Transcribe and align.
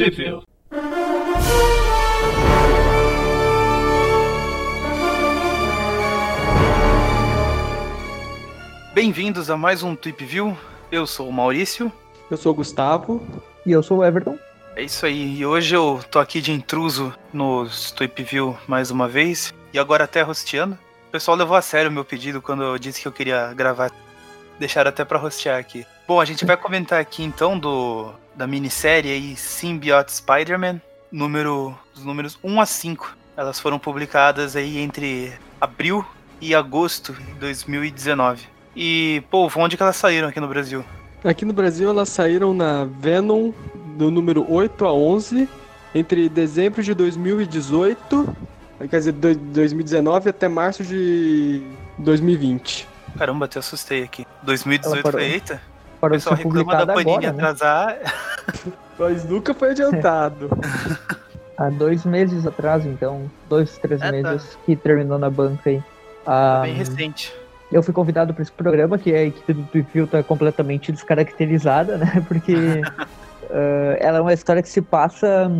Sheffield. 0.00 0.46
Bem-vindos 8.94 9.50
a 9.50 9.58
mais 9.58 9.82
um 9.82 9.94
Tweep 9.94 10.24
View. 10.24 10.56
Eu 10.90 11.06
sou 11.06 11.28
o 11.28 11.32
Maurício. 11.32 11.92
Eu 12.30 12.38
sou 12.38 12.52
o 12.52 12.54
Gustavo. 12.54 13.22
E 13.66 13.72
eu 13.72 13.82
sou 13.82 13.98
o 13.98 14.04
Everton. 14.04 14.38
É 14.74 14.82
isso 14.82 15.04
aí. 15.04 15.36
E 15.36 15.44
hoje 15.44 15.76
eu 15.76 16.00
tô 16.10 16.18
aqui 16.18 16.40
de 16.40 16.50
intruso 16.50 17.12
nos 17.30 17.90
Tweep 17.90 18.22
View 18.22 18.56
mais 18.66 18.90
uma 18.90 19.06
vez. 19.06 19.52
E 19.70 19.78
agora 19.78 20.04
até 20.04 20.22
rosteando. 20.22 20.78
O 21.08 21.10
pessoal 21.10 21.36
levou 21.36 21.58
a 21.58 21.60
sério 21.60 21.90
o 21.90 21.92
meu 21.92 22.06
pedido 22.06 22.40
quando 22.40 22.62
eu 22.62 22.78
disse 22.78 23.02
que 23.02 23.06
eu 23.06 23.12
queria 23.12 23.52
gravar. 23.52 23.90
Deixaram 24.58 24.88
até 24.88 25.04
pra 25.04 25.18
rostear 25.18 25.58
aqui. 25.58 25.86
Bom, 26.08 26.18
a 26.18 26.24
gente 26.24 26.46
vai 26.46 26.56
comentar 26.56 26.98
aqui 26.98 27.22
então 27.22 27.58
do 27.58 28.14
da 28.40 28.46
minissérie 28.46 29.12
aí 29.12 29.36
Symbiote 29.36 30.12
Spider-Man, 30.12 30.80
número 31.12 31.78
os 31.94 32.02
números 32.02 32.38
1 32.42 32.58
a 32.58 32.64
5. 32.64 33.14
Elas 33.36 33.60
foram 33.60 33.78
publicadas 33.78 34.56
aí 34.56 34.78
entre 34.78 35.30
abril 35.60 36.02
e 36.40 36.54
agosto 36.54 37.12
de 37.12 37.34
2019. 37.34 38.48
E, 38.74 39.22
pô, 39.30 39.50
onde 39.56 39.76
que 39.76 39.82
elas 39.82 39.96
saíram 39.96 40.28
aqui 40.28 40.40
no 40.40 40.48
Brasil? 40.48 40.82
Aqui 41.22 41.44
no 41.44 41.52
Brasil 41.52 41.90
elas 41.90 42.08
saíram 42.08 42.54
na 42.54 42.86
Venom 42.86 43.52
do 43.98 44.10
número 44.10 44.50
8 44.50 44.86
a 44.86 44.92
11 44.94 45.46
entre 45.94 46.26
dezembro 46.30 46.82
de 46.82 46.94
2018, 46.94 48.36
quer 48.88 48.98
dizer, 48.98 49.12
2019 49.12 50.30
até 50.30 50.48
março 50.48 50.82
de 50.82 51.62
2020. 51.98 52.88
Caramba, 53.18 53.44
até 53.44 53.58
assustei 53.58 54.02
aqui. 54.02 54.26
2018 54.44 55.10
foi, 55.10 55.24
eita? 55.24 55.60
O 56.00 56.08
Para 56.08 56.10
pessoal 56.14 56.36
ser 56.36 56.42
da 56.44 56.48
publicado 56.48 56.92
agora, 56.92 57.20
né? 57.20 57.28
atrasar. 57.28 57.96
Mas 58.98 59.24
nunca 59.24 59.52
foi 59.54 59.70
adiantado. 59.72 60.48
Há 61.56 61.68
dois 61.68 62.04
meses 62.06 62.46
atrás, 62.46 62.86
então. 62.86 63.30
Dois, 63.48 63.76
três 63.78 64.00
É, 64.00 64.06
tá. 64.06 64.12
meses 64.30 64.56
que 64.64 64.74
terminou 64.74 65.18
na 65.18 65.28
banca 65.28 65.68
aí. 65.68 65.82
Ah, 66.26 66.60
Bem 66.64 66.74
recente. 66.74 67.34
eu 67.70 67.82
fui 67.82 67.92
convidado 67.92 68.32
para 68.32 68.42
esse 68.42 68.52
programa, 68.52 68.96
que 68.98 69.12
a 69.14 69.24
equipe 69.24 69.52
do 69.52 69.62
Tweepview 69.64 70.06
tá 70.06 70.22
completamente 70.22 70.90
descaracterizada, 70.90 71.98
né? 71.98 72.24
Porque 72.28 72.54
ah, 73.50 73.96
ela 74.00 74.18
é 74.18 74.20
uma 74.22 74.32
história 74.32 74.62
que 74.62 74.68
se 74.70 74.80
passa. 74.80 75.50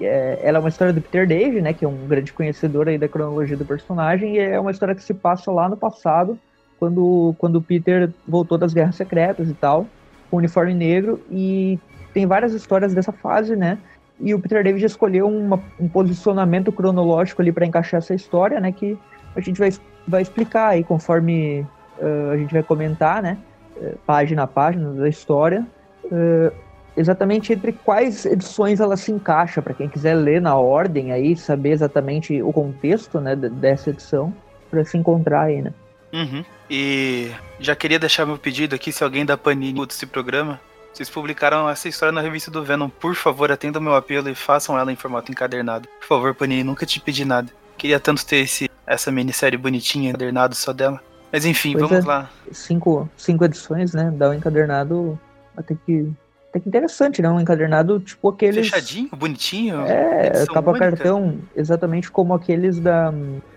é, 0.00 0.38
ela 0.42 0.58
é 0.58 0.60
uma 0.60 0.68
história 0.68 0.92
do 0.92 1.00
Peter 1.00 1.26
Dave, 1.26 1.62
né? 1.62 1.72
Que 1.72 1.84
é 1.86 1.88
um 1.88 2.06
grande 2.06 2.30
conhecedor 2.32 2.88
aí 2.88 2.98
da 2.98 3.08
cronologia 3.08 3.56
do 3.56 3.64
personagem, 3.64 4.36
e 4.36 4.38
é 4.38 4.60
uma 4.60 4.70
história 4.70 4.94
que 4.94 5.02
se 5.02 5.14
passa 5.14 5.50
lá 5.50 5.66
no 5.66 5.76
passado, 5.78 6.38
quando, 6.78 7.34
quando 7.38 7.56
o 7.56 7.62
Peter 7.62 8.10
voltou 8.26 8.56
das 8.58 8.72
guerras 8.72 8.94
secretas 8.96 9.48
e 9.48 9.54
tal, 9.54 9.86
com 10.30 10.36
o 10.36 10.38
uniforme 10.38 10.74
negro, 10.74 11.20
e 11.30 11.78
tem 12.12 12.26
várias 12.26 12.52
histórias 12.52 12.94
dessa 12.94 13.12
fase, 13.12 13.56
né? 13.56 13.78
E 14.20 14.34
o 14.34 14.40
Peter 14.40 14.62
David 14.64 14.84
escolheu 14.84 15.28
uma- 15.28 15.62
um 15.78 15.88
posicionamento 15.88 16.72
cronológico 16.72 17.40
ali 17.40 17.52
para 17.52 17.66
encaixar 17.66 17.98
essa 17.98 18.14
história, 18.14 18.60
né? 18.60 18.72
Que 18.72 18.98
a 19.34 19.40
gente 19.40 19.58
vai, 19.58 19.70
vai 20.06 20.22
explicar 20.22 20.68
aí 20.68 20.82
conforme 20.84 21.64
ah, 22.00 22.30
a 22.32 22.36
gente 22.36 22.52
vai 22.52 22.62
comentar, 22.62 23.22
né? 23.22 23.38
eh, 23.80 23.94
página 24.06 24.42
a 24.42 24.46
página 24.46 24.92
da 24.92 25.08
história. 25.08 25.64
eh, 26.10 26.52
exatamente 26.96 27.52
entre 27.52 27.72
quais 27.72 28.26
edições 28.26 28.80
ela 28.80 28.96
se 28.96 29.12
encaixa, 29.12 29.62
para 29.62 29.72
quem 29.72 29.88
quiser 29.88 30.14
ler 30.14 30.40
na 30.40 30.56
ordem 30.56 31.12
aí, 31.12 31.36
saber 31.36 31.70
exatamente 31.70 32.42
o 32.42 32.52
contexto, 32.52 33.20
né, 33.20 33.36
de- 33.36 33.48
dessa 33.48 33.90
edição, 33.90 34.32
para 34.68 34.84
se 34.84 34.98
encontrar 34.98 35.42
aí, 35.42 35.62
né? 35.62 35.72
Uhum. 36.12 36.44
E 36.70 37.32
já 37.58 37.74
queria 37.74 37.98
deixar 37.98 38.26
meu 38.26 38.38
pedido 38.38 38.74
aqui, 38.74 38.92
se 38.92 39.02
alguém 39.02 39.24
da 39.24 39.36
Panini 39.36 39.72
escuta 39.72 39.94
esse 39.94 40.06
programa. 40.06 40.60
Vocês 40.92 41.08
publicaram 41.08 41.68
essa 41.68 41.88
história 41.88 42.12
na 42.12 42.20
revista 42.20 42.50
do 42.50 42.64
Venom. 42.64 42.88
Por 42.88 43.14
favor, 43.14 43.52
atendam 43.52 43.80
meu 43.80 43.94
apelo 43.94 44.28
e 44.28 44.34
façam 44.34 44.78
ela 44.78 44.92
em 44.92 44.96
formato 44.96 45.30
encadernado. 45.30 45.88
Por 46.00 46.06
favor, 46.06 46.34
Panini, 46.34 46.64
nunca 46.64 46.84
te 46.84 47.00
pedi 47.00 47.24
nada. 47.24 47.52
Queria 47.76 48.00
tanto 48.00 48.26
ter 48.26 48.38
esse, 48.38 48.68
essa 48.86 49.10
minissérie 49.12 49.56
bonitinha, 49.56 50.10
encadernado 50.10 50.54
só 50.54 50.72
dela. 50.72 51.00
Mas 51.30 51.44
enfim, 51.44 51.72
Pois 51.72 51.88
vamos 51.88 52.04
é. 52.04 52.08
lá. 52.08 52.30
cinco, 52.50 53.08
cinco 53.16 53.44
edições, 53.44 53.92
né? 53.92 54.12
Dá 54.16 54.30
um 54.30 54.34
encadernado 54.34 55.18
até 55.56 55.76
que, 55.86 56.10
até 56.50 56.60
que 56.60 56.68
interessante, 56.68 57.20
né? 57.20 57.28
Um 57.28 57.40
encadernado 57.40 58.00
tipo 58.00 58.28
aqueles. 58.28 58.68
Fechadinho, 58.68 59.08
bonitinho. 59.16 59.82
É, 59.82 60.46
capa 60.46 60.70
única. 60.70 60.90
cartão, 60.90 61.38
exatamente 61.54 62.10
como 62.10 62.34
aqueles 62.34 62.80
da 62.80 63.12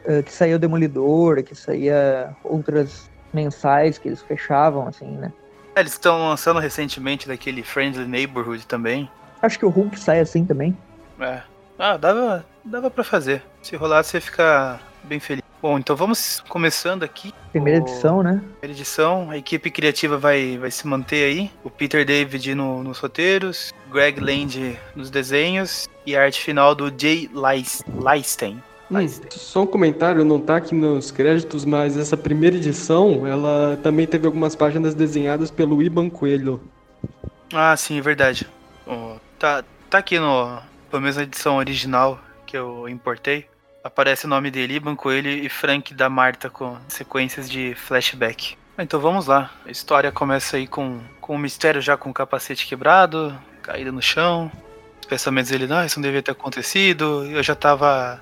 eh, 0.06 0.22
que 0.22 0.32
saía 0.32 0.56
o 0.56 0.60
Demolidor, 0.60 1.42
que 1.44 1.56
saía 1.56 2.36
outras 2.44 3.10
mensais 3.34 3.98
que 3.98 4.10
eles 4.10 4.22
fechavam, 4.22 4.88
assim, 4.88 5.08
né? 5.08 5.32
É, 5.76 5.80
eles 5.80 5.94
estão 5.94 6.30
lançando 6.30 6.60
recentemente 6.60 7.28
daquele 7.28 7.64
Friendly 7.64 8.06
Neighborhood 8.06 8.68
também. 8.68 9.10
Acho 9.42 9.58
que 9.58 9.66
o 9.66 9.70
Hulk 9.70 9.98
sai 9.98 10.20
assim 10.20 10.46
também. 10.46 10.78
É. 11.20 11.42
Ah, 11.80 11.98
dava, 11.98 12.46
dava 12.64 12.92
pra 12.92 13.04
fazer. 13.04 13.42
Se 13.62 13.76
rolar, 13.76 14.04
você 14.04 14.20
fica 14.20 14.80
bem 15.04 15.20
feliz. 15.20 15.42
Bom, 15.62 15.78
então 15.78 15.96
vamos 15.96 16.42
começando 16.50 17.04
aqui. 17.04 17.32
Primeira 17.52 17.80
O- 17.80 17.84
edição, 17.88 18.24
né? 18.24 18.42
Primeira 18.60 18.80
edição, 18.80 19.30
a 19.30 19.38
equipe 19.38 19.70
criativa 19.70 20.18
vai, 20.18 20.58
vai 20.58 20.72
se 20.72 20.88
manter 20.88 21.24
aí. 21.26 21.52
O 21.64 21.70
Peter 21.70 22.04
David 22.04 22.56
no- 22.56 22.82
nos 22.84 22.98
roteiros, 22.98 23.72
Greg 23.92 24.20
Land 24.20 24.80
nos 24.96 25.12
desenhos 25.12 25.88
e 26.06 26.16
a 26.16 26.24
arte 26.24 26.42
final 26.42 26.74
do 26.74 26.92
Jay 26.98 27.30
Leis- 27.32 27.84
Leisten. 28.04 28.62
Hum, 28.90 29.08
só 29.30 29.62
um 29.62 29.68
comentário, 29.68 30.26
não 30.26 30.40
tá 30.40 30.58
aqui 30.58 30.74
nos 30.76 31.12
créditos, 31.12 31.64
mas 31.64 31.96
essa 31.96 32.18
primeira 32.18 32.58
edição, 32.58 33.26
ela 33.26 33.80
também 33.84 34.06
teve 34.08 34.26
algumas 34.26 34.56
páginas 34.56 34.94
desenhadas 34.96 35.50
pelo 35.52 35.82
Iban 35.82 36.10
Coelho. 36.10 36.60
Ah, 37.54 37.78
sim, 37.78 37.98
é 38.00 38.02
verdade. 38.02 38.48
Ó, 38.86 39.16
tá, 39.40 39.64
tá 39.90 40.00
aqui 40.00 40.20
no, 40.20 40.58
pela 40.90 41.02
mesma 41.02 41.22
edição 41.24 41.58
original 41.58 42.20
que 42.46 42.58
eu 42.58 42.90
importei. 42.90 43.46
Aparece 43.84 44.26
o 44.26 44.30
nome 44.30 44.52
dele, 44.52 44.76
Iban 44.76 44.96
Coelho 44.96 45.30
e 45.30 45.50
Frank 45.50 45.94
da 45.94 46.08
Marta 46.08 46.50
com 46.50 46.78
sequências 46.88 47.50
de 47.50 47.74
flashback. 47.74 48.56
Então 48.78 49.00
vamos 49.00 49.26
lá. 49.26 49.52
A 49.66 49.72
história 49.72 50.12
começa 50.12 50.58
aí 50.58 50.68
com, 50.68 51.02
com 51.20 51.36
o 51.36 51.40
mistério 51.40 51.82
já 51.82 51.98
com 51.98 52.10
o 52.10 52.14
capacete 52.14 52.68
quebrado, 52.68 53.36
caído 53.64 53.92
no 53.92 54.02
chão. 54.02 54.52
Os 55.00 55.08
pensamentos 55.08 55.50
dele, 55.50 55.66
não, 55.66 55.84
isso 55.84 56.00
não 56.00 56.04
devia 56.04 56.22
ter 56.22 56.32
acontecido. 56.32 57.26
Eu 57.26 57.42
já 57.42 57.56
tava 57.56 58.22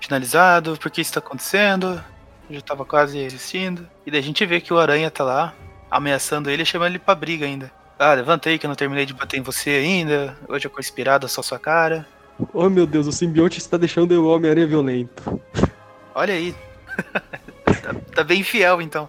finalizado, 0.00 0.76
por 0.76 0.90
que 0.90 1.00
isso 1.00 1.12
tá 1.12 1.18
acontecendo? 1.18 2.02
Eu 2.48 2.56
já 2.56 2.60
tava 2.60 2.84
quase 2.84 3.18
existindo. 3.18 3.88
E 4.06 4.10
daí 4.12 4.20
a 4.20 4.22
gente 4.22 4.46
vê 4.46 4.60
que 4.60 4.72
o 4.72 4.78
Aranha 4.78 5.10
tá 5.10 5.24
lá, 5.24 5.54
ameaçando 5.90 6.50
ele 6.50 6.62
e 6.62 6.66
chamando 6.66 6.90
ele 6.90 6.98
pra 7.00 7.16
briga 7.16 7.44
ainda. 7.44 7.70
Ah, 7.98 8.14
levantei 8.14 8.58
que 8.58 8.64
eu 8.64 8.68
não 8.68 8.76
terminei 8.76 9.04
de 9.04 9.12
bater 9.12 9.38
em 9.38 9.42
você 9.42 9.70
ainda. 9.70 10.38
Hoje 10.48 10.66
eu 10.66 10.70
tô 10.70 10.78
inspirado, 10.78 11.28
só 11.28 11.42
sua 11.42 11.58
cara. 11.58 12.06
Oh 12.52 12.68
meu 12.68 12.86
Deus, 12.86 13.06
o 13.06 13.12
simbionte 13.12 13.58
está 13.58 13.76
deixando 13.76 14.12
o 14.12 14.28
Homem-Aranha 14.28 14.66
violento. 14.66 15.40
Olha 16.14 16.34
aí. 16.34 16.54
tá, 17.82 17.94
tá 18.14 18.24
bem 18.24 18.42
fiel, 18.42 18.80
então. 18.80 19.08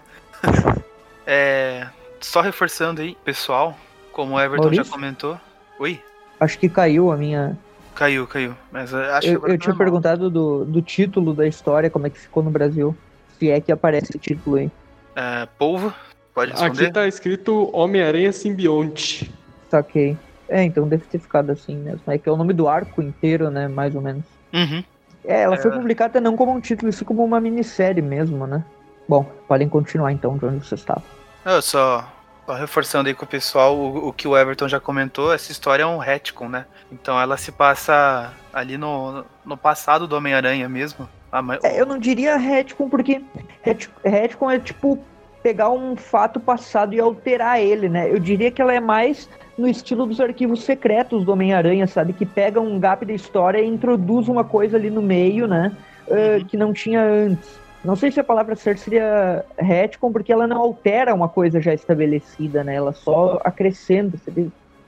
é, 1.26 1.86
só 2.20 2.40
reforçando 2.40 3.00
aí, 3.00 3.16
pessoal, 3.24 3.76
como 4.12 4.34
o 4.34 4.40
Everton 4.40 4.64
Maurício? 4.64 4.84
já 4.84 4.90
comentou. 4.90 5.40
Oi? 5.78 6.00
Acho 6.38 6.58
que 6.58 6.68
caiu 6.68 7.10
a 7.12 7.16
minha. 7.16 7.56
Caiu, 7.94 8.26
caiu. 8.26 8.56
Mas 8.72 8.92
eu 8.92 9.00
acho 9.00 9.28
que 9.28 9.34
Eu, 9.34 9.46
eu 9.46 9.58
tá 9.58 9.58
tinha 9.58 9.76
perguntado 9.76 10.30
do, 10.30 10.64
do 10.64 10.82
título 10.82 11.34
da 11.34 11.46
história, 11.46 11.90
como 11.90 12.06
é 12.06 12.10
que 12.10 12.18
ficou 12.18 12.42
no 12.42 12.50
Brasil. 12.50 12.96
Se 13.38 13.50
é 13.50 13.60
que 13.60 13.70
aparece 13.70 14.10
esse 14.10 14.18
título 14.18 14.56
aí. 14.56 14.70
É, 15.14 15.46
polvo, 15.58 15.92
pode 16.34 16.52
responder? 16.52 16.84
Aqui 16.84 16.92
tá 16.92 17.06
escrito 17.06 17.70
Homem-Aranha 17.72 18.32
Simbionte. 18.32 19.32
Saquei. 19.70 20.16
É, 20.50 20.62
então 20.64 20.86
deve 20.88 21.04
ter 21.04 21.18
ficado 21.20 21.50
assim 21.50 21.76
mesmo. 21.76 22.02
É 22.08 22.18
que 22.18 22.28
é 22.28 22.32
o 22.32 22.36
nome 22.36 22.52
do 22.52 22.68
arco 22.68 23.00
inteiro, 23.00 23.48
né? 23.50 23.68
Mais 23.68 23.94
ou 23.94 24.02
menos. 24.02 24.24
Uhum. 24.52 24.82
É, 25.24 25.42
ela 25.42 25.54
É. 25.54 25.58
foi 25.58 25.70
publicada 25.70 26.20
não 26.20 26.36
como 26.36 26.52
um 26.52 26.60
título, 26.60 26.88
isso 26.90 27.04
como 27.04 27.24
uma 27.24 27.40
minissérie 27.40 28.02
mesmo, 28.02 28.46
né? 28.46 28.64
Bom, 29.08 29.24
podem 29.46 29.68
continuar 29.68 30.12
então 30.12 30.36
de 30.36 30.44
onde 30.46 30.66
você 30.66 30.74
estava. 30.74 31.02
Eu 31.44 31.62
só, 31.62 32.04
só 32.46 32.54
reforçando 32.54 33.08
aí 33.08 33.14
com 33.14 33.24
o 33.24 33.28
pessoal 33.28 33.76
o, 33.76 34.08
o 34.08 34.12
que 34.12 34.26
o 34.26 34.36
Everton 34.36 34.66
já 34.68 34.80
comentou, 34.80 35.32
essa 35.32 35.52
história 35.52 35.84
é 35.84 35.86
um 35.86 35.98
retcon, 35.98 36.48
né? 36.48 36.64
Então 36.90 37.20
ela 37.20 37.36
se 37.36 37.52
passa 37.52 38.32
ali 38.52 38.76
no, 38.76 39.24
no 39.44 39.56
passado 39.56 40.08
do 40.08 40.16
Homem-Aranha 40.16 40.68
mesmo. 40.68 41.08
A 41.30 41.40
ma- 41.40 41.58
É, 41.62 41.80
eu 41.80 41.86
não 41.86 41.96
diria 41.98 42.36
retcon, 42.36 42.88
porque 42.88 43.22
ret- 43.62 43.88
retcon 44.04 44.50
é 44.50 44.58
tipo 44.58 44.98
pegar 45.42 45.70
um 45.70 45.96
fato 45.96 46.38
passado 46.40 46.92
e 46.94 47.00
alterar 47.00 47.60
ele, 47.60 47.88
né? 47.88 48.10
Eu 48.10 48.18
diria 48.18 48.50
que 48.50 48.60
ela 48.60 48.74
é 48.74 48.80
mais 48.80 49.28
no 49.60 49.68
estilo 49.68 50.06
dos 50.06 50.20
arquivos 50.20 50.62
secretos 50.62 51.24
do 51.24 51.32
Homem-Aranha, 51.32 51.86
sabe? 51.86 52.14
Que 52.14 52.24
pega 52.24 52.60
um 52.60 52.80
gap 52.80 53.04
da 53.04 53.12
história 53.12 53.60
e 53.60 53.66
introduz 53.66 54.26
uma 54.26 54.42
coisa 54.42 54.76
ali 54.76 54.88
no 54.88 55.02
meio, 55.02 55.46
né? 55.46 55.72
Uhum. 56.08 56.44
que 56.46 56.56
não 56.56 56.72
tinha 56.72 57.00
antes. 57.04 57.60
Não 57.84 57.94
sei 57.94 58.10
se 58.10 58.18
a 58.18 58.24
palavra 58.24 58.56
certa 58.56 58.80
seria 58.80 59.44
retcon, 59.56 60.10
porque 60.10 60.32
ela 60.32 60.46
não 60.46 60.56
altera 60.56 61.14
uma 61.14 61.28
coisa 61.28 61.60
já 61.60 61.72
estabelecida, 61.72 62.64
né? 62.64 62.74
Ela 62.74 62.92
só 62.92 63.40
acrescenta. 63.44 64.18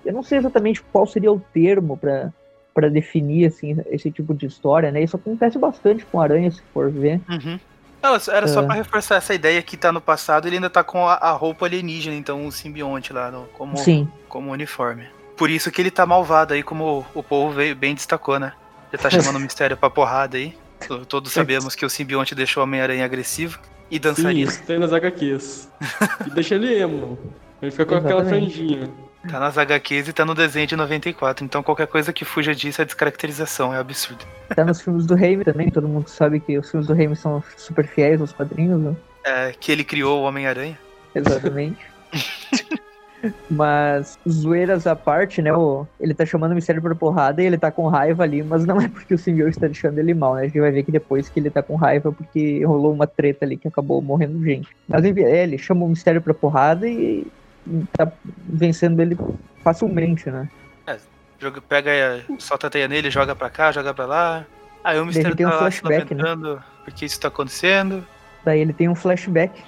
Eu 0.05 0.13
não 0.13 0.23
sei 0.23 0.39
exatamente 0.39 0.83
qual 0.83 1.07
seria 1.07 1.31
o 1.31 1.41
termo 1.53 1.97
para 1.97 2.33
para 2.75 2.89
definir 2.89 3.47
assim 3.47 3.77
esse 3.91 4.11
tipo 4.11 4.33
de 4.33 4.47
história, 4.47 4.91
né? 4.91 5.03
Isso 5.03 5.15
acontece 5.15 5.59
bastante 5.59 6.07
com 6.07 6.19
Aranha, 6.19 6.51
se 6.51 6.63
for 6.73 6.91
ver. 6.91 7.21
Uhum. 7.29 7.61
Não, 8.03 8.15
era 8.35 8.49
só 8.49 8.63
É. 8.63 8.67
pra 8.67 8.75
reforçar 8.75 9.17
essa 9.17 9.33
ideia 9.35 9.63
que 9.63 9.77
tá 9.77 9.93
no 9.93 10.01
passado, 10.01 10.47
ele 10.49 10.57
ainda 10.57 10.69
tá 10.71 10.83
com 10.83 11.07
a, 11.07 11.15
a 11.15 11.31
roupa 11.33 11.67
alienígena, 11.67 12.17
então 12.17 12.47
o 12.47 12.51
simbionte 12.53 13.13
lá, 13.13 13.31
no- 13.31 13.45
como, 13.55 13.77
Sim. 13.77 14.09
como 14.29 14.51
uniforme. 14.51 15.07
por 15.37 15.49
isso 15.51 15.71
que 15.71 15.81
ele 15.81 15.91
tá 15.91 16.05
malvado 16.07 16.53
aí, 16.55 16.63
como 16.63 17.05
o 17.15 17.23
povo 17.23 17.53
veio, 17.55 17.75
bem 17.77 17.95
destacou, 17.95 18.39
né? 18.39 18.53
Ele 18.93 19.01
tá 19.03 19.09
chamando 19.11 19.37
o 19.37 19.41
mistério 19.41 19.77
pra 19.77 19.89
porrada 19.91 20.37
aí. 20.37 20.55
Todos 21.09 21.33
sabemos 21.33 21.75
que 21.77 21.87
o 21.87 21.91
simbionte 21.91 22.35
deixou 22.35 22.61
o 22.61 22.65
Homem-Aranha 22.65 23.05
agressivo 23.05 23.59
e 23.91 23.99
dançaria. 23.99 24.47
Sim, 24.47 24.53
isso 24.53 24.63
tem 24.65 24.79
nas 24.79 24.93
HQs. 24.93 25.69
e 26.27 26.31
deixa 26.31 26.57
ele 26.57 26.75
emo. 26.79 27.19
Ele 27.63 27.71
fica 27.71 27.87
com 27.87 27.95
aquela 27.95 28.21
Exatamente. 28.23 28.55
franjinha. 28.57 28.91
Tá 29.29 29.39
nas 29.39 29.57
HQs 29.57 30.09
e 30.09 30.13
tá 30.13 30.25
no 30.25 30.35
desenho 30.35 30.67
de 30.67 30.77
94. 30.77 31.45
Então 31.45 31.63
qualquer 31.63 31.87
coisa 31.87 32.13
que 32.13 32.25
fuja 32.25 32.55
disso 32.55 32.83
é 32.83 32.85
descaracterização, 32.85 33.73
é 33.73 33.79
absurdo. 33.79 34.25
Tá 34.55 34.65
nos 34.65 34.81
filmes 34.81 35.07
do 35.07 35.15
Raimi 35.15 35.45
também, 35.45 35.71
todo 35.71 35.89
mundo 35.89 36.09
sabe 36.09 36.41
que 36.41 36.59
os 36.59 36.71
filmes 36.71 36.89
do 36.89 36.95
Raimi 36.95 37.15
são 37.15 37.43
super 37.57 37.87
fiéis 37.87 38.21
aos 38.21 38.33
quadrinhos, 38.33 38.81
né? 38.81 38.97
É, 39.25 39.53
que 39.59 39.71
ele 39.71 39.85
criou 39.85 40.21
o 40.21 40.25
Homem-Aranha. 40.25 40.79
Exatamente. 41.15 41.79
mas, 43.49 44.19
zoeiras 44.29 44.87
à 44.87 44.97
parte, 44.97 45.41
né? 45.41 45.53
O, 45.53 45.87
ele 46.01 46.15
tá 46.15 46.27
chamando 46.27 46.53
o 46.53 46.55
mistério 46.55 46.83
pra 46.83 46.95
porrada 46.95 47.43
e 47.43 47.47
ele 47.47 47.59
tá 47.59 47.71
com 47.71 47.87
raiva 47.87 48.25
ali, 48.25 48.43
mas 48.43 48.65
não 48.65 48.81
é 48.81 48.89
porque 48.89 49.15
o 49.15 49.19
simbionte 49.19 49.59
tá 49.59 49.67
deixando 49.67 49.99
ele 49.99 50.15
mal, 50.15 50.35
né? 50.35 50.43
A 50.43 50.45
gente 50.47 50.61
vai 50.61 50.73
ver 50.73 50.83
que 50.83 50.91
depois 50.91 51.29
que 51.29 51.39
ele 51.39 51.51
tá 51.51 51.63
com 51.63 51.77
raiva 51.77 52.13
porque 52.13 52.65
rolou 52.65 52.93
uma 52.93 53.07
treta 53.07 53.45
ali 53.45 53.57
que 53.57 53.69
acabou 53.69 54.03
morrendo 54.03 54.43
gente. 54.45 54.69
Mas 54.89 55.05
enfim, 55.05 55.23
é, 55.23 55.45
ele 55.45 55.59
chama 55.59 55.85
o 55.85 55.89
mistério 55.89 56.21
pra 56.21 56.35
porrada 56.35 56.89
e 56.89 57.27
tá 57.97 58.11
vencendo 58.49 59.01
ele 59.01 59.17
facilmente, 59.63 60.31
né? 60.31 60.49
Joga, 61.41 61.61
pega, 61.61 61.91
é, 61.91 62.23
solta 62.39 62.69
a 62.69 62.71
teia 62.71 62.87
nele, 62.87 63.11
joga 63.11 63.35
pra 63.35 63.51
cá, 63.51 63.73
joga 63.73 63.93
pra 63.93 64.07
lá. 64.07 64.47
Aí 64.85 65.01
o 65.01 65.05
mistério 65.05 65.35
tem 65.35 65.45
um 65.45 65.51
tá 65.51 65.57
lá 65.57 65.71
se 65.71 65.83
né? 65.85 65.99
lamentando 65.99 66.63
porque 66.85 67.05
isso 67.05 67.19
tá 67.19 67.27
acontecendo. 67.27 68.07
Daí 68.45 68.61
ele 68.61 68.73
tem 68.73 68.89
um 68.89 68.95
flashback. 68.95 69.61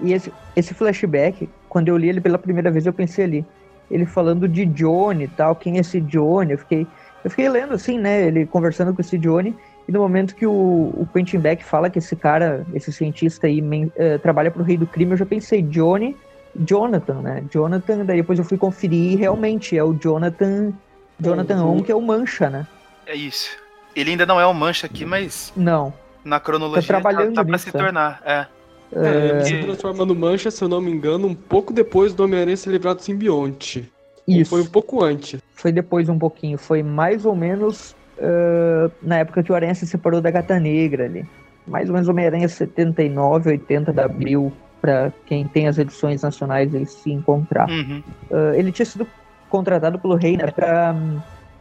E 0.00 0.12
esse, 0.12 0.30
esse 0.54 0.74
flashback, 0.74 1.48
quando 1.70 1.88
eu 1.88 1.96
li 1.96 2.10
ele 2.10 2.20
pela 2.20 2.36
primeira 2.36 2.70
vez, 2.70 2.84
eu 2.84 2.92
pensei 2.92 3.24
ali, 3.24 3.46
ele 3.90 4.04
falando 4.04 4.46
de 4.46 4.66
Johnny 4.66 5.24
e 5.24 5.28
tal, 5.28 5.56
quem 5.56 5.78
é 5.78 5.80
esse 5.80 6.00
Johnny? 6.02 6.52
Eu 6.52 6.58
fiquei, 6.58 6.86
eu 7.24 7.30
fiquei 7.30 7.48
lendo 7.48 7.72
assim, 7.72 7.98
né? 7.98 8.26
Ele 8.26 8.46
conversando 8.46 8.94
com 8.94 9.00
esse 9.00 9.16
Johnny. 9.16 9.56
E 9.88 9.92
no 9.92 10.00
momento 10.00 10.34
que 10.34 10.46
o, 10.46 10.52
o 10.52 11.06
Quentin 11.14 11.38
Beck 11.38 11.64
fala 11.64 11.88
que 11.88 11.98
esse 11.98 12.14
cara, 12.14 12.66
esse 12.74 12.92
cientista 12.92 13.46
aí, 13.46 13.62
men- 13.62 13.90
eh, 13.96 14.18
trabalha 14.18 14.50
pro 14.50 14.62
rei 14.62 14.76
do 14.76 14.86
crime, 14.86 15.12
eu 15.12 15.16
já 15.16 15.26
pensei, 15.26 15.62
Johnny, 15.62 16.14
Jonathan, 16.56 17.20
né? 17.22 17.44
Jonathan, 17.50 18.04
daí 18.04 18.18
depois 18.18 18.38
eu 18.38 18.44
fui 18.44 18.58
conferir 18.58 19.12
e 19.12 19.16
realmente 19.16 19.76
é 19.76 19.82
o 19.82 19.92
Jonathan, 19.94 20.72
Jonathan 21.20 21.56
Uhum. 21.64 21.78
On, 21.78 21.82
que 21.82 21.90
é 21.92 21.94
o 21.94 22.00
Mancha, 22.00 22.50
né? 22.50 22.66
É 23.06 23.14
isso. 23.14 23.50
Ele 23.94 24.10
ainda 24.10 24.26
não 24.26 24.40
é 24.40 24.46
o 24.46 24.54
Mancha 24.54 24.86
aqui, 24.86 25.04
mas 25.04 25.52
Não. 25.56 25.92
na 26.24 26.38
cronologia 26.40 26.82
Tá 26.82 27.00
trabalhando 27.00 27.34
tá, 27.34 27.40
tá 27.40 27.44
pra 27.44 27.52
nisso, 27.52 27.64
se 27.66 27.72
tá? 27.72 27.78
tornar. 27.78 28.22
É. 28.24 28.46
É, 28.94 29.28
ele 29.30 29.44
se 29.44 29.54
É. 29.54 29.62
transforma 29.62 30.04
no 30.04 30.14
Mancha, 30.14 30.50
se 30.50 30.62
eu 30.62 30.68
não 30.68 30.80
me 30.80 30.90
engano, 30.90 31.26
um 31.26 31.34
pouco 31.34 31.72
depois 31.72 32.12
do 32.12 32.24
Homem-Aranha 32.24 32.56
ser 32.56 32.70
livrado 32.70 32.96
do 32.96 33.02
simbionte. 33.02 33.90
Isso. 34.28 34.50
Foi 34.50 34.60
um 34.62 34.66
pouco 34.66 35.02
antes. 35.02 35.40
Foi 35.54 35.72
depois 35.72 36.08
um 36.08 36.18
pouquinho, 36.18 36.58
foi 36.58 36.82
mais 36.82 37.24
ou 37.24 37.34
menos 37.34 37.96
ah, 38.20 38.90
na 39.02 39.18
época 39.18 39.42
que 39.42 39.50
o 39.50 39.54
Aranha 39.54 39.74
se 39.74 39.86
separou 39.86 40.20
da 40.20 40.30
Gata 40.30 40.58
Negra 40.60 41.06
ali. 41.06 41.26
Mais 41.66 41.88
ou 41.88 41.94
menos 41.94 42.08
Homem-Aranha 42.08 42.48
79, 42.48 43.50
80 43.50 43.92
de 43.92 44.00
abril, 44.00 44.52
pra 44.82 45.12
quem 45.24 45.46
tem 45.46 45.68
as 45.68 45.78
edições 45.78 46.22
nacionais 46.22 46.74
ele 46.74 46.84
se 46.86 47.10
encontrar. 47.12 47.70
Uhum. 47.70 48.02
Ah, 48.30 48.52
ele 48.56 48.72
tinha 48.72 48.84
sido 48.84 49.06
contratado 49.48 49.98
pelo 49.98 50.16
rei 50.16 50.36
né, 50.36 50.48
pra 50.48 50.92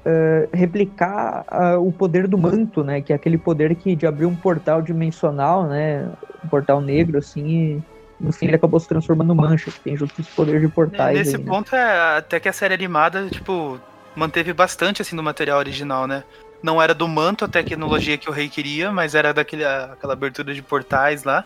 ah, 0.03 0.47
replicar 0.51 1.45
ah, 1.47 1.77
o 1.77 1.91
poder 1.91 2.27
do 2.27 2.37
manto, 2.37 2.83
né? 2.83 2.99
Que 2.99 3.13
é 3.13 3.15
aquele 3.15 3.37
poder 3.37 3.75
que 3.75 3.95
de 3.95 4.07
abrir 4.07 4.25
um 4.25 4.35
portal 4.35 4.81
dimensional, 4.81 5.67
né? 5.67 6.09
Um 6.43 6.47
portal 6.47 6.81
negro, 6.81 7.19
assim, 7.19 7.47
e 7.47 7.83
no 8.19 8.33
fim 8.33 8.47
ele 8.47 8.55
acabou 8.55 8.79
se 8.79 8.87
transformando 8.87 9.33
em 9.33 9.37
mancha, 9.37 9.69
que 9.69 9.79
tem 9.79 9.95
junto 9.95 10.19
esse 10.19 10.31
poder 10.31 10.59
de 10.59 10.67
portais. 10.67 11.15
Nesse 11.15 11.35
aí, 11.35 11.43
né? 11.43 11.47
ponto 11.47 11.75
é 11.75 12.17
até 12.17 12.39
que 12.39 12.49
a 12.49 12.53
série 12.53 12.73
animada, 12.73 13.29
tipo, 13.29 13.79
manteve 14.15 14.51
bastante 14.51 15.01
assim 15.01 15.15
no 15.15 15.21
material 15.21 15.59
original, 15.59 16.07
né? 16.07 16.23
Não 16.63 16.81
era 16.81 16.93
do 16.93 17.07
manto 17.07 17.45
a 17.45 17.47
tecnologia 17.47 18.17
que 18.17 18.29
o 18.29 18.33
rei 18.33 18.47
queria, 18.47 18.91
mas 18.91 19.15
era 19.15 19.33
daquele 19.33 19.65
aquela 19.65 20.13
abertura 20.13 20.53
de 20.53 20.61
portais 20.61 21.23
lá. 21.23 21.45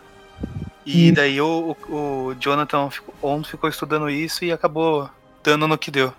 E 0.86 1.06
Isso. 1.08 1.16
daí 1.16 1.40
o, 1.40 1.76
o, 1.88 1.94
o 2.28 2.34
Jonathan 2.38 2.88
ficou, 2.88 3.12
On 3.20 3.42
ficou 3.42 3.68
estudando 3.68 4.08
isso 4.08 4.44
e 4.44 4.52
acabou 4.52 5.10
dando 5.42 5.66
no 5.66 5.76
que 5.76 5.90
deu. 5.90 6.12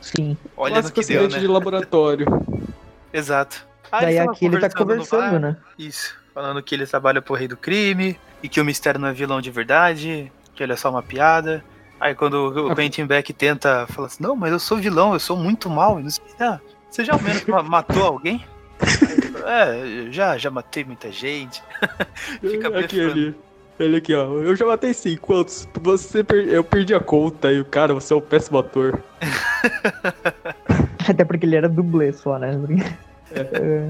Sim. 0.00 0.36
Olha 0.56 0.76
no 0.76 0.80
Clássico 0.82 1.00
que 1.00 1.06
deu, 1.06 1.18
acidente 1.22 1.34
né? 1.34 1.40
de 1.40 1.46
laboratório. 1.48 2.26
Exato. 3.12 3.66
Aí 3.90 4.06
Daí 4.06 4.18
aqui 4.20 4.46
ele 4.46 4.58
tá 4.58 4.68
no 4.68 4.74
conversando, 4.74 5.38
né? 5.40 5.56
Isso. 5.78 6.14
Falando 6.32 6.62
que 6.62 6.74
ele 6.74 6.86
trabalha 6.86 7.20
pro 7.22 7.34
rei 7.34 7.48
do 7.48 7.56
crime 7.56 8.18
e 8.42 8.48
que 8.48 8.60
o 8.60 8.64
mistério 8.64 9.00
não 9.00 9.08
é 9.08 9.12
vilão 9.12 9.40
de 9.40 9.50
verdade, 9.50 10.30
que 10.54 10.62
ele 10.62 10.72
é 10.72 10.76
só 10.76 10.90
uma 10.90 11.02
piada. 11.02 11.64
Aí 12.00 12.14
quando 12.14 12.34
o 12.34 12.70
Ah. 12.70 12.74
Quentin 12.76 13.06
Beck 13.06 13.32
tenta 13.32 13.86
falar 13.88 14.06
assim, 14.08 14.22
não, 14.22 14.36
mas 14.36 14.52
eu 14.52 14.58
sou 14.58 14.76
vilão, 14.78 15.14
eu 15.14 15.20
sou 15.20 15.36
muito 15.36 15.68
mal. 15.70 15.98
não 16.00 16.10
sei- 16.10 16.24
Ah, 16.40 16.58
você 16.90 17.04
já 17.04 17.12
ao 17.14 17.20
menos 17.22 17.44
ma- 17.46 17.62
matou 17.62 18.04
alguém? 18.04 18.44
É, 19.46 20.10
já, 20.10 20.38
já 20.38 20.50
matei 20.50 20.84
muita 20.84 21.12
gente. 21.12 21.62
Fica 22.40 22.68
aqui, 22.78 22.96
blefando. 22.96 23.34
Ele. 23.78 23.96
Aqui, 23.96 24.14
ó. 24.14 24.24
Eu 24.40 24.54
já 24.56 24.64
matei 24.66 24.92
sim. 24.94 25.16
Quantos? 25.16 25.68
Você 25.82 26.22
per... 26.24 26.46
Eu 26.48 26.62
perdi 26.64 26.94
a 26.94 27.00
conta 27.00 27.52
e 27.52 27.60
o 27.60 27.64
cara, 27.64 27.94
você 27.94 28.12
é 28.12 28.16
um 28.16 28.20
péssimo 28.20 28.58
ator. 28.58 29.00
Até 31.08 31.24
porque 31.24 31.44
ele 31.46 31.56
era 31.56 31.68
dublê 31.68 32.12
só, 32.12 32.38
né? 32.38 32.58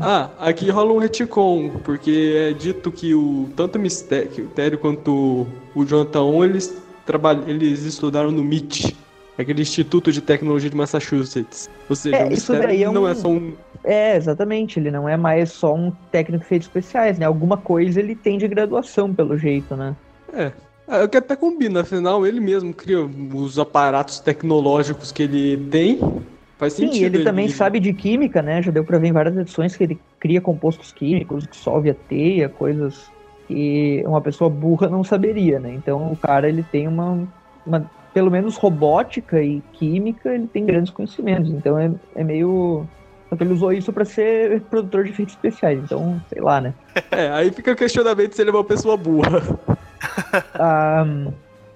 Ah, 0.00 0.30
aqui 0.38 0.70
rola 0.70 0.92
um 0.92 0.98
retcon, 0.98 1.70
porque 1.84 2.34
é 2.36 2.52
dito 2.52 2.90
que 2.90 3.14
o 3.14 3.48
tanto 3.54 3.76
o 3.76 3.80
Mistério, 3.80 4.78
quanto 4.80 5.46
o 5.74 5.84
Jonathan 5.84 6.22
On, 6.22 6.44
eles 6.44 6.74
trabalham, 7.04 7.46
eles 7.46 7.82
estudaram 7.84 8.30
no 8.30 8.40
MIT, 8.42 8.96
aquele 9.38 9.60
Instituto 9.62 10.10
de 10.10 10.20
Tecnologia 10.22 10.70
de 10.70 10.76
Massachusetts. 10.76 11.68
Ou 11.90 11.94
seja, 11.94 12.16
É, 12.16 12.22
o 12.28 12.32
isso 12.32 12.52
Mistério 12.52 12.62
daí 12.68 12.82
é 12.84 12.90
não 12.90 13.02
um- 13.02 13.08
é 13.08 13.14
só 13.14 13.28
um 13.28 13.52
É, 13.84 14.16
exatamente. 14.16 14.80
Ele 14.80 14.90
não 14.90 15.08
é 15.08 15.16
mais 15.16 15.52
só 15.52 15.74
um 15.74 15.92
técnico 16.10 16.40
de 16.40 16.46
efeitos 16.46 16.66
especiais, 16.68 17.18
né? 17.18 17.26
Alguma 17.26 17.56
coisa 17.56 18.00
ele 18.00 18.14
tem 18.14 18.38
de 18.38 18.48
graduação, 18.48 19.14
pelo 19.14 19.36
jeito, 19.36 19.76
né? 19.76 19.94
É, 20.32 20.52
o 21.02 21.08
que 21.08 21.16
até 21.16 21.36
combina, 21.36 21.80
afinal 21.80 22.26
ele 22.26 22.40
mesmo 22.40 22.72
cria 22.72 23.00
os 23.00 23.58
aparatos 23.58 24.20
tecnológicos 24.20 25.12
que 25.12 25.22
ele 25.22 25.56
tem. 25.70 25.98
Faz 26.58 26.74
Sim, 26.74 26.86
sentido. 26.86 27.16
ele 27.16 27.24
também 27.24 27.48
sabe 27.48 27.80
de 27.80 27.92
química, 27.92 28.40
né? 28.40 28.62
Já 28.62 28.70
deu 28.70 28.84
pra 28.84 28.98
ver 28.98 29.08
em 29.08 29.12
várias 29.12 29.36
edições 29.36 29.76
que 29.76 29.84
ele 29.84 29.98
cria 30.18 30.40
compostos 30.40 30.92
químicos, 30.92 31.46
dissolve 31.46 31.90
a 31.90 31.94
teia, 31.94 32.48
coisas 32.48 33.10
que 33.46 34.02
uma 34.06 34.20
pessoa 34.20 34.48
burra 34.48 34.88
não 34.88 35.04
saberia, 35.04 35.58
né? 35.58 35.74
Então 35.74 36.12
o 36.12 36.16
cara 36.16 36.48
ele 36.48 36.62
tem 36.62 36.86
uma, 36.86 37.26
uma 37.66 37.90
pelo 38.12 38.30
menos 38.30 38.56
robótica 38.56 39.42
e 39.42 39.60
química, 39.72 40.34
ele 40.34 40.46
tem 40.46 40.64
grandes 40.64 40.92
conhecimentos. 40.92 41.50
Então 41.50 41.78
é, 41.78 41.90
é 42.14 42.22
meio 42.22 42.86
só 43.28 43.36
que 43.36 43.42
ele 43.42 43.54
usou 43.54 43.72
isso 43.72 43.92
pra 43.92 44.04
ser 44.04 44.60
produtor 44.62 45.04
de 45.04 45.10
efeitos 45.10 45.34
especiais. 45.34 45.78
Então, 45.82 46.20
sei 46.28 46.40
lá, 46.40 46.60
né? 46.60 46.74
É, 47.10 47.30
aí 47.30 47.50
fica 47.50 47.72
o 47.72 47.76
questionamento 47.76 48.34
se 48.34 48.42
ele 48.42 48.50
é 48.50 48.52
uma 48.52 48.64
pessoa 48.64 48.96
burra. 48.96 49.42
Ah, 50.54 51.04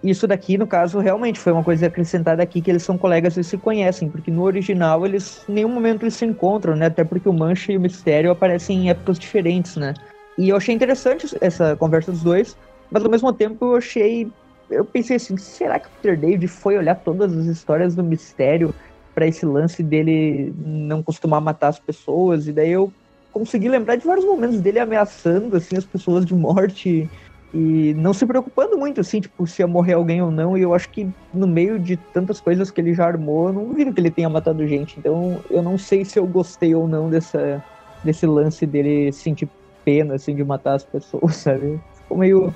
isso 0.02 0.26
daqui, 0.26 0.57
no 0.57 0.67
caso, 0.67 0.99
realmente 1.00 1.40
foi 1.40 1.52
uma 1.52 1.64
coisa 1.64 1.87
acrescentada 1.87 2.43
aqui 2.43 2.61
que 2.61 2.71
eles 2.71 2.83
são 2.83 2.97
colegas 2.97 3.37
e 3.37 3.43
se 3.43 3.57
conhecem, 3.57 4.09
porque 4.09 4.31
no 4.31 4.43
original 4.43 5.05
eles 5.05 5.45
em 5.49 5.55
nenhum 5.55 5.69
momento 5.69 6.02
eles 6.02 6.14
se 6.14 6.25
encontram, 6.25 6.76
né? 6.76 6.87
Até 6.87 7.02
porque 7.02 7.28
o 7.28 7.33
Mancha 7.33 7.73
e 7.73 7.76
o 7.76 7.81
Mistério 7.81 8.31
aparecem 8.31 8.85
em 8.85 8.90
épocas 8.90 9.19
diferentes, 9.19 9.76
né? 9.76 9.95
E 10.37 10.50
eu 10.50 10.57
achei 10.57 10.75
interessante 10.75 11.26
essa 11.40 11.75
conversa 11.76 12.12
dos 12.12 12.23
dois, 12.23 12.57
mas 12.90 13.05
ao 13.05 13.11
mesmo 13.11 13.33
tempo 13.33 13.64
eu 13.67 13.76
achei, 13.76 14.31
eu 14.71 14.85
pensei 14.85 15.17
assim, 15.17 15.37
será 15.37 15.81
que 15.81 15.87
o 15.87 15.90
Peter 16.00 16.17
David 16.17 16.47
foi 16.47 16.78
olhar 16.78 16.95
todas 16.95 17.37
as 17.37 17.47
histórias 17.47 17.97
do 17.97 18.05
Mistério 18.05 18.73
para 19.18 19.26
esse 19.26 19.44
lance 19.44 19.82
dele 19.82 20.54
não 20.56 21.02
costumar 21.02 21.40
matar 21.40 21.68
as 21.68 21.80
pessoas? 21.80 22.46
E 22.46 22.52
daí 22.52 22.70
eu 22.70 22.92
consegui 23.32 23.68
lembrar 23.68 23.96
de 23.96 24.06
vários 24.06 24.25
momentos 24.25 24.60
dele 24.60 24.78
ameaçando 24.78 25.56
assim 25.56 25.76
as 25.76 25.84
pessoas 25.84 26.25
de 26.25 26.32
morte 26.32 27.10
e 27.52 27.94
não 27.94 28.14
se 28.14 28.25
preocupando 28.25 28.78
muito, 28.78 29.00
assim, 29.00 29.20
tipo, 29.20 29.44
se 29.44 29.60
ia 29.60 29.66
morrer 29.66 29.94
alguém 29.94 30.22
ou 30.22 30.30
não. 30.30 30.56
E 30.56 30.60
eu 30.62 30.72
acho 30.72 30.88
que 30.92 31.10
no 31.32 31.48
meio 31.48 31.80
de 31.80 31.96
tantas 31.96 32.40
coisas 32.40 32.70
que 32.70 32.80
ele 32.80 32.94
já 32.94 33.06
armou, 33.06 33.48
eu 33.48 33.54
não 33.54 33.66
duvido 33.66 33.92
que 33.92 34.00
ele 34.00 34.10
tenha 34.12 34.28
matado 34.28 34.64
gente. 34.68 35.00
Então 35.00 35.42
eu 35.50 35.62
não 35.64 35.76
sei 35.76 36.04
se 36.04 36.16
eu 36.16 36.26
gostei 36.26 36.76
ou 36.76 36.87
não 36.87 37.10
dessa, 37.10 37.60
desse 38.04 38.25
lance 38.25 38.64
dele 38.68 39.10
sentir 39.10 39.50
pena, 39.84 40.14
assim, 40.14 40.32
de 40.32 40.44
matar 40.44 40.75
as 40.75 40.84
pessoas, 40.84 41.34
sabe? 41.42 41.80
Ficou 41.92 42.18
meio. 42.18 42.54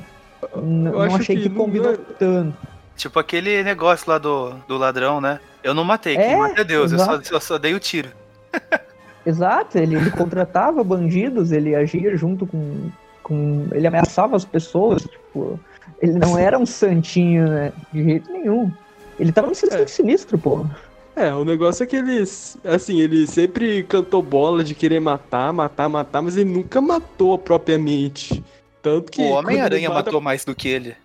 Eu 0.54 0.62
Não 0.62 1.02
achei 1.16 1.36
que 1.38 1.50
que, 1.50 1.78
é- 1.78 1.96
tanto. 2.18 2.71
Tipo 2.96 3.18
aquele 3.18 3.62
negócio 3.62 4.10
lá 4.10 4.18
do, 4.18 4.50
do 4.68 4.76
ladrão, 4.76 5.20
né? 5.20 5.40
Eu 5.62 5.74
não 5.74 5.84
matei, 5.84 6.16
É, 6.16 6.28
quem 6.28 6.36
mata 6.36 6.60
é 6.60 6.64
Deus, 6.64 6.92
eu 6.92 6.98
só, 6.98 7.20
eu 7.30 7.40
só 7.40 7.58
dei 7.58 7.74
o 7.74 7.80
tiro. 7.80 8.10
Exato, 9.24 9.78
ele, 9.78 9.94
ele 9.94 10.10
contratava 10.10 10.82
bandidos, 10.82 11.52
ele 11.52 11.74
agia 11.74 12.16
junto 12.16 12.44
com, 12.46 12.90
com. 13.22 13.68
Ele 13.72 13.86
ameaçava 13.86 14.36
as 14.36 14.44
pessoas, 14.44 15.02
tipo. 15.02 15.58
Ele 16.00 16.18
não 16.18 16.36
era 16.36 16.58
um 16.58 16.66
santinho, 16.66 17.48
né? 17.48 17.72
De 17.92 18.02
jeito 18.02 18.32
nenhum. 18.32 18.72
Ele 19.20 19.30
tava 19.30 19.46
no 19.46 19.54
sistema 19.54 19.82
É. 19.82 19.86
sinistro, 19.86 20.36
pô. 20.36 20.66
É, 21.14 21.32
o 21.32 21.44
negócio 21.44 21.84
é 21.84 21.86
que 21.86 21.94
ele, 21.94 22.24
assim, 22.64 23.00
ele 23.00 23.26
sempre 23.28 23.84
cantou 23.84 24.20
bola 24.22 24.64
de 24.64 24.74
querer 24.74 24.98
matar, 24.98 25.52
matar, 25.52 25.88
matar, 25.88 26.20
mas 26.22 26.36
ele 26.36 26.50
nunca 26.50 26.80
matou 26.80 27.38
propriamente. 27.38 28.42
Tanto 28.82 29.12
que. 29.12 29.22
O 29.22 29.30
Homem-Aranha 29.30 29.88
mata- 29.88 30.06
matou 30.10 30.20
mais 30.20 30.44
do 30.44 30.54
que 30.54 30.68
ele. 30.68 30.96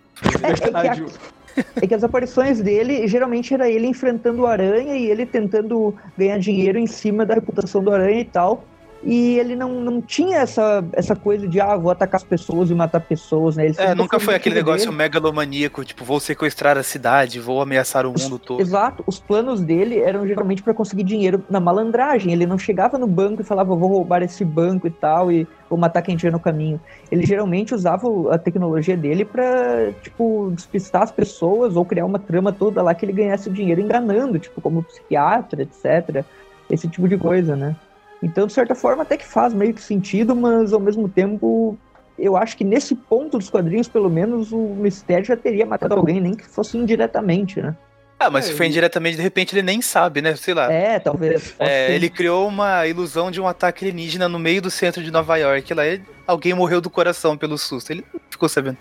É 0.42 0.52
verdade. 0.54 1.04
é 1.76 1.86
que 1.86 1.94
as 1.94 2.04
aparições 2.04 2.60
dele, 2.60 3.06
geralmente 3.06 3.54
era 3.54 3.68
ele 3.68 3.86
enfrentando 3.86 4.42
o 4.42 4.46
Aranha 4.46 4.96
e 4.96 5.10
ele 5.10 5.26
tentando 5.26 5.94
ganhar 6.16 6.38
dinheiro 6.38 6.78
em 6.78 6.86
cima 6.86 7.24
da 7.24 7.34
reputação 7.34 7.82
do 7.82 7.92
Aranha 7.92 8.20
e 8.20 8.24
tal. 8.24 8.64
E 9.02 9.38
ele 9.38 9.54
não, 9.54 9.80
não 9.80 10.00
tinha 10.00 10.38
essa, 10.38 10.84
essa 10.92 11.14
coisa 11.14 11.46
de, 11.46 11.60
ah, 11.60 11.76
vou 11.76 11.90
atacar 11.90 12.16
as 12.16 12.24
pessoas 12.24 12.70
e 12.70 12.74
matar 12.74 13.00
pessoas, 13.00 13.56
né? 13.56 13.66
Ele 13.66 13.74
é, 13.78 13.94
nunca 13.94 14.18
foi 14.18 14.34
aquele 14.34 14.56
negócio 14.56 14.86
dele. 14.86 14.96
megalomaníaco, 14.96 15.84
tipo, 15.84 16.04
vou 16.04 16.18
sequestrar 16.18 16.76
a 16.76 16.82
cidade, 16.82 17.38
vou 17.38 17.62
ameaçar 17.62 18.06
o 18.06 18.12
mundo 18.12 18.38
todo. 18.38 18.60
Exato. 18.60 19.04
Os 19.06 19.20
planos 19.20 19.60
dele 19.60 20.00
eram 20.00 20.26
geralmente 20.26 20.62
para 20.62 20.74
conseguir 20.74 21.04
dinheiro 21.04 21.44
na 21.48 21.60
malandragem. 21.60 22.32
Ele 22.32 22.46
não 22.46 22.58
chegava 22.58 22.98
no 22.98 23.06
banco 23.06 23.42
e 23.42 23.44
falava, 23.44 23.74
vou 23.74 23.88
roubar 23.88 24.22
esse 24.22 24.44
banco 24.44 24.86
e 24.86 24.90
tal, 24.90 25.30
e 25.30 25.46
vou 25.70 25.78
matar 25.78 26.02
quem 26.02 26.16
tiver 26.16 26.32
no 26.32 26.40
caminho. 26.40 26.80
Ele 27.10 27.24
geralmente 27.24 27.74
usava 27.74 28.08
a 28.34 28.38
tecnologia 28.38 28.96
dele 28.96 29.24
para 29.24 29.92
tipo, 30.02 30.50
despistar 30.54 31.02
as 31.02 31.12
pessoas 31.12 31.76
ou 31.76 31.84
criar 31.84 32.04
uma 32.04 32.18
trama 32.18 32.52
toda 32.52 32.82
lá 32.82 32.94
que 32.94 33.04
ele 33.04 33.12
ganhasse 33.12 33.48
dinheiro 33.48 33.80
enganando, 33.80 34.38
tipo, 34.38 34.60
como 34.60 34.82
psiquiatra, 34.82 35.62
etc. 35.62 36.24
Esse 36.68 36.88
tipo 36.88 37.08
de 37.08 37.16
coisa, 37.16 37.54
né? 37.54 37.76
Então, 38.22 38.46
de 38.46 38.52
certa 38.52 38.74
forma, 38.74 39.02
até 39.02 39.16
que 39.16 39.26
faz 39.26 39.54
meio 39.54 39.74
que 39.74 39.82
sentido, 39.82 40.34
mas 40.34 40.72
ao 40.72 40.80
mesmo 40.80 41.08
tempo, 41.08 41.78
eu 42.18 42.36
acho 42.36 42.56
que 42.56 42.64
nesse 42.64 42.94
ponto 42.94 43.38
dos 43.38 43.48
quadrinhos, 43.48 43.88
pelo 43.88 44.10
menos, 44.10 44.52
o 44.52 44.58
Mistério 44.58 45.24
já 45.24 45.36
teria 45.36 45.64
matado 45.64 45.94
alguém, 45.94 46.20
nem 46.20 46.34
que 46.34 46.46
fosse 46.46 46.76
indiretamente, 46.76 47.60
né? 47.60 47.76
Ah, 48.20 48.28
mas 48.28 48.46
é, 48.46 48.48
se 48.48 48.56
foi 48.56 48.66
indiretamente, 48.66 49.16
de 49.16 49.22
repente 49.22 49.54
ele 49.54 49.62
nem 49.62 49.80
sabe, 49.80 50.20
né? 50.20 50.34
Sei 50.34 50.52
lá. 50.52 50.72
É, 50.72 50.98
talvez. 50.98 51.54
É, 51.58 51.94
ele 51.94 52.10
criou 52.10 52.48
uma 52.48 52.84
ilusão 52.84 53.30
de 53.30 53.40
um 53.40 53.46
ataque 53.46 53.84
alienígena 53.84 54.28
no 54.28 54.40
meio 54.40 54.60
do 54.60 54.70
centro 54.70 55.02
de 55.04 55.10
Nova 55.10 55.36
York. 55.36 55.72
Lá 55.72 55.84
alguém 56.26 56.52
morreu 56.52 56.80
do 56.80 56.90
coração 56.90 57.38
pelo 57.38 57.56
susto. 57.56 57.92
Ele 57.92 58.04
ficou 58.28 58.48
sabendo. 58.48 58.76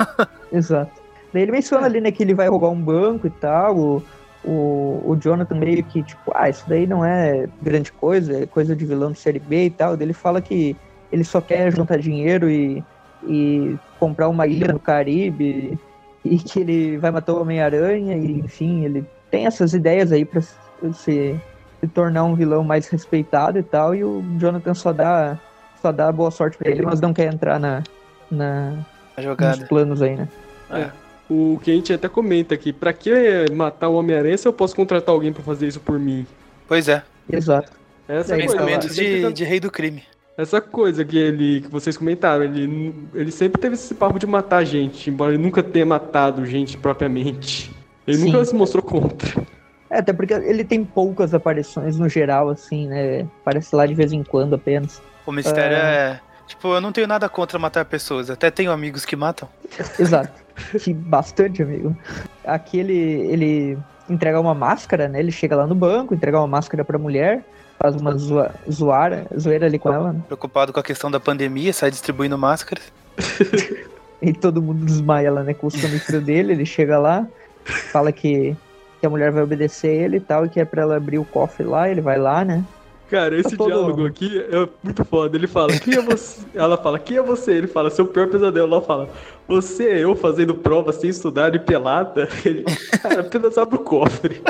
Exato. 0.52 0.92
Daí 1.32 1.42
ele 1.42 1.52
menciona 1.52 1.86
ali, 1.86 2.00
né, 2.00 2.12
que 2.12 2.22
ele 2.22 2.34
vai 2.34 2.46
roubar 2.46 2.68
um 2.68 2.80
banco 2.80 3.26
e 3.26 3.30
tal. 3.30 3.76
O, 3.76 4.02
o, 4.44 5.02
o 5.06 5.16
Jonathan 5.16 5.54
meio 5.54 5.82
que, 5.82 6.02
tipo, 6.02 6.32
ah, 6.34 6.48
isso 6.48 6.64
daí 6.68 6.86
não 6.86 7.04
é 7.04 7.48
grande 7.62 7.90
coisa, 7.90 8.42
é 8.42 8.46
coisa 8.46 8.76
de 8.76 8.84
vilão 8.84 9.12
de 9.12 9.18
série 9.18 9.38
B 9.38 9.66
e 9.66 9.70
tal. 9.70 9.94
Ele 9.94 10.12
fala 10.12 10.40
que 10.40 10.76
ele 11.10 11.24
só 11.24 11.40
quer 11.40 11.74
juntar 11.74 11.98
dinheiro 11.98 12.50
e, 12.50 12.84
e 13.26 13.78
comprar 13.98 14.28
uma 14.28 14.46
ilha 14.46 14.72
no 14.72 14.78
Caribe 14.78 15.78
e 16.24 16.38
que 16.38 16.60
ele 16.60 16.98
vai 16.98 17.10
matar 17.10 17.32
o 17.32 17.40
Homem-Aranha 17.40 18.16
e, 18.16 18.40
enfim, 18.40 18.84
ele 18.84 19.04
tem 19.30 19.46
essas 19.46 19.72
ideias 19.72 20.12
aí 20.12 20.24
pra 20.24 20.40
se, 20.40 20.54
se 20.92 21.40
tornar 21.94 22.24
um 22.24 22.34
vilão 22.34 22.62
mais 22.62 22.86
respeitado 22.88 23.58
e 23.58 23.62
tal. 23.62 23.94
E 23.94 24.04
o 24.04 24.22
Jonathan 24.38 24.74
só 24.74 24.92
dá, 24.92 25.38
só 25.80 25.90
dá 25.90 26.12
boa 26.12 26.30
sorte 26.30 26.58
pra 26.58 26.70
ele, 26.70 26.82
mas 26.82 27.00
não 27.00 27.14
quer 27.14 27.32
entrar 27.32 27.58
na, 27.58 27.82
na, 28.30 28.74
nos 29.58 29.68
planos 29.68 30.02
aí, 30.02 30.16
né? 30.16 30.28
É. 30.70 31.03
O 31.28 31.58
que 31.62 31.70
a 31.70 31.74
gente 31.74 31.92
até 31.92 32.08
comenta 32.08 32.54
aqui, 32.54 32.72
pra 32.72 32.92
que 32.92 33.10
matar 33.52 33.88
o 33.88 33.94
Homem-Aranha 33.94 34.36
se 34.36 34.46
eu 34.46 34.52
posso 34.52 34.76
contratar 34.76 35.14
alguém 35.14 35.32
para 35.32 35.42
fazer 35.42 35.66
isso 35.66 35.80
por 35.80 35.98
mim? 35.98 36.26
Pois 36.68 36.88
é. 36.88 37.02
Exato. 37.30 37.72
Essa 38.06 38.36
Pensamento 38.36 38.88
de, 38.88 39.32
de 39.32 39.44
rei 39.44 39.58
do 39.58 39.70
crime. 39.70 40.02
Essa 40.36 40.60
coisa 40.60 41.04
que 41.04 41.16
ele 41.16 41.60
que 41.62 41.68
vocês 41.68 41.96
comentaram, 41.96 42.44
ele, 42.44 42.94
ele 43.14 43.30
sempre 43.30 43.60
teve 43.60 43.74
esse 43.74 43.94
papo 43.94 44.18
de 44.18 44.26
matar 44.26 44.64
gente, 44.64 45.08
embora 45.08 45.32
ele 45.32 45.42
nunca 45.42 45.62
tenha 45.62 45.86
matado 45.86 46.44
gente 46.44 46.76
propriamente. 46.76 47.74
Ele 48.06 48.18
Sim. 48.18 48.32
nunca 48.32 48.44
se 48.44 48.54
mostrou 48.54 48.82
contra. 48.82 49.42
É, 49.88 49.98
até 49.98 50.12
porque 50.12 50.34
ele 50.34 50.64
tem 50.64 50.84
poucas 50.84 51.32
aparições 51.32 51.98
no 51.98 52.08
geral, 52.08 52.50
assim, 52.50 52.88
né? 52.88 53.26
Parece 53.44 53.74
lá 53.74 53.86
de 53.86 53.94
vez 53.94 54.12
em 54.12 54.22
quando 54.22 54.54
apenas. 54.54 55.00
O 55.24 55.32
mistério 55.32 55.76
é. 55.76 55.80
é 55.80 56.20
Tipo, 56.46 56.74
eu 56.74 56.80
não 56.80 56.92
tenho 56.92 57.06
nada 57.06 57.28
contra 57.28 57.58
matar 57.58 57.84
pessoas, 57.84 58.28
até 58.28 58.50
tenho 58.50 58.70
amigos 58.70 59.04
que 59.04 59.16
matam. 59.16 59.48
Exato. 59.98 60.43
Que 60.82 60.92
bastante 60.92 61.62
amigo. 61.62 61.96
Aqui 62.44 62.78
ele, 62.78 62.94
ele 62.94 63.78
entrega 64.08 64.40
uma 64.40 64.54
máscara, 64.54 65.08
né? 65.08 65.18
Ele 65.18 65.32
chega 65.32 65.56
lá 65.56 65.66
no 65.66 65.74
banco, 65.74 66.14
entrega 66.14 66.38
uma 66.38 66.46
máscara 66.46 66.84
pra 66.84 66.98
mulher, 66.98 67.44
faz 67.78 67.96
uma 67.96 68.16
zoa, 68.16 68.54
zoara, 68.70 69.26
zoeira 69.38 69.66
ali 69.66 69.78
com 69.78 69.92
ela. 69.92 70.12
Né? 70.12 70.22
Preocupado 70.26 70.72
com 70.72 70.80
a 70.80 70.82
questão 70.82 71.10
da 71.10 71.20
pandemia, 71.20 71.72
sai 71.72 71.90
distribuindo 71.90 72.36
máscaras. 72.38 72.84
e 74.20 74.32
todo 74.32 74.62
mundo 74.62 74.84
desmaia 74.84 75.32
lá, 75.32 75.42
né? 75.42 75.54
Com 75.54 75.66
o 75.66 75.70
sonífero 75.70 76.20
dele, 76.20 76.52
ele 76.52 76.66
chega 76.66 76.98
lá, 76.98 77.26
fala 77.92 78.12
que, 78.12 78.56
que 79.00 79.06
a 79.06 79.10
mulher 79.10 79.30
vai 79.30 79.42
obedecer 79.42 79.90
ele 79.90 80.18
e 80.18 80.20
tal, 80.20 80.46
e 80.46 80.48
que 80.48 80.60
é 80.60 80.64
pra 80.64 80.82
ela 80.82 80.96
abrir 80.96 81.18
o 81.18 81.24
cofre 81.24 81.64
lá, 81.64 81.88
ele 81.88 82.00
vai 82.00 82.18
lá, 82.18 82.44
né? 82.44 82.64
Cara, 83.14 83.38
esse 83.38 83.56
todo... 83.56 83.68
diálogo 83.68 84.04
aqui 84.06 84.44
é 84.50 84.68
muito 84.82 85.04
foda. 85.04 85.36
Ele 85.36 85.46
fala, 85.46 85.78
quem 85.78 85.94
é 85.94 86.02
você? 86.02 86.42
Ela 86.52 86.76
fala, 86.76 86.98
quem 86.98 87.16
é 87.16 87.22
você? 87.22 87.52
Ele 87.52 87.68
fala, 87.68 87.88
seu 87.88 88.04
pior 88.04 88.26
pesadelo. 88.26 88.74
Ela 88.74 88.82
fala, 88.82 89.08
você 89.46 89.88
é 89.88 89.98
eu 90.00 90.16
fazendo 90.16 90.52
prova 90.52 90.92
sem 90.92 91.10
estudar 91.10 91.54
e 91.54 91.60
pelada? 91.60 92.28
Ele, 92.44 92.64
cara, 93.00 93.20
apenas 93.20 93.56
abre 93.56 93.76
o 93.76 93.78
cofre. 93.78 94.42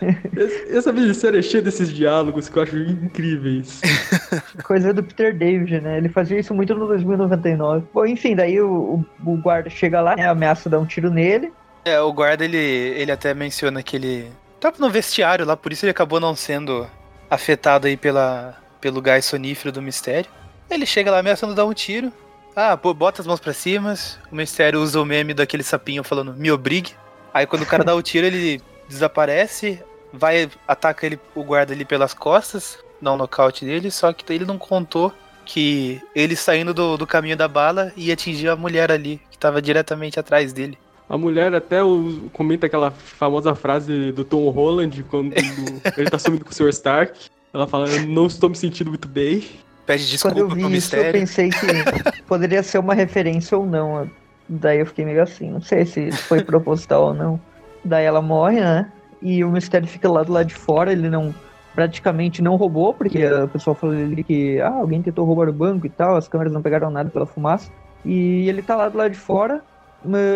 Essa 0.70 0.94
minissérie 0.94 1.40
é 1.40 1.42
cheia 1.42 1.62
desses 1.62 1.92
diálogos 1.92 2.48
que 2.48 2.58
eu 2.58 2.62
acho 2.62 2.74
incríveis. 2.78 3.82
Coisa 4.64 4.94
do 4.94 5.02
Peter 5.02 5.36
David, 5.36 5.82
né? 5.82 5.98
Ele 5.98 6.08
fazia 6.08 6.38
isso 6.38 6.54
muito 6.54 6.74
no 6.74 6.86
2099. 6.86 7.84
Bom, 7.92 8.06
enfim, 8.06 8.34
daí 8.34 8.62
o, 8.62 9.04
o, 9.22 9.30
o 9.30 9.36
guarda 9.36 9.68
chega 9.68 10.00
lá, 10.00 10.16
né? 10.16 10.26
Ameaça 10.26 10.70
dar 10.70 10.78
um 10.78 10.86
tiro 10.86 11.10
nele. 11.10 11.52
É, 11.84 12.00
o 12.00 12.10
guarda, 12.14 12.46
ele, 12.46 12.56
ele 12.56 13.12
até 13.12 13.34
menciona 13.34 13.82
que 13.82 13.96
ele 13.96 14.32
tava 14.58 14.76
no 14.78 14.88
vestiário 14.88 15.44
lá, 15.44 15.54
por 15.54 15.70
isso 15.70 15.84
ele 15.84 15.90
acabou 15.90 16.18
não 16.18 16.34
sendo 16.34 16.86
afetado 17.34 17.86
aí 17.86 17.96
pela, 17.96 18.56
pelo 18.80 19.00
gás 19.00 19.24
sonífero 19.24 19.72
do 19.72 19.82
mistério. 19.82 20.30
Ele 20.70 20.86
chega 20.86 21.10
lá 21.10 21.18
ameaçando 21.18 21.54
dar 21.54 21.66
um 21.66 21.74
tiro. 21.74 22.12
Ah, 22.56 22.76
pô, 22.76 22.94
bota 22.94 23.20
as 23.20 23.26
mãos 23.26 23.40
para 23.40 23.52
cima. 23.52 23.94
O 24.30 24.36
mistério 24.36 24.80
usa 24.80 25.00
o 25.00 25.04
meme 25.04 25.34
daquele 25.34 25.62
sapinho 25.62 26.04
falando, 26.04 26.34
me 26.34 26.50
obrigue. 26.50 26.92
Aí 27.32 27.46
quando 27.46 27.62
o 27.62 27.66
cara 27.66 27.84
dá 27.84 27.94
o 27.94 28.02
tiro, 28.02 28.26
ele 28.26 28.62
desaparece, 28.88 29.82
vai, 30.12 30.48
ataca 30.68 31.04
ele, 31.04 31.18
o 31.34 31.42
guarda 31.42 31.72
ali 31.72 31.84
pelas 31.84 32.14
costas, 32.14 32.78
dá 33.02 33.12
um 33.12 33.16
nocaute 33.16 33.64
dele, 33.64 33.90
só 33.90 34.12
que 34.12 34.32
ele 34.32 34.44
não 34.44 34.56
contou 34.56 35.12
que 35.44 36.00
ele 36.14 36.36
saindo 36.36 36.72
do, 36.72 36.96
do 36.96 37.06
caminho 37.06 37.36
da 37.36 37.48
bala 37.48 37.92
ia 37.96 38.14
atingir 38.14 38.48
a 38.48 38.56
mulher 38.56 38.90
ali, 38.90 39.20
que 39.30 39.36
estava 39.36 39.60
diretamente 39.60 40.18
atrás 40.18 40.52
dele. 40.52 40.78
A 41.08 41.18
mulher 41.18 41.54
até 41.54 41.82
o, 41.82 42.28
comenta 42.32 42.66
aquela 42.66 42.90
famosa 42.90 43.54
frase 43.54 44.12
do 44.12 44.24
Tom 44.24 44.48
Holland 44.50 45.02
quando 45.04 45.32
ele 45.96 46.10
tá 46.10 46.18
sumindo 46.18 46.44
com 46.44 46.50
o 46.50 46.54
Sr. 46.54 46.68
Stark. 46.70 47.18
Ela 47.52 47.66
fala, 47.66 47.88
eu 47.88 48.06
não 48.06 48.26
estou 48.26 48.48
me 48.48 48.56
sentindo 48.56 48.88
muito 48.88 49.06
bem. 49.06 49.44
Pede 49.86 50.08
desculpa 50.08 50.36
Quando 50.36 50.40
eu 50.40 50.48
vi 50.48 50.60
pro 50.62 50.70
isso, 50.70 50.96
mistério. 50.96 51.06
eu 51.06 51.12
pensei 51.12 51.50
que 51.50 52.22
poderia 52.26 52.62
ser 52.62 52.78
uma 52.78 52.94
referência 52.94 53.56
ou 53.56 53.66
não. 53.66 54.10
Daí 54.48 54.80
eu 54.80 54.86
fiquei 54.86 55.04
meio 55.04 55.22
assim, 55.22 55.50
não 55.50 55.60
sei 55.60 55.84
se 55.84 56.10
foi 56.12 56.42
proposital 56.42 57.08
ou 57.08 57.14
não. 57.14 57.40
Daí 57.84 58.04
ela 58.04 58.22
morre, 58.22 58.60
né? 58.60 58.90
E 59.20 59.44
o 59.44 59.50
mistério 59.50 59.86
fica 59.86 60.10
lá 60.10 60.22
do 60.22 60.32
lado 60.32 60.46
de 60.46 60.54
fora, 60.54 60.92
ele 60.92 61.08
não 61.08 61.34
praticamente 61.74 62.40
não 62.40 62.56
roubou, 62.56 62.94
porque 62.94 63.24
a 63.24 63.48
pessoa 63.48 63.74
falou 63.74 63.94
ali 63.96 64.22
que 64.22 64.60
ah, 64.60 64.68
alguém 64.68 65.02
tentou 65.02 65.24
roubar 65.24 65.48
o 65.48 65.52
banco 65.52 65.86
e 65.86 65.90
tal, 65.90 66.16
as 66.16 66.28
câmeras 66.28 66.52
não 66.52 66.62
pegaram 66.62 66.90
nada 66.90 67.10
pela 67.10 67.26
fumaça. 67.26 67.70
E 68.04 68.48
ele 68.48 68.62
tá 68.62 68.76
lá 68.76 68.88
do 68.88 68.98
lado 68.98 69.10
de 69.10 69.18
fora, 69.18 69.62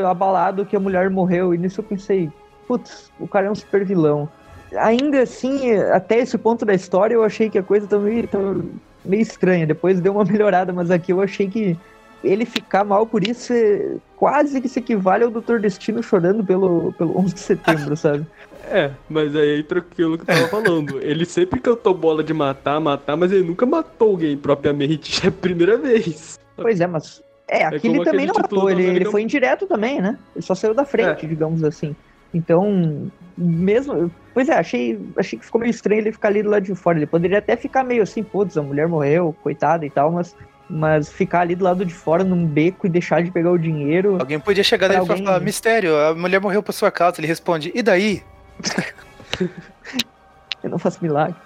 abalado 0.08 0.64
que 0.64 0.76
a 0.76 0.80
mulher 0.80 1.10
morreu. 1.10 1.54
E 1.54 1.58
nisso 1.58 1.80
eu 1.80 1.84
pensei, 1.84 2.30
putz, 2.66 3.10
o 3.18 3.26
cara 3.26 3.46
é 3.46 3.50
um 3.50 3.54
super 3.54 3.84
vilão. 3.84 4.28
Ainda 4.76 5.22
assim, 5.22 5.72
até 5.92 6.18
esse 6.18 6.36
ponto 6.36 6.64
da 6.64 6.74
história, 6.74 7.14
eu 7.14 7.24
achei 7.24 7.48
que 7.48 7.58
a 7.58 7.62
coisa 7.62 7.86
tá 7.86 7.98
meio, 7.98 8.28
meio 9.04 9.22
estranha. 9.22 9.66
Depois 9.66 10.00
deu 10.00 10.12
uma 10.12 10.24
melhorada, 10.26 10.72
mas 10.72 10.90
aqui 10.90 11.12
eu 11.12 11.20
achei 11.20 11.48
que 11.48 11.76
ele 12.22 12.44
ficar 12.44 12.84
mal 12.84 13.06
por 13.06 13.26
isso 13.26 13.52
é 13.52 13.96
quase 14.16 14.60
que 14.60 14.68
se 14.68 14.80
equivale 14.80 15.22
ao 15.22 15.30
Doutor 15.30 15.60
Destino 15.60 16.02
chorando 16.02 16.44
pelo, 16.44 16.92
pelo 16.94 17.16
11 17.18 17.34
de 17.34 17.40
setembro, 17.40 17.94
sabe? 17.96 18.26
É, 18.64 18.90
mas 19.08 19.34
aí 19.34 19.60
entra 19.60 19.78
aquilo 19.78 20.18
que 20.18 20.22
eu 20.22 20.26
tava 20.26 20.48
falando. 20.48 21.00
Ele 21.00 21.24
sempre 21.24 21.60
cantou 21.60 21.94
bola 21.94 22.22
de 22.22 22.34
matar, 22.34 22.80
matar, 22.80 23.16
mas 23.16 23.32
ele 23.32 23.46
nunca 23.46 23.64
matou 23.64 24.10
alguém 24.10 24.36
propriamente. 24.36 25.20
É 25.24 25.28
a 25.28 25.32
primeira 25.32 25.76
vez. 25.76 26.38
Pois 26.56 26.80
é, 26.80 26.86
mas 26.86 27.22
é, 27.48 27.64
aqui 27.64 27.88
é 27.88 27.90
ele 27.90 28.04
também 28.04 28.26
não 28.26 28.34
matou, 28.34 28.70
ele, 28.70 28.84
ele 28.84 29.04
foi 29.06 29.22
indireto 29.22 29.66
também, 29.66 30.00
né? 30.00 30.18
Ele 30.36 30.44
só 30.44 30.54
saiu 30.54 30.74
da 30.74 30.84
frente, 30.84 31.24
é. 31.24 31.28
digamos 31.28 31.64
assim. 31.64 31.96
Então, 32.32 33.10
mesmo. 33.36 34.10
Pois 34.34 34.48
é, 34.48 34.54
achei, 34.54 35.00
achei 35.16 35.38
que 35.38 35.44
ficou 35.44 35.60
meio 35.60 35.70
estranho 35.70 36.00
ele 36.00 36.12
ficar 36.12 36.28
ali 36.28 36.42
do 36.42 36.50
lado 36.50 36.62
de 36.62 36.74
fora. 36.74 36.98
Ele 36.98 37.06
poderia 37.06 37.38
até 37.38 37.56
ficar 37.56 37.82
meio 37.82 38.02
assim, 38.02 38.22
putz, 38.22 38.56
a 38.58 38.62
mulher 38.62 38.86
morreu, 38.86 39.34
coitada 39.42 39.86
e 39.86 39.90
tal, 39.90 40.12
mas, 40.12 40.36
mas 40.68 41.10
ficar 41.10 41.40
ali 41.40 41.54
do 41.54 41.64
lado 41.64 41.84
de 41.84 41.94
fora 41.94 42.22
num 42.22 42.46
beco 42.46 42.86
e 42.86 42.90
deixar 42.90 43.22
de 43.22 43.30
pegar 43.30 43.50
o 43.50 43.58
dinheiro. 43.58 44.18
Alguém 44.20 44.38
podia 44.38 44.62
chegar 44.62 44.88
nele 44.88 45.00
alguém... 45.00 45.22
e 45.22 45.24
falar: 45.24 45.40
Mistério, 45.40 45.96
a 45.96 46.14
mulher 46.14 46.40
morreu 46.40 46.62
por 46.62 46.72
sua 46.72 46.90
causa. 46.90 47.18
Ele 47.18 47.26
responde: 47.26 47.72
E 47.74 47.82
daí? 47.82 48.22
Eu 50.62 50.70
não 50.70 50.78
faço 50.78 50.98
milagre. 51.00 51.36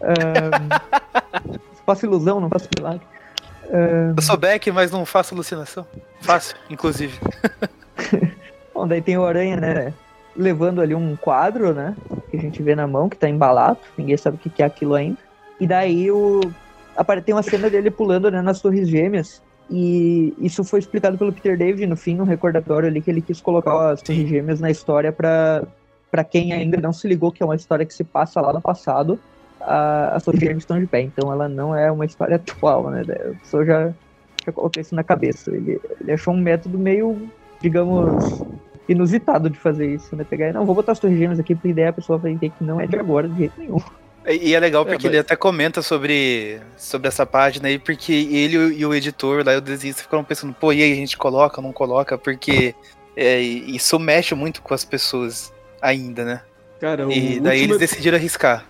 Um, 0.00 1.58
faço 1.84 2.06
ilusão, 2.06 2.40
não 2.40 2.48
faço 2.48 2.68
milagre. 2.76 3.06
Eu 4.16 4.22
sou 4.22 4.36
Beck, 4.36 4.70
mas 4.70 4.90
não 4.90 5.04
faço 5.06 5.34
alucinação. 5.34 5.86
Fácil, 6.20 6.56
inclusive. 6.68 7.18
Bom, 8.74 8.86
daí 8.86 9.00
tem 9.00 9.16
o 9.16 9.24
Aranha, 9.24 9.56
né? 9.56 9.94
Levando 10.36 10.80
ali 10.80 10.94
um 10.94 11.16
quadro, 11.16 11.72
né? 11.72 11.94
Que 12.30 12.36
a 12.36 12.40
gente 12.40 12.62
vê 12.62 12.74
na 12.74 12.86
mão, 12.86 13.08
que 13.08 13.16
tá 13.16 13.28
embalado. 13.28 13.78
Ninguém 13.96 14.16
sabe 14.16 14.36
o 14.36 14.50
que 14.50 14.62
é 14.62 14.66
aquilo 14.66 14.94
ainda. 14.94 15.18
E 15.60 15.66
daí 15.66 16.10
o. 16.10 16.40
Tem 17.24 17.34
uma 17.34 17.42
cena 17.42 17.70
dele 17.70 17.90
pulando 17.90 18.30
né, 18.30 18.42
nas 18.42 18.60
torres 18.60 18.88
gêmeas. 18.88 19.42
E 19.70 20.34
isso 20.38 20.64
foi 20.64 20.80
explicado 20.80 21.16
pelo 21.16 21.32
Peter 21.32 21.56
David 21.56 21.86
no 21.86 21.96
fim, 21.96 22.16
no 22.16 22.24
recordatório 22.24 22.88
ali, 22.88 23.00
que 23.00 23.10
ele 23.10 23.22
quis 23.22 23.40
colocar 23.40 23.92
as 23.92 24.02
Torres 24.02 24.28
Gêmeas 24.28 24.60
na 24.60 24.70
história 24.70 25.12
para 25.12 25.62
para 26.10 26.24
quem 26.24 26.52
ainda 26.52 26.76
não 26.80 26.92
se 26.92 27.06
ligou 27.06 27.30
que 27.30 27.40
é 27.40 27.46
uma 27.46 27.54
história 27.54 27.86
que 27.86 27.94
se 27.94 28.02
passa 28.02 28.40
lá 28.40 28.52
no 28.52 28.60
passado, 28.60 29.16
a, 29.60 30.16
as 30.16 30.24
Torres 30.24 30.40
Gêmeas 30.40 30.58
estão 30.58 30.78
de 30.78 30.86
pé. 30.86 31.02
Então 31.02 31.32
ela 31.32 31.48
não 31.48 31.74
é 31.74 31.90
uma 31.90 32.04
história 32.04 32.36
atual, 32.36 32.90
né? 32.90 33.02
A 33.02 33.38
pessoa 33.40 33.64
já, 33.64 33.92
já 34.44 34.52
coloquei 34.52 34.82
isso 34.82 34.94
na 34.94 35.04
cabeça. 35.04 35.50
Ele, 35.50 35.80
ele 36.00 36.12
achou 36.12 36.34
um 36.34 36.40
método 36.40 36.78
meio, 36.78 37.28
digamos, 37.60 38.42
inusitado 38.88 39.48
de 39.48 39.58
fazer 39.58 39.94
isso, 39.94 40.16
né? 40.16 40.24
Pegar, 40.24 40.52
não, 40.52 40.66
vou 40.66 40.74
botar 40.74 40.92
as 40.92 40.98
Torres 40.98 41.18
Gêmeas 41.18 41.38
aqui, 41.38 41.54
porque 41.54 41.68
a 41.68 41.70
ideia 41.70 41.88
a 41.90 41.92
pessoa 41.92 42.18
vai 42.18 42.32
entender 42.32 42.52
que 42.56 42.64
não 42.64 42.80
é 42.80 42.86
de 42.86 42.96
agora, 42.96 43.28
de 43.28 43.38
jeito 43.38 43.54
nenhum. 43.58 43.80
E 44.26 44.54
é 44.54 44.60
legal 44.60 44.84
porque 44.84 45.06
é, 45.06 45.08
mas... 45.08 45.14
ele 45.14 45.18
até 45.18 45.34
comenta 45.34 45.80
sobre, 45.80 46.60
sobre 46.76 47.08
essa 47.08 47.24
página 47.24 47.68
aí, 47.68 47.78
porque 47.78 48.12
ele 48.12 48.76
e 48.76 48.84
o 48.84 48.94
editor 48.94 49.44
lá, 49.44 49.56
o 49.56 49.60
desenhista, 49.62 50.02
ficaram 50.02 50.22
pensando, 50.22 50.52
pô, 50.52 50.72
e 50.72 50.82
aí 50.82 50.92
a 50.92 50.96
gente 50.96 51.16
coloca, 51.16 51.62
não 51.62 51.72
coloca? 51.72 52.18
Porque 52.18 52.74
é, 53.16 53.40
isso 53.40 53.98
mexe 53.98 54.34
muito 54.34 54.60
com 54.60 54.74
as 54.74 54.84
pessoas 54.84 55.52
ainda, 55.80 56.24
né? 56.24 56.42
Cara, 56.80 57.04
e 57.12 57.40
daí 57.40 57.60
último... 57.60 57.74
eles 57.74 57.78
decidiram 57.78 58.18
arriscar. 58.18 58.66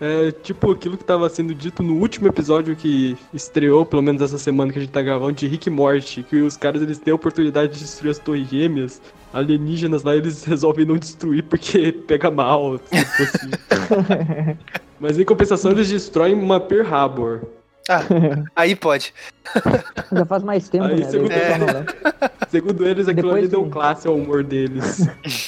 É 0.00 0.32
tipo 0.32 0.70
aquilo 0.70 0.96
que 0.96 1.02
estava 1.02 1.28
sendo 1.28 1.54
dito 1.54 1.82
no 1.82 1.96
último 1.96 2.26
episódio 2.26 2.74
que 2.74 3.18
estreou, 3.34 3.84
pelo 3.84 4.00
menos 4.00 4.22
essa 4.22 4.38
semana 4.38 4.72
que 4.72 4.78
a 4.78 4.80
gente 4.80 4.90
tá 4.90 5.02
gravando, 5.02 5.34
de 5.34 5.46
Rick 5.46 5.68
Morty, 5.68 6.22
que 6.22 6.36
os 6.36 6.56
caras 6.56 6.80
eles 6.80 6.98
têm 6.98 7.12
a 7.12 7.14
oportunidade 7.14 7.74
de 7.74 7.80
destruir 7.80 8.12
as 8.12 8.18
torres 8.18 8.48
gêmeas, 8.48 9.02
alienígenas 9.30 10.02
lá 10.02 10.16
eles 10.16 10.42
resolvem 10.44 10.86
não 10.86 10.96
destruir 10.96 11.42
porque 11.42 11.92
pega 12.08 12.30
mal, 12.30 12.80
Mas 14.98 15.18
em 15.18 15.24
compensação 15.24 15.70
eles 15.70 15.90
destroem 15.90 16.34
uma 16.34 16.58
Pearl 16.58 16.86
Harbor. 16.86 17.42
Ah, 17.88 18.02
aí 18.54 18.76
pode. 18.76 19.14
Já 20.12 20.24
faz 20.24 20.42
mais 20.42 20.68
tempo, 20.68 20.84
aí, 20.84 21.00
né? 21.00 21.10
Segundo, 21.10 21.32
é. 21.32 21.86
segundo 22.48 22.86
eles, 22.86 23.08
aquilo 23.08 23.28
Depois 23.28 23.38
ali 23.38 23.46
de... 23.46 23.50
deu 23.50 23.70
classe 23.70 24.06
ao 24.06 24.16
humor 24.16 24.44
deles. 24.44 25.06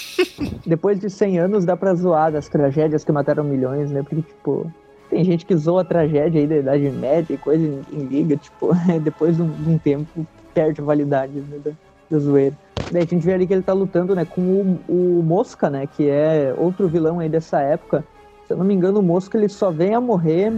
Depois 0.67 0.99
de 0.99 1.11
100 1.11 1.39
anos, 1.39 1.65
dá 1.65 1.77
pra 1.77 1.95
zoar 1.95 2.33
das 2.33 2.49
tragédias 2.49 3.05
que 3.05 3.13
mataram 3.13 3.45
milhões, 3.45 3.91
né? 3.91 4.03
Porque, 4.03 4.23
tipo, 4.23 4.73
tem 5.11 5.25
gente 5.25 5.45
que 5.45 5.55
zoa 5.57 5.83
a 5.83 5.85
tragédia 5.85 6.41
aí 6.41 6.47
da 6.47 6.57
Idade 6.57 6.91
Média 6.91 7.35
e 7.35 7.37
coisa 7.37 7.63
em, 7.63 7.83
em 7.93 8.05
liga, 8.07 8.37
tipo, 8.37 8.71
depois 9.03 9.37
de 9.37 9.43
um, 9.43 9.49
de 9.49 9.71
um, 9.71 9.79
tempo 9.79 10.27
perde 10.55 10.81
a 10.81 10.85
validade 10.85 11.33
né, 11.33 11.59
da, 11.63 11.71
da 12.11 12.19
zoeira. 12.19 12.57
Daí 12.91 13.03
a 13.03 13.07
gente 13.07 13.25
vê 13.25 13.35
ali 13.35 13.47
que 13.47 13.53
ele 13.53 13.63
tá 13.63 13.73
lutando, 13.73 14.15
né, 14.15 14.25
com 14.25 14.41
o, 14.41 14.81
o 14.89 15.23
Mosca, 15.23 15.69
né, 15.69 15.87
que 15.87 16.09
é 16.09 16.55
outro 16.57 16.89
vilão 16.89 17.21
aí 17.21 17.29
dessa 17.29 17.61
época. 17.61 18.05
Se 18.47 18.53
eu 18.53 18.57
não 18.57 18.65
me 18.65 18.75
engano, 18.75 19.01
o 19.01 19.03
Mosca 19.03 19.37
ele 19.37 19.49
só 19.49 19.71
vem 19.71 19.95
a 19.95 20.01
morrer 20.01 20.53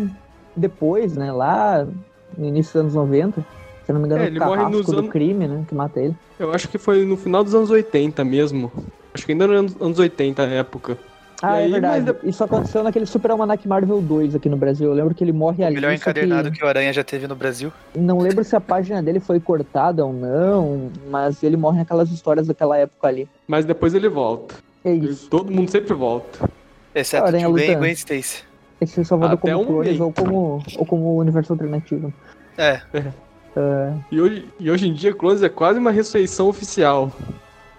depois, 0.57 1.17
né, 1.17 1.33
lá 1.33 1.87
no 2.37 2.47
início 2.47 2.73
dos 2.73 2.81
anos 2.81 2.95
90. 2.95 3.41
Se 3.85 3.93
eu 3.93 3.95
não 3.95 4.01
me 4.01 4.07
engano, 4.07 4.25
é, 4.25 4.29
o 4.29 4.39
carrasco 4.39 4.93
do 4.93 4.99
anos... 4.99 5.11
crime, 5.11 5.47
né, 5.47 5.65
que 5.69 5.75
mata 5.75 6.01
ele. 6.01 6.17
Eu 6.39 6.53
acho 6.53 6.69
que 6.69 6.79
foi 6.79 7.05
no 7.05 7.17
final 7.17 7.45
dos 7.45 7.55
anos 7.55 7.71
80 7.71 8.25
mesmo. 8.25 8.73
Acho 9.13 9.27
que 9.27 9.33
ainda 9.33 9.47
nos 9.47 9.81
anos 9.81 9.99
80 9.99 10.43
a 10.43 10.47
época. 10.47 10.99
Ah, 11.43 11.61
é 11.61 11.69
verdade. 11.69 12.07
Mas... 12.07 12.35
Isso 12.35 12.43
aconteceu 12.43 12.83
naquele 12.83 13.05
Super 13.05 13.33
Almanac 13.33 13.67
Marvel 13.69 14.01
2 14.01 14.35
aqui 14.35 14.49
no 14.49 14.57
Brasil. 14.57 14.89
Eu 14.89 14.95
lembro 14.95 15.15
que 15.15 15.23
ele 15.23 15.33
morre 15.33 15.63
o 15.63 15.67
ali. 15.67 15.75
O 15.75 15.77
melhor 15.77 15.93
encadernado 15.93 16.51
que... 16.51 16.59
que... 16.59 16.65
o 16.65 16.67
Aranha 16.67 16.93
já 16.93 17.05
teve 17.05 17.27
no 17.27 17.37
Brasil. 17.37 17.71
Não 17.95 18.19
lembro 18.19 18.43
se 18.43 18.57
a 18.57 18.61
página 18.61 19.03
dele 19.03 19.21
foi 19.21 19.39
cortada 19.39 20.05
ou 20.05 20.13
não, 20.13 20.91
mas 21.11 21.43
ele 21.43 21.57
morre 21.57 21.79
naquelas 21.79 22.11
histórias 22.11 22.47
daquela 22.47 22.79
época 22.79 23.09
ali. 23.09 23.29
Mas 23.47 23.67
depois 23.67 23.95
ele 23.95 24.09
volta. 24.09 24.55
É 24.85 24.93
isso. 24.93 25.29
Todo 25.29 25.53
mundo 25.53 25.71
sempre 25.71 25.93
volta. 25.93 26.49
Exceto 26.95 27.29
o 27.29 27.51
Gwen 27.53 27.73
e 27.73 27.77
Gwen 27.77 27.93
Stacy. 27.93 28.43
Esse 28.81 29.05
só 29.05 29.17
volta 29.17 29.37
como 29.37 29.61
um 29.61 29.65
clones 29.65 30.01
ou 30.01 30.13
como, 30.13 30.63
ou 30.77 30.87
como 30.87 31.17
universo 31.17 31.53
alternativo. 31.53 32.13
É. 32.59 32.81
é. 32.93 32.99
Uh... 33.57 34.05
E, 34.11 34.21
hoje, 34.21 34.49
e 34.59 34.71
hoje 34.71 34.89
em 34.89 34.93
dia, 34.93 35.15
Clones 35.15 35.43
é 35.43 35.49
quase 35.49 35.79
uma 35.79 35.91
ressurreição 35.91 36.49
oficial. 36.49 37.13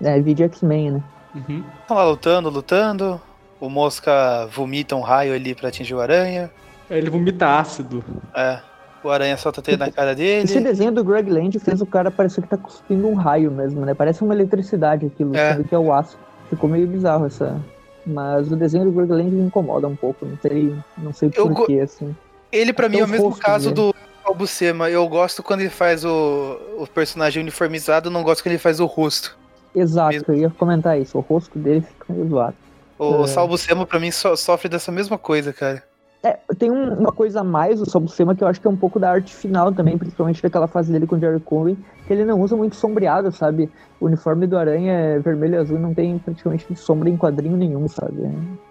É, 0.01 0.19
vídeo 0.19 0.45
X-Men, 0.45 0.91
né? 0.91 1.03
Uhum. 1.35 1.63
Estão 1.81 1.97
lá 1.97 2.05
lutando, 2.05 2.49
lutando. 2.49 3.21
O 3.59 3.69
Mosca 3.69 4.47
vomita 4.47 4.95
um 4.95 5.01
raio 5.01 5.33
ali 5.33 5.53
pra 5.53 5.69
atingir 5.69 5.93
o 5.93 5.99
Aranha. 5.99 6.49
É, 6.89 6.97
ele 6.97 7.09
vomita 7.09 7.59
ácido. 7.59 8.03
É. 8.33 8.59
O 9.03 9.09
Aranha 9.09 9.37
solta 9.37 9.61
teia 9.61 9.77
na 9.77 9.91
cara 9.91 10.15
dele. 10.15 10.45
Esse 10.45 10.59
desenho 10.59 10.91
do 10.91 11.03
Greg 11.03 11.29
Land 11.29 11.59
fez 11.59 11.79
o 11.79 11.85
cara 11.85 12.09
parecer 12.09 12.41
que 12.41 12.47
tá 12.47 12.57
cuspindo 12.57 13.07
um 13.07 13.13
raio 13.13 13.51
mesmo, 13.51 13.85
né? 13.85 13.93
Parece 13.93 14.23
uma 14.23 14.33
eletricidade 14.33 15.05
aquilo, 15.05 15.35
é. 15.35 15.61
que 15.63 15.75
é 15.75 15.77
o 15.77 15.93
ácido. 15.93 16.19
Ficou 16.49 16.69
meio 16.69 16.87
bizarro 16.87 17.25
essa. 17.27 17.59
Mas 18.05 18.51
o 18.51 18.55
desenho 18.55 18.85
do 18.85 18.91
Greg 18.91 19.11
Land 19.11 19.31
me 19.31 19.47
incomoda 19.47 19.87
um 19.87 19.95
pouco, 19.95 20.25
não 20.25 20.37
sei, 20.39 20.75
não 20.97 21.11
sei 21.11 21.29
porquê, 21.29 21.79
assim. 21.79 22.15
Ele, 22.51 22.71
para 22.71 22.87
mim, 22.87 22.99
é 22.99 23.03
o 23.03 23.07
mesmo 23.07 23.35
caso 23.35 23.71
dele. 23.71 23.91
do 23.91 23.95
Albucema. 24.23 24.89
Eu 24.89 25.07
gosto 25.07 25.41
quando 25.41 25.61
ele 25.61 25.69
faz 25.69 26.05
o, 26.05 26.59
o 26.77 26.87
personagem 26.87 27.41
uniformizado, 27.41 28.11
não 28.11 28.23
gosto 28.23 28.43
quando 28.43 28.53
ele 28.53 28.59
faz 28.59 28.79
o 28.79 28.85
rosto. 28.85 29.37
Exato, 29.75 30.13
mesmo. 30.13 30.33
eu 30.33 30.37
ia 30.37 30.49
comentar 30.49 30.99
isso. 30.99 31.17
O 31.17 31.21
rosto 31.21 31.57
dele 31.57 31.81
fica 31.81 32.13
meio 32.13 32.29
zoado. 32.29 32.55
O 32.97 33.23
é... 33.23 33.27
Salbucema, 33.27 33.85
pra 33.85 33.99
mim, 33.99 34.11
so, 34.11 34.35
sofre 34.37 34.69
dessa 34.69 34.91
mesma 34.91 35.17
coisa, 35.17 35.51
cara. 35.51 35.83
É, 36.25 36.39
tem 36.57 36.71
um, 36.71 36.91
uma 36.91 37.11
coisa 37.11 37.41
a 37.41 37.43
mais 37.43 37.79
o 37.79 37.85
Salbucema 37.85 38.33
que 38.33 38.43
eu 38.43 38.47
acho 38.47 38.59
que 38.59 38.65
é 38.65 38.69
um 38.69 38.75
pouco 38.75 38.99
da 38.99 39.11
arte 39.11 39.31
final 39.31 39.71
também, 39.71 39.95
principalmente 39.95 40.41
daquela 40.41 40.65
fase 40.65 40.91
dele 40.91 41.05
com 41.05 41.17
o 41.17 41.19
Jerry 41.19 41.39
Conway, 41.39 41.77
que 42.07 42.11
ele 42.11 42.25
não 42.25 42.41
usa 42.41 42.57
muito 42.57 42.75
sombreado, 42.75 43.31
sabe? 43.31 43.69
O 44.01 44.07
uniforme 44.07 44.47
do 44.47 44.57
Aranha 44.57 44.91
é 44.91 45.19
vermelho 45.19 45.53
e 45.53 45.57
azul 45.57 45.77
não 45.77 45.93
tem 45.93 46.17
praticamente 46.17 46.75
sombra 46.75 47.11
em 47.11 47.15
quadrinho 47.15 47.55
nenhum, 47.55 47.87
sabe? 47.87 48.23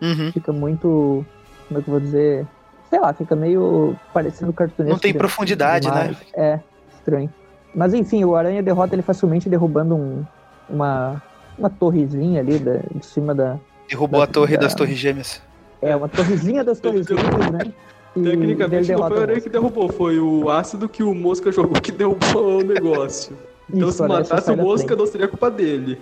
Uhum. 0.02 0.32
Fica 0.32 0.52
muito. 0.52 1.24
Como 1.68 1.78
é 1.78 1.82
que 1.82 1.88
eu 1.88 1.92
vou 1.92 2.00
dizer? 2.00 2.44
Sei 2.90 2.98
lá, 2.98 3.12
fica 3.12 3.36
meio 3.36 3.96
parecendo 4.12 4.52
cartunesco. 4.52 4.92
Não 4.92 4.98
tem 4.98 5.14
profundidade, 5.14 5.88
né? 5.88 6.16
É, 6.34 6.58
estranho. 6.92 7.32
Mas 7.72 7.94
enfim, 7.94 8.24
o 8.24 8.34
Aranha 8.34 8.64
derrota 8.64 8.96
ele 8.96 9.02
facilmente 9.02 9.48
derrubando 9.48 9.94
um, 9.94 10.24
uma, 10.68 11.22
uma 11.56 11.70
torrezinha 11.70 12.40
ali 12.40 12.58
da, 12.58 12.80
de 12.92 13.06
cima 13.06 13.32
da. 13.32 13.60
Derrubou 13.88 14.18
da, 14.18 14.24
a 14.24 14.26
torre 14.26 14.56
da, 14.56 14.62
das 14.62 14.74
Torres 14.74 14.98
Gêmeas. 14.98 15.40
É, 15.84 15.94
uma 15.94 16.08
torrezinha 16.08 16.64
das 16.64 16.80
Torres 16.80 17.06
Gêmeas, 17.06 17.50
né? 17.50 17.72
E 18.16 18.22
Tecnicamente 18.22 18.92
não 18.92 18.98
foi 18.98 19.18
o 19.18 19.20
Aranha 19.20 19.40
que 19.40 19.48
derrubou, 19.48 19.88
foi 19.88 20.18
o 20.18 20.48
ácido 20.48 20.88
que 20.88 21.02
o 21.02 21.14
Mosca 21.14 21.50
jogou 21.52 21.80
que 21.80 21.92
derrubou 21.92 22.60
o 22.60 22.62
negócio. 22.62 23.36
Então 23.72 23.88
Isso, 23.88 24.02
se 24.02 24.06
matasse 24.06 24.50
o 24.50 24.56
Mosca, 24.58 24.94
não 24.94 25.06
seria 25.06 25.26
culpa 25.26 25.50
dele. 25.50 25.98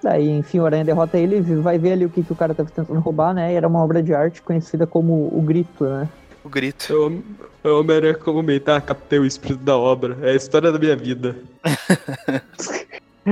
Daí, 0.00 0.30
enfim, 0.30 0.60
o 0.60 0.66
Aranha 0.66 0.84
derrota 0.84 1.18
ele, 1.18 1.40
vai 1.40 1.78
ver 1.78 1.94
ali 1.94 2.06
o 2.06 2.08
que, 2.08 2.22
que 2.22 2.32
o 2.32 2.36
cara 2.36 2.54
tava 2.54 2.70
tentando 2.70 3.00
roubar, 3.00 3.34
né? 3.34 3.52
E 3.52 3.56
era 3.56 3.66
uma 3.66 3.82
obra 3.82 4.00
de 4.00 4.14
arte 4.14 4.40
conhecida 4.40 4.86
como 4.86 5.28
o 5.36 5.42
Grito, 5.42 5.84
né? 5.84 6.08
O 6.44 6.48
Grito. 6.48 6.92
Eu, 6.92 7.22
eu 7.64 7.80
Homem-Aranha 7.80 8.14
comentar, 8.14 8.80
captei 8.82 9.18
o 9.18 9.26
espírito 9.26 9.64
da 9.64 9.76
obra. 9.76 10.16
É 10.22 10.30
a 10.30 10.34
história 10.36 10.70
da 10.70 10.78
minha 10.78 10.94
vida. 10.94 11.34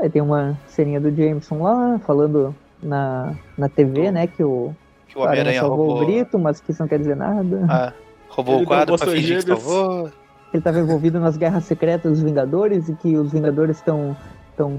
Aí 0.00 0.08
tem 0.08 0.22
uma 0.22 0.58
ceninha 0.66 0.98
do 0.98 1.14
Jameson 1.14 1.62
lá, 1.62 2.00
falando 2.06 2.54
na, 2.82 3.34
na 3.58 3.68
TV, 3.68 4.10
né, 4.10 4.26
que 4.26 4.42
o, 4.42 4.74
o 5.20 5.24
Homem-Aranha 5.24 5.62
roubou 5.62 5.96
o 5.96 6.06
grito, 6.06 6.38
mas 6.38 6.60
que 6.60 6.70
isso 6.70 6.82
não 6.82 6.88
quer 6.88 6.98
dizer 6.98 7.16
nada. 7.16 7.66
Ah, 7.68 7.92
roubou 8.28 8.56
Ele 8.56 8.64
o 8.64 8.66
quadro 8.66 8.96
pra 8.96 9.06
fingir 9.06 9.44
que 9.44 9.48
salvou. 9.48 10.06
Ele 10.52 10.58
estava 10.58 10.80
envolvido 10.80 11.20
nas 11.20 11.36
guerras 11.36 11.64
secretas 11.64 12.10
dos 12.10 12.22
Vingadores 12.22 12.88
e 12.88 12.94
que 12.94 13.16
os 13.16 13.32
Vingadores 13.32 13.76
estão, 13.76 14.16
estão 14.50 14.76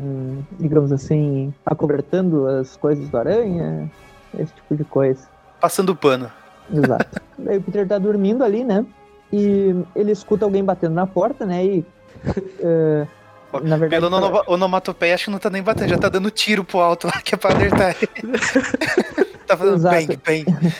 digamos 0.60 0.92
assim, 0.92 1.54
acobertando 1.66 2.48
as 2.48 2.76
coisas 2.76 3.08
do 3.08 3.18
Aranha, 3.18 3.90
esse 4.38 4.54
tipo 4.54 4.76
de 4.76 4.84
coisa. 4.84 5.28
Passando 5.60 5.96
pano. 5.96 6.30
Exato. 6.74 7.22
Daí 7.38 7.58
o 7.58 7.62
Peter 7.62 7.88
tá 7.88 7.98
dormindo 7.98 8.44
ali, 8.44 8.64
né? 8.64 8.86
E 9.32 9.74
ele 9.96 10.12
escuta 10.12 10.44
alguém 10.44 10.64
batendo 10.64 10.94
na 10.94 11.08
porta, 11.08 11.46
né? 11.46 11.64
E 11.66 11.86
uh, 12.28 13.08
Na 13.64 13.76
verdade, 13.76 14.08
Pelo 14.08 14.32
pra... 14.32 14.44
onomatopeia, 14.48 15.16
acho 15.16 15.26
que 15.26 15.32
não 15.32 15.40
tá 15.40 15.50
nem 15.50 15.62
batendo, 15.62 15.90
já 15.90 15.98
tá 15.98 16.08
dando 16.08 16.32
tiro 16.32 16.64
pro 16.64 16.80
alto 16.80 17.08
lá, 17.08 17.22
que 17.22 17.36
é 17.36 17.38
pra 17.38 17.52
alertar 17.52 17.96
ele. 18.02 18.12
tá 19.52 19.58
fazendo 19.58 19.76
Exato. 19.76 20.08
bang, 20.08 20.46
bang. 20.46 20.74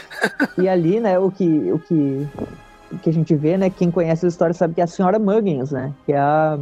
e 0.58 0.70
ali, 0.70 1.00
né, 1.00 1.20
o 1.20 1.32
que, 1.32 1.72
o 1.72 1.80
que, 1.80 2.28
o 2.92 2.98
que 2.98 3.10
a 3.10 3.14
gente 3.14 3.36
vê, 3.36 3.58
né, 3.58 3.70
quem 3.70 3.92
conhece 3.92 4.26
a 4.26 4.30
história 4.30 4.54
sabe 4.54 4.76
que 4.76 4.82
é 4.82 4.84
a 4.84 4.88
senhora 4.88 5.20
Muggins, 5.20 5.72
né, 5.72 5.94
que 6.06 6.14
é 6.14 6.20
a 6.20 6.58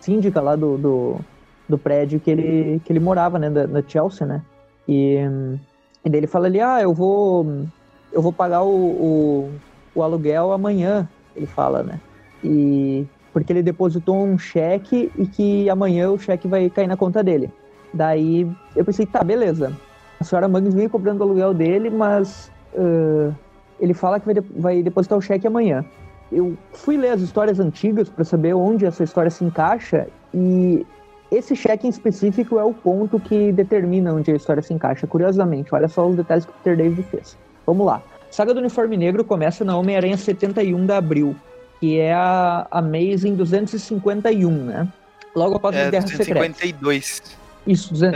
síndica 0.00 0.40
lá 0.40 0.56
do, 0.56 0.78
do, 0.78 1.20
do 1.68 1.78
prédio 1.78 2.20
que 2.20 2.30
ele, 2.30 2.80
que 2.84 2.92
ele 2.92 3.00
morava, 3.00 3.38
né, 3.38 3.50
da, 3.50 3.66
da 3.66 3.82
Chelsea, 3.86 4.26
né. 4.26 4.42
E, 4.86 5.16
e 6.04 6.08
daí 6.08 6.20
ele 6.20 6.26
fala 6.26 6.46
ali, 6.46 6.60
ah, 6.60 6.80
eu 6.80 6.94
vou, 6.94 7.64
eu 8.12 8.22
vou 8.22 8.32
pagar 8.32 8.62
o, 8.62 8.68
o, 8.68 9.52
o 9.94 10.02
aluguel 10.02 10.52
amanhã, 10.52 11.08
ele 11.36 11.46
fala, 11.46 11.82
né. 11.82 12.00
E 12.42 13.06
porque 13.32 13.52
ele 13.52 13.62
depositou 13.62 14.24
um 14.24 14.38
cheque 14.38 15.12
e 15.16 15.26
que 15.26 15.68
amanhã 15.70 16.10
o 16.10 16.18
cheque 16.18 16.48
vai 16.48 16.68
cair 16.70 16.88
na 16.88 16.96
conta 16.96 17.22
dele. 17.22 17.52
Daí 17.92 18.50
eu 18.74 18.84
pensei, 18.84 19.06
tá, 19.06 19.22
beleza. 19.22 19.72
A 20.20 20.24
senhora 20.24 20.48
Magnus 20.48 20.74
vem 20.74 20.88
cobrando 20.88 21.20
o 21.20 21.24
aluguel 21.24 21.54
dele, 21.54 21.90
mas 21.90 22.50
uh, 22.74 23.34
ele 23.80 23.94
fala 23.94 24.18
que 24.18 24.26
vai, 24.26 24.34
de 24.34 24.40
vai 24.56 24.82
depositar 24.82 25.18
o 25.18 25.22
cheque 25.22 25.46
amanhã. 25.46 25.84
Eu 26.30 26.56
fui 26.72 26.96
ler 26.96 27.10
as 27.10 27.20
histórias 27.20 27.58
antigas 27.58 28.08
para 28.08 28.24
saber 28.24 28.54
onde 28.54 28.84
essa 28.84 29.02
história 29.02 29.30
se 29.30 29.44
encaixa 29.44 30.08
e 30.34 30.86
esse 31.30 31.54
cheque 31.54 31.86
em 31.86 31.90
específico 31.90 32.58
é 32.58 32.64
o 32.64 32.74
ponto 32.74 33.18
que 33.20 33.52
determina 33.52 34.12
onde 34.12 34.30
a 34.30 34.36
história 34.36 34.62
se 34.62 34.74
encaixa. 34.74 35.06
Curiosamente, 35.06 35.74
olha 35.74 35.88
só 35.88 36.06
os 36.06 36.16
detalhes 36.16 36.44
que 36.44 36.50
o 36.50 36.54
Peter 36.54 36.76
David 36.76 37.02
fez. 37.04 37.36
Vamos 37.66 37.86
lá. 37.86 38.02
Saga 38.30 38.52
do 38.52 38.60
Uniforme 38.60 38.96
Negro 38.96 39.24
começa 39.24 39.64
na 39.64 39.76
Homem-Aranha 39.76 40.16
71 40.16 40.84
de 40.84 40.92
abril 40.92 41.36
que 41.80 41.98
é 41.98 42.12
a 42.12 42.66
Amazing 42.70 43.36
251, 43.36 44.50
né? 44.50 44.88
Logo 45.34 45.56
após 45.56 45.76
É 45.76 45.84
as 45.84 45.90
Guerras 45.90 46.10
Secretas. 46.10 46.56
252. 46.56 47.22
Isso, 47.66 47.92
200, 47.92 48.14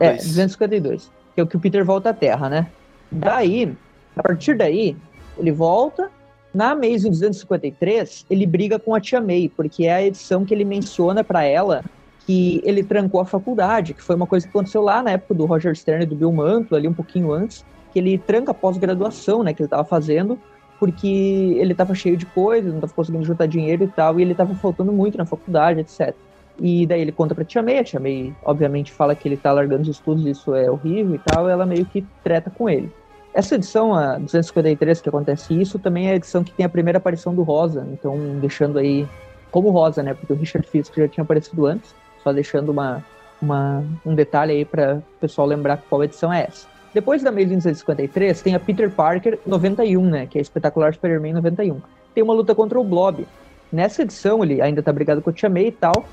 É 0.00 0.06
é, 0.06 0.16
252. 0.16 1.10
252. 1.34 1.36
Que 1.36 1.40
é 1.40 1.44
o 1.44 1.46
que 1.46 1.56
o 1.56 1.60
Peter 1.60 1.84
volta 1.84 2.10
à 2.10 2.14
Terra, 2.14 2.48
né? 2.48 2.66
Daí, 3.10 3.76
a 4.16 4.22
partir 4.22 4.56
daí, 4.56 4.96
ele 5.38 5.52
volta. 5.52 6.10
Na 6.52 6.70
Amazing 6.70 7.10
253, 7.10 8.26
ele 8.30 8.46
briga 8.46 8.78
com 8.78 8.94
a 8.94 9.00
Tia 9.00 9.20
May, 9.20 9.50
porque 9.56 9.86
é 9.86 9.94
a 9.94 10.02
edição 10.04 10.44
que 10.44 10.54
ele 10.54 10.64
menciona 10.64 11.24
pra 11.24 11.42
ela 11.42 11.82
que 12.24 12.62
ele 12.64 12.82
trancou 12.82 13.20
a 13.20 13.26
faculdade, 13.26 13.92
que 13.92 14.02
foi 14.02 14.14
uma 14.16 14.26
coisa 14.26 14.46
que 14.46 14.50
aconteceu 14.50 14.80
lá 14.80 15.02
na 15.02 15.10
época 15.10 15.34
do 15.34 15.46
Roger 15.46 15.76
Stern 15.76 16.04
e 16.04 16.06
do 16.06 16.14
Bill 16.14 16.32
Mantle, 16.32 16.76
ali 16.76 16.88
um 16.88 16.94
pouquinho 16.94 17.32
antes, 17.32 17.64
que 17.92 17.98
ele 17.98 18.16
tranca 18.18 18.52
a 18.52 18.54
pós-graduação, 18.54 19.42
né, 19.42 19.52
que 19.52 19.62
ele 19.62 19.68
tava 19.68 19.84
fazendo, 19.84 20.38
porque 20.78 21.56
ele 21.58 21.74
tava 21.74 21.94
cheio 21.94 22.16
de 22.16 22.24
coisas, 22.26 22.72
não 22.72 22.80
tava 22.80 22.92
conseguindo 22.92 23.24
juntar 23.24 23.46
dinheiro 23.46 23.84
e 23.84 23.88
tal, 23.88 24.18
e 24.18 24.22
ele 24.22 24.34
tava 24.34 24.54
faltando 24.54 24.92
muito 24.92 25.18
na 25.18 25.26
faculdade, 25.26 25.80
etc. 25.80 26.14
E 26.58 26.86
daí 26.86 27.00
ele 27.00 27.12
conta 27.12 27.34
pra 27.34 27.44
Tia 27.44 27.62
May, 27.62 27.78
a 27.78 27.84
Tia 27.84 27.98
May 27.98 28.32
obviamente 28.44 28.92
fala 28.92 29.14
que 29.14 29.26
ele 29.26 29.36
tá 29.36 29.52
largando 29.52 29.82
os 29.82 29.88
estudos, 29.88 30.24
isso 30.24 30.54
é 30.54 30.70
horrível 30.70 31.14
e 31.14 31.18
tal, 31.18 31.48
e 31.48 31.52
ela 31.52 31.66
meio 31.66 31.84
que 31.84 32.06
treta 32.22 32.50
com 32.50 32.68
ele. 32.68 32.92
Essa 33.32 33.56
edição, 33.56 33.92
a 33.92 34.16
253, 34.16 35.00
que 35.00 35.08
acontece 35.08 35.60
isso, 35.60 35.76
também 35.78 36.08
é 36.08 36.12
a 36.12 36.16
edição 36.16 36.44
que 36.44 36.52
tem 36.52 36.64
a 36.64 36.68
primeira 36.68 36.98
aparição 36.98 37.34
do 37.34 37.42
Rosa, 37.42 37.84
então 37.92 38.16
deixando 38.40 38.78
aí 38.78 39.06
como 39.50 39.70
Rosa, 39.70 40.02
né, 40.02 40.14
porque 40.14 40.32
o 40.32 40.36
Richard 40.36 40.66
Fisk 40.68 40.96
já 40.96 41.08
tinha 41.08 41.24
aparecido 41.24 41.66
antes, 41.66 41.94
só 42.22 42.32
deixando 42.32 42.70
uma, 42.70 43.04
uma, 43.42 43.84
um 44.06 44.14
detalhe 44.14 44.52
aí 44.52 44.64
para 44.64 44.96
o 44.96 45.18
pessoal 45.20 45.48
lembrar 45.48 45.82
qual 45.88 46.04
edição 46.04 46.32
é 46.32 46.44
essa. 46.44 46.68
Depois 46.94 47.24
da 47.24 47.30
Amazing 47.30 47.56
253, 47.56 48.40
tem 48.40 48.54
a 48.54 48.60
Peter 48.60 48.88
Parker 48.88 49.40
91, 49.44 50.04
né, 50.04 50.26
que 50.26 50.38
é 50.38 50.40
a 50.40 50.42
Espetacular 50.42 50.94
Spider-Man 50.94 51.32
91. 51.32 51.80
Tem 52.14 52.22
uma 52.22 52.34
luta 52.34 52.54
contra 52.54 52.78
o 52.78 52.84
Blob. 52.84 53.26
Nessa 53.74 54.02
edição, 54.02 54.44
ele 54.44 54.62
ainda 54.62 54.80
tá 54.84 54.92
brigado 54.92 55.20
com 55.20 55.30
o 55.30 55.32
Tia 55.32 55.50
May 55.50 55.66
e 55.66 55.72
tal. 55.72 56.04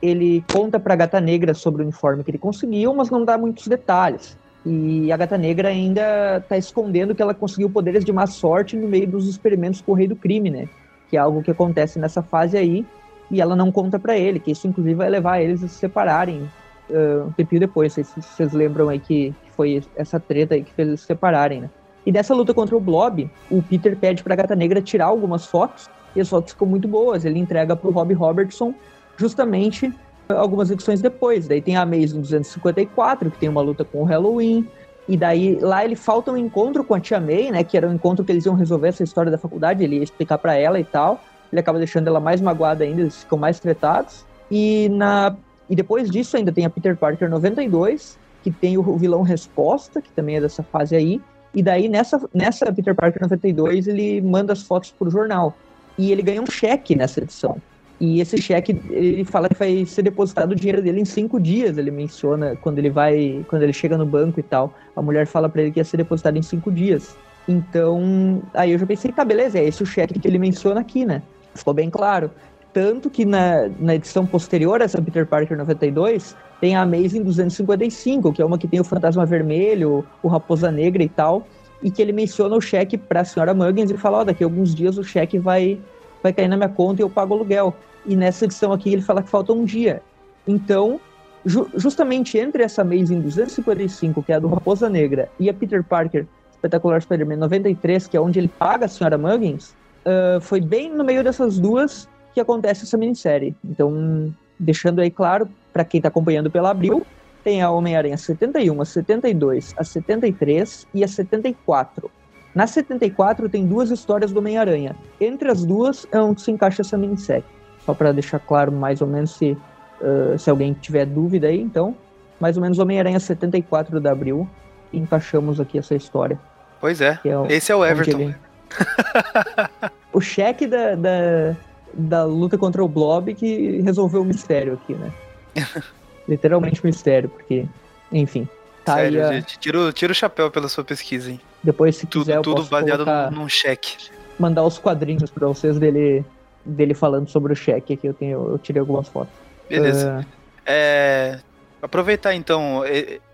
Ele 0.00 0.42
conta 0.50 0.80
pra 0.80 0.96
Gata 0.96 1.20
Negra 1.20 1.52
sobre 1.52 1.82
o 1.82 1.84
uniforme 1.84 2.24
que 2.24 2.30
ele 2.30 2.38
conseguiu, 2.38 2.94
mas 2.94 3.10
não 3.10 3.26
dá 3.26 3.36
muitos 3.36 3.68
detalhes. 3.68 4.38
E 4.64 5.12
a 5.12 5.18
Gata 5.18 5.36
Negra 5.36 5.68
ainda 5.68 6.42
tá 6.48 6.56
escondendo 6.56 7.14
que 7.14 7.20
ela 7.20 7.34
conseguiu 7.34 7.68
poderes 7.68 8.06
de 8.06 8.12
má 8.12 8.26
sorte 8.26 8.74
no 8.74 8.88
meio 8.88 9.06
dos 9.06 9.28
experimentos 9.28 9.82
com 9.82 9.92
o 9.92 9.94
Rei 9.94 10.08
do 10.08 10.16
Crime, 10.16 10.48
né? 10.48 10.66
Que 11.10 11.18
é 11.18 11.20
algo 11.20 11.42
que 11.42 11.50
acontece 11.50 11.98
nessa 11.98 12.22
fase 12.22 12.56
aí. 12.56 12.86
E 13.30 13.38
ela 13.38 13.54
não 13.54 13.70
conta 13.70 13.98
pra 13.98 14.16
ele, 14.16 14.40
que 14.40 14.52
isso 14.52 14.66
inclusive 14.66 14.94
vai 14.94 15.10
levar 15.10 15.42
eles 15.42 15.62
a 15.62 15.68
se 15.68 15.74
separarem 15.74 16.48
uh, 16.88 17.26
um 17.28 17.32
tempinho 17.32 17.60
depois. 17.60 17.92
Se 17.92 18.02
vocês 18.02 18.54
lembram 18.54 18.88
aí 18.88 18.98
que, 18.98 19.34
que 19.44 19.50
foi 19.50 19.82
essa 19.94 20.18
treta 20.18 20.54
aí 20.54 20.62
que 20.64 20.72
fez 20.72 20.88
eles 20.88 21.00
se 21.00 21.06
separarem, 21.06 21.60
né? 21.60 21.70
E 22.06 22.10
dessa 22.10 22.34
luta 22.34 22.54
contra 22.54 22.74
o 22.74 22.80
Blob, 22.80 23.30
o 23.50 23.62
Peter 23.62 23.94
pede 23.94 24.22
pra 24.22 24.34
Gata 24.34 24.56
Negra 24.56 24.80
tirar 24.80 25.06
algumas 25.06 25.44
fotos, 25.44 25.90
e 26.14 26.20
as 26.20 26.28
fotos 26.28 26.52
ficam 26.52 26.66
muito 26.66 26.88
boas. 26.88 27.24
Ele 27.24 27.38
entrega 27.38 27.76
pro 27.76 27.90
Rob 27.90 28.12
Robertson 28.14 28.74
justamente 29.16 29.86
uh, 29.86 30.34
algumas 30.34 30.70
edições 30.70 31.00
depois. 31.00 31.46
Daí 31.46 31.60
tem 31.60 31.76
a 31.76 31.82
Amazing 31.82 32.20
254, 32.20 33.30
que 33.30 33.38
tem 33.38 33.48
uma 33.48 33.60
luta 33.60 33.84
com 33.84 34.02
o 34.02 34.04
Halloween. 34.04 34.66
E 35.08 35.16
daí 35.16 35.56
lá 35.56 35.84
ele 35.84 35.96
falta 35.96 36.30
um 36.30 36.36
encontro 36.36 36.84
com 36.84 36.94
a 36.94 37.00
Tia 37.00 37.20
May, 37.20 37.50
né? 37.50 37.64
Que 37.64 37.76
era 37.76 37.88
um 37.88 37.94
encontro 37.94 38.24
que 38.24 38.32
eles 38.32 38.46
iam 38.46 38.54
resolver 38.54 38.88
essa 38.88 39.02
história 39.02 39.30
da 39.30 39.38
faculdade, 39.38 39.82
ele 39.82 39.96
ia 39.96 40.02
explicar 40.02 40.38
para 40.38 40.54
ela 40.54 40.78
e 40.78 40.84
tal. 40.84 41.20
Ele 41.52 41.60
acaba 41.60 41.78
deixando 41.78 42.06
ela 42.06 42.20
mais 42.20 42.40
magoada 42.40 42.84
ainda, 42.84 43.00
eles 43.00 43.22
ficam 43.22 43.38
mais 43.38 43.58
tretados. 43.58 44.24
E 44.50 44.88
na 44.90 45.36
e 45.68 45.76
depois 45.76 46.10
disso 46.10 46.36
ainda 46.36 46.50
tem 46.50 46.64
a 46.64 46.70
Peter 46.70 46.96
Parker 46.96 47.30
92, 47.30 48.18
que 48.42 48.50
tem 48.50 48.76
o 48.76 48.96
vilão 48.96 49.22
Resposta, 49.22 50.02
que 50.02 50.10
também 50.10 50.36
é 50.36 50.40
dessa 50.40 50.64
fase 50.64 50.96
aí. 50.96 51.20
E 51.54 51.62
daí 51.62 51.88
nessa 51.88 52.20
nessa 52.32 52.72
Peter 52.72 52.94
Parker 52.94 53.22
92 53.22 53.88
ele 53.88 54.20
manda 54.20 54.52
as 54.52 54.62
fotos 54.62 54.92
pro 54.92 55.10
jornal 55.10 55.54
e 55.98 56.10
ele 56.12 56.22
ganha 56.22 56.42
um 56.42 56.50
cheque 56.50 56.94
nessa 56.94 57.20
edição. 57.20 57.60
E 58.00 58.18
esse 58.18 58.40
cheque, 58.40 58.80
ele 58.88 59.24
fala 59.26 59.46
que 59.46 59.58
vai 59.58 59.84
ser 59.84 60.00
depositado 60.00 60.52
o 60.52 60.54
dinheiro 60.54 60.80
dele 60.80 61.00
em 61.00 61.04
cinco 61.04 61.38
dias. 61.38 61.76
Ele 61.76 61.90
menciona 61.90 62.56
quando 62.56 62.78
ele 62.78 62.88
vai, 62.88 63.44
quando 63.46 63.62
ele 63.62 63.74
chega 63.74 63.98
no 63.98 64.06
banco 64.06 64.40
e 64.40 64.42
tal. 64.42 64.72
A 64.96 65.02
mulher 65.02 65.26
fala 65.26 65.50
para 65.50 65.60
ele 65.60 65.70
que 65.70 65.78
ia 65.80 65.84
ser 65.84 65.98
depositado 65.98 66.38
em 66.38 66.42
cinco 66.42 66.72
dias. 66.72 67.14
Então, 67.46 68.42
aí 68.54 68.70
eu 68.70 68.78
já 68.78 68.86
pensei, 68.86 69.12
tá, 69.12 69.22
beleza, 69.22 69.58
é 69.58 69.64
esse 69.64 69.82
o 69.82 69.86
cheque 69.86 70.18
que 70.18 70.26
ele 70.26 70.38
menciona 70.38 70.80
aqui, 70.80 71.04
né? 71.04 71.22
Ficou 71.54 71.74
bem 71.74 71.90
claro. 71.90 72.30
Tanto 72.72 73.10
que 73.10 73.26
na, 73.26 73.68
na 73.78 73.96
edição 73.96 74.24
posterior, 74.24 74.80
essa 74.80 75.02
Peter 75.02 75.26
Parker 75.26 75.58
92, 75.58 76.34
tem 76.58 76.76
a 76.76 76.82
Amazing 76.82 77.22
255, 77.22 78.32
que 78.32 78.40
é 78.40 78.44
uma 78.44 78.56
que 78.56 78.68
tem 78.68 78.80
o 78.80 78.84
Fantasma 78.84 79.26
Vermelho, 79.26 80.06
o 80.22 80.28
Raposa 80.28 80.70
Negra 80.70 81.02
e 81.02 81.08
tal 81.08 81.46
e 81.82 81.90
que 81.90 82.00
ele 82.00 82.12
menciona 82.12 82.54
o 82.56 82.60
cheque 82.60 82.98
para 82.98 83.20
a 83.20 83.24
senhora 83.24 83.54
Muggins 83.54 83.90
e 83.90 83.96
fala: 83.96 84.20
oh, 84.20 84.24
daqui 84.24 84.44
a 84.44 84.46
alguns 84.46 84.74
dias 84.74 84.98
o 84.98 85.04
cheque 85.04 85.38
vai, 85.38 85.78
vai 86.22 86.32
cair 86.32 86.48
na 86.48 86.56
minha 86.56 86.68
conta 86.68 87.02
e 87.02 87.04
eu 87.04 87.10
pago 87.10 87.34
o 87.34 87.38
aluguel. 87.38 87.74
E 88.06 88.16
nessa 88.16 88.44
edição 88.44 88.72
aqui 88.72 88.92
ele 88.92 89.02
fala 89.02 89.22
que 89.22 89.28
falta 89.28 89.52
um 89.52 89.64
dia. 89.64 90.02
Então, 90.46 91.00
ju 91.44 91.68
justamente 91.74 92.38
entre 92.38 92.62
essa 92.62 92.82
Amazing 92.82 93.20
255, 93.20 94.22
que 94.22 94.32
é 94.32 94.36
a 94.36 94.38
do 94.38 94.48
Raposa 94.48 94.88
Negra, 94.88 95.28
e 95.38 95.48
a 95.48 95.54
Peter 95.54 95.82
Parker 95.84 96.26
Espetacular 96.52 97.00
Spider-Man 97.00 97.36
93, 97.36 98.06
que 98.06 98.16
é 98.16 98.20
onde 98.20 98.38
ele 98.38 98.48
paga 98.48 98.86
a 98.86 98.88
senhora 98.88 99.16
Muggins, 99.16 99.74
uh, 100.04 100.40
foi 100.40 100.60
bem 100.60 100.92
no 100.92 101.04
meio 101.04 101.24
dessas 101.24 101.58
duas 101.58 102.08
que 102.34 102.40
acontece 102.40 102.84
essa 102.84 102.96
minissérie. 102.96 103.54
Então, 103.64 104.32
deixando 104.58 105.00
aí 105.00 105.10
claro, 105.10 105.48
para 105.72 105.84
quem 105.84 105.98
está 105.98 106.08
acompanhando 106.08 106.50
pela 106.50 106.70
Abril, 106.70 107.04
tem 107.42 107.62
a 107.62 107.70
Homem-Aranha 107.70 108.16
71, 108.16 108.80
a 108.80 108.84
72, 108.84 109.74
a 109.76 109.84
73 109.84 110.86
e 110.94 111.04
a 111.04 111.08
74. 111.08 112.10
Na 112.54 112.66
74 112.66 113.48
tem 113.48 113.66
duas 113.66 113.90
histórias 113.90 114.32
do 114.32 114.38
Homem-Aranha. 114.38 114.96
Entre 115.20 115.50
as 115.50 115.64
duas 115.64 116.06
é 116.10 116.20
onde 116.20 116.42
se 116.42 116.50
encaixa 116.50 116.82
essa 116.82 116.98
minissérie. 116.98 117.44
Só 117.84 117.94
para 117.94 118.12
deixar 118.12 118.40
claro 118.40 118.72
mais 118.72 119.00
ou 119.00 119.06
menos 119.06 119.36
se, 119.36 119.56
uh, 120.00 120.38
se 120.38 120.50
alguém 120.50 120.72
tiver 120.72 121.06
dúvida 121.06 121.46
aí, 121.46 121.60
então, 121.60 121.94
mais 122.38 122.56
ou 122.56 122.62
menos 122.62 122.78
Homem-Aranha 122.78 123.20
74 123.20 124.00
da 124.00 124.12
Abril, 124.12 124.48
encaixamos 124.92 125.60
aqui 125.60 125.78
essa 125.78 125.94
história. 125.94 126.38
Pois 126.80 127.00
é, 127.00 127.18
é 127.24 127.38
o, 127.38 127.46
esse 127.46 127.70
é 127.70 127.76
o 127.76 127.84
Everton. 127.84 128.34
O 130.12 130.20
cheque 130.20 130.66
da, 130.66 130.96
da, 130.96 131.56
da 131.94 132.24
luta 132.24 132.58
contra 132.58 132.84
o 132.84 132.88
Blob 132.88 133.32
que 133.32 133.80
resolveu 133.82 134.22
o 134.22 134.24
mistério 134.24 134.74
aqui, 134.74 134.94
né? 134.94 135.12
literalmente 136.30 136.84
mistério, 136.84 137.28
porque, 137.28 137.66
enfim. 138.12 138.48
Tá 138.84 138.94
Sério, 138.94 139.26
a... 139.26 139.32
gente, 139.32 139.58
tira, 139.58 139.92
tira 139.92 140.12
o 140.12 140.14
chapéu 140.14 140.50
pela 140.50 140.68
sua 140.68 140.84
pesquisa, 140.84 141.30
hein? 141.30 141.40
Depois, 141.62 141.96
se 141.96 142.06
tudo, 142.06 142.26
quiser, 142.26 142.40
tudo 142.40 142.64
baseado 142.64 143.04
colocar, 143.04 143.30
num, 143.30 143.40
num 143.40 143.48
cheque. 143.48 143.96
Mandar 144.38 144.64
os 144.64 144.78
quadrinhos 144.78 145.28
pra 145.28 145.46
vocês 145.48 145.78
dele, 145.78 146.24
dele 146.64 146.94
falando 146.94 147.28
sobre 147.28 147.52
o 147.52 147.56
cheque 147.56 147.92
aqui. 147.92 148.06
Eu, 148.06 148.14
tenho, 148.14 148.52
eu 148.52 148.58
tirei 148.58 148.80
algumas 148.80 149.08
fotos. 149.08 149.34
Beleza. 149.68 150.24
Uh... 150.26 150.40
É, 150.64 151.40
aproveitar 151.82 152.34
então 152.34 152.82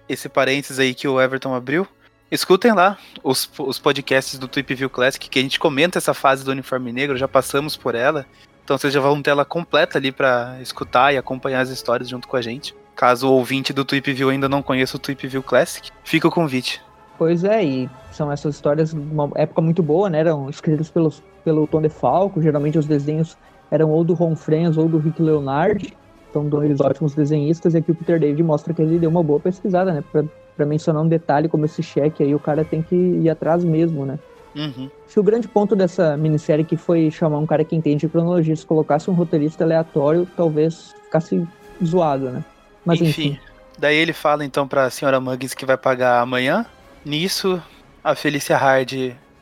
esse 0.09 0.29
parênteses 0.29 0.79
aí 0.79 0.95
que 0.95 1.07
o 1.07 1.21
Everton 1.21 1.55
abriu. 1.55 1.87
Escutem 2.29 2.73
lá 2.73 2.99
os, 3.23 3.49
os 3.59 3.79
podcasts 3.79 4.37
do 4.37 4.49
Tweep 4.49 4.75
View 4.75 4.91
Classic, 4.91 5.29
que 5.29 5.39
a 5.39 5.43
gente 5.43 5.61
comenta 5.61 5.99
essa 5.99 6.13
fase 6.13 6.45
do 6.45 6.51
uniforme 6.51 6.93
negro, 6.93 7.17
já 7.17 7.29
passamos 7.29 7.77
por 7.77 7.95
ela. 7.95 8.27
Então 8.65 8.77
vocês 8.77 8.93
já 8.93 8.99
vão 8.99 9.23
ter 9.23 9.31
ela 9.31 9.45
completa 9.45 9.97
ali 9.97 10.11
para 10.11 10.59
escutar 10.61 11.15
e 11.15 11.17
acompanhar 11.17 11.61
as 11.61 11.69
histórias 11.69 12.09
junto 12.09 12.27
com 12.27 12.37
a 12.37 12.43
gente. 12.43 12.75
Caso 12.97 13.29
o 13.29 13.33
ouvinte 13.33 13.75
do 13.75 13.85
Tweep 13.85 14.11
View 14.15 14.31
ainda 14.31 14.49
não 14.49 14.63
conheça 14.63 14.97
o 14.97 14.99
Tweep 14.99 15.29
View 15.29 15.43
Classic, 15.43 15.91
fica 16.03 16.27
o 16.27 16.31
convite. 16.31 16.81
Pois 17.19 17.45
é, 17.45 17.63
e 17.63 17.91
são 18.11 18.33
essas 18.33 18.55
histórias 18.55 18.91
de 18.91 18.99
uma 18.99 19.31
época 19.35 19.61
muito 19.61 19.83
boa, 19.83 20.09
né? 20.09 20.21
Eram 20.21 20.49
escritas 20.49 20.91
pelos, 20.91 21.23
pelo 21.45 21.67
Tom 21.67 21.83
DeFalco, 21.83 22.41
geralmente 22.41 22.79
os 22.79 22.87
desenhos 22.87 23.37
eram 23.71 23.91
ou 23.91 24.03
do 24.03 24.15
Ron 24.15 24.35
Frenz 24.35 24.77
ou 24.79 24.89
do 24.89 24.99
Rick 24.99 25.21
Leonard, 25.21 25.95
então 26.31 26.49
dois 26.49 26.81
ótimos 26.81 27.15
desenhistas, 27.15 27.75
e 27.75 27.79
aqui 27.79 27.91
o 27.91 27.95
Peter 27.95 28.19
David 28.19 28.43
mostra 28.43 28.73
que 28.73 28.81
ele 28.81 28.99
deu 28.99 29.11
uma 29.11 29.23
boa 29.23 29.41
pesquisada, 29.41 29.93
né? 29.93 30.03
Pra, 30.11 30.25
pra 30.57 30.65
mencionar 30.67 31.03
um 31.03 31.09
detalhe 31.09 31.49
como 31.49 31.67
esse 31.67 31.83
cheque 31.83 32.23
aí, 32.23 32.35
o 32.35 32.41
cara 32.41 32.65
tem 32.65 32.83
que 32.83 32.95
ir 32.95 33.29
atrás 33.29 33.63
mesmo, 33.63 34.07
né? 34.07 34.19
Uhum. 34.55 34.89
Se 35.07 35.21
o 35.21 35.23
grande 35.23 35.47
ponto 35.47 35.77
dessa 35.77 36.17
minissérie 36.17 36.65
que 36.65 36.79
foi 36.79 37.11
chamar 37.11 37.39
um 37.39 37.47
cara 37.47 37.63
que 37.63 37.77
entende 37.77 38.07
de 38.07 38.09
cronologia, 38.09 38.57
se 38.57 38.65
colocasse 38.65 39.11
um 39.11 39.15
roteirista 39.15 39.65
aleatório, 39.65 40.27
talvez 40.35 40.95
ficasse 41.05 41.47
zoado, 41.85 42.31
né? 42.31 42.43
Mas 42.87 43.01
enfim. 43.01 43.31
enfim. 43.31 43.41
Daí 43.79 43.97
ele 43.97 44.13
fala 44.13 44.45
então 44.45 44.67
pra 44.67 44.89
senhora 44.89 45.21
Muggins 45.21 45.53
que 45.53 45.67
vai 45.67 45.77
pagar 45.77 46.21
amanhã. 46.21 46.65
Nisso, 47.05 47.63
a 48.03 48.15
Felícia 48.15 48.57
Hard 48.57 48.93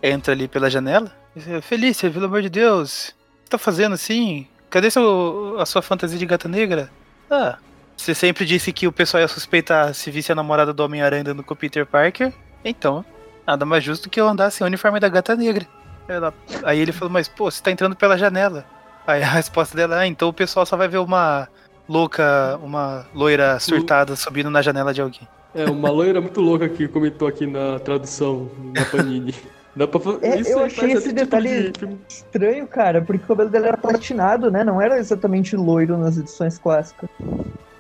entra 0.03 0.33
ali 0.33 0.49
pela 0.49 0.69
janela. 0.71 1.13
Diz, 1.37 1.45
Felícia, 1.65 2.11
pelo 2.11 2.27
amor 2.27 2.43
de 2.43 2.49
Deus, 2.49 3.11
o 3.41 3.45
que 3.45 3.51
tá 3.51 3.59
fazendo 3.59 3.93
assim? 3.93 4.49
Cadê 4.71 4.91
seu, 4.91 5.57
a 5.61 5.67
sua 5.67 5.83
fantasia 5.83 6.19
de 6.19 6.27
gata 6.27 6.49
negra? 6.49 6.91
Ah, 7.31 7.59
você 7.97 8.15
sempre 8.15 8.45
disse 8.45 8.73
que 8.73 8.87
o 8.89 8.93
pessoal 8.93 9.21
ia 9.21 9.29
suspeitar 9.29 9.95
se 9.95 10.11
visse 10.11 10.33
a 10.33 10.35
namorada 10.35 10.73
do 10.73 10.83
Homem-Aranha 10.83 11.23
andando 11.23 11.45
com 11.45 11.55
o 11.55 11.57
Peter 11.57 11.87
Parker. 11.87 12.33
Então, 12.65 13.05
nada 13.47 13.65
mais 13.65 13.85
justo 13.85 14.11
que 14.11 14.21
eu 14.21 14.29
andar 14.29 14.51
sem 14.51 14.65
o 14.65 14.67
uniforme 14.67 14.99
da 14.99 15.09
gata 15.09 15.37
negra. 15.37 15.67
Ela, 16.09 16.35
aí 16.65 16.79
ele 16.79 16.93
falou, 16.93 17.13
mas 17.13 17.29
pô, 17.29 17.51
você 17.51 17.63
tá 17.63 17.71
entrando 17.71 17.97
pela 17.97 18.19
janela. 18.19 18.65
Aí 19.07 19.23
a 19.23 19.29
resposta 19.29 19.77
dela, 19.77 19.99
ah, 19.99 20.07
então 20.07 20.29
o 20.29 20.33
pessoal 20.33 20.67
só 20.67 20.77
vai 20.77 20.89
ver 20.89 20.99
uma 20.99 21.49
louca, 21.89 22.59
uma 22.63 23.07
loira 23.15 23.59
surtada 23.61 24.17
subindo 24.17 24.51
na 24.51 24.63
janela 24.63 24.93
de 24.95 25.01
alguém. 25.01 25.27
É, 25.55 25.67
uma 25.71 25.91
loira 25.91 26.21
muito 26.21 26.41
louca 26.41 26.69
que 26.69 26.89
comentou 26.89 27.29
aqui 27.29 27.47
na 27.47 27.79
tradução 27.79 28.49
da 28.73 28.85
Panini. 28.87 29.35
Dá 29.77 29.89
pra 29.89 30.01
É, 30.23 30.39
isso 30.41 30.51
eu 30.51 30.59
aí 30.61 30.65
achei 30.67 30.93
esse 30.93 31.09
título 31.09 31.15
detalhe- 31.15 31.71
de 31.73 31.79
filme. 31.81 31.99
Estranho, 32.09 32.67
cara, 32.67 33.03
porque 33.03 33.25
o 33.25 33.27
cabelo 33.27 33.51
dela 33.51 33.67
era 33.69 33.77
platinado, 33.77 34.49
né? 34.49 34.63
Não 34.63 34.81
era 34.81 34.99
exatamente 34.99 35.57
loiro 35.57 35.97
nas 35.99 36.17
edições 36.17 36.59
clássicas. 36.59 37.11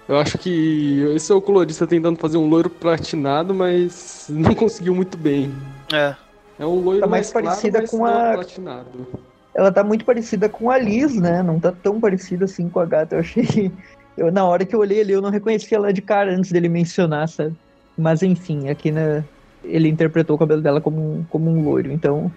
Eu 0.09 0.19
acho 0.19 0.37
que 0.37 1.03
esse 1.15 1.31
é 1.31 1.35
o 1.37 1.41
colorista 1.41 1.87
tentando 1.87 2.19
fazer 2.19 2.37
um 2.37 2.49
loiro 2.49 2.69
platinado, 2.69 3.55
mas 3.55 4.27
não 4.29 4.55
conseguiu 4.57 4.93
muito 4.93 5.17
bem. 5.17 5.55
É. 5.93 6.17
É 6.59 6.67
um 6.67 6.81
loiro 6.81 7.01
Tá 7.01 7.07
mais 7.07 7.33
mas 7.33 7.91
com 7.91 8.05
a- 8.05 8.33
platinado. 8.35 9.07
Ela 9.55 9.71
tá 9.71 9.85
muito 9.85 10.05
parecida 10.05 10.49
com 10.49 10.71
a 10.71 10.79
Liz, 10.79 11.15
né? 11.15 11.43
Não 11.43 11.61
tá 11.61 11.73
tão 11.73 12.01
parecida 12.01 12.45
assim 12.45 12.69
com 12.69 12.81
a 12.81 12.87
gata. 12.87 13.17
Eu 13.17 13.21
achei. 13.21 13.73
Eu, 14.17 14.31
na 14.31 14.45
hora 14.45 14.65
que 14.65 14.75
eu 14.75 14.81
olhei 14.81 15.01
ali, 15.01 15.13
eu 15.13 15.23
não 15.23 15.31
reconheci 15.31 15.75
ela 15.75 15.93
de 15.93 16.01
cara 16.01 16.33
antes 16.33 16.53
dele 16.53 16.69
mencionar, 16.69 17.29
sabe? 17.29 17.55
Mas 17.97 18.23
enfim, 18.23 18.69
aqui 18.69 18.93
né, 18.93 19.25
ele 19.65 19.89
interpretou 19.89 20.37
o 20.37 20.39
cabelo 20.39 20.63
dela 20.63 20.81
como 20.81 21.01
um, 21.01 21.25
como 21.31 21.51
um 21.51 21.65
loiro. 21.65 21.91
Então, 21.91 22.31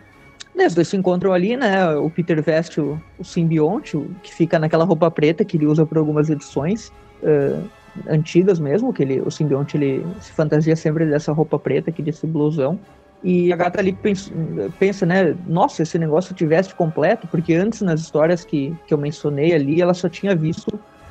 né, 0.56 0.65
os 0.65 0.73
dois 0.73 0.88
se 0.88 0.97
encontram 0.97 1.34
ali, 1.34 1.56
né? 1.56 1.95
O 1.95 2.10
Peter 2.10 2.41
veste 2.41 2.82
o, 2.82 2.99
o 3.19 3.23
simbionte, 3.23 3.95
o, 3.95 4.10
que 4.23 4.34
fica 4.34 4.58
naquela 4.58 4.86
roupa 4.86 5.10
preta 5.12 5.45
que 5.45 5.58
ele 5.58 5.67
usa 5.67 5.86
por 5.86 5.97
algumas 5.97 6.30
edições 6.30 6.91
ah, 7.23 7.62
antigas 8.08 8.60
mesmo, 8.60 8.93
que 8.93 9.03
ele, 9.03 9.21
o 9.21 9.32
simbionte 9.32 9.77
ele 9.77 10.06
se 10.21 10.32
fantasia 10.32 10.75
sempre 10.75 11.06
dessa 11.06 11.32
roupa 11.32 11.58
preta, 11.58 11.89
aqui 11.89 12.01
desse 12.01 12.27
blusão. 12.27 12.80
E 13.23 13.51
a 13.51 13.56
gata 13.56 13.80
ali 13.80 13.93
pensa, 13.93 14.32
pensa, 14.77 15.06
né? 15.06 15.34
Nossa, 15.45 15.82
esse 15.84 15.97
negócio 15.97 16.36
tivesse 16.36 16.73
completo, 16.75 17.27
porque 17.27 17.53
antes 17.53 17.82
nas 17.82 17.99
histórias 18.01 18.45
que, 18.45 18.77
que 18.86 18.93
eu 18.93 18.97
mencionei 18.97 19.53
ali, 19.53 19.82
ela 19.82 19.93
só 19.93 20.08
tinha 20.08 20.36
visto 20.36 20.67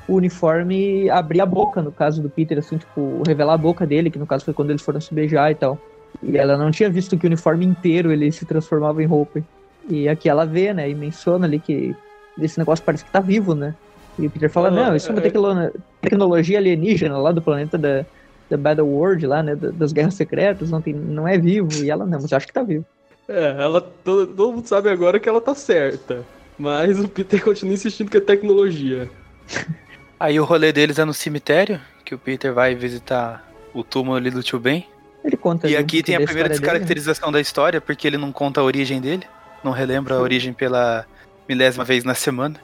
o 0.07 0.15
uniforme 0.17 1.11
abrir 1.11 1.41
a 1.41 1.47
boca, 1.47 1.83
no 1.83 1.93
caso 1.93 2.23
do 2.23 2.31
Peter, 2.31 2.59
assim, 2.59 2.79
tipo, 2.79 3.23
revelar 3.27 3.55
a 3.55 3.59
boca 3.59 3.85
dele, 3.87 4.11
que 4.11 4.19
no 4.19 4.27
caso 4.27 4.45
foi 4.45 4.55
quando 4.55 4.71
eles 4.71 4.83
foram 4.83 5.01
se 5.01 5.13
beijar 5.13 5.51
e 5.51 5.57
tal. 5.57 5.83
E 6.23 6.37
ela 6.39 6.57
não 6.57 6.71
tinha 6.71 6.89
visto 6.89 7.19
que 7.19 7.27
o 7.27 7.29
uniforme 7.29 7.67
inteiro 7.67 8.13
ele 8.13 8.31
se 8.31 8.47
transformava 8.47 9.03
em 9.03 9.07
roupa. 9.07 9.43
E 9.89 10.09
aqui 10.09 10.29
ela 10.29 10.45
vê, 10.47 10.73
né? 10.73 10.89
E 10.89 10.95
menciona 10.95 11.47
ali 11.47 11.61
que 11.61 11.97
esse 12.39 12.59
negócio 12.59 12.85
parece 12.85 13.05
que 13.05 13.11
tá 13.11 13.21
vivo, 13.21 13.55
né? 13.55 13.75
E 14.19 14.27
o 14.27 14.31
Peter 14.31 14.51
fala, 14.51 14.71
não, 14.71 14.95
isso 14.97 15.11
é 15.11 15.15
uma 15.15 15.21
é. 15.21 15.23
tecno- 15.23 15.73
tecnologia 16.01 16.59
alienígena 16.59 17.19
lá 17.19 17.33
do 17.33 17.43
planeta 17.43 17.77
da, 17.77 18.07
da 18.49 18.57
Battle 18.57 18.87
World, 18.87 19.27
lá, 19.27 19.43
né? 19.43 19.55
da- 19.57 19.71
Das 19.71 19.93
guerras 19.93 20.15
secretas, 20.15 20.71
não, 20.71 20.81
tem, 20.81 20.95
não 20.95 21.27
é 21.27 21.37
vivo. 21.39 21.83
E 21.83 21.91
ela, 21.91 22.05
não, 22.07 22.21
mas 22.21 22.31
eu 22.31 22.37
acho 22.37 22.47
que 22.47 22.53
tá 22.53 22.63
vivo. 22.63 22.85
É, 23.29 23.57
ela 23.61 23.81
todo, 23.81 24.27
todo 24.29 24.53
mundo 24.53 24.67
sabe 24.67 24.89
agora 24.89 25.19
que 25.19 25.29
ela 25.29 25.41
tá 25.41 25.55
certa. 25.55 26.25
Mas 26.59 26.99
o 26.99 27.09
Peter 27.09 27.43
continua 27.43 27.75
insistindo 27.75 28.11
que 28.11 28.17
é 28.17 28.21
tecnologia. 28.21 29.11
Aí 30.19 30.41
o 30.41 30.45
rolê 30.45 30.73
deles 30.73 30.99
é 30.99 31.05
no 31.05 31.13
cemitério, 31.13 31.81
que 32.05 32.15
o 32.15 32.19
Peter 32.19 32.53
vai 32.53 32.75
visitar 32.75 33.45
o 33.75 33.83
túmulo 33.85 34.17
ali 34.17 34.31
do 34.31 34.43
tio 34.43 34.59
Ben. 34.59 34.87
Ele 35.23 35.37
conta 35.37 35.69
E 35.69 35.77
aqui 35.77 36.03
tem 36.03 36.15
a 36.15 36.21
primeira 36.21 36.49
dele, 36.49 36.61
né? 36.61 36.67
descaracterização 36.67 37.33
da 37.33 37.41
história, 37.41 37.81
porque 37.81 38.07
ele 38.07 38.17
não 38.17 38.31
conta 38.33 38.61
a 38.61 38.65
origem 38.65 39.01
dele. 39.01 39.25
Não 39.63 39.73
relembra 39.73 40.15
a 40.15 40.21
origem 40.21 40.53
pela 40.53 41.05
milésima 41.49 41.85
vez 41.85 42.05
na 42.05 42.15
semana. 42.15 42.55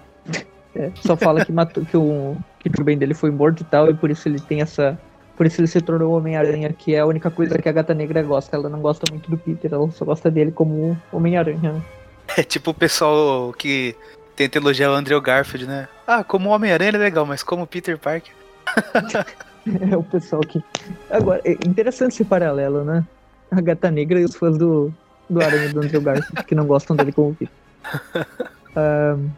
É, 0.74 0.90
só 1.04 1.16
fala 1.16 1.44
que, 1.44 1.52
matou, 1.52 1.84
que, 1.84 1.96
o, 1.96 2.36
que 2.60 2.68
o 2.68 2.72
tio 2.72 2.84
Ben 2.84 2.96
dele 2.96 3.12
foi 3.14 3.30
morto 3.30 3.60
e 3.60 3.64
tal, 3.64 3.90
e 3.90 3.94
por 3.94 4.10
isso 4.10 4.26
ele 4.28 4.40
tem 4.40 4.62
essa. 4.62 4.98
Por 5.36 5.46
isso 5.46 5.60
ele 5.60 5.68
se 5.68 5.80
tornou 5.80 6.12
o 6.12 6.16
Homem-Aranha, 6.16 6.72
que 6.72 6.94
é 6.94 7.00
a 7.00 7.06
única 7.06 7.30
coisa 7.30 7.58
que 7.58 7.68
a 7.68 7.72
gata 7.72 7.94
negra 7.94 8.22
gosta. 8.22 8.56
Ela 8.56 8.68
não 8.68 8.80
gosta 8.80 9.04
muito 9.10 9.30
do 9.30 9.36
Peter, 9.38 9.72
ela 9.72 9.90
só 9.90 10.04
gosta 10.04 10.30
dele 10.30 10.52
como 10.52 10.96
Homem-Aranha. 11.12 11.72
né? 11.72 11.82
É 12.36 12.42
tipo 12.42 12.70
o 12.70 12.74
pessoal 12.74 13.52
que 13.52 13.94
tenta 14.34 14.56
elogiar 14.56 14.90
o 14.90 14.94
Andrew 14.94 15.20
Garfield, 15.20 15.66
né? 15.66 15.86
Ah, 16.06 16.24
como 16.24 16.48
Homem-Aranha 16.48 16.88
ele 16.90 16.96
é 16.96 17.00
legal, 17.00 17.26
mas 17.26 17.42
como 17.42 17.66
Peter 17.66 17.98
Parker. 17.98 18.32
É 19.90 19.96
o 19.96 20.02
pessoal 20.02 20.42
que. 20.42 20.60
Agora, 21.08 21.40
é 21.44 21.52
interessante 21.52 22.14
esse 22.14 22.24
paralelo, 22.24 22.82
né? 22.82 23.04
A 23.50 23.60
gata 23.60 23.92
negra 23.92 24.20
e 24.20 24.24
os 24.24 24.34
fãs 24.34 24.58
do, 24.58 24.92
do 25.30 25.40
Aranha 25.40 25.72
do 25.72 25.80
Andrew 25.80 26.00
Garfield, 26.00 26.44
que 26.44 26.54
não 26.54 26.66
gostam 26.66 26.96
dele 26.96 27.12
como 27.12 27.34
Peter. 27.34 27.54
Ahn, 28.74 29.28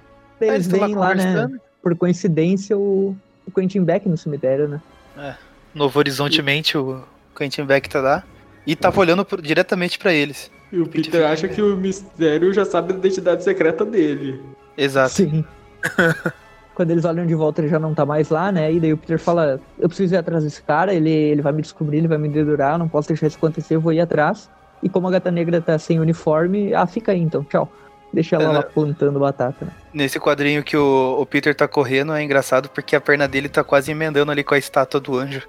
Aí 0.40 0.48
eles 0.48 0.66
estão 0.66 0.80
lá 0.80 1.08
lá, 1.08 1.14
né? 1.14 1.48
Por 1.82 1.94
coincidência, 1.96 2.76
o, 2.76 3.14
o 3.46 3.50
Quentin 3.50 3.82
Beck 3.82 4.08
no 4.08 4.16
cemitério, 4.16 4.68
né? 4.68 4.80
Novo 5.74 5.98
Horizontemente, 5.98 6.76
o 6.78 7.02
Quentin 7.36 7.64
Beck 7.64 7.88
tá 7.88 8.00
lá. 8.00 8.22
E 8.66 8.74
tava 8.74 8.98
olhando 9.00 9.24
pro- 9.24 9.42
diretamente 9.42 9.98
pra 9.98 10.12
eles. 10.12 10.50
E 10.72 10.78
o 10.80 10.86
Peter 10.86 11.26
acha 11.26 11.46
que 11.48 11.60
o 11.60 11.76
mistério 11.76 12.52
já 12.52 12.64
sabe 12.64 12.92
a 12.92 12.96
identidade 12.96 13.44
secreta 13.44 13.84
dele. 13.84 14.40
Exato. 14.76 15.10
Sim. 15.12 15.44
Quando 16.74 16.90
eles 16.90 17.04
olham 17.04 17.24
de 17.26 17.34
volta, 17.34 17.60
ele 17.60 17.68
já 17.68 17.78
não 17.78 17.94
tá 17.94 18.04
mais 18.04 18.30
lá, 18.30 18.50
né? 18.50 18.72
E 18.72 18.80
daí 18.80 18.92
o 18.92 18.96
Peter 18.96 19.18
fala: 19.18 19.60
Eu 19.78 19.88
preciso 19.88 20.14
ir 20.14 20.16
atrás 20.16 20.42
desse 20.42 20.60
cara, 20.62 20.92
ele, 20.92 21.10
ele 21.10 21.42
vai 21.42 21.52
me 21.52 21.62
descobrir, 21.62 21.98
ele 21.98 22.08
vai 22.08 22.18
me 22.18 22.28
dedurar, 22.28 22.72
eu 22.74 22.78
não 22.78 22.88
posso 22.88 23.06
deixar 23.08 23.28
isso 23.28 23.36
acontecer, 23.36 23.76
eu 23.76 23.80
vou 23.80 23.92
ir 23.92 24.00
atrás. 24.00 24.50
E 24.82 24.88
como 24.88 25.06
a 25.06 25.10
gata 25.10 25.30
negra 25.30 25.60
tá 25.60 25.78
sem 25.78 26.00
uniforme, 26.00 26.74
ah, 26.74 26.86
fica 26.86 27.12
aí 27.12 27.20
então, 27.20 27.44
tchau. 27.44 27.70
Deixa 28.14 28.36
ela 28.36 28.44
É, 28.44 28.48
lá 28.48 28.54
né? 28.60 28.62
plantando 28.72 29.18
batata, 29.18 29.64
né? 29.64 29.72
Nesse 29.92 30.20
quadrinho 30.20 30.62
que 30.62 30.76
o, 30.76 31.16
o 31.20 31.26
Peter 31.26 31.52
tá 31.54 31.66
correndo 31.66 32.12
é 32.12 32.22
engraçado 32.22 32.68
porque 32.68 32.94
a 32.94 33.00
perna 33.00 33.26
dele 33.26 33.48
tá 33.48 33.64
quase 33.64 33.90
emendando 33.90 34.30
ali 34.30 34.44
com 34.44 34.54
a 34.54 34.58
estátua 34.58 35.00
do 35.00 35.18
anjo. 35.18 35.42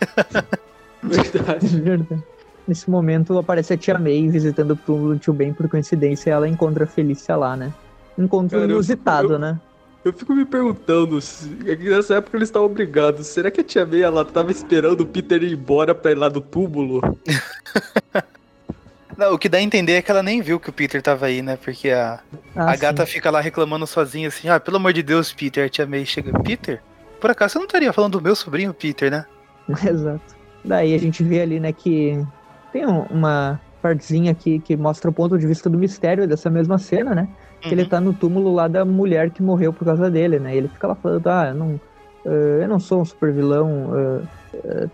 Verdade. 1.02 1.66
Verdade. 1.80 2.22
Nesse 2.66 2.88
momento 2.90 3.36
aparece 3.38 3.72
a 3.72 3.76
tia 3.76 3.98
May 3.98 4.28
visitando 4.28 4.72
o 4.72 4.76
túmulo 4.76 5.14
do 5.14 5.18
tio 5.18 5.32
Ben 5.32 5.52
por 5.52 5.68
coincidência 5.68 6.30
e 6.30 6.32
ela 6.32 6.48
encontra 6.48 6.84
a 6.84 6.86
Felícia 6.86 7.34
lá, 7.34 7.56
né? 7.56 7.72
Encontro 8.16 8.58
Cara, 8.58 8.70
eu- 8.70 8.76
inusitado, 8.76 9.32
eu- 9.34 9.38
né? 9.38 9.58
Eu 10.04 10.12
fico 10.12 10.32
me 10.32 10.44
perguntando, 10.44 11.20
se- 11.20 11.50
é 11.66 11.74
que 11.74 11.90
nessa 11.90 12.14
época 12.14 12.36
eles 12.36 12.48
estavam 12.48 12.68
brigados. 12.68 13.26
Será 13.26 13.50
que 13.50 13.60
a 13.60 13.64
tia 13.64 13.84
May 13.84 14.02
ela 14.02 14.24
tava 14.24 14.50
esperando 14.52 15.00
o 15.00 15.06
Peter 15.06 15.42
ir 15.42 15.52
embora 15.52 15.94
pra 15.94 16.12
ir 16.12 16.14
lá 16.14 16.28
do 16.28 16.40
túmulo? 16.40 17.00
Não, 19.18 19.34
o 19.34 19.38
que 19.38 19.48
dá 19.48 19.58
a 19.58 19.62
entender 19.62 19.94
é 19.94 20.02
que 20.02 20.10
ela 20.12 20.22
nem 20.22 20.40
viu 20.40 20.60
que 20.60 20.70
o 20.70 20.72
Peter 20.72 21.02
tava 21.02 21.26
aí, 21.26 21.42
né? 21.42 21.58
Porque 21.62 21.90
a, 21.90 22.20
Ah, 22.54 22.70
a 22.70 22.76
gata 22.76 23.04
sim. 23.04 23.12
fica 23.14 23.30
lá 23.32 23.40
reclamando 23.40 23.84
sozinha 23.84 24.28
assim, 24.28 24.48
ah, 24.48 24.60
pelo 24.60 24.76
amor 24.76 24.92
de 24.92 25.02
Deus, 25.02 25.32
Peter. 25.32 25.66
A 25.66 25.68
tia 25.68 25.84
May 25.86 26.06
chega, 26.06 26.32
Peter? 26.40 26.80
Por 27.20 27.28
acaso 27.28 27.54
você 27.54 27.58
não 27.58 27.66
estaria 27.66 27.92
falando 27.92 28.12
do 28.12 28.22
meu 28.22 28.36
sobrinho, 28.36 28.72
Peter, 28.72 29.10
né? 29.10 29.26
Exato. 29.84 30.36
Daí 30.64 30.94
a 30.94 30.98
gente 30.98 31.24
vê 31.24 31.40
ali, 31.42 31.58
né, 31.58 31.72
que 31.72 32.24
tem 32.72 32.86
um- 32.86 33.02
uma 33.10 33.60
partezinha 33.82 34.30
aqui 34.30 34.60
que 34.60 34.76
mostra 34.76 35.10
o 35.10 35.12
ponto 35.12 35.36
de 35.36 35.46
vista 35.48 35.68
do 35.68 35.76
mistério 35.78 36.26
dessa 36.28 36.48
mesma 36.48 36.78
cena, 36.78 37.12
né? 37.12 37.28
Que 37.60 37.70
ele 37.70 37.82
Uhum. 37.82 37.88
tá 37.88 38.00
no 38.00 38.12
túmulo 38.14 38.54
lá 38.54 38.68
da 38.68 38.84
mulher 38.84 39.30
que 39.30 39.42
morreu 39.42 39.72
por 39.72 39.84
causa 39.84 40.08
dele, 40.08 40.38
né? 40.38 40.54
Ele 40.56 40.68
fica 40.68 40.86
lá 40.86 40.94
falando, 40.94 41.26
ah, 41.26 41.48
eu 41.48 41.54
não, 41.56 41.80
eh, 42.24 42.60
eu 42.62 42.68
não 42.68 42.78
sou 42.78 43.00
um 43.00 43.04
super 43.04 43.32
vilão 43.32 43.90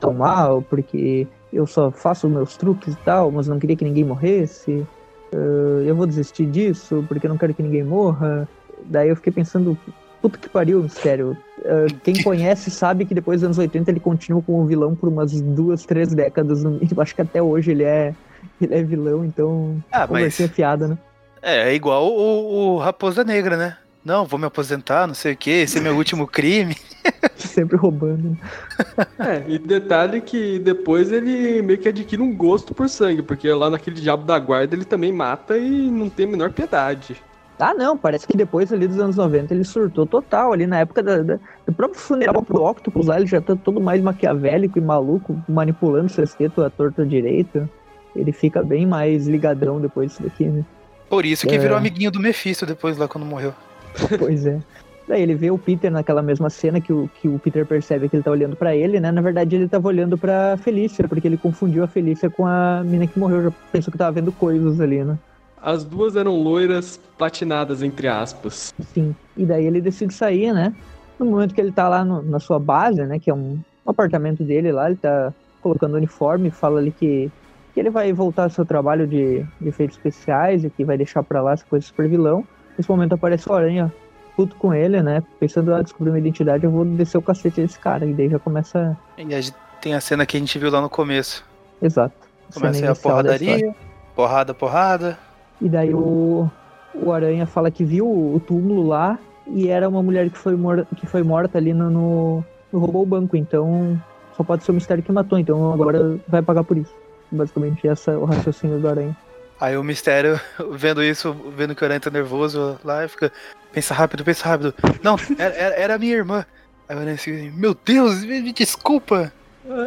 tão 0.01 0.13
mal, 0.15 0.63
porque 0.63 1.27
eu 1.55 1.67
só 1.67 1.91
faço 1.91 2.29
meus 2.29 2.57
truques 2.57 2.95
e 2.95 2.99
tal, 2.99 3.31
mas 3.31 3.47
não 3.49 3.59
queria 3.59 3.77
que 3.77 3.85
ninguém 3.85 4.05
morresse. 4.05 4.87
Eh, 5.33 5.85
eu 5.87 5.95
vou 5.95 6.07
desistir 6.07 6.47
disso, 6.47 7.05
porque 7.09 7.27
eu 7.27 7.31
não 7.31 7.39
quero 7.39 7.55
que 7.55 7.63
ninguém 7.63 7.83
morra. 7.85 8.49
Daí 8.85 9.09
eu 9.09 9.17
fiquei 9.17 9.33
pensando, 9.33 9.77
puta 10.21 10.39
que 10.39 10.49
pariu, 10.49 10.83
mistério. 10.83 11.37
Eh, 11.65 11.87
quem 12.03 12.23
conhece 12.23 12.71
sabe 12.71 13.05
que 13.05 13.15
depois 13.15 13.41
dos 13.41 13.47
anos 13.47 13.59
80 13.59 13.91
ele 13.91 14.01
continua 14.01 14.43
como 14.43 14.67
vilão 14.67 14.95
por 14.95 15.09
umas 15.09 15.33
duas, 15.41 15.85
três 15.85 16.13
décadas. 16.15 16.65
Eu 16.65 16.79
acho 17.01 17.15
que 17.15 17.23
até 17.23 17.43
hoje 17.43 17.71
ele 17.71 17.85
é, 17.85 18.15
ele 18.61 18.75
é 18.75 18.83
vilão, 18.83 19.25
então 19.25 19.83
Ah, 19.93 20.07
mas 20.11 20.37
fiada, 20.37 20.89
né? 20.89 20.99
é, 21.43 21.71
é 21.71 21.75
igual 21.75 22.07
o, 22.11 22.75
o 22.75 22.79
Raposa 22.79 23.23
Negra, 23.25 23.57
né? 23.57 23.77
Não, 24.05 24.27
vou 24.27 24.39
me 24.39 24.45
aposentar, 24.47 25.07
não 25.07 25.15
sei 25.15 25.33
o 25.33 25.37
que, 25.37 25.51
esse 25.51 25.79
é 25.79 25.81
meu 25.81 25.97
último 25.97 26.27
crime. 26.27 26.77
Sempre 27.37 27.77
roubando. 27.77 28.31
né? 28.31 29.07
É, 29.19 29.45
e 29.49 29.59
detalhe 29.59 30.21
que 30.21 30.59
depois 30.59 31.11
ele 31.11 31.63
meio 31.63 31.79
que 31.79 31.89
adquire 31.89 32.21
um 32.21 32.35
gosto 32.37 32.75
por 32.75 32.89
sangue, 32.89 33.23
porque 33.23 33.51
lá 33.51 33.71
naquele 33.71 34.01
Diabo 34.01 34.25
da 34.25 34.39
Guarda 34.39 34.75
ele 34.75 34.85
também 34.85 35.11
mata 35.13 35.57
e 35.57 35.91
não 35.91 36.11
tem 36.11 36.27
a 36.27 36.29
menor 36.29 36.53
piedade. 36.53 37.17
Ah, 37.59 37.73
não, 37.73 37.97
parece 37.97 38.27
que 38.27 38.37
depois 38.37 38.73
ali 38.73 38.87
dos 38.89 38.99
anos 38.99 39.17
90 39.17 39.55
ele 39.55 39.65
surtou 39.65 40.05
total. 40.05 40.53
Ali 40.53 40.67
na 40.67 40.81
época 40.81 41.03
da- 41.03 41.23
da- 41.23 41.39
do 41.67 41.73
próprio 41.73 42.01
funeral 42.01 42.43
pro 42.43 42.63
Octopus 42.65 43.07
lá, 43.07 43.17
ele 43.17 43.27
já 43.29 43.41
tá 43.41 43.55
todo 43.57 43.81
mais 43.81 44.03
maquiavélico 44.03 44.77
e 44.77 44.83
maluco, 44.83 45.41
manipulando 45.49 46.09
seu 46.11 46.27
sexteto 46.27 46.63
à 46.65 46.69
torta 46.69 47.07
direita. 47.07 47.71
Ele 48.15 48.33
fica 48.33 48.61
bem 48.63 48.85
mais 48.87 49.27
ligadão 49.29 49.81
depois 49.81 50.11
disso 50.11 50.25
daqui, 50.25 50.45
né? 50.47 50.65
Por 51.09 51.25
isso 51.25 51.47
que 51.47 51.55
É. 51.55 51.59
virou 51.59 51.77
amiguinho 51.79 52.11
do 52.11 52.19
Mephisto 52.19 52.67
depois 52.67 52.99
lá 52.99 53.07
quando 53.07 53.25
morreu. 53.25 53.55
Pois 54.19 54.47
é. 54.47 54.59
Daí 55.07 55.21
ele 55.21 55.35
vê 55.35 55.51
o 55.51 55.59
Peter 55.59 55.91
naquela 55.91 56.23
mesma 56.23 56.49
cena 56.49 56.81
que 56.81 56.93
o, 56.93 57.09
que 57.21 57.29
o 57.29 57.39
Peter 57.39 57.67
percebe 57.67 58.09
que 58.09 58.17
ele 58.17 58.23
tá 58.23 58.31
olhando 58.31 58.57
pra 58.57 58.75
ele, 58.75 58.99
né? 58.99 59.13
Na 59.13 59.21
verdade 59.21 59.55
ele 59.55 59.69
tava 59.69 59.89
olhando 59.89 60.17
pra 60.17 60.57
Felícia, 60.57 61.07
porque 61.07 61.29
ele 61.29 61.37
confundiu 61.37 61.85
a 61.85 61.87
Felícia 61.87 62.31
com 62.31 62.47
a 62.47 62.83
mina 62.85 63.07
que 63.07 63.19
morreu, 63.19 63.43
já 63.45 63.51
pensou 63.71 63.93
que 63.93 63.99
tava 63.99 64.13
vendo 64.13 64.33
coisas 64.33 64.81
ali, 64.81 65.05
né? 65.05 65.19
As 65.61 65.85
duas 65.85 66.17
eram 66.17 66.43
loiras 66.43 66.99
platinadas, 67.19 67.83
entre 67.83 68.09
aspas. 68.09 68.69
Sim. 68.81 69.15
E 69.37 69.45
daí 69.45 69.67
ele 69.67 69.81
decide 69.81 70.13
sair, 70.15 70.53
né? 70.53 70.75
No 71.19 71.27
momento 71.27 71.55
que 71.55 71.61
ele 71.61 71.73
tá 71.73 71.89
lá 71.89 72.03
no- 72.05 72.23
na 72.23 72.39
sua 72.41 72.59
base, 72.59 73.03
né? 73.05 73.19
Que 73.19 73.31
é 73.31 73.35
um, 73.35 73.59
um 73.87 73.91
apartamento 73.91 74.43
dele 74.43 74.73
lá, 74.73 74.87
ele 74.89 74.97
tá 74.97 75.33
colocando 75.61 75.95
o 75.95 75.97
uniforme, 75.97 76.51
fala 76.51 76.81
ali 76.81 76.93
que, 76.93 77.31
que 77.73 77.81
ele 77.81 77.91
vai 77.91 78.13
voltar 78.13 78.45
ao 78.45 78.51
seu 78.51 78.65
trabalho 78.65 79.07
de, 79.07 79.45
de 79.61 79.69
efeitos 79.69 79.97
especiais 79.97 80.65
e 80.65 80.71
que 80.71 80.85
vai 80.85 80.97
deixar 80.97 81.23
pra 81.23 81.43
lá 81.43 81.53
as 81.53 81.63
coisas 81.63 81.89
super 81.89 82.09
vilão. 82.09 82.45
Nesse 82.77 82.91
momento 82.91 83.15
aparece 83.15 83.49
o 83.49 83.53
Aranha 83.53 83.93
puto 84.37 84.57
com 84.57 84.75
ele, 84.75 85.03
né? 85.03 85.23
Pensando, 85.39 85.75
ah, 85.75 85.83
descobrir 85.83 86.11
uma 86.11 86.19
identidade, 86.19 86.65
eu 86.65 86.71
vou 86.71 86.85
descer 86.85 87.19
o 87.19 87.23
cacete 87.23 87.61
desse 87.61 87.79
cara. 87.79 88.05
E 88.05 88.13
daí 88.13 88.29
já 88.29 88.39
começa. 88.39 88.97
E 89.17 89.35
a 89.35 89.41
gente 89.41 89.57
tem 89.81 89.95
a 89.95 90.01
cena 90.01 90.27
que 90.27 90.37
a 90.37 90.41
gente 90.41 90.59
viu 90.59 90.71
lá 90.71 90.81
no 90.81 90.91
começo. 90.91 91.45
Exato. 91.81 92.15
Começa 92.53 92.89
a 92.89 92.93
história. 92.93 93.17
porradaria, 93.23 93.75
porrada, 94.15 94.55
porrada. 94.55 95.19
E 95.61 95.69
daí 95.69 95.95
o, 95.95 96.51
o 96.95 97.13
Aranha 97.13 97.47
fala 97.47 97.71
que 97.71 97.85
viu 97.85 98.07
o 98.07 98.41
túmulo 98.41 98.87
lá 98.87 99.19
e 99.47 99.69
era 99.69 99.89
uma 99.89 100.03
mulher 100.03 100.31
que 100.31 100.39
foi, 100.39 100.57
mor 100.57 100.87
que 100.97 101.07
foi 101.07 101.23
morta 101.23 101.59
ali 101.59 101.73
no, 101.73 101.91
no, 101.91 102.45
no 102.73 102.79
roubou 102.79 103.03
o 103.03 103.07
banco. 103.07 103.37
Então 103.37 104.01
só 104.37 104.43
pode 104.43 104.65
ser 104.65 104.73
o 104.73 104.75
mistério 104.75 105.03
que 105.03 105.13
matou. 105.13 105.39
Então 105.39 105.73
agora 105.73 106.19
vai 106.29 106.43
pagar 106.43 106.65
por 106.65 106.77
isso. 106.77 106.95
Basicamente, 107.31 107.87
esse 107.87 108.11
é 108.11 108.17
o 108.17 108.25
raciocínio 108.25 108.79
do 108.79 108.89
Aranha. 108.89 109.17
Aí 109.61 109.77
o 109.77 109.85
mistério, 109.85 110.41
vendo 110.73 111.03
isso, 111.03 111.33
vendo 111.57 111.75
que 111.75 111.83
o 111.83 111.85
Aranha 111.85 112.01
tá 112.01 112.11
nervoso 112.11 112.79
lá, 112.85 113.07
fica. 113.09 113.33
Pensa 113.73 113.95
rápido, 113.95 114.25
pensa 114.25 114.49
rápido. 114.49 114.75
Não, 115.03 115.17
era, 115.39 115.55
era, 115.55 115.75
era 115.75 115.99
minha 115.99 116.15
irmã. 116.15 116.45
Aí 116.89 116.97
o 116.97 117.01
Aranha 117.01 117.19
fica 117.19 117.37
assim, 117.37 117.51
meu 117.51 117.75
Deus, 117.75 118.25
me, 118.25 118.41
me 118.41 118.53
desculpa. 118.53 119.33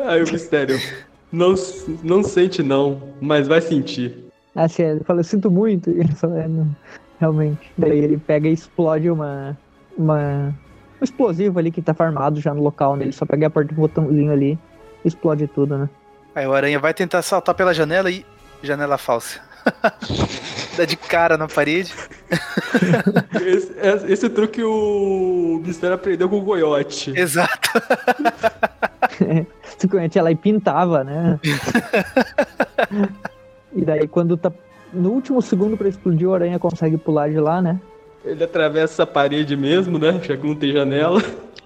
Aí 0.08 0.23
o 0.23 0.32
mistério. 0.32 0.80
Não, 1.32 1.53
não 2.03 2.23
sente 2.23 2.63
não, 2.63 3.13
mas 3.21 3.47
vai 3.47 3.62
sentir. 3.62 4.25
Assim, 4.56 4.84
ele 4.84 5.03
fala, 5.03 5.19
eu 5.19 5.25
sinto 5.25 5.51
muito. 5.51 5.89
E 5.89 5.99
ele 6.01 6.12
fala, 6.13 6.41
é, 6.41 6.47
não, 6.47 6.75
realmente. 7.19 7.71
Daí 7.77 7.99
ele 7.99 8.17
pega 8.17 8.47
e 8.47 8.53
explode 8.53 9.10
uma. 9.10 9.58
uma 9.97 10.53
um 10.99 11.03
explosivo 11.03 11.60
ali 11.60 11.69
que 11.69 11.80
tá 11.80 11.93
farmado 11.93 12.41
já 12.41 12.51
no 12.56 12.63
local, 12.63 12.95
né? 12.95 13.03
Ele 13.03 13.12
só 13.12 13.23
pega 13.23 13.45
a 13.45 13.49
parte 13.51 13.67
do 13.67 13.75
botãozinho 13.75 14.32
ali 14.32 14.58
explode 15.08 15.47
tudo, 15.47 15.77
né? 15.77 15.89
Aí 16.36 16.45
o 16.45 16.53
Aranha 16.53 16.80
vai 16.80 16.93
tentar 16.93 17.21
saltar 17.21 17.56
pela 17.56 17.73
janela 17.73 18.12
e. 18.12 18.25
Janela 18.62 18.97
falsa. 18.97 19.39
Dá 20.77 20.86
de 20.86 20.95
cara 20.95 21.38
na 21.38 21.47
parede. 21.47 21.93
esse, 23.41 24.12
esse 24.12 24.30
truque 24.30 24.63
o 24.63 25.62
Mistério 25.65 25.95
aprendeu 25.95 26.30
com 26.30 26.38
o 26.38 26.41
Goiote. 26.41 27.17
Exato. 27.17 27.69
Se 29.77 29.88
conhece 29.88 30.19
ela 30.19 30.32
e 30.32 30.36
pintava, 30.36 31.03
né? 31.03 31.39
e 33.73 33.84
daí 33.84 34.08
quando 34.08 34.38
tá 34.38 34.51
no 34.93 35.12
último 35.12 35.41
segundo 35.41 35.77
para 35.77 35.89
explodir, 35.89 36.27
o 36.27 36.34
Aranha 36.34 36.60
consegue 36.60 36.97
pular 36.97 37.30
de 37.30 37.39
lá, 37.39 37.62
né? 37.62 37.80
Ele 38.28 38.44
atravessa 38.44 39.04
a 39.04 39.08
parede 39.08 39.56
mesmo, 39.56 39.98
né? 39.98 40.20
Já 40.24 40.36
que 40.36 40.46
não 40.46 40.56
tem 40.56 40.72
janela. 40.72 41.22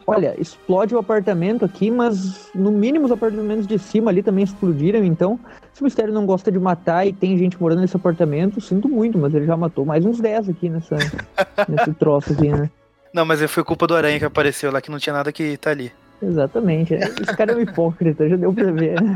Olha, 0.05 0.35
explode 0.39 0.95
o 0.95 0.97
apartamento 0.97 1.63
aqui, 1.63 1.91
mas 1.91 2.49
no 2.53 2.71
mínimo 2.71 3.05
os 3.05 3.11
apartamentos 3.11 3.67
de 3.67 3.77
cima 3.77 4.11
ali 4.11 4.23
também 4.23 4.43
explodiram, 4.43 5.03
então 5.03 5.39
se 5.73 5.81
o 5.81 5.83
Mistério 5.83 6.13
não 6.13 6.25
gosta 6.25 6.51
de 6.51 6.59
matar 6.59 7.05
e 7.05 7.13
tem 7.13 7.37
gente 7.37 7.59
morando 7.61 7.81
nesse 7.81 7.95
apartamento, 7.95 8.59
sinto 8.59 8.89
muito, 8.89 9.17
mas 9.17 9.33
ele 9.33 9.45
já 9.45 9.55
matou 9.55 9.85
mais 9.85 10.05
uns 10.05 10.19
10 10.19 10.49
aqui 10.49 10.69
nessa, 10.69 10.97
nesse 11.69 11.93
troço 11.93 12.33
aqui, 12.33 12.49
né? 12.49 12.69
Não, 13.13 13.25
mas 13.25 13.41
foi 13.51 13.63
culpa 13.63 13.85
do 13.85 13.95
Aranha 13.95 14.19
que 14.19 14.25
apareceu 14.25 14.71
lá, 14.71 14.81
que 14.81 14.91
não 14.91 14.97
tinha 14.97 15.13
nada 15.13 15.31
que 15.31 15.57
tá 15.57 15.69
ali. 15.69 15.91
Exatamente. 16.21 16.93
Esse 16.93 17.35
cara 17.35 17.51
é 17.51 17.55
um 17.55 17.61
hipócrita, 17.61 18.29
já 18.29 18.35
deu 18.35 18.53
pra 18.53 18.71
ver, 18.71 19.01
né? 19.01 19.13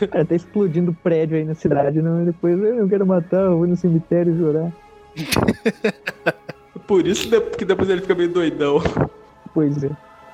O 0.00 0.08
cara 0.08 0.24
tá 0.24 0.34
explodindo 0.34 0.96
prédio 1.02 1.36
aí 1.36 1.44
na 1.44 1.54
cidade, 1.54 2.00
não? 2.00 2.22
E 2.22 2.26
depois 2.26 2.58
eu 2.58 2.88
quero 2.88 3.06
matar, 3.06 3.42
eu 3.42 3.58
vou 3.58 3.66
no 3.66 3.76
cemitério 3.76 4.36
chorar. 4.38 4.72
Por 6.86 7.06
isso 7.06 7.28
que 7.56 7.64
depois 7.64 7.88
ele 7.88 8.00
fica 8.00 8.14
meio 8.14 8.32
doidão. 8.32 8.80
Pois 9.52 9.82
é. 9.84 9.90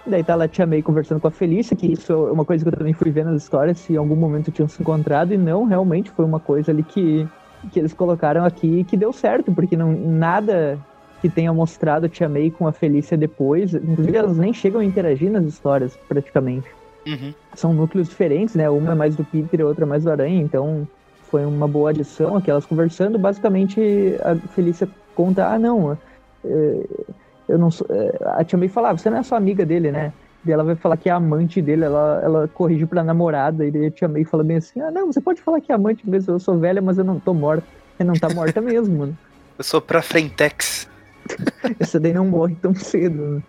Daí 0.06 0.24
tá 0.24 0.34
lá 0.34 0.44
a 0.44 0.48
Tia 0.48 0.66
May 0.66 0.82
conversando 0.82 1.20
com 1.20 1.28
a 1.28 1.30
Felícia, 1.30 1.76
que 1.76 1.92
isso 1.92 2.12
é 2.12 2.32
uma 2.32 2.44
coisa 2.44 2.64
que 2.64 2.68
eu 2.68 2.76
também 2.76 2.94
fui 2.94 3.10
ver 3.10 3.24
nas 3.24 3.42
histórias, 3.42 3.78
se 3.78 3.92
em 3.92 3.96
algum 3.96 4.16
momento 4.16 4.50
tinham 4.50 4.68
se 4.68 4.80
encontrado, 4.80 5.34
e 5.34 5.36
não, 5.36 5.64
realmente 5.64 6.10
foi 6.10 6.24
uma 6.24 6.40
coisa 6.40 6.72
ali 6.72 6.82
que, 6.82 7.28
que 7.70 7.78
eles 7.78 7.92
colocaram 7.92 8.44
aqui 8.44 8.84
que 8.84 8.96
deu 8.96 9.12
certo, 9.12 9.52
porque 9.52 9.76
não 9.76 9.92
nada 9.92 10.78
que 11.20 11.28
tenha 11.28 11.52
mostrado 11.52 12.06
a 12.06 12.08
Tia 12.08 12.28
May 12.28 12.50
com 12.50 12.66
a 12.66 12.72
Felícia 12.72 13.16
depois, 13.16 13.74
inclusive 13.74 14.16
elas 14.16 14.38
nem 14.38 14.54
chegam 14.54 14.80
a 14.80 14.84
interagir 14.84 15.30
nas 15.30 15.44
histórias, 15.44 15.96
praticamente. 16.08 16.66
Uhum. 17.06 17.34
São 17.54 17.74
núcleos 17.74 18.08
diferentes, 18.08 18.54
né? 18.54 18.68
Uma 18.70 18.92
é 18.92 18.94
mais 18.94 19.16
do 19.16 19.24
Peter 19.24 19.60
e 19.60 19.62
outra 19.62 19.84
é 19.84 19.88
mais 19.88 20.04
do 20.04 20.10
Aranha, 20.10 20.40
então 20.40 20.88
foi 21.30 21.44
uma 21.44 21.68
boa 21.68 21.90
adição 21.90 22.36
aqui, 22.36 22.50
elas 22.50 22.64
conversando, 22.64 23.18
basicamente 23.18 24.16
a 24.22 24.34
Felícia 24.34 24.88
conta, 25.14 25.46
ah, 25.46 25.58
não, 25.58 25.96
eu 26.44 27.58
não 27.58 27.70
sou, 27.70 27.86
é, 27.90 28.18
a 28.38 28.44
Tia 28.44 28.58
May 28.58 28.68
falava, 28.68 28.94
ah, 28.94 28.98
você 28.98 29.10
não 29.10 29.18
é 29.18 29.22
só 29.22 29.36
amiga 29.36 29.66
dele, 29.66 29.90
né? 29.90 30.12
E 30.46 30.52
ela 30.52 30.64
vai 30.64 30.74
falar 30.74 30.96
que 30.96 31.08
é 31.08 31.12
amante 31.12 31.60
dele, 31.60 31.84
ela, 31.84 32.20
ela 32.22 32.48
corrigiu 32.48 32.88
pra 32.88 33.04
namorada, 33.04 33.66
e 33.66 33.86
a 33.86 33.90
Tia 33.90 34.08
May 34.08 34.24
fala 34.24 34.44
bem 34.44 34.56
assim, 34.56 34.80
ah, 34.80 34.90
não, 34.90 35.12
você 35.12 35.20
pode 35.20 35.42
falar 35.42 35.60
que 35.60 35.72
é 35.72 35.74
amante 35.74 36.08
mesmo, 36.08 36.34
eu 36.34 36.38
sou 36.38 36.58
velha, 36.58 36.80
mas 36.80 36.98
eu 36.98 37.04
não 37.04 37.18
tô 37.18 37.34
morta. 37.34 37.64
Você 37.96 38.04
não 38.04 38.14
tá 38.14 38.30
morta 38.30 38.60
mesmo, 38.62 38.98
mano. 38.98 39.18
Eu 39.58 39.64
sou 39.64 39.78
pra 39.78 40.00
Frentex. 40.00 40.88
Essa 41.78 42.00
daí 42.00 42.14
não 42.14 42.24
morre 42.24 42.56
tão 42.62 42.74
cedo. 42.74 43.22
Né? 43.22 43.42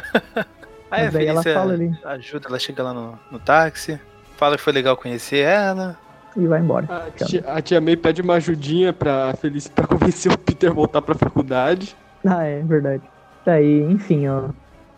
Aí 0.90 1.10
daí 1.10 1.26
ela 1.26 1.42
fala 1.42 1.74
ali. 1.74 1.92
Ajuda, 2.02 2.48
ela 2.48 2.58
chega 2.58 2.82
lá 2.82 2.94
no, 2.94 3.18
no 3.30 3.38
táxi, 3.38 4.00
fala 4.38 4.56
que 4.56 4.62
foi 4.62 4.72
legal 4.72 4.96
conhecer 4.96 5.40
ela. 5.40 5.98
E 6.34 6.46
vai 6.46 6.60
embora. 6.60 6.86
A 6.90 7.24
tia, 7.24 7.44
a 7.46 7.60
tia 7.60 7.80
May 7.80 7.96
pede 7.96 8.22
uma 8.22 8.34
ajudinha 8.34 8.92
pra 8.92 9.34
Felice 9.34 9.68
pra 9.68 9.86
convencer 9.86 10.32
o 10.32 10.38
Peter 10.38 10.70
a 10.70 10.72
voltar 10.72 11.02
pra 11.02 11.14
faculdade. 11.14 11.94
Ah, 12.24 12.44
é 12.44 12.62
verdade. 12.62 13.02
Daí, 13.44 13.82
enfim, 13.82 14.26
ó, 14.28 14.48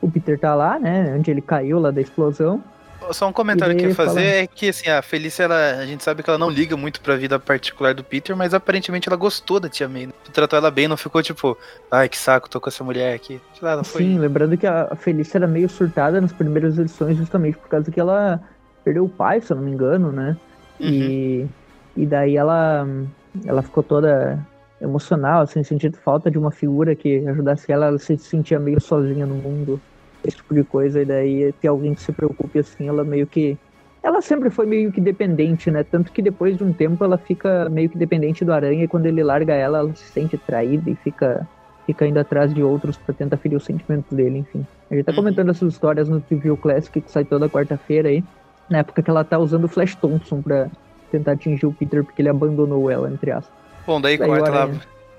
o 0.00 0.10
Peter 0.10 0.38
tá 0.38 0.54
lá, 0.54 0.78
né? 0.78 1.14
Onde 1.16 1.30
ele 1.30 1.40
caiu 1.40 1.80
lá 1.80 1.90
da 1.90 2.00
explosão. 2.00 2.62
Só 3.12 3.28
um 3.28 3.32
comentário 3.32 3.76
que 3.76 3.84
eu 3.84 3.90
ia 3.90 3.94
fazer 3.94 4.20
fala... 4.20 4.26
é 4.26 4.46
que 4.46 4.68
assim, 4.68 4.88
a 4.88 5.02
Felícia, 5.02 5.44
ela, 5.44 5.76
a 5.78 5.86
gente 5.86 6.02
sabe 6.02 6.22
que 6.22 6.30
ela 6.30 6.38
não 6.38 6.50
liga 6.50 6.76
muito 6.76 7.00
pra 7.00 7.14
vida 7.14 7.38
particular 7.38 7.94
do 7.94 8.02
Peter, 8.02 8.34
mas 8.36 8.54
aparentemente 8.54 9.08
ela 9.08 9.16
gostou 9.16 9.60
da 9.60 9.68
tia 9.68 9.88
May. 9.88 10.06
Né? 10.06 10.12
Tratou 10.32 10.58
ela 10.58 10.70
bem, 10.70 10.88
não 10.88 10.96
ficou 10.96 11.22
tipo, 11.22 11.56
ai 11.90 12.08
que 12.08 12.18
saco, 12.18 12.48
tô 12.48 12.60
com 12.60 12.68
essa 12.68 12.82
mulher 12.82 13.14
aqui. 13.14 13.40
Lá, 13.60 13.84
foi... 13.84 14.02
Sim, 14.02 14.18
lembrando 14.18 14.56
que 14.56 14.66
a 14.66 14.96
Felícia 14.96 15.38
era 15.38 15.46
meio 15.46 15.68
surtada 15.68 16.20
nas 16.20 16.32
primeiras 16.32 16.78
edições, 16.78 17.16
justamente 17.16 17.58
por 17.58 17.68
causa 17.68 17.90
que 17.90 18.00
ela 18.00 18.40
perdeu 18.82 19.04
o 19.04 19.08
pai, 19.08 19.40
se 19.40 19.52
eu 19.52 19.56
não 19.56 19.64
me 19.64 19.72
engano, 19.72 20.10
né? 20.10 20.36
Uhum. 20.80 20.86
E, 20.88 21.46
e 21.96 22.06
daí 22.06 22.36
ela, 22.36 22.88
ela 23.44 23.62
ficou 23.62 23.82
toda 23.82 24.38
emocional, 24.80 25.42
assim, 25.42 25.62
sentindo 25.62 25.96
falta 25.96 26.30
de 26.30 26.38
uma 26.38 26.50
figura 26.50 26.94
que 26.94 27.26
ajudasse 27.26 27.70
ela, 27.72 27.86
ela 27.86 27.98
se 27.98 28.16
sentia 28.18 28.58
meio 28.58 28.80
sozinha 28.80 29.26
no 29.26 29.34
mundo, 29.34 29.80
esse 30.24 30.36
tipo 30.36 30.54
de 30.54 30.64
coisa, 30.64 31.00
e 31.00 31.04
daí 31.04 31.52
ter 31.60 31.68
alguém 31.68 31.94
que 31.94 32.02
se 32.02 32.12
preocupe 32.12 32.58
assim, 32.58 32.88
ela 32.88 33.04
meio 33.04 33.26
que. 33.26 33.56
Ela 34.02 34.20
sempre 34.20 34.50
foi 34.50 34.66
meio 34.66 34.92
que 34.92 35.00
dependente, 35.00 35.70
né? 35.70 35.82
Tanto 35.82 36.12
que 36.12 36.22
depois 36.22 36.56
de 36.56 36.62
um 36.62 36.72
tempo 36.72 37.02
ela 37.02 37.18
fica 37.18 37.68
meio 37.68 37.88
que 37.88 37.98
dependente 37.98 38.44
do 38.44 38.52
aranha 38.52 38.84
e 38.84 38.88
quando 38.88 39.06
ele 39.06 39.22
larga 39.22 39.54
ela, 39.54 39.78
ela 39.78 39.94
se 39.96 40.04
sente 40.04 40.38
traída 40.38 40.88
e 40.88 40.94
fica, 40.94 41.46
fica 41.86 42.06
indo 42.06 42.18
atrás 42.18 42.54
de 42.54 42.62
outros 42.62 42.96
para 42.96 43.14
tentar 43.14 43.36
ferir 43.36 43.56
os 43.56 43.64
sentimentos 43.64 44.12
dele, 44.16 44.38
enfim. 44.38 44.64
A 44.88 44.94
gente 44.94 45.04
tá 45.04 45.10
uhum. 45.10 45.16
comentando 45.16 45.50
essas 45.50 45.72
histórias 45.72 46.08
no 46.08 46.20
Trivial 46.20 46.56
Classic 46.56 47.00
que 47.00 47.10
sai 47.10 47.24
toda 47.24 47.48
quarta-feira 47.48 48.08
aí, 48.08 48.22
na 48.70 48.78
época 48.78 49.02
que 49.02 49.10
ela 49.10 49.24
tá 49.24 49.38
usando 49.38 49.64
o 49.64 49.68
Flash 49.68 49.96
Thompson 49.96 50.40
pra 50.40 50.68
tentar 51.10 51.32
atingir 51.32 51.66
o 51.66 51.72
Peter 51.72 52.04
porque 52.04 52.22
ele 52.22 52.28
abandonou 52.28 52.88
ela, 52.88 53.10
entre 53.10 53.32
aspas. 53.32 53.65
Bom, 53.86 54.00
daí, 54.00 54.18
daí 54.18 54.28
corta 54.28 54.50
lá 54.50 54.70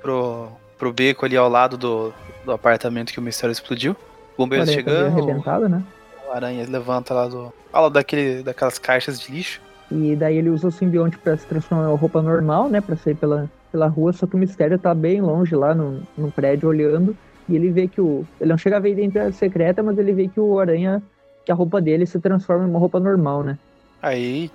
pro, 0.02 0.50
pro 0.78 0.92
beco 0.92 1.26
ali 1.26 1.38
ao 1.38 1.50
lado 1.50 1.78
do, 1.78 2.14
do 2.44 2.52
apartamento 2.52 3.14
que 3.14 3.20
o 3.20 3.22
mistério 3.22 3.52
explodiu. 3.52 3.96
Bombeiros 4.38 4.68
tá 4.68 4.74
chegando. 4.74 5.18
Arrebentado, 5.18 5.70
né? 5.70 5.82
O 6.28 6.32
aranha 6.32 6.66
levanta 6.68 7.14
lá 7.14 7.28
do. 7.28 7.54
Fala 7.72 7.90
daquele, 7.90 8.44
daquelas 8.44 8.78
caixas 8.78 9.20
de 9.20 9.32
lixo. 9.32 9.62
E 9.90 10.16
daí 10.16 10.38
ele 10.38 10.50
usa 10.50 10.68
o 10.68 10.72
simbionte 10.72 11.18
pra 11.18 11.38
se 11.38 11.46
transformar 11.46 11.90
em 11.90 11.96
roupa 11.96 12.22
normal, 12.22 12.70
né? 12.70 12.82
Pra 12.82 12.96
sair 12.98 13.16
pela, 13.16 13.50
pela 13.72 13.88
rua, 13.88 14.12
só 14.12 14.28
que 14.28 14.36
o 14.36 14.38
mistério 14.38 14.78
tá 14.78 14.94
bem 14.94 15.22
longe 15.22 15.56
lá 15.56 15.74
no, 15.74 16.02
no 16.18 16.30
prédio 16.30 16.68
olhando. 16.68 17.16
E 17.48 17.56
ele 17.56 17.72
vê 17.72 17.88
que 17.88 18.02
o. 18.02 18.26
Ele 18.40 18.50
não 18.50 18.58
chega 18.58 18.76
a 18.76 18.80
ver 18.80 18.90
a 18.90 18.92
identidade 18.92 19.36
secreta, 19.36 19.82
mas 19.82 19.98
ele 19.98 20.12
vê 20.12 20.28
que 20.28 20.40
o 20.40 20.60
aranha. 20.60 21.02
que 21.46 21.52
a 21.52 21.56
roupa 21.56 21.80
dele 21.80 22.06
se 22.06 22.20
transforma 22.20 22.66
em 22.66 22.70
uma 22.70 22.80
roupa 22.80 23.00
normal, 23.00 23.44
né? 23.44 23.58
Aí 24.02 24.52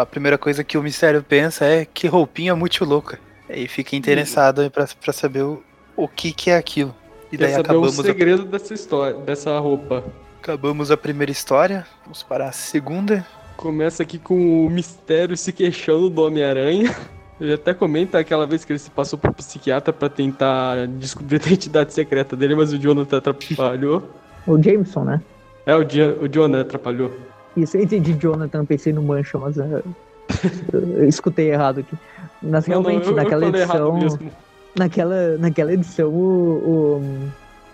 a 0.00 0.06
primeira 0.06 0.36
coisa 0.36 0.64
que 0.64 0.76
o 0.76 0.82
mistério 0.82 1.22
pensa 1.22 1.64
é 1.64 1.84
que 1.84 2.08
roupinha 2.08 2.56
muito 2.56 2.84
louca. 2.84 3.18
Aí 3.52 3.66
fica 3.66 3.96
interessado 3.96 4.70
para 4.70 4.86
pra 5.02 5.12
saber 5.12 5.42
o, 5.42 5.62
o 5.96 6.06
que, 6.06 6.32
que 6.32 6.50
é 6.50 6.56
aquilo. 6.56 6.94
E 7.32 7.36
Quer 7.36 7.44
daí 7.44 7.50
saber 7.52 7.62
acabamos 7.62 7.98
o 7.98 8.02
segredo 8.02 8.42
a... 8.42 8.44
dessa 8.44 8.74
história, 8.74 9.18
dessa 9.20 9.58
roupa. 9.58 10.04
Acabamos 10.40 10.90
a 10.90 10.96
primeira 10.96 11.30
história, 11.30 11.86
vamos 12.02 12.22
para 12.22 12.48
a 12.48 12.52
segunda. 12.52 13.26
Começa 13.56 14.02
aqui 14.02 14.18
com 14.18 14.66
o 14.66 14.70
mistério 14.70 15.36
se 15.36 15.52
queixando 15.52 16.08
do 16.08 16.22
Homem-Aranha. 16.22 16.96
Ele 17.40 17.54
até 17.54 17.74
comenta 17.74 18.18
aquela 18.18 18.46
vez 18.46 18.64
que 18.64 18.72
ele 18.72 18.78
se 18.78 18.90
passou 18.90 19.18
por 19.18 19.32
psiquiatra 19.34 19.92
para 19.92 20.08
tentar 20.08 20.86
descobrir 20.86 21.36
a 21.36 21.46
identidade 21.46 21.92
secreta 21.92 22.36
dele, 22.36 22.54
mas 22.54 22.72
o 22.72 22.78
Jonathan 22.78 23.18
atrapalhou. 23.18 24.10
O 24.46 24.62
Jameson, 24.62 25.04
né? 25.04 25.22
É, 25.66 25.74
o, 25.74 25.84
Dia, 25.84 26.16
o 26.20 26.28
Jonathan 26.28 26.62
atrapalhou. 26.62 27.12
Isso, 27.56 27.76
eu 27.76 27.82
entendi 27.82 28.14
Jonathan, 28.14 28.64
pensei 28.64 28.92
no 28.92 29.02
Mancha, 29.02 29.38
mas 29.38 29.56
uh, 29.56 29.82
eu 30.72 31.08
escutei 31.08 31.50
errado 31.50 31.80
aqui. 31.80 31.96
Mas 32.42 32.66
realmente, 32.66 33.06
não, 33.06 33.12
não, 33.12 33.18
eu, 33.18 33.24
naquela 33.24 33.44
eu 33.44 33.48
edição. 33.48 34.18
Naquela, 34.76 35.38
naquela 35.38 35.72
edição, 35.72 36.08
o, 36.10 37.00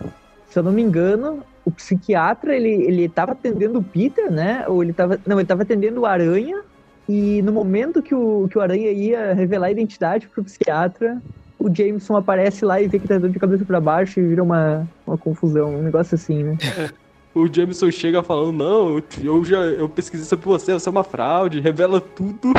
o, 0.02 0.08
se 0.48 0.58
eu 0.58 0.62
não 0.62 0.72
me 0.72 0.82
engano, 0.82 1.42
o 1.64 1.70
psiquiatra 1.70 2.54
ele, 2.56 2.70
ele 2.70 3.08
tava 3.08 3.32
atendendo 3.32 3.78
o 3.78 3.82
Peter, 3.82 4.30
né? 4.30 4.64
Ou 4.66 4.82
ele 4.82 4.92
tava. 4.92 5.20
Não, 5.26 5.38
ele 5.38 5.46
tava 5.46 5.62
atendendo 5.62 6.00
o 6.00 6.06
Aranha. 6.06 6.62
E 7.08 7.40
no 7.42 7.52
momento 7.52 8.02
que 8.02 8.14
o, 8.14 8.48
que 8.50 8.58
o 8.58 8.60
Aranha 8.60 8.90
ia 8.90 9.32
revelar 9.34 9.68
a 9.68 9.70
identidade 9.70 10.28
pro 10.28 10.42
psiquiatra, 10.42 11.22
o 11.58 11.72
Jameson 11.72 12.16
aparece 12.16 12.64
lá 12.64 12.80
e 12.80 12.88
vê 12.88 12.98
que 12.98 13.06
tá 13.06 13.18
dando 13.18 13.32
de 13.32 13.38
cabeça 13.38 13.64
para 13.64 13.80
baixo 13.80 14.18
e 14.18 14.26
vira 14.26 14.42
uma, 14.42 14.88
uma 15.06 15.16
confusão, 15.16 15.76
um 15.76 15.82
negócio 15.82 16.16
assim, 16.16 16.42
né? 16.42 16.58
o 17.34 17.46
Jameson 17.52 17.90
chega 17.90 18.22
falando, 18.22 18.52
não, 18.52 19.02
eu 19.22 19.44
já 19.44 19.58
eu 19.58 19.88
pesquisei 19.88 20.26
sobre 20.26 20.46
você, 20.46 20.72
você 20.72 20.88
é 20.88 20.90
uma 20.90 21.04
fraude, 21.04 21.60
revela 21.60 22.00
tudo. 22.00 22.52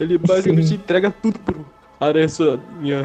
Ele 0.00 0.18
basicamente 0.18 0.68
Sim. 0.68 0.74
entrega 0.74 1.10
tudo 1.10 1.38
pro, 1.38 1.64
Aranha 2.00 2.26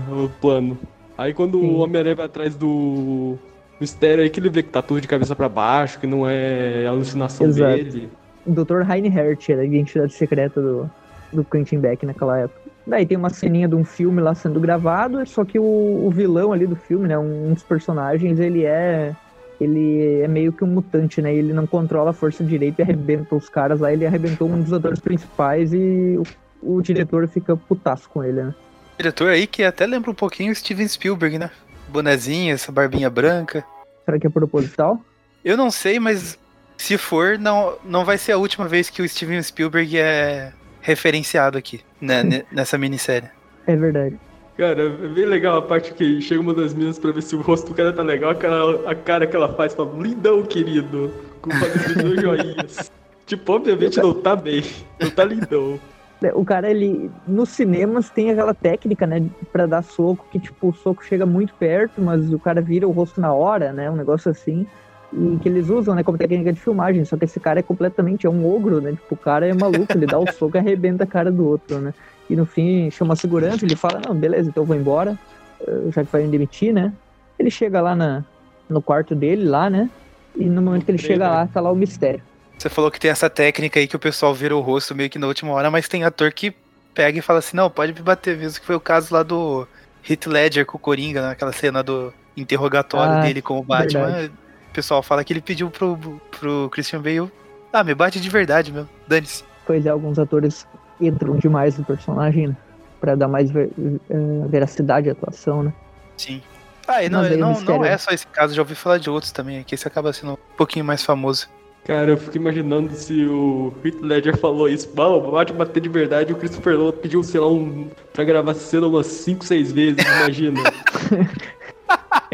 o 0.10 0.30
plano. 0.40 0.78
Aí 1.18 1.34
quando 1.34 1.60
Sim. 1.60 1.68
o 1.68 1.78
Homem-Aranha 1.80 2.16
vai 2.16 2.26
atrás 2.26 2.56
do 2.56 3.38
mistério 3.80 4.24
aí 4.24 4.30
que 4.30 4.40
ele 4.40 4.50
vê 4.50 4.64
que 4.64 4.70
tá 4.70 4.82
tudo 4.82 5.02
de 5.02 5.08
cabeça 5.08 5.36
pra 5.36 5.50
baixo, 5.50 6.00
que 6.00 6.08
não 6.08 6.28
é 6.28 6.86
alucinação 6.88 7.48
Exato. 7.48 7.76
dele. 7.76 8.10
O 8.46 8.52
Dr. 8.52 8.82
Reinhardt 8.82 9.52
era 9.52 9.62
a 9.62 9.66
identidade 9.66 10.14
secreta 10.14 10.62
do, 10.62 10.90
do 11.34 11.44
Quentin 11.44 11.80
Beck 11.80 12.06
naquela 12.06 12.40
época. 12.40 12.62
Daí 12.88 13.06
tem 13.06 13.18
uma 13.18 13.30
ceninha 13.30 13.68
de 13.68 13.76
um 13.76 13.84
filme 13.84 14.22
lá 14.22 14.34
sendo 14.34 14.60
gravado, 14.60 15.26
só 15.28 15.44
que 15.44 15.60
o, 15.60 15.64
o 16.06 16.10
vilão 16.12 16.54
ali 16.54 16.68
do 16.68 16.76
filme, 16.76 17.08
né, 17.08 17.18
um 17.18 17.54
dos 17.54 17.64
personagens, 17.64 18.40
ele 18.40 18.64
é 18.64 19.14
ele 19.60 20.22
é 20.22 20.28
meio 20.28 20.52
que 20.52 20.64
um 20.64 20.68
mutante, 20.68 21.22
né? 21.22 21.34
Ele 21.34 21.54
não 21.54 21.66
controla 21.66 22.10
a 22.10 22.14
força 22.14 22.44
direita 22.44 22.82
e 22.82 22.84
arrebenta 22.84 23.36
os 23.36 23.48
caras 23.48 23.80
lá. 23.80 23.92
Ele 23.92 24.06
arrebentou 24.06 24.50
um 24.50 24.62
dos 24.62 24.74
atores 24.74 25.00
principais 25.00 25.74
e 25.74 26.18
o, 26.18 26.24
o 26.66 26.82
diretor 26.82 27.28
fica 27.28 27.56
putaço 27.56 28.10
com 28.10 28.24
ele, 28.24 28.44
né? 28.44 28.56
Diretor 28.98 29.30
aí 29.30 29.46
que 29.46 29.64
até 29.64 29.86
lembra 29.86 30.10
um 30.12 30.16
pouquinho 30.16 30.52
o 30.52 30.56
Steven 30.56 30.88
Spielberg, 30.88 31.38
né? 31.38 31.52
Bonezinho, 31.90 32.54
essa 32.54 32.72
barbinha 32.72 33.10
branca. 33.10 33.64
Será 34.06 34.20
que 34.20 34.28
é 34.28 34.30
proposital? 34.30 35.00
Eu 35.44 35.56
não 35.58 35.70
sei, 35.70 36.00
mas 36.00 36.40
se 36.78 36.98
for, 36.98 37.38
não, 37.38 37.78
não 37.84 38.04
vai 38.06 38.18
ser 38.18 38.32
a 38.34 38.38
última 38.38 38.68
vez 38.68 38.90
que 38.90 39.02
o 39.02 39.08
Steven 39.08 39.42
Spielberg 39.42 39.98
é 39.98 40.52
referenciado 40.82 41.58
aqui, 41.58 41.82
né, 42.00 42.24
ne- 42.24 42.46
nessa 42.52 42.78
minissérie. 42.78 43.30
É 43.68 43.76
verdade. 43.76 44.18
Cara, 44.58 44.84
é 44.84 45.08
bem 45.10 45.26
legal 45.26 45.58
a 45.58 45.62
parte 45.62 45.94
que 45.94 46.22
chega 46.22 46.40
uma 46.40 46.54
das 46.54 46.74
meninas 46.74 46.98
pra 46.98 47.12
ver 47.12 47.22
se 47.22 47.36
o 47.36 47.42
rosto 47.42 47.68
do 47.68 47.74
cara 47.74 47.92
tá 47.92 48.02
legal, 48.02 48.32
a 48.32 48.36
cara, 48.36 48.90
a 48.90 48.96
cara 48.96 49.28
que 49.28 49.36
ela 49.36 49.54
faz, 49.54 49.74
fala, 49.74 49.92
lindão, 50.02 50.44
querido, 50.44 51.14
com 51.42 51.52
fazendo 51.52 52.16
joinhas. 52.22 52.90
Tipo, 53.26 53.54
obviamente 53.54 53.98
não 53.98 54.14
tá 54.14 54.36
bem, 54.36 54.64
não 55.00 55.10
tá 55.10 55.26
lindão. 55.26 55.80
É, 56.26 56.34
O 56.34 56.44
cara, 56.44 56.70
ele. 56.70 57.12
Nos 57.28 57.50
cinemas 57.50 58.10
tem 58.10 58.32
aquela 58.32 58.54
técnica, 58.54 59.06
né? 59.06 59.24
Pra 59.52 59.66
dar 59.66 59.84
soco, 59.84 60.26
que 60.32 60.40
tipo, 60.40 60.70
o 60.70 60.74
soco 60.74 61.04
chega 61.04 61.26
muito 61.26 61.54
perto, 61.56 62.02
mas 62.02 62.34
o 62.34 62.40
cara 62.40 62.62
vira 62.62 62.88
o 62.88 62.92
rosto 62.92 63.22
na 63.22 63.34
hora, 63.34 63.72
né? 63.72 63.90
Um 63.90 63.96
negócio 63.96 64.32
assim. 64.32 64.66
E 65.14 65.38
que 65.38 65.48
eles 65.48 65.70
usam, 65.70 65.96
né, 65.96 66.04
como 66.04 66.18
técnica 66.18 66.52
de 66.52 66.60
filmagem. 66.60 67.06
Só 67.06 67.16
que 67.16 67.26
esse 67.26 67.40
cara 67.40 67.60
é 67.60 67.64
completamente, 67.64 68.26
é 68.26 68.30
um 68.30 68.46
ogro, 68.46 68.82
né? 68.82 68.92
Tipo, 68.92 69.14
o 69.14 69.18
cara 69.18 69.48
é 69.48 69.54
maluco, 69.54 69.96
ele 69.96 70.08
dá 70.08 70.18
o 70.20 70.26
soco 70.34 70.58
e 70.58 70.60
arrebenta 70.60 71.04
a 71.04 71.08
cara 71.08 71.32
do 71.32 71.46
outro, 71.48 71.80
né? 71.80 71.94
E 72.30 72.36
no 72.36 72.46
fim 72.46 72.90
chama 72.90 73.14
a 73.14 73.16
segurança, 73.16 73.66
ele 73.66 73.76
fala, 73.76 74.02
não, 74.06 74.16
beleza, 74.16 74.50
então 74.50 74.64
eu 74.64 74.68
vou 74.68 74.76
embora, 74.76 75.18
eh, 75.62 75.92
já 75.92 76.04
que 76.04 76.12
vai 76.12 76.24
me 76.24 76.30
demitir, 76.30 76.74
né? 76.74 76.92
Ele 77.38 77.52
chega 77.52 77.80
lá 77.80 77.96
na, 77.96 78.26
no 78.68 78.82
quarto 78.82 79.14
dele, 79.16 79.46
lá, 79.46 79.70
né? 79.70 79.90
E 80.36 80.46
no 80.46 80.62
momento 80.62 80.86
que 80.86 80.92
ele 80.92 80.98
chega 80.98 81.30
lá, 81.30 81.48
tá 81.48 81.62
lá 81.62 81.72
o 81.72 81.76
mistério. 81.76 82.22
Você 82.58 82.70
falou 82.70 82.90
que 82.90 83.00
tem 83.00 83.12
essa 83.12 83.30
técnica 83.30 83.80
aí 83.80 83.88
que 83.88 83.96
o 83.96 84.00
pessoal 84.00 84.34
vira 84.34 84.56
o 84.56 84.62
rosto 84.62 84.96
meio 84.96 85.10
que 85.10 85.20
na 85.20 85.28
última 85.28 85.52
hora, 85.52 85.70
mas 85.70 85.88
tem 85.88 86.04
ator 86.04 86.32
que 86.32 86.54
pega 86.94 87.20
e 87.20 87.22
fala 87.22 87.40
assim, 87.40 87.58
não, 87.58 87.70
pode 87.70 87.94
me 87.94 88.02
bater 88.02 88.38
mesmo, 88.38 88.60
que 88.60 88.66
foi 88.66 88.76
o 88.76 88.80
caso 88.80 89.14
lá 89.14 89.22
do 89.22 89.68
Heath 90.10 90.26
Ledger 90.28 90.66
com 90.66 90.78
o 90.78 90.80
Coringa, 90.80 91.22
naquela 91.22 91.52
cena 91.52 91.84
do 91.84 92.14
interrogatório 92.38 93.16
Ah, 93.16 93.22
dele 93.22 93.42
com 93.42 93.60
o 93.60 93.64
Batman. 93.64 94.06
verdade. 94.06 94.32
O 94.70 94.74
pessoal 94.74 95.04
fala 95.04 95.24
que 95.24 95.32
ele 95.34 95.42
pediu 95.42 95.70
pro, 95.70 95.98
pro 96.40 96.70
Christian 96.72 97.02
Bale, 97.02 97.32
ah, 97.72 97.84
me 97.84 97.94
bate 97.94 98.20
de 98.20 98.30
verdade 98.30 98.72
mesmo, 98.72 98.90
dane-se. 99.08 99.44
Pois 99.66 99.86
é, 99.86 99.90
alguns 99.90 100.18
atores 100.18 100.66
entram 101.00 101.36
demais 101.38 101.78
no 101.78 101.84
personagem, 101.86 102.48
né? 102.48 102.58
Pra 103.02 103.16
dar 103.16 103.28
mais 103.28 103.52
ver- 103.52 103.70
eh, 103.78 104.48
veracidade 104.48 105.10
à 105.10 105.12
atuação, 105.12 105.64
né? 105.64 105.74
Sim. 106.18 106.42
Ah, 106.88 107.04
e 107.04 107.10
não, 107.10 107.24
não, 107.24 107.50
mistério- 107.50 107.82
não 107.82 107.86
é 107.86 107.98
só 107.98 108.12
esse 108.12 108.28
caso, 108.28 108.54
já 108.54 108.62
ouvi 108.62 108.76
falar 108.76 108.98
de 109.00 109.10
outros 109.10 109.32
também, 109.32 109.64
que 109.64 109.76
esse 109.76 109.88
acaba 109.88 110.14
sendo 110.14 110.34
um 110.34 110.38
pouquinho 110.58 110.86
mais 110.86 111.04
famoso. 111.04 111.48
Cara, 111.86 112.10
eu 112.10 112.18
fico 112.18 112.38
imaginando 112.38 112.92
se 112.96 113.26
o 113.26 113.72
Heath 113.84 114.02
Ledger 114.02 114.36
falou 114.38 114.68
isso, 114.68 114.90
mal, 114.96 115.22
bate 115.32 115.54
bater 115.54 115.80
de 115.80 115.88
verdade, 115.88 116.32
e 116.32 116.34
o 116.34 116.36
Christopher 116.36 116.76
Nolan 116.76 116.94
pediu, 116.94 117.22
sei 117.22 117.40
lá, 117.40 117.48
um, 117.48 117.92
pra 118.12 118.24
gravar 118.24 118.50
essa 118.52 118.62
cena 118.62 118.88
umas 118.88 119.06
5, 119.06 119.46
6 119.46 119.72
vezes, 119.72 120.04
imagina. 120.04 120.62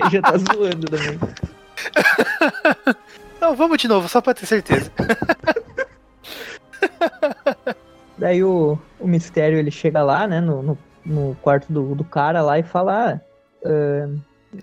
Aí 0.01 0.07
já 0.09 0.21
tá 0.21 0.37
zoando 0.37 0.87
também. 0.87 1.19
Não, 3.41 3.53
vamos 3.53 3.77
de 3.77 3.89
novo, 3.89 4.07
só 4.07 4.21
pra 4.21 4.33
ter 4.33 4.45
certeza. 4.45 4.89
Daí 8.17 8.41
o, 8.45 8.79
o 9.01 9.07
mistério 9.07 9.57
ele 9.57 9.71
chega 9.71 10.01
lá, 10.01 10.29
né, 10.29 10.39
no, 10.39 10.63
no, 10.63 10.77
no 11.05 11.35
quarto 11.41 11.73
do, 11.73 11.93
do 11.93 12.05
cara 12.05 12.41
lá 12.41 12.57
e 12.57 12.63
fala: 12.63 13.21
ah, 13.65 14.09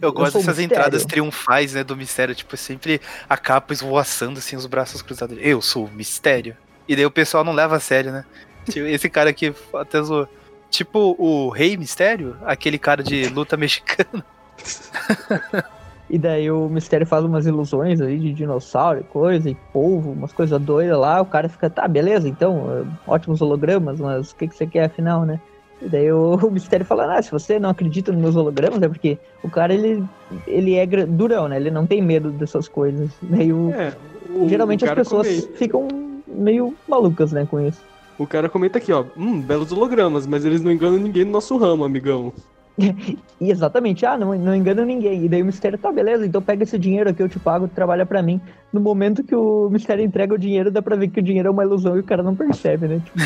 Eu 0.01 0.12
gosto 0.12 0.36
o 0.36 0.39
dessas 0.39 0.59
entradas 0.59 1.05
triunfais, 1.05 1.74
né, 1.74 1.82
do 1.82 1.97
mistério, 1.97 2.34
tipo, 2.34 2.57
sempre 2.57 3.01
a 3.28 3.36
capa 3.36 3.72
esvoaçando, 3.72 4.39
assim, 4.39 4.57
os 4.57 4.66
braços 4.66 5.01
cruzados. 5.01 5.39
Eu 5.41 5.62
sou 5.62 5.86
o 5.86 5.91
mistério. 5.91 6.57
E 6.86 6.95
daí 6.95 7.07
o 7.07 7.11
pessoal 7.11 7.45
não 7.45 7.53
leva 7.53 7.76
a 7.76 7.80
sério, 7.80 8.12
né? 8.12 8.24
Tipo, 8.64 8.86
Esse 8.89 9.09
cara 9.09 9.30
aqui 9.30 9.55
até 9.74 10.03
zoou. 10.03 10.28
Tipo 10.70 11.16
o 11.18 11.49
Rei 11.49 11.78
Mistério, 11.78 12.36
aquele 12.45 12.78
cara 12.78 13.03
de 13.03 13.26
luta 13.28 13.57
mexicana. 13.57 14.24
E 16.11 16.18
daí 16.18 16.51
o 16.51 16.68
mistério 16.68 17.07
faz 17.07 17.22
umas 17.22 17.47
ilusões 17.47 18.01
aí 18.01 18.18
de 18.18 18.32
dinossauro 18.32 19.01
e 19.01 19.05
coisa, 19.05 19.51
e 19.51 19.55
polvo, 19.72 20.12
umas 20.12 20.32
coisas 20.32 20.59
doidas 20.61 20.99
lá. 20.99 21.20
O 21.20 21.26
cara 21.26 21.49
fica, 21.49 21.68
tá, 21.68 21.86
beleza, 21.86 22.26
então, 22.26 22.64
eh, 22.70 22.84
ótimos 23.07 23.43
hologramas, 23.43 24.01
mas 24.01 24.30
o 24.30 24.36
que, 24.36 24.49
que 24.49 24.57
você 24.57 24.66
quer 24.66 24.84
afinal, 24.84 25.26
né? 25.26 25.39
E 25.81 25.89
daí 25.89 26.11
o, 26.12 26.35
o 26.47 26.51
mistério 26.51 26.85
fala, 26.85 27.16
ah, 27.16 27.22
se 27.22 27.31
você 27.31 27.59
não 27.59 27.70
acredita 27.70 28.12
nos 28.12 28.20
meus 28.20 28.37
hologramas, 28.37 28.83
é 28.83 28.89
porque 28.89 29.18
o 29.43 29.49
cara, 29.51 29.72
ele, 29.72 30.05
ele 30.47 30.74
é 30.74 30.87
durão, 31.07 31.49
né? 31.49 31.57
Ele 31.57 31.70
não 31.70 31.87
tem 31.87 32.03
medo 32.03 32.31
dessas 32.33 32.68
coisas. 32.68 33.16
Daí 33.22 33.53
o, 33.53 33.70
É, 33.70 33.93
o, 34.29 34.49
geralmente 34.49 34.85
o 34.85 34.89
as 34.89 34.95
pessoas 34.95 35.26
comenta- 35.29 35.59
ficam 35.59 35.89
meio 36.26 36.74
malucas, 36.89 37.33
né, 37.33 37.47
com 37.47 37.61
isso. 37.61 37.81
O 38.18 38.26
cara 38.26 38.49
comenta 38.49 38.79
aqui, 38.79 38.93
ó, 38.93 39.05
hum, 39.16 39.41
belos 39.41 39.70
hologramas, 39.70 40.26
mas 40.26 40.45
eles 40.45 40.61
não 40.61 40.72
enganam 40.72 40.99
ninguém 40.99 41.24
no 41.24 41.31
nosso 41.31 41.57
ramo, 41.57 41.85
amigão. 41.85 42.33
E 43.41 43.53
exatamente, 43.53 44.05
ah, 44.05 44.18
não, 44.18 44.37
não 44.37 44.53
engana 44.53 44.85
ninguém. 44.85 45.24
E 45.24 45.29
daí 45.29 45.43
o 45.43 45.45
mistério, 45.45 45.79
tá, 45.79 45.93
beleza, 45.93 46.26
então 46.26 46.43
pega 46.43 46.64
esse 46.64 46.76
dinheiro 46.76 47.09
aqui, 47.11 47.22
eu 47.22 47.29
te 47.29 47.39
pago, 47.39 47.68
trabalha 47.68 48.05
pra 48.05 48.20
mim. 48.20 48.41
No 48.72 48.81
momento 48.81 49.22
que 49.22 49.35
o 49.35 49.70
mistério 49.70 50.05
entrega 50.05 50.35
o 50.35 50.39
dinheiro, 50.39 50.72
dá 50.72 50.83
pra 50.83 50.97
ver 50.97 51.07
que 51.07 51.20
o 51.20 51.22
dinheiro 51.22 51.47
é 51.47 51.51
uma 51.53 51.62
ilusão 51.62 51.97
e 51.97 52.01
o 52.01 52.05
cara 52.05 52.20
não 52.20 52.35
percebe, 52.35 52.89
né? 52.89 53.01
Tipo, 53.05 53.18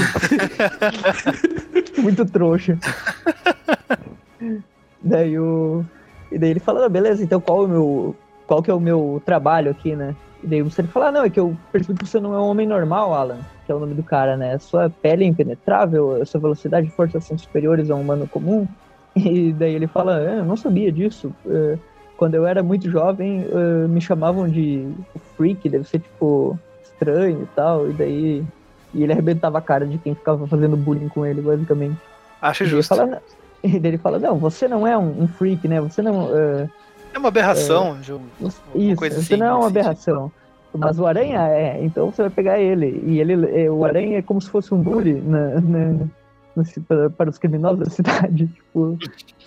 muito 2.03 2.27
trouxa. 2.27 2.79
daí 5.03 5.39
o. 5.39 5.83
E 6.31 6.39
daí 6.39 6.51
ele 6.51 6.61
fala, 6.61 6.85
ah, 6.85 6.89
beleza, 6.91 7.25
então 7.25 7.41
qual 7.41 7.63
é 7.63 7.65
o 7.65 7.69
meu. 7.69 8.17
Qual 8.47 8.63
que 8.63 8.71
é 8.71 8.75
o 8.75 8.81
meu 8.81 9.23
trabalho 9.25 9.71
aqui, 9.71 9.97
né? 9.97 10.15
E 10.45 10.47
daí 10.47 10.61
o 10.61 10.67
mistério 10.67 10.91
fala, 10.91 11.09
ah, 11.09 11.13
não, 11.13 11.25
é 11.25 11.31
que 11.31 11.41
eu 11.41 11.57
percebi 11.71 11.99
que 11.99 12.07
você 12.07 12.21
não 12.21 12.35
é 12.35 12.39
um 12.39 12.49
homem 12.49 12.67
normal, 12.67 13.15
Alan, 13.15 13.39
que 13.65 13.73
é 13.73 13.75
o 13.75 13.81
nome 13.81 13.95
do 13.95 14.03
cara, 14.03 14.37
né? 14.37 14.59
Sua 14.59 14.91
pele 14.91 15.25
é 15.25 15.27
impenetrável, 15.27 16.23
sua 16.27 16.39
velocidade 16.39 16.89
e 16.89 16.91
força 16.91 17.19
são 17.19 17.39
superiores 17.39 17.91
a 17.91 17.95
um 17.95 18.03
humano 18.03 18.29
comum. 18.29 18.69
E 19.17 19.53
daí 19.53 19.75
ele 19.75 19.87
fala, 19.87 20.21
"É, 20.23 20.39
eu 20.39 20.45
não 20.45 20.57
sabia 20.57 20.91
disso. 20.91 21.33
É, 21.47 21.77
Quando 22.17 22.35
eu 22.35 22.47
era 22.47 22.63
muito 22.63 22.89
jovem, 22.91 23.45
é, 23.51 23.89
me 23.89 24.01
chamavam 24.01 24.49
de 24.49 24.87
freak, 25.37 25.69
deve 25.69 25.85
ser 25.89 25.99
tipo 25.99 26.57
estranho 26.85 27.43
e 27.43 27.47
tal. 27.55 27.91
E 27.91 27.93
daí 27.93 28.45
e 28.95 29.03
ele 29.03 29.13
arrebentava 29.13 29.59
a 29.59 29.63
cara 29.63 29.87
de 29.87 29.99
quem 29.99 30.15
ficava 30.15 30.47
fazendo 30.47 30.77
bullying 30.77 31.09
com 31.09 31.25
ele, 31.27 31.41
basicamente. 31.41 31.97
Acho 32.41 32.63
E 32.63 32.67
daí 32.67 32.75
ele 32.75 32.77
justo. 32.83 32.95
fala, 32.97 33.23
e 33.65 33.79
daí 33.81 33.91
ele 33.91 33.99
fala, 33.99 34.19
não, 34.19 34.39
você 34.39 34.69
não 34.69 34.87
é 34.87 34.97
um, 34.97 35.23
um 35.23 35.29
freak, 35.29 35.67
né? 35.67 35.81
Você 35.81 36.01
não. 36.03 36.29
é, 36.37 36.69
É 37.15 37.19
uma 37.19 37.29
aberração, 37.29 37.97
você- 38.41 38.59
uma 38.75 38.85
isso, 38.85 38.97
coisa 38.97 39.17
você 39.17 39.35
assim, 39.35 39.37
não 39.37 39.47
é 39.47 39.51
uma 39.53 39.59
nesse 39.69 39.79
aberração. 39.79 40.33
Mas 40.75 40.99
o 40.99 41.07
Aranha 41.07 41.49
é, 41.49 41.85
então 41.85 42.11
você 42.11 42.23
vai 42.23 42.31
pegar 42.31 42.59
ele. 42.59 43.03
E 43.07 43.21
ele, 43.21 43.63
é, 43.65 43.71
o 43.71 43.85
Aranha 43.85 44.19
é 44.19 44.23
como 44.23 44.41
se 44.41 44.49
fosse 44.49 44.73
um 44.73 44.81
bully 44.81 45.15
na, 45.21 45.61
na- 45.61 45.93
no- 45.93 46.11
para, 46.87 47.11
para 47.11 47.31
os 47.31 47.39
criminosos 47.39 47.79
da 47.79 47.89
cidade. 47.91 48.47
Tipo, 48.47 48.99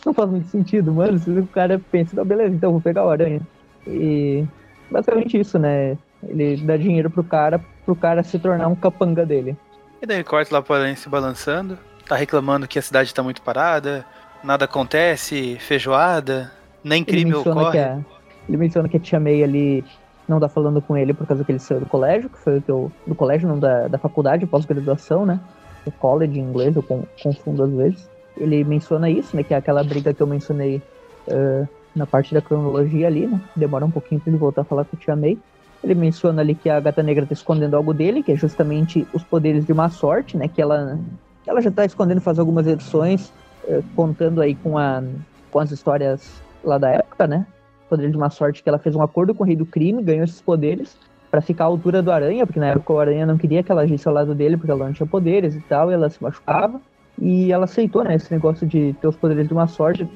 não 0.05 0.13
faz 0.13 0.29
muito 0.29 0.47
sentido, 0.47 0.93
mano. 0.93 1.17
Se 1.19 1.29
o 1.29 1.47
cara 1.47 1.79
pensa, 1.91 2.15
não, 2.15 2.25
beleza, 2.25 2.55
então 2.55 2.71
vou 2.71 2.81
pegar 2.81 3.05
o 3.05 3.09
Aranha. 3.09 3.41
E 3.87 4.45
basicamente 4.89 5.39
isso, 5.39 5.59
né? 5.59 5.97
Ele 6.23 6.57
dá 6.57 6.77
dinheiro 6.77 7.09
pro 7.09 7.23
cara, 7.23 7.59
pro 7.85 7.95
cara 7.95 8.23
se 8.23 8.39
tornar 8.39 8.67
um 8.67 8.75
capanga 8.75 9.25
dele. 9.25 9.55
E 10.01 10.05
daí 10.05 10.23
corta 10.23 10.55
lá 10.55 10.61
para 10.61 10.77
Aranha 10.77 10.95
se 10.95 11.07
balançando, 11.07 11.77
tá 12.07 12.15
reclamando 12.15 12.67
que 12.67 12.79
a 12.79 12.81
cidade 12.81 13.13
tá 13.13 13.21
muito 13.21 13.41
parada, 13.41 14.05
nada 14.43 14.65
acontece, 14.65 15.57
feijoada, 15.59 16.51
nem 16.83 17.01
Ele 17.01 17.11
crime 17.11 17.31
menciona, 17.31 17.61
ocorre. 17.61 17.79
a, 17.79 17.99
ele 18.47 18.57
menciona 18.57 18.89
que 18.89 18.97
a 18.97 18.99
Tia 18.99 19.19
May 19.19 19.43
ali 19.43 19.83
não 20.27 20.39
tá 20.39 20.49
falando 20.49 20.81
com 20.81 20.97
ele 20.97 21.13
por 21.13 21.25
causa 21.27 21.43
que 21.43 21.51
ele 21.51 21.59
saiu 21.59 21.79
do 21.79 21.85
colégio, 21.85 22.29
que 22.29 22.39
foi 22.39 22.57
o 22.57 22.61
que 22.61 22.69
eu. 22.69 22.91
Do 23.05 23.15
colégio, 23.15 23.47
não 23.47 23.59
da, 23.59 23.87
da 23.87 23.97
faculdade, 23.97 24.45
pós-graduação, 24.45 25.25
né? 25.25 25.39
O 25.85 25.91
college 25.91 26.39
em 26.39 26.43
inglês, 26.43 26.75
eu 26.75 26.83
con- 26.83 27.03
confundo 27.21 27.63
às 27.63 27.71
vezes. 27.71 28.09
Ele 28.37 28.63
menciona 28.63 29.09
isso, 29.09 29.35
né? 29.35 29.43
Que 29.43 29.53
é 29.53 29.57
aquela 29.57 29.83
briga 29.83 30.13
que 30.13 30.21
eu 30.21 30.27
mencionei 30.27 30.81
eh, 31.27 31.67
na 31.95 32.05
parte 32.05 32.33
da 32.33 32.41
cronologia 32.41 33.07
ali, 33.07 33.27
né? 33.27 33.39
Demora 33.55 33.85
um 33.85 33.91
pouquinho 33.91 34.19
pra 34.19 34.29
ele 34.29 34.37
voltar 34.37 34.61
a 34.61 34.65
falar 34.65 34.83
com 34.85 34.95
a 34.95 34.99
Tia 34.99 35.15
May. 35.15 35.37
Ele 35.83 35.95
menciona 35.95 36.41
ali 36.41 36.55
que 36.55 36.69
a 36.69 36.79
Gata 36.79 37.03
Negra 37.03 37.25
tá 37.25 37.33
escondendo 37.33 37.75
algo 37.75 37.93
dele, 37.93 38.23
que 38.23 38.31
é 38.31 38.35
justamente 38.35 39.07
os 39.13 39.23
poderes 39.23 39.65
de 39.65 39.73
má 39.73 39.89
sorte, 39.89 40.35
né? 40.35 40.47
Que 40.47 40.61
ela, 40.61 40.99
ela 41.45 41.61
já 41.61 41.71
tá 41.71 41.85
escondendo 41.85 42.19
faz 42.21 42.39
algumas 42.39 42.65
edições, 42.67 43.31
eh, 43.67 43.81
contando 43.95 44.41
aí 44.41 44.55
com, 44.55 44.77
a, 44.77 45.03
com 45.51 45.59
as 45.59 45.71
histórias 45.71 46.41
lá 46.63 46.77
da 46.77 46.89
época, 46.89 47.27
né? 47.27 47.45
Poder 47.87 48.09
de 48.09 48.17
má 48.17 48.29
sorte 48.31 48.63
que 48.63 48.67
ela 48.67 48.79
fez 48.79 48.95
um 48.95 49.01
acordo 49.01 49.33
com 49.35 49.43
o 49.43 49.45
Rei 49.45 49.55
do 49.55 49.65
Crime, 49.65 50.01
ganhou 50.01 50.23
esses 50.23 50.41
poderes 50.41 50.97
pra 51.35 51.41
ficar 51.41 51.65
à 51.65 51.67
altura 51.67 52.01
do 52.01 52.13
Aranha, 52.13 52.45
porque 52.45 52.61
na 52.61 52.67
época 52.67 52.93
o 52.93 52.99
Aranha 52.99 53.25
não 53.25 53.37
queria 53.37 53.61
que 53.61 53.69
ela 53.69 53.81
agisse 53.81 54.07
ao 54.07 54.13
lado 54.13 54.33
dele, 54.33 54.55
porque 54.55 54.71
ela 54.71 54.85
não 54.85 54.93
tinha 54.93 55.05
poderes 55.05 55.53
e 55.53 55.59
tal, 55.59 55.91
e 55.91 55.93
ela 55.93 56.09
se 56.09 56.23
machucava. 56.23 56.79
E 57.21 57.51
ela 57.51 57.65
aceitou, 57.65 58.05
né, 58.05 58.15
esse 58.15 58.31
negócio 58.31 58.65
de 58.65 58.95
ter 59.01 59.07
os 59.07 59.17
poderes 59.17 59.45
de 59.45 59.53
uma 59.53 59.67
sorte 59.67 60.03
uh, 60.03 60.09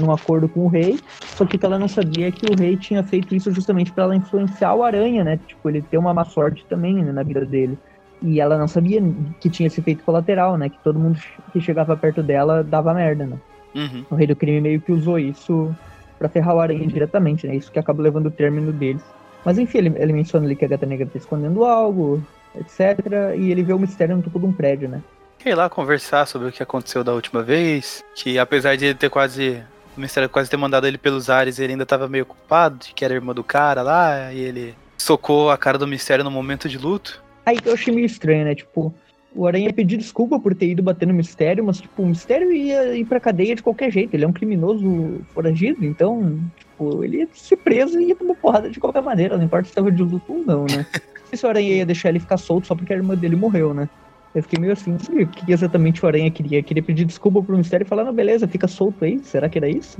num 0.00 0.10
acordo 0.10 0.48
com 0.48 0.64
o 0.64 0.68
rei. 0.68 0.98
Só 1.20 1.46
que 1.46 1.64
ela 1.64 1.78
não 1.78 1.86
sabia 1.86 2.26
é 2.26 2.30
que 2.32 2.46
o 2.50 2.56
rei 2.56 2.76
tinha 2.76 3.00
feito 3.04 3.32
isso 3.32 3.52
justamente 3.52 3.92
para 3.92 4.04
ela 4.04 4.16
influenciar 4.16 4.74
o 4.74 4.82
Aranha, 4.82 5.22
né? 5.22 5.38
Tipo, 5.46 5.68
ele 5.68 5.82
ter 5.82 5.98
uma 5.98 6.12
má 6.12 6.24
sorte 6.24 6.66
também 6.68 6.96
né, 6.96 7.12
na 7.12 7.22
vida 7.22 7.44
dele. 7.46 7.78
E 8.20 8.40
ela 8.40 8.58
não 8.58 8.66
sabia 8.66 9.00
que 9.40 9.48
tinha 9.48 9.68
esse 9.68 9.78
efeito 9.78 10.02
colateral, 10.02 10.56
né? 10.56 10.68
Que 10.68 10.78
todo 10.82 10.98
mundo 10.98 11.20
que 11.52 11.60
chegava 11.60 11.96
perto 11.96 12.24
dela 12.24 12.64
dava 12.64 12.92
merda, 12.92 13.24
né? 13.24 13.36
Uhum. 13.72 14.04
O 14.10 14.14
rei 14.16 14.26
do 14.26 14.34
crime 14.34 14.60
meio 14.60 14.80
que 14.80 14.90
usou 14.90 15.16
isso 15.16 15.72
para 16.18 16.28
ferrar 16.28 16.56
o 16.56 16.60
Aranha 16.60 16.86
diretamente, 16.88 17.46
né? 17.46 17.54
Isso 17.54 17.70
que 17.70 17.78
acaba 17.78 18.02
levando 18.02 18.26
o 18.26 18.32
término 18.32 18.72
deles. 18.72 19.04
Mas 19.46 19.58
enfim, 19.58 19.78
ele, 19.78 19.92
ele 19.94 20.12
menciona 20.12 20.44
ali 20.44 20.56
que 20.56 20.64
a 20.64 20.68
Gata 20.68 20.84
Negra 20.84 21.06
tá 21.06 21.16
escondendo 21.16 21.64
algo, 21.64 22.20
etc. 22.58 22.98
E 23.38 23.52
ele 23.52 23.62
vê 23.62 23.72
o 23.72 23.78
mistério 23.78 24.16
no 24.16 24.22
topo 24.24 24.40
de 24.40 24.46
um 24.46 24.52
prédio, 24.52 24.88
né? 24.88 25.00
Quer 25.38 25.50
ir 25.50 25.54
lá 25.54 25.70
conversar 25.70 26.26
sobre 26.26 26.48
o 26.48 26.52
que 26.52 26.64
aconteceu 26.64 27.04
da 27.04 27.14
última 27.14 27.44
vez. 27.44 28.02
Que 28.12 28.40
apesar 28.40 28.76
de 28.76 28.86
ele 28.86 28.94
ter 28.94 29.08
quase. 29.08 29.62
O 29.96 30.00
mistério 30.00 30.28
quase 30.28 30.50
ter 30.50 30.56
mandado 30.56 30.84
ele 30.84 30.98
pelos 30.98 31.30
ares, 31.30 31.60
ele 31.60 31.74
ainda 31.74 31.86
tava 31.86 32.08
meio 32.08 32.26
culpado 32.26 32.76
de 32.84 32.92
que 32.92 33.04
era 33.04 33.14
irmã 33.14 33.32
do 33.32 33.44
cara 33.44 33.82
lá. 33.82 34.32
E 34.32 34.40
ele 34.40 34.74
socou 34.98 35.48
a 35.48 35.56
cara 35.56 35.78
do 35.78 35.86
mistério 35.86 36.24
no 36.24 36.30
momento 36.30 36.68
de 36.68 36.76
luto. 36.76 37.22
Aí 37.46 37.60
que 37.60 37.68
eu 37.68 37.74
achei 37.74 37.94
meio 37.94 38.06
estranho, 38.06 38.44
né? 38.44 38.54
Tipo, 38.56 38.92
o 39.36 39.46
Aranha 39.46 39.72
pediu 39.72 39.98
desculpa 39.98 40.40
por 40.40 40.54
ter 40.54 40.70
ido 40.70 40.82
bater 40.82 41.06
no 41.06 41.14
mistério, 41.14 41.64
mas, 41.64 41.80
tipo, 41.80 42.02
o 42.02 42.06
mistério 42.06 42.52
ia 42.52 42.96
ir 42.96 43.04
pra 43.04 43.20
cadeia 43.20 43.54
de 43.54 43.62
qualquer 43.62 43.90
jeito. 43.92 44.14
Ele 44.14 44.24
é 44.24 44.28
um 44.28 44.32
criminoso 44.32 45.20
foragido, 45.34 45.84
então, 45.84 46.40
tipo, 46.58 47.04
ele 47.04 47.18
ia 47.18 47.28
ser 47.34 47.56
preso 47.56 48.00
e 48.00 48.06
ia 48.06 48.16
tomar 48.16 48.34
porrada 48.36 48.70
de 48.70 48.80
qualquer 48.80 49.02
maneira, 49.02 49.36
não 49.36 49.44
importa 49.44 49.68
se 49.68 49.74
tava 49.74 49.92
de 49.92 50.02
luto 50.02 50.32
ou 50.32 50.44
não, 50.44 50.64
né? 50.64 50.86
se 51.32 51.44
o 51.44 51.48
Aranha 51.48 51.76
ia 51.76 51.86
deixar 51.86 52.08
ele 52.08 52.20
ficar 52.20 52.38
solto 52.38 52.66
só 52.66 52.74
porque 52.74 52.92
a 52.92 52.96
irmã 52.96 53.14
dele 53.14 53.36
morreu, 53.36 53.74
né? 53.74 53.88
Eu 54.34 54.42
fiquei 54.42 54.58
meio 54.58 54.72
assim, 54.72 54.94
o 54.94 55.26
que 55.26 55.52
exatamente 55.52 56.04
o 56.04 56.08
Aranha 56.08 56.30
queria? 56.30 56.62
Queria 56.62 56.82
pedir 56.82 57.04
desculpa 57.04 57.42
pro 57.42 57.56
mistério 57.56 57.84
e 57.84 57.88
falar, 57.88 58.04
não, 58.04 58.12
beleza, 58.12 58.46
fica 58.46 58.68
solto 58.68 59.04
aí. 59.04 59.18
Será 59.22 59.48
que 59.48 59.56
era 59.58 59.68
isso? 59.68 59.98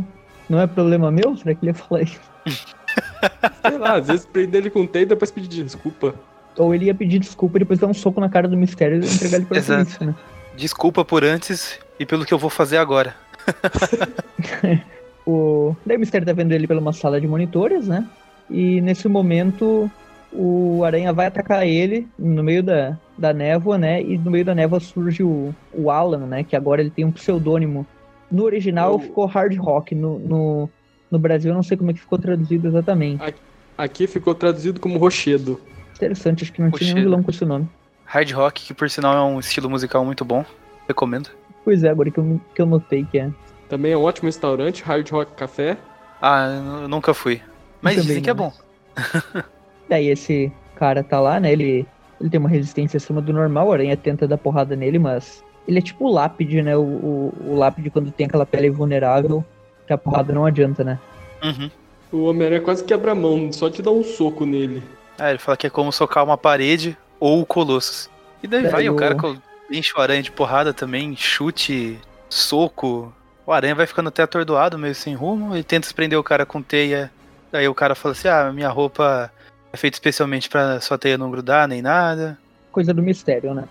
Não 0.48 0.60
é 0.60 0.66
problema 0.66 1.10
meu? 1.10 1.36
Será 1.36 1.54
que 1.54 1.64
ele 1.64 1.70
ia 1.70 1.74
falar 1.74 2.02
isso? 2.02 2.20
Sei 3.66 3.78
lá, 3.78 3.94
às 3.94 4.06
vezes 4.06 4.26
prender 4.26 4.60
ele 4.60 4.70
com 4.70 4.86
teia 4.86 5.04
e 5.04 5.06
depois 5.06 5.30
pedir 5.30 5.64
desculpa. 5.64 6.14
Ou 6.58 6.74
ele 6.74 6.86
ia 6.86 6.94
pedir 6.94 7.18
desculpa 7.18 7.58
e 7.58 7.60
depois 7.60 7.78
dar 7.78 7.86
um 7.86 7.94
soco 7.94 8.20
na 8.20 8.28
cara 8.28 8.48
do 8.48 8.56
mistério 8.56 9.02
e 9.02 9.06
entregar 9.06 9.36
ele 9.36 9.46
pra 9.46 9.58
Exato. 9.58 9.84
polícia, 9.84 10.06
né? 10.06 10.14
Desculpa 10.56 11.04
por 11.04 11.22
antes 11.24 11.78
e 12.00 12.06
pelo 12.06 12.24
que 12.24 12.32
eu 12.32 12.38
vou 12.38 12.50
fazer 12.50 12.78
agora. 12.78 13.14
O... 15.26 15.74
Daí 15.84 15.96
o 15.96 16.00
mistério 16.00 16.24
tá 16.24 16.32
vendo 16.32 16.52
ele 16.52 16.68
pela 16.68 16.80
uma 16.80 16.92
sala 16.92 17.20
de 17.20 17.26
monitores, 17.26 17.88
né? 17.88 18.06
E 18.48 18.80
nesse 18.80 19.08
momento 19.08 19.90
o 20.32 20.84
Aranha 20.84 21.12
vai 21.12 21.26
atacar 21.26 21.66
ele 21.66 22.06
no 22.16 22.44
meio 22.44 22.62
da, 22.62 22.96
da 23.18 23.32
névoa, 23.32 23.76
né? 23.76 24.00
E 24.00 24.16
no 24.16 24.30
meio 24.30 24.44
da 24.44 24.54
névoa 24.54 24.78
surge 24.78 25.24
o, 25.24 25.52
o 25.74 25.90
Alan, 25.90 26.26
né? 26.26 26.44
Que 26.44 26.54
agora 26.54 26.80
ele 26.80 26.90
tem 26.90 27.04
um 27.04 27.10
pseudônimo. 27.10 27.84
No 28.30 28.44
original 28.44 28.98
ficou 29.00 29.26
Hard 29.26 29.56
Rock. 29.56 29.96
No, 29.96 30.18
no, 30.20 30.70
no 31.10 31.18
Brasil 31.18 31.50
eu 31.50 31.56
não 31.56 31.62
sei 31.62 31.76
como 31.76 31.90
é 31.90 31.94
que 31.94 32.00
ficou 32.00 32.18
traduzido 32.18 32.68
exatamente. 32.68 33.34
Aqui 33.76 34.06
ficou 34.06 34.34
traduzido 34.34 34.78
como 34.78 34.98
Rochedo. 34.98 35.60
Interessante, 35.96 36.44
acho 36.44 36.52
que 36.52 36.60
não 36.60 36.70
tinha 36.70 36.92
nenhum 36.92 37.04
vilão 37.04 37.22
com 37.22 37.30
esse 37.30 37.44
nome. 37.44 37.68
Hard 38.04 38.30
rock, 38.32 38.66
que 38.66 38.74
por 38.74 38.88
sinal 38.88 39.16
é 39.16 39.22
um 39.22 39.40
estilo 39.40 39.68
musical 39.68 40.04
muito 40.04 40.24
bom. 40.24 40.44
Recomendo. 40.86 41.30
Pois 41.64 41.82
é, 41.82 41.90
agora 41.90 42.10
que 42.10 42.18
eu, 42.18 42.40
que 42.54 42.62
eu 42.62 42.66
notei 42.66 43.04
que 43.04 43.18
é. 43.18 43.30
Também 43.68 43.92
é 43.92 43.96
um 43.96 44.02
ótimo 44.02 44.26
restaurante, 44.26 44.84
Hard 44.84 45.08
Rock 45.10 45.32
Café. 45.32 45.76
Ah, 46.22 46.80
eu 46.82 46.88
nunca 46.88 47.12
fui. 47.12 47.42
Mas 47.82 47.96
dizem 47.96 48.22
que 48.22 48.30
é 48.30 48.34
bom. 48.34 48.52
Daí 49.88 50.08
esse 50.08 50.52
cara 50.76 51.02
tá 51.02 51.18
lá, 51.18 51.40
né? 51.40 51.52
Ele, 51.52 51.86
ele 52.20 52.30
tem 52.30 52.38
uma 52.38 52.48
resistência 52.48 52.98
acima 52.98 53.20
do 53.20 53.32
normal, 53.32 53.70
a 53.70 53.74
aranha 53.74 53.96
tenta 53.96 54.28
dar 54.28 54.38
porrada 54.38 54.76
nele, 54.76 54.98
mas 54.98 55.42
ele 55.66 55.78
é 55.78 55.82
tipo 55.82 56.06
o 56.06 56.12
lápide, 56.12 56.62
né? 56.62 56.76
O, 56.76 56.82
o, 56.82 57.34
o 57.48 57.54
lápide 57.56 57.90
quando 57.90 58.12
tem 58.12 58.26
aquela 58.26 58.46
pele 58.46 58.70
vulnerável, 58.70 59.44
que 59.86 59.92
a 59.92 59.98
porrada 59.98 60.32
não 60.32 60.46
adianta, 60.46 60.84
né? 60.84 60.98
Uhum. 61.42 61.70
O 62.12 62.24
Homem-Aranha 62.24 62.60
quase 62.60 62.84
quebra 62.84 63.12
a 63.12 63.14
mão, 63.14 63.52
só 63.52 63.68
te 63.68 63.82
dá 63.82 63.90
um 63.90 64.04
soco 64.04 64.46
nele. 64.46 64.82
Ah, 65.18 65.30
ele 65.30 65.38
fala 65.38 65.56
que 65.56 65.66
é 65.66 65.70
como 65.70 65.92
socar 65.92 66.24
uma 66.24 66.36
parede 66.36 66.96
ou 67.18 67.40
o 67.40 67.46
Colossus. 67.46 68.10
E 68.42 68.46
daí 68.46 68.66
vai, 68.66 68.88
o 68.88 68.92
o- 68.92 68.96
cara 68.96 69.14
co- 69.14 69.36
enche 69.70 69.92
o 69.96 70.00
aranha 70.00 70.22
de 70.22 70.30
porrada 70.30 70.72
também, 70.74 71.16
chute, 71.16 71.98
soco. 72.28 73.12
O 73.46 73.52
aranha 73.52 73.74
vai 73.74 73.86
ficando 73.86 74.08
até 74.08 74.22
atordoado, 74.22 74.78
meio 74.78 74.94
sem 74.94 75.14
rumo. 75.14 75.54
Ele 75.54 75.64
tenta 75.64 75.86
se 75.86 75.94
prender 75.94 76.18
o 76.18 76.22
cara 76.24 76.44
com 76.44 76.60
teia. 76.62 77.10
Daí 77.50 77.66
o 77.68 77.74
cara 77.74 77.94
fala 77.94 78.12
assim: 78.12 78.28
Ah, 78.28 78.50
minha 78.52 78.68
roupa 78.68 79.30
é 79.72 79.76
feita 79.76 79.96
especialmente 79.96 80.48
pra 80.48 80.80
sua 80.80 80.98
teia 80.98 81.16
não 81.16 81.30
grudar 81.30 81.66
nem 81.68 81.80
nada. 81.80 82.36
Coisa 82.72 82.92
do 82.92 83.02
mistério, 83.02 83.54
né? 83.54 83.64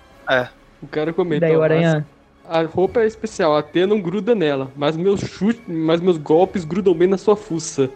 O 0.81 0.87
cara 0.87 1.13
comenta. 1.13 1.41
Daí 1.45 1.55
o 1.55 1.61
aranha. 1.61 2.05
A 2.47 2.61
roupa 2.61 2.99
é 3.01 3.07
especial, 3.07 3.57
a 3.57 3.63
teia 3.63 3.87
não 3.87 3.99
gruda 3.99 4.35
nela, 4.35 4.71
mas 4.75 4.95
meus 4.95 5.19
chutes, 5.19 5.61
mas 5.67 5.99
meus 5.99 6.17
golpes 6.17 6.63
grudam 6.63 6.93
bem 6.93 7.07
na 7.07 7.17
sua 7.17 7.35
fuça. 7.35 7.89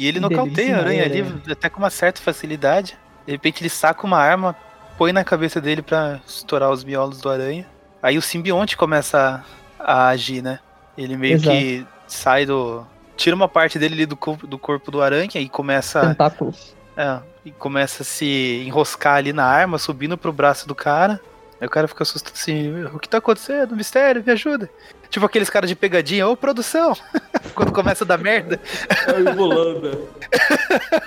E 0.00 0.06
ele 0.06 0.18
nocauteia 0.18 0.76
a 0.76 0.78
aranha 0.78 1.04
ali, 1.04 1.22
até 1.52 1.68
com 1.68 1.78
uma 1.78 1.90
certa 1.90 2.22
facilidade. 2.22 2.96
De 3.26 3.32
repente 3.32 3.60
ele 3.60 3.68
saca 3.68 4.06
uma 4.06 4.16
arma, 4.16 4.56
põe 4.96 5.12
na 5.12 5.22
cabeça 5.22 5.60
dele 5.60 5.82
pra 5.82 6.18
estourar 6.26 6.70
os 6.70 6.82
miolos 6.82 7.20
do 7.20 7.28
aranha. 7.28 7.66
Aí 8.02 8.16
o 8.16 8.22
simbionte 8.22 8.78
começa 8.78 9.44
a, 9.78 9.92
a 9.92 10.08
agir, 10.08 10.40
né? 10.40 10.58
Ele 10.96 11.18
meio 11.18 11.34
Exato. 11.34 11.54
que 11.54 11.86
sai 12.06 12.46
do. 12.46 12.82
Tira 13.14 13.36
uma 13.36 13.46
parte 13.46 13.78
dele 13.78 13.92
ali 13.92 14.06
do 14.06 14.16
corpo 14.16 14.46
do, 14.46 14.58
corpo 14.58 14.90
do 14.90 15.02
aranha 15.02 15.28
e 15.34 15.50
começa, 15.50 16.00
Tentáculos. 16.00 16.74
é, 16.96 17.18
e 17.44 17.50
começa 17.50 18.02
a 18.02 18.06
se 18.06 18.64
enroscar 18.66 19.16
ali 19.16 19.34
na 19.34 19.44
arma, 19.44 19.76
subindo 19.76 20.16
pro 20.16 20.32
braço 20.32 20.66
do 20.66 20.74
cara. 20.74 21.20
Aí 21.60 21.66
o 21.66 21.70
cara 21.70 21.86
fica 21.86 22.04
assustado 22.04 22.32
assim: 22.32 22.84
O 22.86 22.98
que 22.98 23.06
tá 23.06 23.18
acontecendo? 23.18 23.76
Mistério, 23.76 24.24
me 24.24 24.32
ajuda. 24.32 24.70
Tipo 25.10 25.26
aqueles 25.26 25.50
caras 25.50 25.68
de 25.68 25.74
pegadinha, 25.76 26.26
ô 26.28 26.36
produção! 26.36 26.94
Quando 27.54 27.72
começa 27.72 28.04
a 28.04 28.06
dar 28.06 28.16
merda, 28.18 28.60
É 29.08 29.30
o 29.30 29.34
Volanda. 29.34 29.98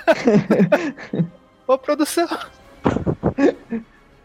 ô 1.66 1.78
produção! 1.78 2.28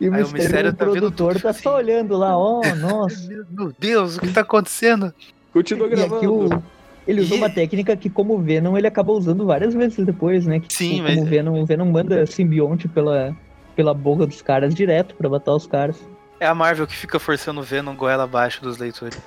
E 0.02 0.08
o 0.10 0.14
Aí 0.14 0.24
o 0.24 0.28
mistério, 0.28 0.34
mistério 0.34 0.70
o 0.70 0.74
tá 0.74 0.86
vendo 0.86 0.94
produtor 1.00 1.34
tudo, 1.34 1.42
tá 1.44 1.50
assim. 1.50 1.64
só 1.64 1.76
olhando 1.76 2.18
lá, 2.18 2.38
ó, 2.38 2.62
nossa. 2.80 3.28
Meu 3.50 3.74
Deus, 3.78 4.18
o 4.18 4.22
que 4.22 4.32
tá 4.32 4.42
acontecendo? 4.42 5.14
Continua 5.54 5.88
E 5.88 5.94
aqui 5.94 6.02
gravando. 6.08 6.56
o, 6.56 6.64
ele 7.08 7.22
usou 7.22 7.38
E- 7.38 7.40
uma 7.42 7.50
técnica 7.50 7.96
que, 7.98 8.10
como 8.10 8.36
o 8.36 8.40
Venom, 8.40 8.78
ele 8.78 8.88
acabou 8.88 9.18
usando 9.18 9.46
várias 9.46 9.74
vezes 9.74 10.06
depois, 10.06 10.46
né? 10.46 10.60
Que, 10.60 10.74
Sim, 10.74 10.90
tipo, 10.92 11.04
mas- 11.04 11.16
como 11.16 11.26
o 11.26 11.30
Venom, 11.30 11.62
o 11.62 11.66
Venom 11.66 11.86
manda 11.92 12.26
simbionte 12.26 12.88
pela, 12.88 13.36
pela 13.76 13.94
boca 13.94 14.26
dos 14.26 14.42
caras 14.42 14.74
direto 14.74 15.16
pra 15.16 15.28
matar 15.30 15.54
os 15.54 15.66
caras. 15.68 15.98
É 16.40 16.46
a 16.48 16.56
Marvel 16.56 16.88
que 16.88 16.96
fica 16.96 17.20
forçando 17.20 17.60
o 17.60 17.64
Venom 17.64 17.96
goela 17.96 18.24
abaixo 18.24 18.62
dos 18.62 18.78
leitores. 18.78 19.20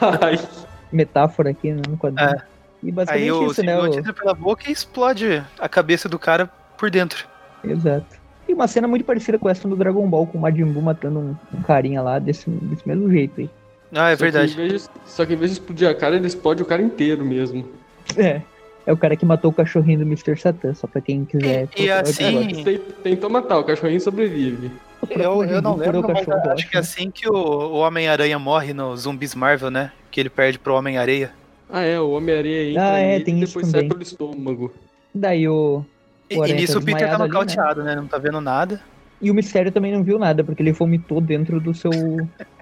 Metáfora 0.92 1.50
aqui 1.50 1.72
né, 1.72 1.82
no 1.88 1.96
quadrinho. 1.96 2.28
É. 2.30 2.42
E 2.82 2.90
basicamente 2.90 3.24
Aí 3.24 3.32
o 3.32 3.50
isso, 3.50 3.62
né? 3.62 3.78
o- 3.80 3.86
entra 3.98 4.12
pela 4.12 4.34
boca 4.34 4.68
e 4.68 4.72
explode 4.72 5.42
a 5.58 5.68
cabeça 5.68 6.08
do 6.08 6.18
cara 6.18 6.46
por 6.76 6.90
dentro. 6.90 7.26
Exato. 7.64 8.06
E 8.48 8.52
uma 8.52 8.66
cena 8.66 8.88
muito 8.88 9.04
parecida 9.04 9.38
com 9.38 9.48
essa 9.48 9.66
do 9.68 9.76
Dragon 9.76 10.06
Ball, 10.08 10.26
com 10.26 10.36
o 10.36 10.40
Majin 10.40 10.64
Buu 10.64 10.82
matando 10.82 11.18
um, 11.20 11.36
um 11.56 11.62
carinha 11.62 12.02
lá 12.02 12.18
desse, 12.18 12.50
desse 12.50 12.86
mesmo 12.86 13.10
jeito 13.10 13.40
aí. 13.40 13.50
Ah, 13.94 14.10
é 14.10 14.16
só 14.16 14.24
que 14.24 14.30
verdade. 14.30 14.54
vez 14.54 14.82
de- 14.84 14.90
só 15.10 15.24
que 15.24 15.32
em 15.34 15.36
vez 15.36 15.50
de 15.52 15.58
explodir 15.58 15.88
a 15.88 15.94
cara, 15.94 16.16
ele 16.16 16.26
explode 16.26 16.62
o 16.62 16.66
cara 16.66 16.82
inteiro 16.82 17.24
mesmo. 17.24 17.68
É. 18.16 18.42
É 18.84 18.92
o 18.92 18.96
cara 18.96 19.14
que 19.14 19.24
matou 19.24 19.50
o 19.52 19.54
cachorrinho 19.54 20.00
do 20.00 20.04
Mr. 20.04 20.36
Satan, 20.36 20.74
só 20.74 20.88
pra 20.88 21.00
quem 21.00 21.24
quiser. 21.24 21.68
E- 21.76 21.84
e 21.84 21.90
assim- 21.90 22.52
agora. 22.64 22.80
Tentou 23.04 23.30
matar, 23.30 23.58
o 23.58 23.64
cachorrinho 23.64 24.00
sobrevive. 24.00 24.72
Eu, 25.10 25.44
eu 25.44 25.60
não 25.60 25.76
lembro, 25.76 26.00
o 26.00 26.02
mas 26.02 26.24
cachorro, 26.24 26.50
acho 26.52 26.70
que 26.70 26.76
é 26.76 26.80
assim 26.80 27.10
que 27.10 27.28
o, 27.28 27.34
o 27.34 27.78
Homem-Aranha 27.78 28.38
morre 28.38 28.72
no 28.72 28.96
Zumbis 28.96 29.34
Marvel, 29.34 29.70
né? 29.70 29.90
Que 30.10 30.20
ele 30.20 30.30
perde 30.30 30.58
pro 30.58 30.74
Homem-Areia. 30.74 31.32
Ah, 31.68 31.80
é, 31.82 31.98
o 31.98 32.10
Homem-Aranha 32.12 32.70
entra 32.70 32.92
Ah, 32.94 32.98
é, 32.98 33.20
tem 33.20 33.38
e 33.38 33.42
isso 33.42 33.54
depois 33.54 33.66
sai 33.66 33.80
também. 33.80 33.88
pelo 33.90 34.02
estômago. 34.02 34.72
Daí 35.14 35.48
o. 35.48 35.84
E, 36.30 36.36
O 36.36 36.38
e 36.38 36.42
Aranha 36.42 36.60
nisso 36.60 36.74
tá 36.74 36.78
o 36.78 36.84
Peter 36.84 37.00
tá 37.00 37.06
desmaiado 37.16 37.22
ali, 37.24 37.32
nocauteado, 37.32 37.82
né? 37.82 37.96
Não 37.96 38.06
tá 38.06 38.18
vendo 38.18 38.40
nada. 38.40 38.80
E 39.20 39.30
o 39.30 39.34
Mistério 39.34 39.70
também 39.70 39.92
não 39.92 40.02
viu 40.02 40.18
nada, 40.18 40.42
porque 40.42 40.62
ele 40.62 40.72
vomitou 40.72 41.20
dentro 41.20 41.60
do 41.60 41.72
seu, 41.72 41.90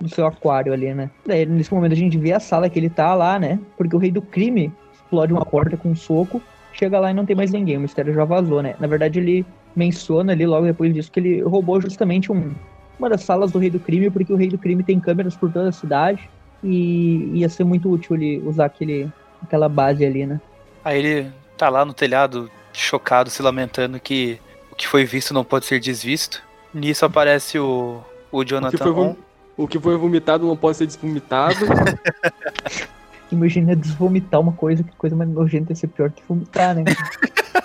do 0.01 0.09
seu 0.09 0.26
aquário 0.26 0.72
ali, 0.72 0.93
né? 0.93 1.11
Daí, 1.26 1.47
nesse 1.47 1.72
momento, 1.72 1.93
a 1.93 1.97
gente 1.97 2.18
vê 2.18 2.32
a 2.32 2.41
sala 2.41 2.68
que 2.68 2.78
ele 2.78 2.91
tá 2.91 3.14
lá, 3.14 3.38
né? 3.38 3.59
Porque 3.78 3.97
o 3.97 3.99
rei 3.99 4.11
do 4.11 4.20
crime 4.20 4.70
explode 4.93 5.32
uma 5.32 5.45
porta 5.45 5.76
com 5.76 5.91
um 5.91 5.97
soco, 5.97 6.43
chega 6.72 6.98
lá 6.98 7.10
e 7.10 7.14
não 7.14 7.26
tem 7.26 7.36
mais 7.36 7.50
ninguém. 7.50 7.76
O 7.76 7.80
Mistério 7.80 8.14
já 8.14 8.24
vazou, 8.24 8.62
né? 8.62 8.74
Na 8.78 8.86
verdade, 8.86 9.18
ele 9.18 9.44
menciona 9.74 10.32
ali 10.32 10.46
logo 10.46 10.66
depois 10.66 10.92
disso 10.92 11.10
que 11.10 11.20
ele 11.20 11.42
roubou 11.42 11.80
justamente 11.80 12.32
um, 12.32 12.52
uma 12.98 13.08
das 13.08 13.22
salas 13.22 13.52
do 13.52 13.58
rei 13.58 13.70
do 13.70 13.80
crime, 13.80 14.10
porque 14.10 14.32
o 14.32 14.36
rei 14.36 14.48
do 14.48 14.58
crime 14.58 14.82
tem 14.82 15.00
câmeras 15.00 15.36
por 15.36 15.50
toda 15.52 15.68
a 15.68 15.72
cidade 15.72 16.28
e 16.62 17.30
ia 17.34 17.48
ser 17.48 17.64
muito 17.64 17.90
útil 17.90 18.16
ele 18.16 18.42
usar 18.44 18.66
aquele, 18.66 19.10
aquela 19.42 19.68
base 19.68 20.04
ali, 20.04 20.26
né? 20.26 20.40
Aí 20.84 20.98
ele 20.98 21.32
tá 21.56 21.68
lá 21.68 21.84
no 21.84 21.92
telhado, 21.94 22.50
chocado, 22.72 23.30
se 23.30 23.42
lamentando 23.42 23.98
que 23.98 24.38
o 24.70 24.74
que 24.74 24.86
foi 24.86 25.04
visto 25.04 25.32
não 25.32 25.44
pode 25.44 25.66
ser 25.66 25.80
desvisto. 25.80 26.42
Nisso 26.72 27.04
aparece 27.04 27.58
o, 27.58 28.02
o 28.30 28.38
O 28.38 28.44
que, 28.44 28.50
Jonathan 28.50 28.94
foi, 28.94 29.16
o 29.56 29.68
que 29.68 29.78
foi 29.78 29.96
vomitado 29.96 30.46
não 30.46 30.56
pode 30.56 30.76
ser 30.76 30.86
desvomitado. 30.86 31.56
Imagina 33.32 33.76
desvomitar 33.76 34.40
uma 34.40 34.52
coisa, 34.52 34.82
que 34.82 34.94
coisa 34.96 35.14
mais 35.16 35.30
nojenta 35.30 35.72
ia 35.72 35.76
ser 35.76 35.88
pior 35.88 36.10
que 36.10 36.22
vomitar, 36.28 36.74
né? 36.74 36.84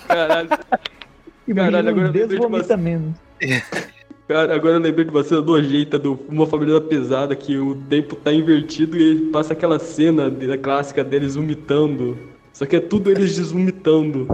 Caralho. 0.08 0.50
Imagina 1.48 1.72
Caralho, 1.72 1.90
agora 1.90 1.92
um 1.92 2.00
eu 2.00 2.06
lembrei 2.06 2.22
de 2.24 2.28
desvomitamento. 2.30 3.14
Cara, 4.28 4.56
agora 4.56 4.74
eu 4.76 4.80
lembrei 4.80 5.06
de 5.06 5.12
uma 5.12 5.24
cena 5.24 5.42
nojenta 5.42 6.00
do 6.00 6.20
Uma 6.28 6.48
Família 6.48 6.82
Pesada, 6.82 7.36
que 7.36 7.58
o 7.60 7.76
tempo 7.76 8.16
tá 8.16 8.34
invertido 8.34 8.98
e 8.98 9.30
passa 9.30 9.54
aquela 9.54 9.78
cena 9.78 10.32
da 10.32 10.58
clássica 10.58 11.04
deles 11.04 11.36
vomitando. 11.36 12.18
Só 12.52 12.66
que 12.66 12.76
é 12.76 12.80
tudo 12.80 13.12
eles 13.12 13.36
desvomitando. 13.36 14.28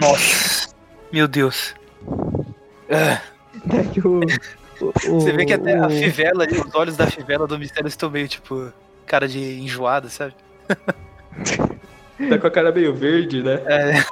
Nossa. 0.00 0.74
Meu 1.12 1.28
Deus. 1.28 1.74
É 2.88 3.20
que 3.92 4.00
o- 4.06 4.20
o- 4.20 4.90
Você 5.20 5.30
vê 5.32 5.44
que 5.44 5.52
até 5.52 5.78
a 5.78 5.86
o- 5.86 5.90
fivela 5.90 6.42
ali, 6.42 6.58
os 6.58 6.74
olhos 6.74 6.96
da 6.96 7.06
fivela 7.06 7.46
do 7.46 7.56
mistério 7.58 7.86
estão 7.88 8.10
meio 8.10 8.26
tipo 8.26 8.72
cara 9.06 9.28
de 9.28 9.60
enjoada, 9.60 10.08
sabe? 10.08 10.34
Tá 12.30 12.38
com 12.38 12.46
a 12.46 12.50
cara 12.50 12.72
meio 12.72 12.94
verde, 12.94 13.42
né? 13.42 13.60
É, 13.66 14.02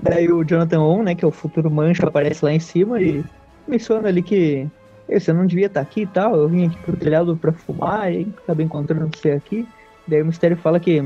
Daí 0.00 0.30
o 0.30 0.44
Jonathan 0.44 0.80
On, 0.80 1.02
né, 1.02 1.14
que 1.14 1.24
é 1.24 1.28
o 1.28 1.30
futuro 1.30 1.70
mancha, 1.70 2.06
aparece 2.06 2.44
lá 2.44 2.52
em 2.52 2.60
cima 2.60 3.00
e 3.00 3.24
menciona 3.66 4.08
ali 4.08 4.22
que 4.22 4.66
"Ei, 5.08 5.20
você 5.20 5.32
não 5.32 5.46
devia 5.46 5.66
estar 5.66 5.80
aqui 5.80 6.02
e 6.02 6.06
tal, 6.06 6.36
eu 6.36 6.48
vim 6.48 6.66
aqui 6.66 6.76
pro 6.78 6.96
telhado 6.96 7.36
pra 7.36 7.52
fumar 7.52 8.12
e 8.12 8.26
acabei 8.42 8.66
encontrando 8.66 9.10
você 9.14 9.30
aqui. 9.32 9.66
Daí 10.06 10.22
o 10.22 10.26
Mistério 10.26 10.56
fala 10.56 10.80
que 10.80 11.02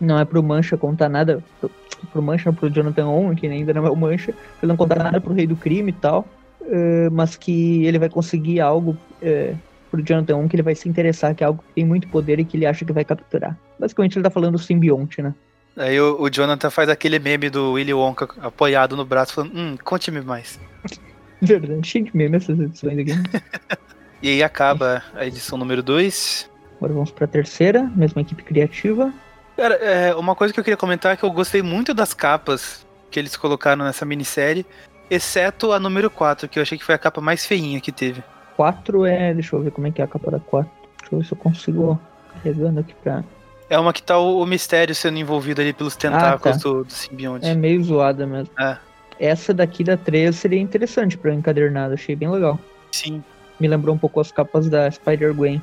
não 0.00 0.18
é 0.18 0.24
pro 0.24 0.42
Mancha 0.42 0.76
contar 0.76 1.08
nada, 1.08 1.42
pro, 1.60 1.70
pro 2.12 2.22
Mancha, 2.22 2.52
pro 2.52 2.70
Jonathan 2.70 3.06
On, 3.06 3.34
que 3.34 3.46
ainda 3.46 3.72
não 3.72 3.86
é 3.86 3.90
o 3.90 3.96
Mancha, 3.96 4.32
pra 4.32 4.42
ele 4.62 4.68
não 4.68 4.76
contar 4.76 5.02
nada 5.02 5.20
pro 5.20 5.34
Rei 5.34 5.46
do 5.46 5.56
Crime 5.56 5.90
e 5.90 5.94
tal, 5.94 6.26
eh, 6.62 7.08
mas 7.10 7.36
que 7.36 7.84
ele 7.86 7.98
vai 7.98 8.08
conseguir 8.08 8.60
algo 8.60 8.96
eh, 9.22 9.54
pro 9.90 10.02
Jonathan 10.02 10.36
On 10.36 10.48
que 10.48 10.56
ele 10.56 10.62
vai 10.62 10.74
se 10.74 10.88
interessar, 10.88 11.34
que 11.34 11.42
é 11.42 11.46
algo 11.46 11.62
que 11.66 11.74
tem 11.74 11.84
muito 11.84 12.08
poder 12.08 12.38
e 12.38 12.44
que 12.44 12.56
ele 12.56 12.66
acha 12.66 12.84
que 12.84 12.92
vai 12.92 13.04
capturar. 13.04 13.58
Basicamente 13.78 14.16
ele 14.16 14.24
tá 14.24 14.30
falando 14.30 14.52
do 14.52 14.58
simbionte, 14.58 15.22
né? 15.22 15.34
Aí 15.76 16.00
o, 16.00 16.20
o 16.20 16.30
Jonathan 16.30 16.70
faz 16.70 16.88
aquele 16.88 17.18
meme 17.18 17.50
do 17.50 17.72
Willy 17.72 17.92
Wonka 17.92 18.28
apoiado 18.40 18.96
no 18.96 19.04
braço, 19.04 19.34
falando, 19.34 19.58
hum, 19.58 19.76
conte-me 19.84 20.20
mais. 20.20 20.58
Verdade, 21.40 21.86
cheio 21.86 22.06
de 22.06 22.16
meme 22.16 22.36
essas 22.36 22.58
edições 22.58 22.98
aqui. 22.98 23.12
E 24.22 24.30
aí 24.30 24.42
acaba 24.42 25.02
a 25.14 25.26
edição 25.26 25.58
número 25.58 25.82
2. 25.82 26.50
Agora 26.78 26.92
vamos 26.92 27.10
pra 27.10 27.26
terceira, 27.26 27.82
mesma 27.94 28.22
equipe 28.22 28.42
criativa. 28.42 29.12
Cara, 29.56 29.74
é, 29.74 30.14
uma 30.14 30.34
coisa 30.34 30.52
que 30.52 30.60
eu 30.60 30.64
queria 30.64 30.76
comentar 30.76 31.12
é 31.12 31.16
que 31.16 31.22
eu 31.22 31.30
gostei 31.30 31.62
muito 31.62 31.92
das 31.92 32.14
capas 32.14 32.86
que 33.10 33.18
eles 33.18 33.36
colocaram 33.36 33.84
nessa 33.84 34.04
minissérie, 34.04 34.66
exceto 35.10 35.72
a 35.72 35.78
número 35.78 36.10
4, 36.10 36.48
que 36.48 36.58
eu 36.58 36.62
achei 36.62 36.76
que 36.76 36.84
foi 36.84 36.94
a 36.94 36.98
capa 36.98 37.20
mais 37.20 37.46
feinha 37.46 37.80
que 37.80 37.92
teve. 37.92 38.22
4 38.56 39.04
é. 39.06 39.34
Deixa 39.34 39.54
eu 39.56 39.62
ver 39.62 39.70
como 39.70 39.86
é 39.86 39.90
que 39.90 40.00
é 40.00 40.04
a 40.04 40.08
capa 40.08 40.30
da 40.30 40.40
4. 40.40 40.70
Deixa 41.00 41.14
eu 41.14 41.18
ver 41.20 41.24
se 41.26 41.32
eu 41.32 41.38
consigo 41.38 42.00
carregando 42.32 42.80
aqui 42.80 42.94
pra. 43.02 43.22
É 43.68 43.78
uma 43.78 43.92
que 43.92 44.02
tá 44.02 44.18
o, 44.18 44.40
o 44.42 44.46
mistério 44.46 44.94
sendo 44.94 45.18
envolvido 45.18 45.60
ali 45.60 45.72
pelos 45.72 45.96
tentáculos 45.96 46.58
do, 46.58 46.84
do 46.84 46.92
simbionte. 46.92 47.46
É 47.46 47.54
meio 47.54 47.82
zoada 47.82 48.26
mesmo. 48.26 48.50
É. 48.58 48.78
Essa 49.18 49.52
daqui 49.54 49.82
da 49.82 49.96
3 49.96 50.34
seria 50.36 50.60
interessante 50.60 51.16
pra 51.18 51.32
encadernado, 51.34 51.94
achei 51.94 52.14
bem 52.14 52.28
legal. 52.28 52.58
Sim. 52.92 53.24
Me 53.58 53.66
lembrou 53.66 53.94
um 53.94 53.98
pouco 53.98 54.20
as 54.20 54.30
capas 54.30 54.68
da 54.68 54.90
Spider-Gwen. 54.90 55.60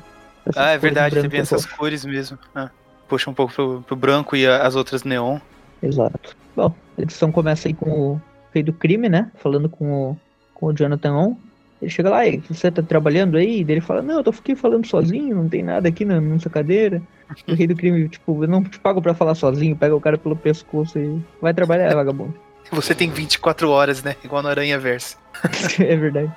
Ah, 0.56 0.70
é 0.72 0.78
verdade, 0.78 1.20
teve 1.20 1.38
essas 1.38 1.64
roxo. 1.64 1.76
cores 1.78 2.04
mesmo. 2.04 2.38
Ah, 2.54 2.68
puxa 3.08 3.30
um 3.30 3.34
pouco 3.34 3.54
pro, 3.54 3.82
pro 3.86 3.96
branco 3.96 4.36
e 4.36 4.46
a- 4.46 4.66
as 4.66 4.74
outras 4.76 5.04
neon. 5.04 5.38
Exato. 5.82 6.36
Bom, 6.54 6.74
a 6.98 7.02
edição 7.02 7.30
começa 7.32 7.68
aí 7.68 7.74
com 7.74 7.88
o 7.90 8.22
rei 8.52 8.62
do 8.62 8.72
crime, 8.72 9.08
né? 9.08 9.30
Falando 9.36 9.68
com 9.68 10.10
o, 10.10 10.16
com 10.52 10.66
o 10.66 10.72
Jonathan 10.74 11.12
On. 11.14 11.36
Ele 11.82 11.90
chega 11.90 12.08
lá, 12.08 12.26
e 12.26 12.38
você 12.38 12.70
tá 12.70 12.82
trabalhando 12.82 13.36
aí? 13.36 13.64
Daí 13.64 13.74
ele 13.74 13.80
fala, 13.80 14.00
não, 14.00 14.16
eu 14.16 14.24
tô 14.24 14.30
aqui 14.30 14.54
falando 14.54 14.86
sozinho, 14.86 15.36
não 15.36 15.48
tem 15.48 15.62
nada 15.62 15.88
aqui 15.88 16.04
na 16.04 16.20
nossa 16.20 16.48
cadeira. 16.48 17.02
O 17.48 17.54
rei 17.54 17.66
do 17.66 17.74
crime, 17.74 18.06
tipo, 18.08 18.44
eu 18.44 18.48
não 18.48 18.62
te 18.62 18.78
pago 18.78 19.00
pra 19.00 19.14
falar 19.14 19.34
sozinho, 19.34 19.74
pega 19.74 19.96
o 19.96 20.00
cara 20.00 20.16
pelo 20.16 20.36
pescoço 20.36 20.98
e 20.98 21.20
vai 21.40 21.52
trabalhar, 21.52 21.92
vagabundo. 21.96 22.34
Você 22.70 22.94
tem 22.94 23.10
24 23.10 23.68
horas, 23.70 24.02
né? 24.02 24.14
Igual 24.22 24.42
no 24.42 24.48
Aranha 24.48 24.78
Verso. 24.78 25.18
é 25.80 25.96
verdade. 25.96 26.30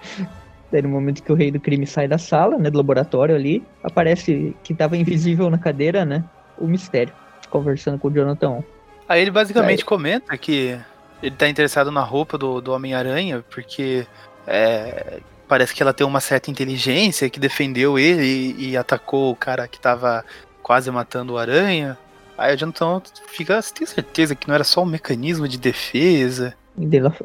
Daí 0.71 0.81
no 0.81 0.89
momento 0.89 1.21
que 1.21 1.31
o 1.31 1.35
rei 1.35 1.51
do 1.51 1.59
crime 1.59 1.85
sai 1.85 2.07
da 2.07 2.17
sala, 2.17 2.57
né, 2.57 2.69
do 2.69 2.77
laboratório 2.77 3.35
ali, 3.35 3.63
aparece 3.83 4.55
que 4.63 4.73
tava 4.73 4.97
invisível 4.97 5.49
na 5.49 5.57
cadeira, 5.57 6.03
né, 6.03 6.23
o 6.57 6.67
mistério, 6.67 7.13
conversando 7.49 7.99
com 7.99 8.07
o 8.07 8.11
Jonathan 8.11 8.49
On. 8.49 8.63
Aí 9.07 9.21
ele 9.21 9.31
basicamente 9.31 9.85
comenta 9.85 10.37
que 10.37 10.77
ele 11.23 11.35
tá 11.35 11.47
interessado 11.47 11.91
na 11.91 12.01
roupa 12.01 12.37
do, 12.37 12.59
do 12.59 12.73
Homem-Aranha, 12.73 13.43
porque 13.49 14.05
é, 14.47 15.19
parece 15.47 15.75
que 15.75 15.83
ela 15.83 15.93
tem 15.93 16.07
uma 16.07 16.21
certa 16.21 16.49
inteligência 16.49 17.29
que 17.29 17.39
defendeu 17.39 17.99
ele 17.99 18.55
e, 18.57 18.69
e 18.69 18.77
atacou 18.77 19.31
o 19.31 19.35
cara 19.35 19.67
que 19.67 19.79
tava 19.79 20.23
quase 20.63 20.89
matando 20.89 21.33
o 21.33 21.37
Aranha. 21.37 21.97
Aí 22.37 22.53
o 22.53 22.57
Jonathan 22.57 23.01
fica, 23.27 23.61
você 23.61 23.73
tem 23.73 23.85
certeza 23.85 24.35
que 24.35 24.47
não 24.47 24.55
era 24.55 24.63
só 24.63 24.83
um 24.83 24.85
mecanismo 24.85 25.47
de 25.47 25.57
defesa? 25.57 26.55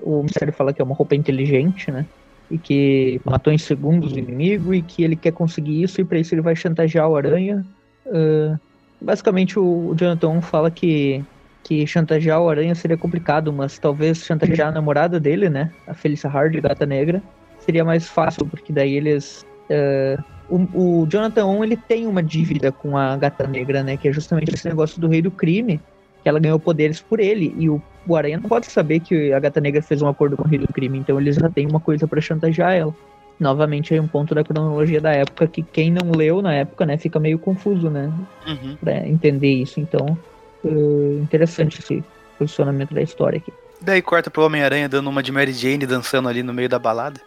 O 0.03 0.23
mistério 0.23 0.53
fala 0.53 0.73
que 0.73 0.81
é 0.81 0.85
uma 0.85 0.95
roupa 0.95 1.14
inteligente, 1.14 1.91
né? 1.91 2.07
E 2.51 2.59
que 2.59 3.20
matou 3.25 3.53
em 3.53 3.59
segundos 3.59 4.12
o 4.12 4.18
inimigo 4.18 4.75
e 4.75 4.83
que 4.83 5.03
ele 5.03 5.16
quer 5.16 5.33
conseguir 5.33 5.83
isso 5.83 6.01
e 6.01 6.05
pra 6.05 6.18
isso 6.18 6.35
ele 6.35 6.41
vai 6.41 6.57
chantagear 6.57 7.09
o 7.09 7.16
Aranha. 7.16 7.64
Ah, 8.07 8.59
basicamente 9.01 9.59
o, 9.59 9.91
o 9.91 9.95
Jonathan 9.95 10.29
On 10.29 10.41
fala 10.41 10.70
que, 10.70 11.25
que 11.65 11.87
chantagear 11.87 12.41
o 12.41 12.49
Aranha 12.49 12.75
seria 12.75 12.97
complicado, 12.97 13.53
mas 13.53 13.79
talvez 13.79 14.19
chantagear 14.25 14.69
a 14.69 14.73
namorada 14.73 15.21
dele, 15.21 15.49
né? 15.49 15.71
A 15.87 15.95
Felicia 15.95 16.29
Hard, 16.29 16.55
Gata 16.61 16.85
Negra, 16.87 17.23
seria 17.61 17.85
mais 17.85 18.09
fácil, 18.09 18.47
porque 18.47 18.73
daí 18.73 18.95
eles. 18.95 19.47
ah, 19.71 20.23
o, 20.51 21.03
o 21.03 21.07
Jonathan 21.09 21.47
On 21.47 21.65
ele 21.65 21.77
tem 21.77 22.07
uma 22.07 22.23
dívida 22.23 22.71
com 22.73 22.97
a 22.97 23.17
Gata 23.17 23.47
Negra, 23.47 23.83
né? 23.83 23.97
Que 23.97 24.09
é 24.09 24.13
justamente 24.13 24.53
esse 24.55 24.69
negócio 24.69 25.01
do 25.01 25.09
rei 25.09 25.23
do 25.23 25.31
crime, 25.31 25.81
que 26.23 26.29
ela 26.29 26.39
ganhou 26.39 26.59
poderes 26.59 27.01
por 27.01 27.21
ele. 27.21 27.55
E 27.57 27.71
o, 27.71 27.81
o 28.07 28.17
Aranha 28.17 28.39
não 28.39 28.49
pode 28.49 28.67
saber 28.67 29.01
que 29.01 29.33
a 29.33 29.39
Gata 29.41 29.61
Negra 29.61 29.81
fez 29.81 30.03
um 30.03 30.09
acordo 30.09 30.37
com 30.37 30.45
o 30.45 30.49
rei 30.49 30.59
do 30.59 30.67
crime, 30.69 30.99
então 30.99 31.19
eles 31.19 31.37
já 31.37 31.49
têm 31.49 31.67
uma 31.67 31.81
coisa 31.81 32.07
pra 32.07 32.21
chantagear 32.21 32.73
ela. 32.75 32.95
Novamente 33.41 33.95
aí 33.95 33.99
um 34.01 34.07
ponto 34.07 34.35
da 34.35 34.45
cronologia 34.45 35.01
da 35.01 35.13
época 35.13 35.47
que 35.49 35.63
quem 35.63 35.91
não 35.91 36.13
leu 36.13 36.43
na 36.43 36.53
época, 36.55 36.85
né, 36.85 36.97
fica 36.99 37.19
meio 37.19 37.39
confuso, 37.39 37.89
né, 37.89 38.13
Uhum. 38.47 38.77
pra 38.77 39.09
entender 39.09 39.53
isso. 39.55 39.81
Então, 39.81 40.17
eh, 40.65 41.23
interessante 41.23 41.81
esse 41.81 42.05
posicionamento 42.39 42.95
da 42.95 43.03
história 43.03 43.39
aqui. 43.39 43.53
Daí 43.81 44.01
corta 44.01 44.31
pro 44.31 44.45
Homem-Aranha 44.45 44.89
dando 44.89 45.11
uma 45.11 45.23
de 45.23 45.33
Mary 45.33 45.53
Jane 45.53 45.87
dançando 45.87 46.29
ali 46.29 46.43
no 46.43 46.55
meio 46.55 46.69
da 46.69 46.79
balada. 46.79 47.21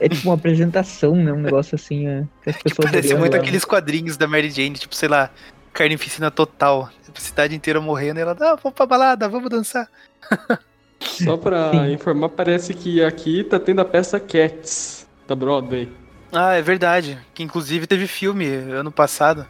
É 0.00 0.08
tipo 0.08 0.28
uma 0.28 0.34
apresentação, 0.34 1.14
né, 1.14 1.32
um 1.32 1.40
negócio 1.40 1.76
assim, 1.76 2.06
é, 2.06 2.24
que 2.42 2.50
as 2.50 2.56
pessoas 2.62 2.90
Parece 2.90 3.08
olhando 3.08 3.20
muito 3.20 3.32
lá, 3.34 3.38
aqueles 3.38 3.64
quadrinhos 3.64 4.16
da 4.16 4.26
Mary 4.26 4.50
Jane, 4.50 4.72
tipo, 4.72 4.94
sei 4.94 5.08
lá, 5.08 5.30
carnificina 5.72 6.30
total. 6.30 6.90
A 7.16 7.20
cidade 7.20 7.54
inteira 7.54 7.80
morrendo 7.80 8.18
e 8.18 8.22
ela, 8.22 8.36
ah, 8.38 8.56
vamos 8.62 8.74
pra 8.74 8.86
balada, 8.86 9.28
vamos 9.28 9.48
dançar. 9.48 9.88
Só 11.00 11.36
pra 11.36 11.70
Sim. 11.70 11.92
informar, 11.92 12.28
parece 12.30 12.74
que 12.74 13.02
aqui 13.02 13.44
tá 13.44 13.58
tendo 13.58 13.80
a 13.80 13.84
peça 13.84 14.18
Cats, 14.18 15.06
da 15.28 15.34
Broadway. 15.34 15.88
Ah, 16.32 16.54
é 16.54 16.62
verdade. 16.62 17.18
Que 17.32 17.42
inclusive 17.42 17.86
teve 17.86 18.06
filme 18.06 18.46
ano 18.46 18.90
passado. 18.90 19.46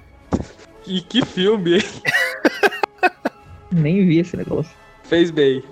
E 0.87 1.01
que 1.01 1.25
filme, 1.25 1.77
hein? 1.77 1.83
Nem 3.71 4.07
vi 4.07 4.19
esse 4.21 4.37
negócio. 4.37 4.73
Fez 5.05 5.31
bem. 5.31 5.63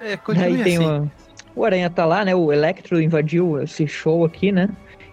É, 0.00 0.16
continue 0.16 0.46
Aí 0.58 0.64
tem 0.64 0.76
assim. 0.76 0.86
uma... 0.86 1.12
o 1.54 1.64
Aranha 1.64 1.90
tá 1.90 2.04
lá, 2.04 2.24
né? 2.24 2.34
O 2.34 2.52
Electro 2.52 3.00
invadiu 3.00 3.60
esse 3.62 3.86
show 3.86 4.24
aqui, 4.24 4.50
né? 4.52 4.68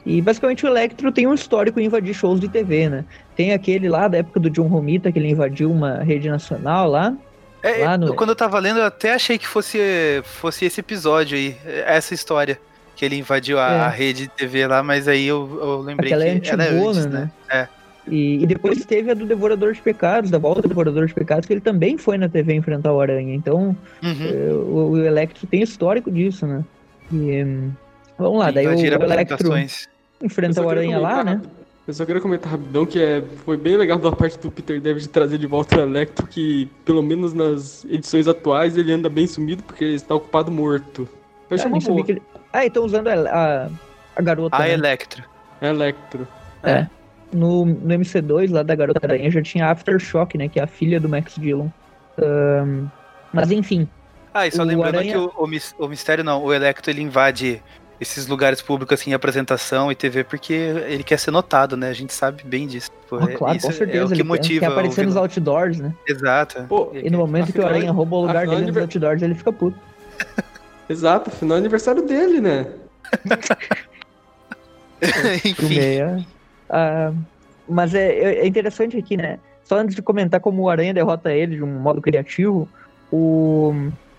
E 0.05 0.21
basicamente 0.21 0.65
o 0.65 0.69
Electro 0.69 1.11
tem 1.11 1.25
um 1.27 1.33
histórico 1.33 1.79
em 1.79 1.85
invadir 1.85 2.13
shows 2.13 2.39
de 2.39 2.47
TV, 2.49 2.89
né? 2.89 3.05
Tem 3.35 3.53
aquele 3.53 3.87
lá 3.89 4.07
da 4.07 4.17
época 4.17 4.39
do 4.39 4.49
John 4.49 4.67
Romita, 4.67 5.11
que 5.11 5.17
ele 5.19 5.29
invadiu 5.29 5.71
uma 5.71 6.03
rede 6.03 6.29
nacional 6.29 6.89
lá. 6.89 7.15
É, 7.63 7.85
lá 7.85 7.97
no- 7.97 8.13
quando 8.13 8.31
eu 8.31 8.35
tava 8.35 8.59
lendo, 8.59 8.79
eu 8.79 8.85
até 8.85 9.13
achei 9.13 9.37
que 9.37 9.47
fosse, 9.47 9.79
fosse 10.25 10.65
esse 10.65 10.79
episódio 10.81 11.37
aí, 11.37 11.55
essa 11.85 12.13
história. 12.13 12.59
Que 12.95 13.05
ele 13.05 13.17
invadiu 13.17 13.57
a, 13.57 13.71
É. 13.71 13.79
a 13.79 13.87
rede 13.89 14.23
de 14.23 14.27
TV 14.27 14.67
lá, 14.67 14.83
mas 14.83 15.07
aí 15.07 15.25
eu, 15.25 15.59
eu 15.61 15.79
lembrei 15.81 16.13
Aquela 16.13 16.25
é 16.29 16.39
que 16.39 16.49
era 16.49 16.63
antigona, 16.63 16.89
antes, 16.89 17.05
né? 17.07 17.19
né? 17.21 17.31
É. 17.49 17.67
E, 18.07 18.43
e 18.43 18.45
depois 18.45 18.85
teve 18.85 19.11
a 19.11 19.13
do 19.13 19.25
Devorador 19.25 19.73
de 19.73 19.81
Pecados, 19.81 20.29
da 20.29 20.37
volta 20.37 20.61
do 20.61 20.67
Devorador 20.67 21.05
de 21.05 21.13
Pecados, 21.13 21.45
que 21.45 21.53
ele 21.53 21.61
também 21.61 21.97
foi 21.97 22.17
na 22.17 22.27
TV 22.27 22.53
enfrentar 22.53 22.91
o 22.91 22.99
Aranha. 22.99 23.33
Então, 23.33 23.75
Uhum. 24.03 24.27
eh, 24.29 24.53
o, 24.53 24.89
o 24.91 25.05
Electro 25.05 25.47
tem 25.47 25.61
histórico 25.61 26.11
disso, 26.11 26.45
né? 26.45 26.63
E, 27.11 27.43
hum, 27.43 27.71
vamos 28.17 28.39
lá, 28.39 28.51
daí 28.51 28.67
o, 28.67 28.73
Invadir 28.73 28.99
o 28.99 29.03
Electro 29.03 29.53
enfrenta 30.21 30.61
o 30.61 30.69
Aranha 30.69 30.99
lá, 30.99 31.23
né? 31.23 31.41
Eu 31.85 31.93
só 31.93 32.05
queria 32.05 32.21
comentar 32.21 32.49
rapidão 32.49 32.85
que 32.85 33.01
é, 33.01 33.21
foi 33.43 33.57
bem 33.57 33.75
legal 33.75 33.99
da 33.99 34.09
parte 34.11 34.39
do 34.39 34.49
Peter 34.49 34.79
David 34.79 35.09
trazer 35.09 35.37
de 35.37 35.45
volta 35.45 35.77
o 35.77 35.81
Electro, 35.81 36.25
que 36.27 36.69
pelo 36.85 37.03
menos 37.03 37.33
nas 37.33 37.83
edições 37.85 38.25
atuais 38.25 38.77
ele 38.77 38.93
anda 38.93 39.09
bem 39.09 39.27
sumido 39.27 39.63
porque 39.63 39.83
ele 39.83 39.95
está 39.95 40.15
ocupado 40.15 40.49
morto. 40.49 41.07
Eu 41.49 41.57
Ah, 41.57 42.11
ele... 42.11 42.21
Ah, 42.53 42.65
estão 42.65 42.85
usando 42.85 43.09
a, 43.09 43.13
a, 43.13 43.69
a 44.15 44.21
garota. 44.21 44.55
A 44.55 44.59
né? 44.59 44.73
Electro. 44.73 45.23
Electro. 45.61 46.25
É. 46.63 46.87
No, 47.33 47.65
no 47.65 47.93
MC2 47.95 48.51
lá 48.51 48.63
da 48.63 48.75
Garota 48.75 48.99
Aranha 49.05 49.29
já 49.31 49.41
tinha 49.41 49.67
Aftershock, 49.69 50.37
né? 50.37 50.47
Que 50.47 50.59
é 50.59 50.63
a 50.63 50.67
filha 50.67 50.99
do 50.99 51.09
Max 51.09 51.33
Dillon. 51.37 51.67
Ahn, 52.21 52.85
mas 53.33 53.51
enfim, 53.51 53.87
Ah, 54.33 54.45
e 54.45 54.51
só 54.51 54.61
O 54.61 54.65
lembrando 54.65 54.95
Aranha- 54.97 55.13
que 55.13 55.17
o, 55.17 55.31
o, 55.35 55.85
o 55.85 55.89
mistério 55.89 56.23
não, 56.23 56.43
o 56.43 56.53
Electro 56.53 56.91
ele 56.91 57.01
invade 57.01 57.61
esses 57.99 58.27
lugares 58.27 58.61
públicos 58.61 58.99
assim, 58.99 59.13
apresentação 59.13 59.91
e 59.91 59.95
TV, 59.95 60.23
porque 60.23 60.53
ele 60.53 61.03
quer 61.03 61.17
ser 61.17 61.31
notado, 61.31 61.77
né? 61.77 61.89
A 61.89 61.93
gente 61.93 62.13
sabe 62.13 62.43
bem 62.43 62.67
disso. 62.67 62.91
Pô, 63.09 63.17
ah, 63.17 63.27
claro, 63.27 63.57
isso 63.57 63.67
com 63.67 63.73
certeza. 63.73 63.99
É 63.99 64.03
o 64.05 64.07
que 64.07 64.13
ele 64.15 64.23
motiva 64.23 64.59
quer 64.59 64.65
aparecer 64.71 65.05
nos 65.05 65.15
outdoors, 65.15 65.79
né? 65.79 65.93
Exato. 66.07 66.63
Pô, 66.67 66.91
E 66.93 67.09
no 67.09 67.17
momento 67.19 67.53
que 67.53 67.59
o 67.59 67.65
Aranha 67.65 67.91
rouba 67.91 68.15
o 68.17 68.21
lugar 68.27 68.47
dele 68.47 68.65
nos 68.67 68.77
outdoors, 68.77 69.21
ele 69.21 69.35
fica 69.35 69.51
puto. 69.53 69.77
Exato, 70.89 71.29
afinal 71.29 71.57
é 71.57 71.59
aniversário 71.59 72.05
dele, 72.05 72.41
né? 72.41 72.67
Enfim. 75.45 75.75
meia. 75.75 76.25
Ah, 76.69 77.11
mas 77.67 77.93
é, 77.93 78.41
é 78.41 78.47
interessante 78.47 78.97
aqui, 78.97 79.17
né? 79.17 79.39
Só 79.63 79.77
antes 79.77 79.95
de 79.95 80.01
comentar 80.01 80.39
como 80.39 80.63
o 80.63 80.69
Aranha 80.69 80.93
derrota 80.93 81.31
ele 81.31 81.55
de 81.55 81.63
um 81.63 81.79
modo 81.79 82.01
criativo, 82.01 82.67
o, 83.11 83.73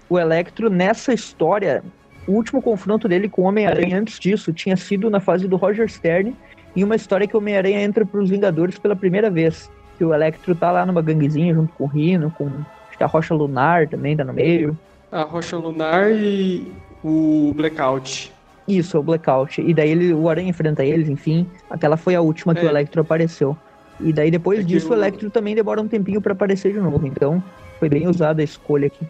o 0.09 0.19
Electro, 0.19 0.71
nessa 0.71 1.13
história, 1.13 1.83
o 2.27 2.33
último 2.33 2.63
confronto 2.63 3.09
dele 3.09 3.29
com 3.29 3.43
o 3.43 3.45
Homem-Aranha 3.45 3.99
antes 3.99 4.19
disso 4.19 4.53
tinha 4.53 4.77
sido 4.77 5.11
na 5.11 5.21
fase 5.21 5.47
do 5.47 5.57
Roger 5.57 5.89
Stern, 5.89 6.35
em 6.75 6.83
uma 6.83 6.97
história 6.97 7.27
que 7.27 7.37
o 7.37 7.39
Homem-Aranha 7.39 7.83
entra 7.83 8.07
pros 8.07 8.31
Vingadores 8.31 8.79
pela 8.79 8.97
primeira 8.97 9.31
vez. 9.31 9.71
Que 9.99 10.05
o 10.05 10.13
Electro 10.13 10.55
tá 10.55 10.73
lá 10.73 10.85
numa 10.85 11.03
ganguezinha 11.03 11.55
junto 11.55 11.73
com 11.75 11.85
o 11.85 11.87
Rino, 11.87 12.33
com 12.37 12.47
acho 12.89 12.99
que 12.99 13.05
a 13.05 13.07
Rocha 13.07 13.35
Lunar 13.35 13.89
também 13.89 14.17
tá 14.17 14.25
no 14.25 14.33
meio. 14.33 14.77
A 15.13 15.23
Rocha 15.23 15.57
Lunar 15.57 16.11
e 16.11 16.73
o 17.03 17.53
Blackout. 17.55 18.34
Isso, 18.67 18.97
é 18.97 19.01
o 19.01 19.03
Blackout. 19.03 19.61
E 19.61 19.75
daí 19.75 19.91
ele, 19.91 20.13
o 20.15 20.29
Aranha 20.29 20.49
enfrenta 20.49 20.85
eles, 20.85 21.09
enfim. 21.09 21.47
Aquela 21.69 21.97
foi 21.97 22.15
a 22.15 22.21
última 22.21 22.55
que 22.55 22.61
É. 22.61 22.65
o 22.65 22.69
Electro 22.69 23.01
apareceu. 23.03 23.57
E 24.01 24.13
daí 24.13 24.31
depois 24.31 24.59
É 24.61 24.63
que 24.63 24.69
disso 24.69 24.89
o 24.89 24.91
o- 24.93 24.95
Electro 24.95 25.31
também 25.31 25.55
demora 25.55 25.81
um 25.81 25.89
tempinho 25.89 26.21
pra 26.21 26.33
aparecer 26.33 26.73
de 26.73 26.81
novo. 26.81 27.07
Então 27.07 27.43
foi 27.79 27.89
bem 27.89 28.09
usada 28.09 28.41
a 28.41 28.45
escolha 28.45 28.87
aqui. 28.87 29.07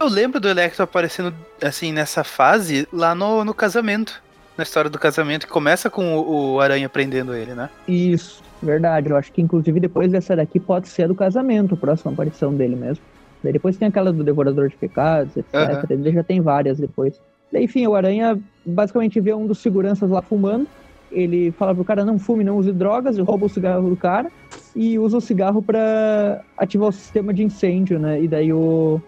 Eu 0.00 0.08
lembro 0.08 0.40
do 0.40 0.48
Electro 0.48 0.82
aparecendo, 0.82 1.34
assim, 1.62 1.92
nessa 1.92 2.24
fase, 2.24 2.88
lá 2.92 3.14
no, 3.14 3.44
no 3.44 3.52
casamento. 3.52 4.22
Na 4.56 4.62
história 4.62 4.88
do 4.88 4.98
casamento, 5.00 5.46
que 5.46 5.52
começa 5.52 5.90
com 5.90 6.16
o, 6.16 6.54
o 6.54 6.60
Aranha 6.60 6.88
prendendo 6.88 7.34
ele, 7.34 7.54
né? 7.54 7.68
Isso, 7.88 8.40
verdade. 8.62 9.10
Eu 9.10 9.16
acho 9.16 9.32
que 9.32 9.42
inclusive 9.42 9.80
depois 9.80 10.12
dessa 10.12 10.36
daqui 10.36 10.60
pode 10.60 10.88
ser 10.88 11.02
a 11.02 11.06
do 11.08 11.14
casamento, 11.14 11.74
a 11.74 11.76
próxima 11.76 12.12
aparição 12.12 12.54
dele 12.54 12.76
mesmo. 12.76 13.02
Daí 13.42 13.52
depois 13.52 13.76
tem 13.76 13.88
aquela 13.88 14.12
do 14.12 14.22
Devorador 14.24 14.68
de 14.68 14.76
Pecados, 14.76 15.36
etc. 15.36 15.52
Aham. 15.52 15.82
Ele 15.90 16.12
já 16.12 16.22
tem 16.22 16.40
várias 16.40 16.78
depois. 16.78 17.20
Daí, 17.54 17.64
enfim, 17.66 17.86
o 17.86 17.94
Aranha 17.94 18.36
basicamente 18.66 19.20
vê 19.20 19.32
um 19.32 19.46
dos 19.46 19.58
seguranças 19.58 20.10
lá 20.10 20.20
fumando. 20.20 20.66
Ele 21.12 21.52
fala 21.52 21.72
pro 21.72 21.84
cara 21.84 22.04
não 22.04 22.18
fume, 22.18 22.42
não 22.42 22.56
use 22.56 22.72
drogas, 22.72 23.16
rouba 23.16 23.46
o 23.46 23.48
cigarro 23.48 23.88
do 23.88 23.96
cara 23.96 24.28
e 24.74 24.98
usa 24.98 25.18
o 25.18 25.20
cigarro 25.20 25.62
pra 25.62 26.42
ativar 26.58 26.88
o 26.88 26.92
sistema 26.92 27.32
de 27.32 27.44
incêndio, 27.44 27.96
né? 27.96 28.20
E 28.20 28.26
daí 28.26 28.52
o 28.52 29.00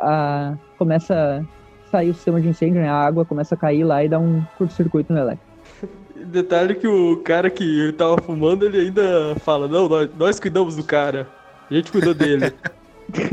a, 0.00 0.56
começa 0.76 1.46
a 1.86 1.90
sair 1.90 2.10
o 2.10 2.14
sistema 2.14 2.40
de 2.40 2.48
incêndio, 2.48 2.82
né? 2.82 2.88
A 2.88 2.96
água 2.96 3.24
começa 3.24 3.54
a 3.54 3.58
cair 3.58 3.84
lá 3.84 4.02
e 4.02 4.08
dá 4.08 4.18
um 4.18 4.42
curto-circuito 4.58 5.12
no 5.12 5.20
Electro. 5.20 5.46
Detalhe 6.26 6.74
que 6.74 6.88
o 6.88 7.18
cara 7.18 7.48
que 7.48 7.94
tava 7.96 8.20
fumando, 8.20 8.66
ele 8.66 8.80
ainda 8.80 9.36
fala, 9.36 9.68
não, 9.68 9.88
nós, 9.88 10.10
nós 10.18 10.40
cuidamos 10.40 10.74
do 10.74 10.82
cara. 10.82 11.28
A 11.70 11.74
gente 11.74 11.92
cuidou 11.92 12.12
dele. 12.12 12.52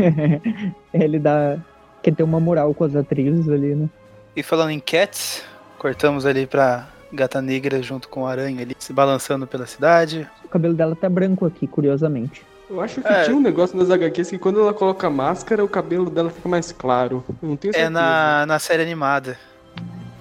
ele 0.94 1.18
dá. 1.18 1.58
Quer 2.04 2.14
ter 2.14 2.24
uma 2.24 2.40
moral 2.40 2.76
com 2.76 2.84
as 2.84 2.96
atrizes 2.96 3.50
ali, 3.50 3.74
né? 3.74 3.90
E 4.36 4.44
falando 4.44 4.70
em 4.72 4.80
Cats, 4.80 5.44
cortamos 5.78 6.26
ali 6.26 6.46
pra 6.46 6.88
Gata 7.12 7.42
Negra 7.42 7.82
junto 7.82 8.08
com 8.08 8.22
o 8.24 8.26
Aranha 8.28 8.62
ali, 8.62 8.76
se 8.80 8.94
balançando 8.94 9.46
pela 9.46 9.66
cidade. 9.66 10.28
O 10.46 10.48
cabelo 10.48 10.74
dela 10.74 10.96
tá 10.96 11.10
branco 11.10 11.46
aqui, 11.46 11.68
curiosamente. 11.68 12.44
Eu 12.70 12.80
acho 12.80 13.02
que 13.02 13.08
É. 13.08 13.24
tinha 13.26 13.36
um 13.36 13.42
negócio 13.42 13.78
nas 13.78 13.90
HQs 13.92 14.30
que 14.30 14.38
quando 14.38 14.62
ela 14.62 14.74
coloca 14.74 15.10
máscara, 15.10 15.64
o 15.64 15.68
cabelo 15.68 16.10
dela 16.10 16.30
fica 16.30 16.48
mais 16.48 16.72
claro. 16.72 17.24
Eu 17.42 17.50
não 17.50 17.58
tenho 17.58 17.72
É 17.72 17.74
certeza. 17.74 17.90
na, 17.90 18.46
na 18.46 18.60
série 18.60 18.82
animada 18.82 19.38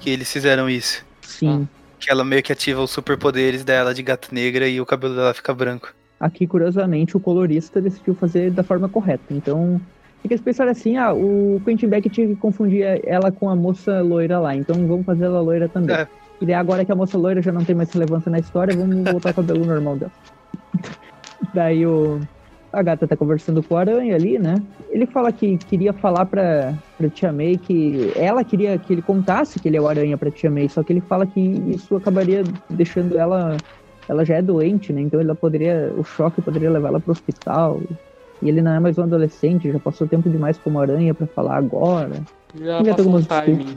que 0.01 0.11
eles 0.11 0.31
fizeram 0.33 0.69
isso. 0.69 1.05
Sim. 1.23 1.69
Que 2.01 2.11
ela 2.11 2.25
meio 2.25 2.43
que 2.43 2.53
ativa 2.53 2.81
os 2.83 2.91
superpoderes 2.91 3.63
dela 3.63 3.95
de 3.95 4.03
Gata 4.03 4.29
Negra 4.33 4.67
e 4.67 4.81
o 4.81 4.87
cabelo 4.87 5.15
dela 5.15 5.33
fica 5.33 5.55
branco. 5.55 5.95
Aqui, 6.19 6.47
curiosamente, 6.47 7.17
o 7.17 7.21
colorista 7.21 7.81
decidiu 7.81 8.15
fazer 8.17 8.51
da 8.51 8.65
forma 8.65 8.89
correta. 8.89 9.23
Então, 9.31 9.81
é 10.25 10.29
que 10.29 10.35
eles 10.35 10.45
pensaram 10.45 10.71
assim, 10.71 10.97
ah, 10.97 11.13
o 11.13 11.61
Quentin 11.65 11.89
Beck 11.89 12.09
tinha 12.09 12.27
que 12.27 12.37
confundir 12.37 12.85
ela 13.05 13.33
com 13.33 13.49
a 13.49 13.57
moça 13.57 14.01
loira 14.01 14.39
lá, 14.39 14.55
então 14.55 14.75
vamos 14.87 15.07
fazer 15.07 15.25
ela 15.25 15.41
loira 15.41 15.69
também. 15.69 15.97
É. 15.97 16.07
E 16.41 16.47
daí 16.47 16.55
agora 16.55 16.85
que 16.85 16.93
a 16.93 16.95
moça 16.95 17.19
loira 17.19 17.43
já 17.43 17.53
não 17.53 17.65
tem 17.65 17.75
mais 17.75 17.91
relevância 17.93 18.31
na 18.31 18.39
história, 18.39 18.77
vamos 18.77 19.11
voltar 19.11 19.31
ao 19.31 19.35
cabelo 19.35 19.65
normal 19.65 19.97
dela. 19.97 20.13
daí 21.55 21.87
o... 21.87 22.21
A 22.73 22.85
gata 22.85 23.09
tá 23.09 23.17
conversando 23.17 23.65
com 23.65 23.75
o 23.75 23.79
Aranha 23.79 24.15
ali, 24.15 24.39
né? 24.39 24.55
Ele 24.91 25.05
fala 25.05 25.33
que 25.33 25.59
queria 25.59 25.93
falar 25.93 26.25
pra, 26.27 26.73
pra 26.97 27.09
Tia 27.09 27.33
May 27.33 27.57
que 27.57 28.13
ela 28.15 28.45
queria 28.45 28.79
que 28.79 28.93
ele 28.93 29.03
contasse 29.03 29.59
que 29.59 29.67
ele 29.67 29.77
é 29.77 29.81
o 29.81 29.89
Aranha 29.89 30.17
pra 30.17 30.31
Tia 30.31 30.49
May, 30.49 30.69
só 30.69 30.81
que 30.85 30.93
ele 30.93 31.01
fala 31.01 31.27
que 31.27 31.41
isso 31.41 31.97
acabaria 31.97 32.45
deixando 32.69 33.19
ela 33.19 33.57
ela 34.11 34.25
já 34.25 34.37
é 34.37 34.43
doente, 34.43 34.93
né? 34.93 35.01
Então 35.01 35.21
ela 35.21 35.35
poderia, 35.37 35.93
o 35.97 36.03
choque 36.03 36.43
poderia 36.43 36.71
levar 36.71 36.89
ela 36.89 37.01
pro 37.01 37.13
hospital. 37.13 37.81
E 38.43 38.49
ele 38.49 38.63
não 38.63 38.73
é 38.73 38.81
mais 38.81 38.97
um 38.99 39.03
adolescente, 39.03 39.71
já 39.71 39.79
passou 39.79 40.07
tempo 40.09 40.29
demais 40.31 40.59
como 40.59 40.81
aranha 40.81 41.13
pra 41.13 41.27
falar 41.27 41.57
agora. 41.57 42.23
Já 42.59 42.83
Já 42.83 42.95
passou 42.95 43.13
tem 43.13 43.15
um 43.15 43.23
timing. 43.23 43.77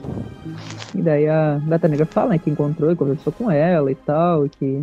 E 0.94 1.02
daí 1.02 1.28
a 1.28 1.60
Gata 1.66 1.88
Negra 1.88 2.06
fala, 2.06 2.30
né, 2.30 2.38
que 2.38 2.50
encontrou 2.50 2.90
e 2.90 2.96
conversou 2.96 3.32
com 3.32 3.50
ela 3.50 3.90
e 3.90 3.94
tal, 3.94 4.46
e 4.46 4.48
que, 4.48 4.82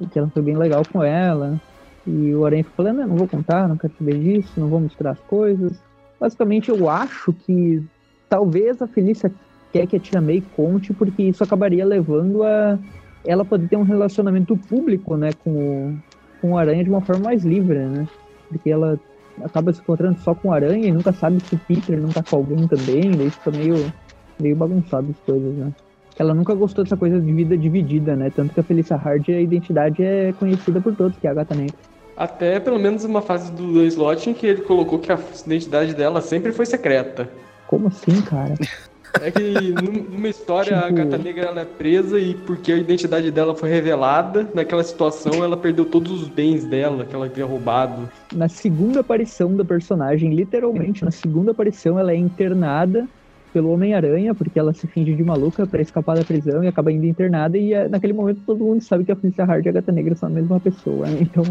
e 0.00 0.06
que 0.06 0.18
ela 0.18 0.28
foi 0.28 0.42
bem 0.42 0.56
legal 0.56 0.84
com 0.84 1.02
ela. 1.02 1.58
E 2.06 2.34
o 2.34 2.44
Aranha 2.44 2.64
fica 2.64 2.76
falando, 2.76 2.98
"Não, 2.98 3.08
não 3.08 3.16
vou 3.16 3.28
contar, 3.28 3.68
não 3.68 3.76
quero 3.76 3.92
saber 3.98 4.18
disso, 4.18 4.52
não 4.58 4.68
vou 4.68 4.80
misturar 4.80 5.12
as 5.12 5.20
coisas. 5.20 5.80
Basicamente 6.20 6.68
eu 6.68 6.88
acho 6.88 7.32
que 7.32 7.82
talvez 8.28 8.82
a 8.82 8.86
Felícia 8.86 9.32
quer 9.72 9.86
que 9.86 9.96
a 9.96 10.00
Tia 10.00 10.20
May 10.20 10.42
conte, 10.54 10.92
porque 10.92 11.22
isso 11.22 11.42
acabaria 11.42 11.84
levando 11.84 12.42
a 12.42 12.78
ela 13.24 13.44
poder 13.44 13.68
ter 13.68 13.76
um 13.76 13.82
relacionamento 13.82 14.56
público, 14.56 15.16
né, 15.16 15.30
com 15.44 15.50
o, 15.50 15.98
com 16.40 16.52
o 16.52 16.58
Aranha 16.58 16.82
de 16.82 16.90
uma 16.90 17.00
forma 17.00 17.24
mais 17.24 17.44
livre, 17.44 17.78
né? 17.78 18.06
Porque 18.48 18.68
ela 18.68 18.98
acaba 19.42 19.72
se 19.72 19.80
encontrando 19.80 20.18
só 20.20 20.34
com 20.34 20.52
Aranha 20.52 20.88
e 20.88 20.92
nunca 20.92 21.12
sabe 21.12 21.40
se 21.40 21.54
o 21.54 21.58
Peter 21.58 22.00
não 22.00 22.08
tá 22.08 22.22
com 22.22 22.36
alguém 22.36 22.66
também, 22.66 23.10
daí 23.10 23.30
fica 23.30 23.50
meio, 23.50 23.92
meio 24.38 24.56
bagunçado 24.56 25.08
as 25.10 25.18
coisas, 25.24 25.54
né? 25.54 25.72
Ela 26.18 26.34
nunca 26.34 26.54
gostou 26.54 26.84
dessa 26.84 26.96
coisa 26.96 27.20
de 27.20 27.32
vida 27.32 27.56
dividida, 27.56 28.14
né? 28.14 28.30
Tanto 28.34 28.52
que 28.52 28.60
a 28.60 28.62
Felícia 28.62 28.96
Hard, 28.96 29.28
a 29.28 29.40
identidade 29.40 30.02
é 30.02 30.32
conhecida 30.32 30.80
por 30.80 30.94
todos, 30.94 31.16
que 31.16 31.26
é 31.26 31.30
a 31.30 31.34
Gata 31.34 31.54
Negra. 31.54 31.76
Até 32.16 32.60
pelo 32.60 32.78
menos 32.78 33.04
uma 33.04 33.22
fase 33.22 33.50
do, 33.52 33.72
do 33.72 33.84
slot 33.84 34.28
em 34.28 34.34
que 34.34 34.46
ele 34.46 34.62
colocou 34.62 34.98
que 34.98 35.10
a 35.10 35.18
identidade 35.46 35.94
dela 35.94 36.20
sempre 36.20 36.52
foi 36.52 36.66
secreta. 36.66 37.28
Como 37.66 37.88
assim, 37.88 38.20
cara? 38.22 38.54
É 39.20 39.30
que 39.30 39.40
num- 39.72 40.04
numa 40.10 40.28
história 40.28 40.78
a 40.78 40.82
Tipo- 40.82 40.94
gata 40.94 41.18
negra 41.18 41.46
ela 41.46 41.60
é 41.60 41.64
presa 41.64 42.18
e 42.18 42.34
porque 42.34 42.72
a 42.72 42.76
identidade 42.76 43.30
dela 43.30 43.54
foi 43.54 43.68
revelada, 43.68 44.48
naquela 44.54 44.82
situação 44.82 45.44
ela 45.44 45.56
perdeu 45.56 45.84
todos 45.84 46.10
os 46.22 46.28
bens 46.28 46.64
dela 46.64 47.04
que 47.04 47.14
ela 47.14 47.26
havia 47.26 47.44
roubado. 47.44 48.08
Na 48.34 48.48
segunda 48.48 49.00
aparição 49.00 49.54
da 49.54 49.64
personagem, 49.64 50.34
literalmente, 50.34 51.04
na 51.04 51.10
segunda 51.10 51.50
aparição, 51.52 51.98
ela 51.98 52.12
é 52.12 52.16
internada 52.16 53.06
pelo 53.52 53.70
Homem-Aranha, 53.70 54.34
porque 54.34 54.58
ela 54.58 54.72
se 54.72 54.86
finge 54.86 55.14
de 55.14 55.22
maluca 55.22 55.66
pra 55.66 55.82
escapar 55.82 56.16
da 56.16 56.24
prisão 56.24 56.64
e 56.64 56.68
acaba 56.68 56.90
indo 56.90 57.04
internada, 57.04 57.58
e 57.58 57.74
é, 57.74 57.86
naquele 57.86 58.14
momento 58.14 58.40
todo 58.46 58.64
mundo 58.64 58.82
sabe 58.82 59.04
que 59.04 59.12
a 59.12 59.16
Felícia 59.16 59.44
Hard 59.44 59.66
e 59.66 59.68
a 59.68 59.72
Gata 59.72 59.92
Negra 59.92 60.14
são 60.14 60.30
a 60.30 60.32
mesma 60.32 60.58
pessoa, 60.58 61.06
né? 61.06 61.18
Então, 61.20 61.44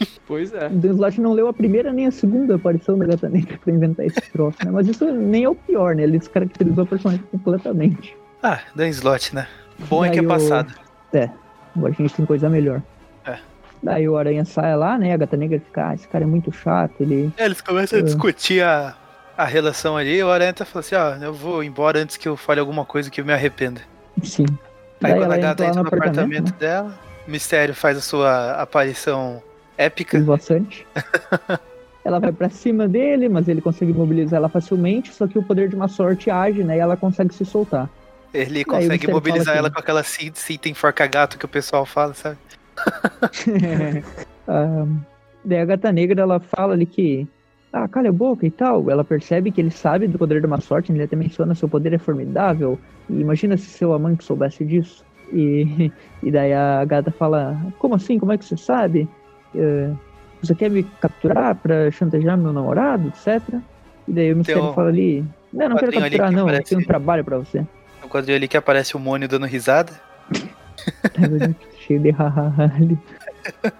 Pois 0.26 0.52
é. 0.54 0.66
o 0.68 0.70
Dan 0.70 0.90
Slott 0.92 1.20
não 1.20 1.32
leu 1.32 1.48
a 1.48 1.52
primeira 1.52 1.92
nem 1.92 2.06
a 2.06 2.10
segunda 2.12 2.54
aparição 2.54 2.96
da 2.96 3.04
Gata 3.06 3.28
Negra 3.28 3.58
pra 3.62 3.72
inventar 3.72 4.06
esse 4.06 4.20
troço, 4.32 4.56
né? 4.64 4.70
Mas 4.70 4.86
isso 4.86 5.04
nem 5.10 5.44
é 5.44 5.48
o 5.48 5.54
pior, 5.54 5.94
né? 5.96 6.04
Ele 6.04 6.18
descaracterizou 6.18 6.84
a 6.84 6.86
personagem 6.86 7.24
completamente. 7.32 8.16
Ah, 8.42 8.60
Dan 8.74 8.88
Slot, 8.88 9.34
né? 9.34 9.46
Bom 9.88 10.04
é 10.04 10.10
que 10.10 10.18
é 10.18 10.22
o- 10.22 10.26
passado. 10.28 10.72
Agora 11.76 11.92
a 11.92 12.02
gente 12.02 12.14
tem 12.14 12.24
coisa 12.26 12.48
melhor. 12.48 12.80
É. 13.26 13.38
Daí 13.82 14.08
o 14.08 14.16
Aranha 14.16 14.44
sai 14.44 14.76
lá, 14.76 14.96
né? 14.98 15.12
A 15.12 15.16
Gata 15.16 15.36
Negra 15.36 15.58
fica, 15.60 15.88
ah, 15.88 15.94
esse 15.94 16.06
cara 16.08 16.24
é 16.24 16.26
muito 16.26 16.52
chato, 16.52 16.94
ele... 17.00 17.32
É, 17.36 17.44
eles 17.44 17.60
começam 17.60 17.98
a 17.98 18.02
É. 18.02 18.04
discutir 18.04 18.62
a, 18.62 18.94
a 19.36 19.44
relação 19.44 19.96
ali 19.96 20.16
e 20.18 20.22
o 20.22 20.30
Aranha 20.30 20.50
até 20.50 20.64
fala 20.64 20.80
assim, 20.80 20.94
ó, 20.94 21.14
eu 21.24 21.32
vou 21.34 21.62
embora 21.64 21.98
antes 22.00 22.16
que 22.16 22.28
eu 22.28 22.36
fale 22.36 22.60
alguma 22.60 22.84
coisa 22.84 23.10
que 23.10 23.20
eu 23.20 23.24
me 23.24 23.32
arrependa. 23.32 23.80
Sim. 24.22 24.46
Aí 25.02 25.12
Daí 25.12 25.14
quando 25.18 25.32
a 25.32 25.36
gata 25.38 25.64
entra 25.64 25.82
no 25.82 25.88
apartamento, 25.88 26.18
apartamento, 26.20 26.50
né? 26.52 26.56
dela, 26.58 26.98
Mistério 27.26 27.74
faz 27.74 27.96
a 27.96 28.00
sua 28.00 28.52
aparição 28.52 29.42
épica. 29.84 30.18
esvoaçante. 30.18 30.86
ela 32.04 32.18
vai 32.18 32.32
pra 32.32 32.48
cima 32.48 32.88
dele, 32.88 33.28
mas 33.28 33.48
ele 33.48 33.60
consegue 33.60 33.92
mobilizar 33.92 34.38
ela 34.38 34.48
facilmente, 34.48 35.12
só 35.12 35.26
que 35.26 35.38
o 35.38 35.42
poder 35.42 35.68
de 35.68 35.76
uma 35.76 35.88
sorte 35.88 36.30
age, 36.30 36.64
né? 36.64 36.76
E 36.76 36.80
ela 36.80 36.96
consegue 36.96 37.34
se 37.34 37.44
soltar. 37.44 37.88
Ele 38.32 38.64
consegue 38.64 39.10
mobilizar 39.10 39.56
ela 39.56 39.68
que- 39.68 39.74
com 39.74 39.80
aquela 39.80 40.02
cinta 40.02 40.38
cinta 40.38 40.68
enforca-gato 40.68 41.36
que 41.38 41.44
o 41.44 41.48
pessoal 41.48 41.84
fala, 41.84 42.14
sabe? 42.14 42.38
Ah, 44.52 44.84
daí 45.44 45.60
a 45.60 45.64
gata 45.64 45.92
negra 45.92 46.22
ela 46.22 46.40
fala 46.40 46.72
ali 46.72 46.84
que. 46.84 47.28
Ah, 47.72 47.86
cala 47.86 48.08
a 48.08 48.12
boca 48.12 48.44
e 48.44 48.50
tal. 48.50 48.90
Ela 48.90 49.04
percebe 49.04 49.52
que 49.52 49.60
ele 49.60 49.70
sabe 49.70 50.08
do 50.08 50.18
poder 50.18 50.40
de 50.40 50.46
uma 50.46 50.60
sorte, 50.60 50.90
ele 50.90 51.04
até 51.04 51.14
menciona 51.14 51.54
seu 51.54 51.68
poder 51.68 51.92
é 51.92 51.98
formidável. 51.98 52.76
E 53.08 53.20
imagina 53.20 53.56
se 53.56 53.66
seu 53.66 53.92
amante 53.92 54.24
soubesse 54.24 54.64
disso. 54.64 55.04
E, 55.32 55.92
e 56.20 56.32
daí 56.32 56.52
a 56.52 56.84
gata 56.84 57.12
fala: 57.12 57.56
Como 57.78 57.94
assim? 57.94 58.18
Como 58.18 58.32
é 58.32 58.38
que 58.38 58.44
você 58.44 58.56
sabe? 58.56 59.08
Eh, 59.54 59.90
você 60.42 60.54
quer 60.54 60.70
me 60.70 60.82
capturar 60.82 61.54
pra 61.56 61.90
chantagear 61.90 62.36
meu 62.38 62.52
namorado, 62.52 63.08
etc. 63.08 63.42
E 64.08 64.12
daí 64.12 64.32
o 64.32 64.36
mistério 64.36 64.64
um 64.64 64.72
fala 64.72 64.88
ali: 64.88 65.24
Não, 65.52 65.68
não 65.70 65.76
quero 65.76 65.92
capturar, 65.92 66.28
que 66.28 66.34
não. 66.34 66.42
Eu 66.42 66.48
aparece- 66.48 66.68
tenho 66.70 66.80
um 66.80 66.84
trabalho 66.86 67.24
pra 67.24 67.38
você. 67.38 67.66
No 68.02 68.08
quadrinho 68.08 68.36
ali 68.36 68.48
que 68.48 68.56
aparece 68.56 68.96
o 68.96 68.98
Mônio 68.98 69.28
dando 69.28 69.46
risada. 69.46 69.92
cheio 71.78 72.00
de 72.00 72.10
hahaha 72.10 72.72
ali. 72.74 72.98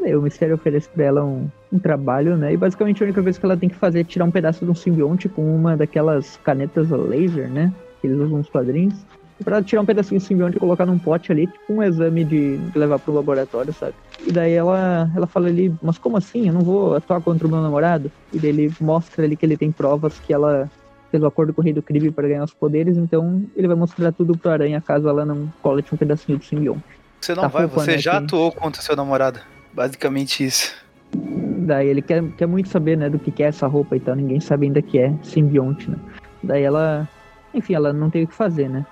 O 0.00 0.20
mistério 0.20 0.56
oferece 0.56 0.86
pra 0.88 1.04
ela 1.04 1.24
um, 1.24 1.48
um 1.72 1.78
trabalho, 1.78 2.36
né? 2.36 2.52
E 2.52 2.56
basicamente 2.58 3.02
a 3.02 3.06
única 3.06 3.22
coisa 3.22 3.38
que 3.40 3.46
ela 3.46 3.56
tem 3.56 3.70
que 3.70 3.74
fazer 3.76 4.00
é 4.00 4.04
tirar 4.04 4.26
um 4.26 4.30
pedaço 4.30 4.62
de 4.64 4.70
um 4.70 4.74
simbionte 4.74 5.30
com 5.30 5.54
uma 5.54 5.76
daquelas 5.78 6.36
canetas 6.44 6.90
laser, 6.90 7.48
né? 7.48 7.72
Que 8.00 8.08
eles 8.08 8.18
usam 8.18 8.38
nos 8.38 8.50
quadrinhos. 8.50 8.94
Pra 9.42 9.60
tirar 9.62 9.82
um 9.82 9.84
pedacinho 9.86 10.20
simbionte 10.20 10.56
e 10.56 10.60
colocar 10.60 10.86
num 10.86 10.98
pote 10.98 11.32
ali, 11.32 11.46
tipo 11.48 11.72
um 11.72 11.82
exame 11.82 12.24
de, 12.24 12.56
de 12.56 12.78
levar 12.78 12.98
pro 13.00 13.12
laboratório, 13.12 13.72
sabe? 13.72 13.94
E 14.24 14.30
daí 14.30 14.52
ela, 14.52 15.10
ela 15.14 15.26
fala 15.26 15.48
ali, 15.48 15.74
mas 15.82 15.98
como 15.98 16.16
assim? 16.16 16.46
Eu 16.46 16.54
não 16.54 16.60
vou 16.60 16.94
atuar 16.94 17.20
contra 17.20 17.46
o 17.46 17.50
meu 17.50 17.60
namorado? 17.60 18.10
E 18.32 18.38
daí 18.38 18.50
ele 18.50 18.72
mostra 18.80 19.24
ali 19.24 19.36
que 19.36 19.44
ele 19.44 19.56
tem 19.56 19.72
provas 19.72 20.18
que 20.20 20.32
ela 20.32 20.70
fez 21.10 21.22
o 21.22 21.26
acordo 21.26 21.52
com 21.52 21.60
o 21.60 21.64
rei 21.64 21.72
do 21.72 21.82
crime 21.82 22.10
para 22.12 22.28
ganhar 22.28 22.44
os 22.44 22.54
poderes, 22.54 22.96
então 22.96 23.42
ele 23.56 23.66
vai 23.66 23.76
mostrar 23.76 24.12
tudo 24.12 24.36
pro 24.38 24.50
Aranha 24.50 24.80
caso 24.80 25.08
ela 25.08 25.24
não 25.24 25.52
colete 25.62 25.92
um 25.94 25.98
pedacinho 25.98 26.38
do 26.38 26.44
simbionte. 26.44 26.82
Você 27.20 27.34
não 27.34 27.42
Tá 27.42 27.48
vai, 27.48 27.66
você 27.66 27.98
já 27.98 28.16
aqui. 28.16 28.26
atuou 28.26 28.52
contra 28.52 28.82
seu 28.82 28.94
namorado. 28.96 29.40
Basicamente 29.72 30.44
isso. 30.44 30.72
Daí 31.12 31.88
ele 31.88 32.02
quer, 32.02 32.22
quer 32.36 32.46
muito 32.46 32.68
saber, 32.68 32.96
né, 32.96 33.08
do 33.10 33.18
que, 33.18 33.30
que 33.30 33.42
é 33.42 33.46
essa 33.46 33.66
roupa 33.66 33.96
e 33.96 34.00
tal. 34.00 34.14
Ninguém 34.14 34.38
sabe 34.40 34.66
ainda 34.66 34.80
que 34.82 34.98
é 34.98 35.12
simbionte, 35.22 35.90
né? 35.90 35.96
Daí 36.42 36.62
ela, 36.62 37.08
enfim, 37.54 37.74
ela 37.74 37.92
não 37.92 38.10
tem 38.10 38.24
o 38.24 38.28
que 38.28 38.34
fazer, 38.34 38.68
né? 38.68 38.84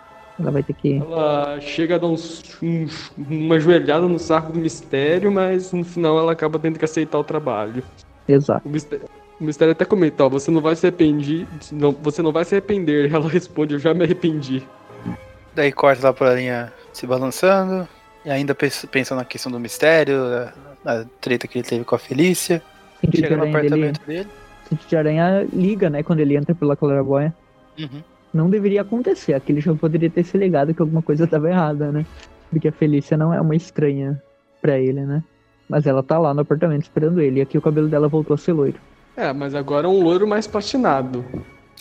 Ela 0.42 0.50
vai 0.50 0.62
ter 0.62 0.72
que. 0.74 0.96
Ela 0.96 1.60
chega 1.60 1.94
a 1.94 1.98
dar 1.98 2.06
uns, 2.08 2.42
um- 2.62 2.86
uma 3.16 3.58
joelhada 3.60 4.06
no 4.06 4.18
saco 4.18 4.52
do 4.52 4.58
mistério, 4.58 5.30
mas 5.32 5.72
no 5.72 5.84
final 5.84 6.18
ela 6.18 6.32
acaba 6.32 6.58
tendo 6.58 6.78
que 6.78 6.84
aceitar 6.84 7.18
o 7.18 7.24
trabalho. 7.24 7.82
Exato. 8.28 8.68
O 8.68 8.70
mistério, 8.70 9.04
o 9.40 9.44
mistério 9.44 9.72
até 9.72 9.84
comenta, 9.84 10.24
ó, 10.24 10.28
você 10.28 10.50
não 10.50 10.60
vai 10.60 10.74
se 10.76 10.86
arrepender. 10.86 11.46
Não, 11.70 11.92
você 11.92 12.22
não 12.22 12.32
vai 12.32 12.44
se 12.44 12.54
arrepender. 12.54 13.12
Ela 13.14 13.28
responde, 13.28 13.74
eu 13.74 13.78
já 13.78 13.94
me 13.94 14.04
arrependi. 14.04 14.62
Daí 15.54 15.70
corta 15.72 16.06
lá 16.08 16.12
pra 16.12 16.30
aranha 16.30 16.72
se 16.92 17.06
balançando. 17.06 17.86
E 18.24 18.30
ainda 18.30 18.54
pens- 18.54 18.86
pensando 18.90 19.18
na 19.18 19.24
questão 19.24 19.50
do 19.50 19.58
mistério, 19.58 20.16
a, 20.84 20.92
a 21.00 21.04
treta 21.20 21.46
que 21.48 21.58
ele 21.58 21.66
teve 21.66 21.84
com 21.84 21.94
a 21.94 21.98
Felícia. 21.98 22.62
Sentido 23.00 23.16
de 23.16 23.28
Chega 23.28 23.36
no 23.36 23.42
aranha 23.42 23.60
dele. 23.60 23.66
apartamento 23.74 24.06
dele. 24.06 24.28
Sentido 24.68 24.88
de 24.88 24.96
aranha 24.96 25.46
liga, 25.52 25.90
né, 25.90 26.02
quando 26.04 26.20
ele 26.20 26.36
entra 26.36 26.54
pela 26.54 26.76
claraboia. 26.76 27.34
Uhum. 27.78 28.02
Não 28.32 28.48
deveria 28.48 28.82
acontecer. 28.82 29.34
Aquele 29.34 29.60
já 29.60 29.74
poderia 29.74 30.08
ter 30.10 30.24
se 30.24 30.36
ligado 30.38 30.72
que 30.74 30.80
alguma 30.82 31.02
coisa 31.02 31.24
estava 31.24 31.48
errada, 31.50 31.92
né? 31.92 32.06
Porque 32.50 32.68
a 32.68 32.72
Felícia 32.72 33.16
não 33.16 33.32
é 33.32 33.40
uma 33.40 33.54
estranha 33.56 34.20
pra 34.60 34.78
ele, 34.78 35.02
né? 35.04 35.22
Mas 35.68 35.86
ela 35.86 36.02
tá 36.02 36.18
lá 36.18 36.32
no 36.34 36.40
apartamento 36.40 36.82
esperando 36.82 37.20
ele. 37.20 37.40
E 37.40 37.42
aqui 37.42 37.56
o 37.58 37.62
cabelo 37.62 37.88
dela 37.88 38.08
voltou 38.08 38.34
a 38.34 38.38
ser 38.38 38.52
loiro. 38.52 38.78
É, 39.16 39.32
mas 39.32 39.54
agora 39.54 39.86
é 39.86 39.90
um 39.90 40.02
loiro 40.02 40.26
mais 40.26 40.46
platinado. 40.46 41.24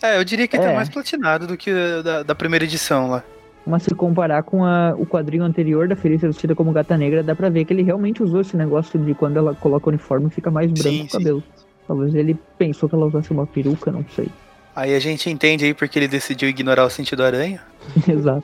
É, 0.02 0.18
eu 0.18 0.24
diria 0.24 0.48
que 0.48 0.58
tá 0.58 0.72
É. 0.72 0.76
mais 0.76 0.90
platinado 0.90 1.48
do 1.48 1.56
que 1.56 1.72
da, 2.04 2.24
da 2.24 2.36
primeira 2.36 2.66
edição 2.66 3.10
lá. 3.10 3.24
Mas 3.66 3.84
se 3.84 3.94
comparar 3.94 4.42
com 4.44 4.66
a- 4.66 4.96
o 4.98 5.06
quadrinho 5.06 5.44
anterior 5.44 5.88
da 5.88 5.96
Felícia 5.96 6.28
vestida 6.28 6.56
como 6.56 6.72
gata 6.72 6.98
negra, 6.98 7.22
dá 7.22 7.36
pra 7.36 7.48
ver 7.50 7.64
que 7.64 7.72
ele 7.72 7.84
realmente 7.84 8.24
usou 8.24 8.42
esse 8.42 8.58
negócio 8.58 9.00
de 9.00 9.14
quando 9.14 9.38
ela 9.38 9.54
coloca 9.54 9.86
o 9.88 9.90
uniforme 9.90 10.30
fica 10.32 10.50
mais 10.50 10.72
branco 10.72 10.90
Sim, 10.90 11.04
o 11.06 11.10
cabelo. 11.10 11.44
Talvez 11.88 12.16
ele 12.16 12.38
pensou 12.58 12.90
que 12.90 12.96
ela 12.96 13.06
usasse 13.06 13.32
uma 13.32 13.46
peruca, 13.46 13.92
não 13.92 14.04
sei. 14.16 14.28
Aí 14.76 14.96
a 14.96 15.00
gente 15.00 15.30
entende 15.30 15.66
aí 15.66 15.74
porque 15.74 16.00
ele 16.00 16.08
decidiu 16.08 16.50
ignorar 16.50 16.86
o 16.86 16.90
sentido 16.90 17.24
aranha. 17.24 17.62
Exato. 18.08 18.44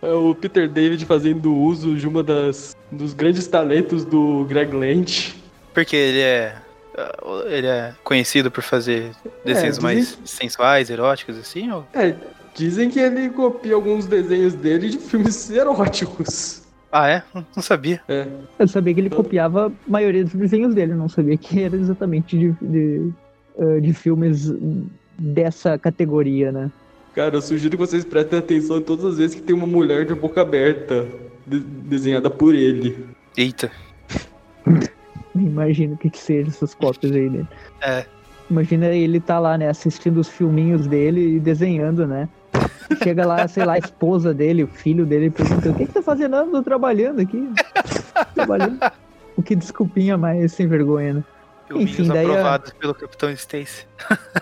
É 0.00 0.12
o 0.12 0.34
Peter 0.34 0.68
David 0.68 1.04
fazendo 1.04 1.54
uso 1.54 1.96
de 1.96 2.06
uma 2.06 2.22
das 2.22 2.76
dos 2.90 3.12
grandes 3.12 3.46
talentos 3.46 4.04
do 4.04 4.44
Greg 4.44 4.74
Land. 4.74 5.34
Porque 5.74 5.96
ele 5.96 6.20
é. 6.20 6.56
Ele 7.46 7.66
é 7.66 7.94
conhecido 8.02 8.50
por 8.50 8.62
fazer 8.62 9.12
desenhos 9.44 9.76
dizem 9.76 9.82
mais 9.82 10.18
sensuais, 10.24 10.90
eróticos, 10.90 11.38
assim? 11.38 11.70
Ou... 11.70 11.86
É, 11.94 12.12
dizem 12.54 12.90
que 12.90 12.98
ele 12.98 13.30
copia 13.30 13.76
alguns 13.76 14.06
desenhos 14.06 14.54
dele 14.54 14.88
de 14.88 14.98
filmes 14.98 15.48
eróticos. 15.50 16.62
Ah, 16.90 17.08
é? 17.08 17.22
Não 17.32 17.46
não 17.54 17.62
sabia. 17.62 18.00
É. 18.08 18.26
Eu 18.58 18.66
sabia 18.66 18.94
que 18.94 19.00
ele 19.00 19.10
copiava 19.10 19.66
a 19.66 19.72
maioria 19.86 20.24
dos 20.24 20.32
desenhos 20.32 20.74
dele, 20.74 20.94
não 20.94 21.08
sabia 21.08 21.36
que 21.36 21.62
era 21.62 21.76
exatamente 21.76 22.36
de, 22.36 22.52
de, 22.60 23.12
eh, 23.58 23.80
de 23.80 23.92
filmes 23.92 24.50
dessa 25.18 25.78
categoria, 25.78 26.52
né? 26.52 26.70
Cara, 27.14 27.34
eu 27.36 27.42
sugiro 27.42 27.72
que 27.76 27.76
vocês 27.84 28.04
prestem 28.04 28.38
atenção 28.38 28.78
em 28.78 28.82
todas 28.82 29.04
as 29.04 29.18
vezes 29.18 29.34
que 29.34 29.42
tem 29.42 29.54
uma 29.54 29.66
mulher 29.66 30.06
de 30.06 30.14
boca 30.14 30.40
aberta 30.40 31.06
de- 31.46 31.58
desenhada 31.60 32.30
por 32.30 32.54
ele. 32.54 33.06
Eita. 33.36 33.70
Imagino 35.34 35.94
o 35.94 35.96
que, 35.96 36.10
que 36.10 36.18
seja 36.18 36.48
essas 36.48 36.74
cópias 36.74 37.12
aí 37.12 37.28
dele. 37.28 37.48
É. 37.80 38.04
Imagina 38.50 38.86
ele 38.88 39.20
tá 39.20 39.38
lá, 39.38 39.58
né, 39.58 39.68
assistindo 39.68 40.18
os 40.18 40.28
filminhos 40.28 40.86
dele 40.86 41.36
e 41.36 41.40
desenhando, 41.40 42.06
né? 42.06 42.28
Chega 43.02 43.26
lá, 43.26 43.46
sei 43.46 43.64
lá, 43.64 43.74
a 43.74 43.78
esposa 43.78 44.32
dele, 44.32 44.64
o 44.64 44.66
filho 44.66 45.04
dele, 45.04 45.28
pergunta: 45.30 45.70
O 45.70 45.74
que, 45.74 45.86
que 45.86 45.92
tá 45.92 46.02
fazendo? 46.02 46.30
Não, 46.32 46.50
tô 46.50 46.62
trabalhando 46.62 47.20
aqui. 47.20 47.46
trabalhando. 48.34 48.78
O 49.36 49.42
que 49.42 49.54
desculpinha 49.54 50.16
mais 50.16 50.52
sem 50.52 50.66
vergonha, 50.66 51.14
né? 51.14 51.24
Filminhos 51.68 51.90
Enfim, 51.92 52.08
daí 52.08 52.26
a- 52.26 52.30
aprovados 52.30 52.72
pelo 52.72 52.94
Capitão 52.94 53.30
Stacy. 53.30 53.86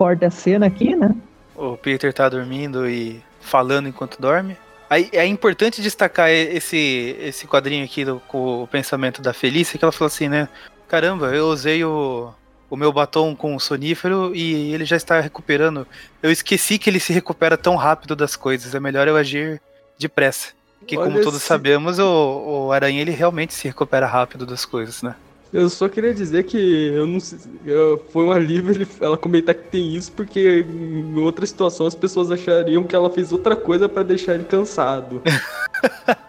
Corta 0.00 0.28
a 0.28 0.30
cena 0.30 0.64
aqui, 0.64 0.96
né? 0.96 1.14
O 1.54 1.76
Peter 1.76 2.10
tá 2.10 2.26
dormindo 2.26 2.88
e 2.88 3.22
falando 3.38 3.86
enquanto 3.86 4.18
dorme. 4.18 4.56
Aí 4.88 5.10
é 5.12 5.26
importante 5.26 5.82
destacar 5.82 6.30
esse, 6.30 7.14
esse 7.20 7.46
quadrinho 7.46 7.84
aqui 7.84 8.02
do, 8.02 8.18
com 8.26 8.62
o 8.62 8.66
pensamento 8.66 9.20
da 9.20 9.34
Felícia, 9.34 9.78
que 9.78 9.84
ela 9.84 9.92
falou 9.92 10.06
assim, 10.06 10.26
né? 10.26 10.48
Caramba, 10.88 11.26
eu 11.34 11.48
usei 11.48 11.84
o, 11.84 12.32
o 12.70 12.76
meu 12.78 12.90
batom 12.90 13.36
com 13.36 13.58
sonífero 13.58 14.34
e 14.34 14.72
ele 14.72 14.86
já 14.86 14.96
está 14.96 15.20
recuperando. 15.20 15.86
Eu 16.22 16.30
esqueci 16.30 16.78
que 16.78 16.88
ele 16.88 16.98
se 16.98 17.12
recupera 17.12 17.58
tão 17.58 17.76
rápido 17.76 18.16
das 18.16 18.34
coisas. 18.36 18.74
É 18.74 18.80
melhor 18.80 19.06
eu 19.06 19.18
agir 19.18 19.60
depressa. 19.98 20.54
Que 20.86 20.96
como 20.96 21.10
Olha 21.10 21.22
todos 21.22 21.40
esse- 21.40 21.46
sabemos, 21.46 21.98
o, 21.98 22.68
o 22.68 22.72
Aranha 22.72 23.02
ele 23.02 23.10
realmente 23.10 23.52
se 23.52 23.68
recupera 23.68 24.06
rápido 24.06 24.46
das 24.46 24.64
coisas, 24.64 25.02
né? 25.02 25.14
Eu 25.52 25.68
só 25.68 25.88
queria 25.88 26.14
dizer 26.14 26.44
que 26.44 26.56
eu 26.94 27.06
não 27.06 27.18
sei, 27.18 27.38
eu- 27.66 28.04
foi 28.12 28.24
um 28.24 28.30
alívio 28.30 28.72
ele- 28.72 28.86
ela 29.00 29.16
comentar 29.16 29.54
que 29.54 29.64
tem 29.64 29.96
isso, 29.96 30.12
porque 30.12 30.64
em 30.68 31.18
outra 31.18 31.44
situação 31.44 31.86
as 31.86 31.94
pessoas 31.94 32.30
achariam 32.30 32.84
que 32.84 32.94
ela 32.94 33.10
fez 33.10 33.32
outra 33.32 33.56
coisa 33.56 33.88
pra 33.88 34.02
deixar 34.04 34.34
ele 34.34 34.44
cansado. 34.44 35.20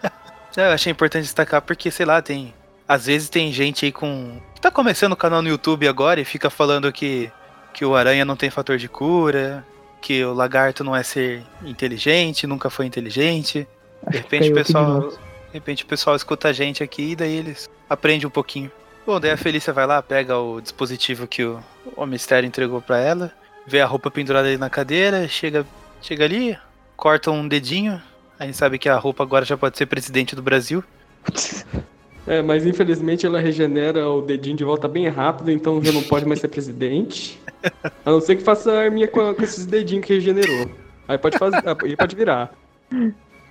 É, 0.54 0.66
eu 0.66 0.72
achei 0.72 0.92
importante 0.92 1.22
destacar 1.22 1.62
porque, 1.62 1.90
sei 1.90 2.04
lá, 2.04 2.20
tem. 2.20 2.52
Às 2.86 3.06
vezes 3.06 3.30
tem 3.30 3.50
gente 3.52 3.86
aí 3.86 3.92
com. 3.92 4.38
que 4.54 4.60
tá 4.60 4.70
começando 4.70 5.12
o 5.12 5.16
canal 5.16 5.40
no 5.40 5.48
YouTube 5.48 5.88
agora 5.88 6.20
e 6.20 6.26
fica 6.26 6.50
falando 6.50 6.92
que, 6.92 7.30
que 7.72 7.86
o 7.86 7.96
aranha 7.96 8.22
não 8.22 8.36
tem 8.36 8.50
fator 8.50 8.76
de 8.76 8.86
cura, 8.86 9.64
que 10.02 10.22
o 10.22 10.34
lagarto 10.34 10.84
não 10.84 10.94
é 10.94 11.02
ser 11.02 11.42
inteligente, 11.64 12.46
nunca 12.46 12.68
foi 12.68 12.84
inteligente. 12.84 13.66
De 14.10 14.18
repente 14.18 14.50
o 14.50 14.54
pessoal. 14.54 15.08
De 15.08 15.18
repente 15.54 15.84
o 15.84 15.86
pessoal 15.86 16.16
escuta 16.16 16.48
a 16.48 16.52
gente 16.52 16.82
aqui 16.82 17.12
e 17.12 17.16
daí 17.16 17.34
eles 17.34 17.70
aprendem 17.88 18.26
um 18.26 18.30
pouquinho. 18.30 18.70
Bom, 19.04 19.18
daí 19.18 19.32
a 19.32 19.36
Felícia 19.36 19.72
vai 19.72 19.86
lá, 19.86 20.00
pega 20.00 20.38
o 20.38 20.60
dispositivo 20.60 21.26
que 21.26 21.44
o, 21.44 21.58
o 21.96 22.06
mistério 22.06 22.46
entregou 22.46 22.80
pra 22.80 22.98
ela, 22.98 23.32
vê 23.66 23.80
a 23.80 23.86
roupa 23.86 24.10
pendurada 24.10 24.46
ali 24.46 24.56
na 24.56 24.70
cadeira, 24.70 25.26
chega, 25.26 25.66
chega 26.00 26.24
ali, 26.24 26.56
corta 26.96 27.30
um 27.30 27.46
dedinho. 27.48 28.00
A 28.38 28.46
gente 28.46 28.56
sabe 28.56 28.78
que 28.78 28.88
a 28.88 28.96
roupa 28.96 29.22
agora 29.22 29.44
já 29.44 29.56
pode 29.56 29.76
ser 29.76 29.86
presidente 29.86 30.36
do 30.36 30.42
Brasil. 30.42 30.82
É, 32.24 32.40
mas 32.40 32.64
infelizmente 32.64 33.26
ela 33.26 33.40
regenera 33.40 34.08
o 34.08 34.22
dedinho 34.22 34.56
de 34.56 34.62
volta 34.62 34.86
bem 34.86 35.08
rápido, 35.08 35.50
então 35.50 35.82
já 35.82 35.90
não 35.90 36.04
pode 36.04 36.24
mais 36.24 36.38
ser 36.40 36.46
presidente. 36.46 37.40
A 38.06 38.12
não 38.12 38.20
ser 38.20 38.36
que 38.36 38.44
faça 38.44 38.72
a 38.72 38.80
arminha 38.80 39.08
com, 39.08 39.34
com 39.34 39.42
esses 39.42 39.66
dedinhos 39.66 40.06
que 40.06 40.14
regenerou. 40.14 40.70
Aí 41.08 41.18
pode 41.18 41.36
fazer, 41.36 41.60
aí 41.66 41.96
pode 41.96 42.14
virar. 42.14 42.52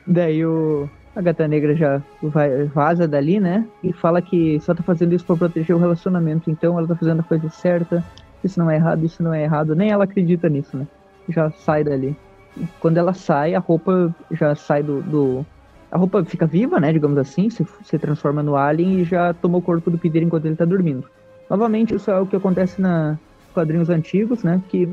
Daí 0.07 0.45
o, 0.45 0.89
a 1.16 1.22
gata 1.22 1.47
negra 1.47 1.76
já 1.76 2.01
vai, 2.22 2.66
vaza 2.68 3.07
dali, 3.07 3.39
né? 3.39 3.68
E 3.84 3.93
fala 3.93 4.22
que 4.22 4.59
só 4.62 4.74
tá 4.74 4.84
fazendo 4.84 5.14
isso 5.14 5.26
pra 5.26 5.36
proteger 5.38 5.76
o 5.76 5.80
relacionamento. 5.80 6.49
Então 6.49 6.78
ela 6.78 6.88
tá 6.88 6.95
fazendo 6.95 7.20
a 7.22 7.24
coisa 7.24 7.49
certa. 7.49 8.03
Isso 8.43 8.59
não 8.59 8.70
é 8.72 8.76
errado, 8.76 9.05
isso 9.05 9.22
não 9.22 9.34
é 9.34 9.43
errado. 9.43 9.76
Nem 9.76 9.91
ela 9.91 10.05
acredita 10.05 10.49
nisso, 10.49 10.78
né? 10.78 10.88
Já 11.30 11.51
sai 11.51 11.84
dali. 11.84 12.16
E 12.55 12.66
quando 12.80 12.97
ela 12.97 13.14
sai, 13.14 13.53
a 13.55 13.59
roupa 13.59 14.14
já 14.32 14.55
sai 14.55 14.84
do. 14.84 15.01
do- 15.03 15.45
A 15.91 15.97
roupa 15.97 16.24
fica 16.26 16.47
viva, 16.47 16.80
né? 16.80 16.91
Digamos 16.93 17.18
assim, 17.18 17.49
se, 17.49 17.66
se 17.84 17.99
transforma 17.99 18.41
no 18.41 18.55
alien 18.55 18.99
e 19.01 19.03
já 19.03 19.34
toma 19.34 19.57
o 19.57 19.62
corpo 19.62 19.91
do 19.91 19.97
Peter 19.99 20.24
enquanto 20.24 20.45
ele 20.45 20.55
tá 20.55 20.66
dormindo. 20.66 21.05
Novamente, 21.49 21.93
isso 21.93 22.09
é 22.09 22.20
o 22.20 22.26
que 22.26 22.36
acontece 22.36 22.80
na 22.82 23.20
quadrinhos 23.53 23.89
antigos, 23.89 24.43
né? 24.43 24.62
Que 24.70 24.88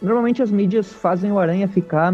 normalmente 0.00 0.42
as 0.42 0.50
mídias 0.52 0.92
fazem 0.92 1.32
o 1.32 1.38
aranha 1.38 1.66
ficar 1.68 2.12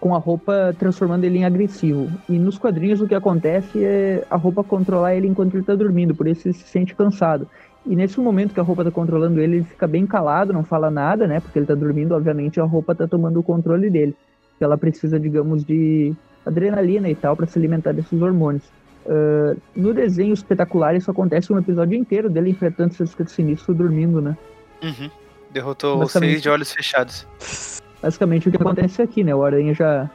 com 0.00 0.14
a 0.14 0.18
roupa 0.18 0.74
transformando 0.78 1.24
ele 1.24 1.38
em 1.38 1.44
agressivo. 1.44 2.10
E 2.28 2.38
nos 2.38 2.58
quadrinhos 2.58 3.00
o 3.00 3.08
que 3.08 3.14
acontece 3.14 3.82
é 3.82 4.24
a 4.30 4.36
roupa 4.36 4.62
controlar 4.62 5.14
ele 5.14 5.26
enquanto 5.26 5.54
ele 5.54 5.64
tá 5.64 5.74
dormindo, 5.74 6.14
por 6.14 6.26
isso 6.26 6.46
ele 6.46 6.54
se 6.54 6.68
sente 6.68 6.94
cansado. 6.94 7.48
E 7.84 7.94
nesse 7.94 8.18
momento 8.20 8.52
que 8.52 8.60
a 8.60 8.62
roupa 8.62 8.84
tá 8.84 8.90
controlando 8.90 9.40
ele, 9.40 9.56
ele 9.56 9.64
fica 9.64 9.86
bem 9.86 10.06
calado, 10.06 10.52
não 10.52 10.64
fala 10.64 10.90
nada, 10.90 11.26
né? 11.26 11.40
Porque 11.40 11.58
ele 11.58 11.66
tá 11.66 11.74
dormindo, 11.74 12.14
obviamente 12.14 12.60
a 12.60 12.64
roupa 12.64 12.94
tá 12.94 13.06
tomando 13.06 13.38
o 13.38 13.42
controle 13.42 13.88
dele. 13.88 14.14
Ela 14.60 14.76
precisa, 14.76 15.20
digamos, 15.20 15.64
de 15.64 16.12
adrenalina 16.44 17.08
e 17.08 17.14
tal 17.14 17.36
para 17.36 17.46
se 17.46 17.58
alimentar 17.58 17.92
desses 17.92 18.20
hormônios. 18.20 18.64
Ah, 19.08 19.56
no 19.74 19.94
desenho 19.94 20.34
espetacular 20.34 20.96
isso 20.96 21.10
acontece 21.10 21.52
um 21.52 21.58
episódio 21.58 21.96
inteiro 21.96 22.28
dele 22.28 22.50
enfrentando 22.50 22.92
esses 22.92 23.14
sinistro 23.28 23.74
dormindo, 23.74 24.20
né? 24.20 24.36
Uhum. 24.82 25.10
Derrotou 25.50 25.98
Basicamente. 25.98 26.30
seis 26.30 26.42
de 26.42 26.48
olhos 26.48 26.72
fechados. 26.72 27.26
Basicamente 28.06 28.48
o 28.48 28.52
que 28.52 28.56
acontece 28.56 29.02
aqui, 29.02 29.24
né? 29.24 29.34
O 29.34 29.44
aranha 29.44 29.74
já. 29.74 30.08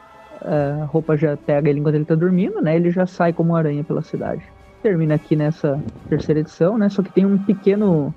A 0.44 0.86
roupa 0.86 1.16
já 1.16 1.36
pega 1.36 1.70
ele 1.70 1.78
enquanto 1.78 1.94
ele 1.94 2.04
tá 2.04 2.16
dormindo, 2.16 2.60
né? 2.60 2.74
Ele 2.74 2.90
já 2.90 3.06
sai 3.06 3.32
como 3.32 3.54
aranha 3.54 3.84
pela 3.84 4.02
cidade. 4.02 4.42
Termina 4.82 5.14
aqui 5.14 5.36
nessa 5.36 5.80
terceira 6.08 6.40
edição, 6.40 6.76
né? 6.76 6.88
Só 6.88 7.00
que 7.00 7.12
tem 7.12 7.24
um 7.24 7.38
pequeno 7.38 8.12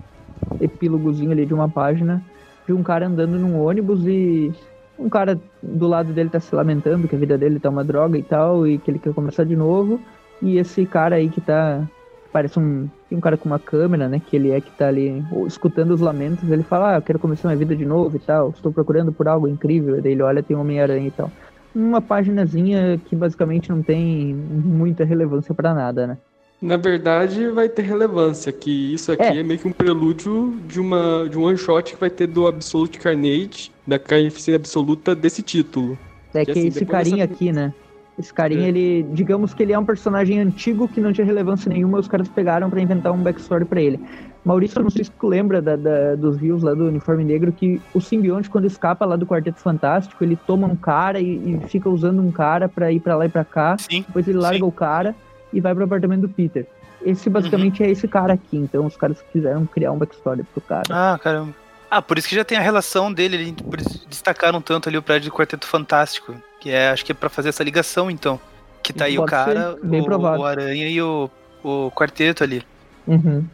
epílogozinho 0.60 1.32
ali 1.32 1.46
de 1.46 1.54
uma 1.54 1.70
página 1.70 2.24
de 2.66 2.74
um 2.74 2.82
cara 2.82 3.06
andando 3.06 3.38
num 3.38 3.62
ônibus 3.62 4.08
e 4.08 4.52
um 4.98 5.08
cara 5.08 5.40
do 5.62 5.88
lado 5.88 6.14
dele 6.14 6.32
tá 6.32 6.40
se 6.40 6.56
lamentando 6.56 7.08
que 7.08 7.16
a 7.16 7.20
vida 7.20 7.38
dele 7.38 7.60
tá 7.60 7.70
uma 7.70 7.84
droga 7.84 8.18
e 8.18 8.24
tal, 8.24 8.66
e 8.66 8.80
que 8.80 8.90
ele 8.90 8.98
quer 8.98 9.14
começar 9.14 9.44
de 9.44 9.56
novo. 9.56 10.02
E 10.42 10.58
esse 10.58 10.84
cara 10.86 11.18
aí 11.18 11.30
que 11.30 11.42
tá. 11.42 11.88
Parece 12.36 12.60
um, 12.60 12.90
um 13.10 13.22
cara 13.22 13.38
com 13.38 13.48
uma 13.48 13.58
câmera, 13.58 14.10
né? 14.10 14.20
Que 14.20 14.36
ele 14.36 14.52
é 14.52 14.60
que 14.60 14.70
tá 14.72 14.90
ali 14.90 15.24
escutando 15.48 15.92
os 15.92 16.02
lamentos. 16.02 16.52
Ele 16.52 16.64
fala: 16.64 16.92
Ah, 16.92 16.98
eu 16.98 17.02
quero 17.02 17.18
começar 17.18 17.48
minha 17.48 17.58
vida 17.58 17.74
de 17.74 17.86
novo 17.86 18.18
e 18.18 18.20
tal. 18.20 18.50
Estou 18.50 18.74
procurando 18.74 19.14
por 19.14 19.26
algo 19.30 19.48
incrível. 19.48 20.02
Daí 20.02 20.12
ele 20.12 20.22
olha, 20.22 20.44
tem 20.44 20.54
Homem-Aranha 20.54 21.08
e 21.08 21.12
tal. 21.12 21.32
Uma 21.74 22.02
paginazinha 22.02 23.00
que 23.06 23.16
basicamente 23.16 23.70
não 23.70 23.82
tem 23.82 24.36
muita 24.36 25.06
relevância 25.06 25.56
para 25.56 25.74
nada, 25.74 26.08
né? 26.08 26.18
Na 26.62 26.76
verdade, 26.76 27.48
vai 27.48 27.70
ter 27.70 27.84
relevância, 27.84 28.52
que 28.52 28.94
isso 28.94 29.14
aqui 29.14 29.24
é, 29.24 29.40
é 29.40 29.44
meio 29.44 29.58
que 29.58 29.70
um 29.70 29.72
prelúdio 29.72 30.60
de, 30.68 30.82
uma, 30.82 31.30
de 31.30 31.38
um 31.38 31.46
one 31.46 31.58
shot 31.58 31.94
que 31.94 32.00
vai 32.02 32.10
ter 32.10 32.28
do 32.28 32.48
Absolute 32.48 33.00
Carnage, 33.00 33.72
da 33.88 33.98
carnificina 33.98 34.58
absoluta 34.58 35.16
desse 35.16 35.42
título. 35.42 35.98
É 36.34 36.44
que, 36.44 36.52
que 36.52 36.60
assim, 36.60 36.68
esse 36.68 36.86
carinha 36.86 37.26
dessa... 37.26 37.34
aqui, 37.34 37.54
né? 37.54 37.74
Esse 38.18 38.34
carinha, 38.34 38.66
é. 38.66 38.70
ele, 38.70 39.04
digamos 39.12 39.54
que 39.54 39.62
ele 39.62 39.74
é 39.74 39.80
um 39.80 39.84
personagem 39.84 40.40
antigo 40.40 40.88
que 40.88 41.02
não 41.02 41.12
tinha 41.12 41.26
relevância 41.26 41.70
nenhuma, 41.70 42.00
os 42.00 42.08
caras 42.08 42.30
pegaram 42.30 42.70
para 42.70 42.82
inventar 42.82 43.12
um 43.12 43.22
backstory 43.22 43.66
para 43.66 43.82
ele. 43.82 44.00
Maurício, 44.44 44.82
não 44.82 44.90
sei 44.90 45.04
se 45.04 45.12
tu 45.12 45.28
lembra 45.28 45.62
da, 45.62 45.76
da, 45.76 46.16
dos 46.16 46.38
views 46.38 46.62
lá 46.62 46.74
do 46.74 46.86
Uniforme 46.86 47.26
Negro, 47.26 47.52
que 47.52 47.82
o 47.94 48.00
simbionte, 48.00 48.50
quando 48.50 48.66
escapa 48.66 49.04
lá 49.04 49.16
do 49.16 49.26
Quarteto 49.26 49.60
Fantástico, 49.60 50.24
ele 50.24 50.36
toma 50.36 50.68
um 50.68 50.76
cara 50.76 51.20
e, 51.20 51.56
e 51.56 51.68
fica 51.68 51.90
usando 51.90 52.22
um 52.22 52.32
cara 52.32 52.70
para 52.70 52.92
ir 52.92 53.00
para 53.00 53.16
lá 53.18 53.26
e 53.26 53.30
para 53.30 53.44
cá, 53.44 53.76
sim, 53.78 54.06
depois 54.08 54.28
ele 54.28 54.38
larga 54.38 54.60
sim. 54.60 54.64
o 54.64 54.72
cara 54.72 55.16
e 55.52 55.60
vai 55.60 55.74
pro 55.74 55.84
apartamento 55.84 56.22
do 56.22 56.30
Peter. 56.30 56.66
Esse 57.02 57.30
basicamente 57.30 57.82
uhum. 57.82 57.90
é 57.90 57.92
esse 57.92 58.08
cara 58.08 58.34
aqui, 58.34 58.56
então 58.56 58.86
os 58.86 58.96
caras 58.96 59.18
quiseram 59.34 59.66
criar 59.66 59.92
um 59.92 59.98
backstory 59.98 60.44
pro 60.44 60.62
cara. 60.62 60.84
Ah, 60.90 61.20
caramba. 61.22 61.54
Ah, 61.90 62.02
por 62.02 62.18
isso 62.18 62.28
que 62.28 62.36
já 62.36 62.44
tem 62.44 62.58
a 62.58 62.62
relação 62.62 63.12
dele, 63.12 63.56
isso 63.80 64.08
destacaram 64.08 64.62
tanto 64.62 64.90
ali 64.90 64.98
o 64.98 65.02
prédio 65.02 65.32
do 65.32 65.36
Quarteto 65.36 65.68
Fantástico, 65.68 66.36
que 66.66 66.72
é, 66.72 66.90
acho 66.90 67.06
que 67.06 67.12
é 67.12 67.16
pra 67.16 67.30
fazer 67.30 67.50
essa 67.50 67.64
ligação, 67.64 68.10
então. 68.10 68.40
Que 68.82 68.92
tá 68.92 69.06
aí 69.06 69.18
Pode 69.18 69.28
o 69.28 69.30
cara, 69.30 69.78
o, 69.84 70.40
o, 70.40 70.44
Aranha 70.44 70.90
e 70.90 71.00
o, 71.00 71.30
o 71.64 71.92
Quarteto 71.92 72.44
ali. 72.44 72.64
Uhum. 73.06 73.46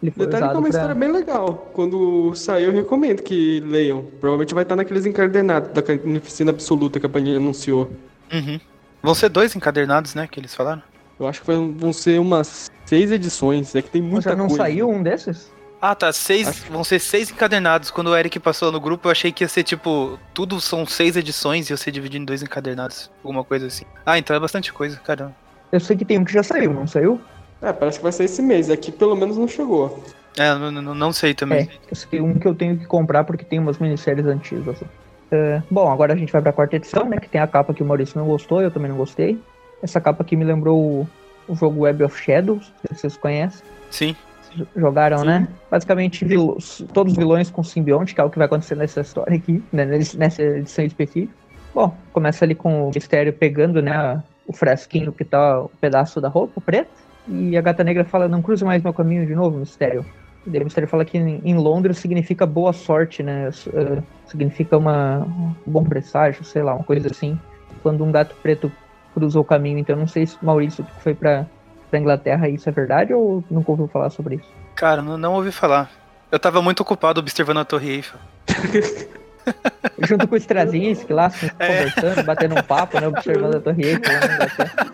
Ele 0.00 0.12
foi 0.12 0.26
Detalhe 0.26 0.44
que 0.44 0.48
é 0.48 0.52
uma 0.52 0.60
pra... 0.60 0.68
história 0.70 0.94
bem 0.94 1.10
legal. 1.10 1.70
Quando 1.72 2.32
sair, 2.36 2.66
eu 2.66 2.72
recomendo 2.72 3.20
que 3.20 3.58
leiam. 3.66 4.04
Provavelmente 4.20 4.54
vai 4.54 4.62
estar 4.62 4.76
naqueles 4.76 5.04
encadernados 5.06 5.72
da 5.72 5.82
Carnificina 5.82 6.52
Absoluta 6.52 7.00
que 7.00 7.06
a 7.06 7.08
Panini 7.08 7.36
anunciou. 7.36 7.90
Uhum. 8.32 8.60
Vão 9.02 9.14
ser 9.16 9.28
dois 9.28 9.56
encadernados, 9.56 10.14
né, 10.14 10.28
que 10.30 10.38
eles 10.38 10.54
falaram? 10.54 10.82
Eu 11.18 11.26
acho 11.26 11.40
que 11.40 11.46
vão 11.50 11.92
ser 11.92 12.20
umas 12.20 12.70
seis 12.86 13.10
edições. 13.10 13.74
É 13.74 13.82
que 13.82 13.90
tem 13.90 14.00
muita 14.00 14.30
Já 14.30 14.36
não 14.36 14.46
coisa. 14.46 14.62
saiu 14.62 14.88
um 14.88 15.02
desses? 15.02 15.50
Ah, 15.82 15.96
tá. 15.96 16.12
Seis, 16.12 16.46
acho... 16.46 16.70
Vão 16.70 16.84
ser 16.84 17.00
seis 17.00 17.28
encadernados. 17.28 17.90
Quando 17.90 18.06
o 18.06 18.16
Eric 18.16 18.38
passou 18.38 18.70
no 18.70 18.80
grupo, 18.80 19.08
eu 19.08 19.10
achei 19.10 19.32
que 19.32 19.42
ia 19.42 19.48
ser 19.48 19.64
tipo. 19.64 20.16
Tudo 20.32 20.60
são 20.60 20.86
seis 20.86 21.16
edições 21.16 21.68
e 21.68 21.72
ia 21.72 21.76
ser 21.76 21.90
dividido 21.90 22.22
em 22.22 22.24
dois 22.24 22.40
encadernados. 22.40 23.10
Alguma 23.24 23.42
coisa 23.42 23.66
assim. 23.66 23.84
Ah, 24.06 24.16
então 24.16 24.36
é 24.36 24.38
bastante 24.38 24.72
coisa, 24.72 24.96
caramba. 24.98 25.34
Eu 25.72 25.80
sei 25.80 25.96
que 25.96 26.04
tem 26.04 26.20
um 26.20 26.24
que 26.24 26.32
já 26.32 26.44
saiu, 26.44 26.72
não 26.72 26.86
saiu? 26.86 27.20
É, 27.60 27.72
parece 27.72 27.98
que 27.98 28.04
vai 28.04 28.12
ser 28.12 28.24
esse 28.24 28.40
mês. 28.40 28.70
Aqui 28.70 28.92
pelo 28.92 29.16
menos 29.16 29.36
não 29.36 29.48
chegou. 29.48 30.04
É, 30.38 30.54
não, 30.54 30.70
não, 30.70 30.94
não 30.94 31.12
sei 31.12 31.34
também. 31.34 31.62
É, 31.62 31.92
esse 31.92 32.06
um 32.20 32.38
que 32.38 32.46
eu 32.46 32.54
tenho 32.54 32.78
que 32.78 32.86
comprar 32.86 33.24
porque 33.24 33.44
tem 33.44 33.58
umas 33.58 33.78
minisséries 33.78 34.24
antigas. 34.24 34.80
Uh, 34.80 35.62
bom, 35.68 35.90
agora 35.90 36.12
a 36.12 36.16
gente 36.16 36.32
vai 36.32 36.40
pra 36.40 36.52
quarta 36.52 36.76
edição, 36.76 37.08
né? 37.08 37.18
Que 37.18 37.28
tem 37.28 37.40
a 37.40 37.46
capa 37.46 37.74
que 37.74 37.82
o 37.82 37.86
Maurício 37.86 38.18
não 38.18 38.26
gostou, 38.26 38.62
eu 38.62 38.70
também 38.70 38.88
não 38.88 38.96
gostei. 38.96 39.42
Essa 39.82 40.00
capa 40.00 40.22
aqui 40.22 40.36
me 40.36 40.44
lembrou 40.44 40.78
o, 40.78 41.08
o 41.48 41.56
jogo 41.56 41.80
Web 41.80 42.04
of 42.04 42.22
Shadows, 42.22 42.72
se 42.86 42.94
vocês 42.94 43.16
conhecem. 43.16 43.62
Sim. 43.90 44.14
Jogaram, 44.76 45.18
Sim. 45.18 45.26
né? 45.26 45.48
Basicamente, 45.70 46.26
todos 46.92 47.12
os 47.12 47.18
vilões 47.18 47.50
com 47.50 47.62
simbionte, 47.62 48.14
que 48.14 48.20
é 48.20 48.24
o 48.24 48.30
que 48.30 48.38
vai 48.38 48.46
acontecer 48.46 48.74
nessa 48.74 49.00
história 49.00 49.36
aqui, 49.36 49.62
né? 49.72 49.84
nessa 49.84 50.42
edição 50.42 50.84
específica. 50.84 51.32
Bom, 51.74 51.94
começa 52.12 52.44
ali 52.44 52.54
com 52.54 52.88
o 52.88 52.90
mistério 52.94 53.32
pegando, 53.32 53.80
né? 53.80 54.22
O 54.46 54.52
fresquinho 54.52 55.12
que 55.12 55.24
tá 55.24 55.60
o 55.60 55.68
pedaço 55.80 56.20
da 56.20 56.28
roupa 56.28 56.60
preta. 56.60 56.90
E 57.28 57.56
a 57.56 57.60
gata 57.60 57.82
negra 57.82 58.04
fala: 58.04 58.28
Não 58.28 58.42
cruze 58.42 58.64
mais 58.64 58.82
meu 58.82 58.92
caminho 58.92 59.26
de 59.26 59.34
novo, 59.34 59.58
mistério. 59.58 60.04
E 60.46 60.50
daí 60.50 60.60
o 60.60 60.64
mistério 60.64 60.88
fala 60.88 61.04
que 61.04 61.16
em 61.16 61.54
Londres 61.54 61.98
significa 61.98 62.44
boa 62.44 62.72
sorte, 62.72 63.22
né? 63.22 63.48
Uh, 63.48 64.02
significa 64.26 64.76
uma, 64.76 65.20
um 65.20 65.54
bom 65.64 65.84
presságio, 65.84 66.44
sei 66.44 66.62
lá, 66.62 66.74
uma 66.74 66.84
coisa 66.84 67.08
assim. 67.08 67.38
Quando 67.82 68.04
um 68.04 68.12
gato 68.12 68.34
preto 68.42 68.70
cruzou 69.14 69.42
o 69.42 69.44
caminho. 69.44 69.78
Então 69.78 69.96
não 69.96 70.06
sei 70.06 70.26
se 70.26 70.36
Maurício 70.42 70.84
foi 70.98 71.14
para 71.14 71.46
pra 71.92 72.00
Inglaterra 72.00 72.48
isso 72.48 72.66
é 72.66 72.72
verdade 72.72 73.12
ou 73.12 73.44
nunca 73.50 73.70
ouviu 73.70 73.86
falar 73.86 74.08
sobre 74.08 74.36
isso? 74.36 74.48
Cara, 74.74 75.02
não, 75.02 75.18
não 75.18 75.34
ouvi 75.34 75.52
falar. 75.52 75.90
Eu 76.30 76.38
tava 76.38 76.62
muito 76.62 76.80
ocupado 76.80 77.20
observando 77.20 77.58
a 77.58 77.64
Torre 77.66 77.90
Eiffel. 77.90 78.18
Junto 79.98 80.26
com 80.26 80.34
o 80.34 80.38
Strazinski 80.38 81.12
lá, 81.12 81.26
assim, 81.26 81.50
é. 81.58 81.66
conversando, 81.66 82.24
batendo 82.24 82.54
um 82.58 82.62
papo, 82.62 82.98
né? 82.98 83.06
Observando 83.08 83.56
a 83.56 83.60
Torre 83.60 83.84
Eiffel 83.84 84.12
lá 84.14 84.92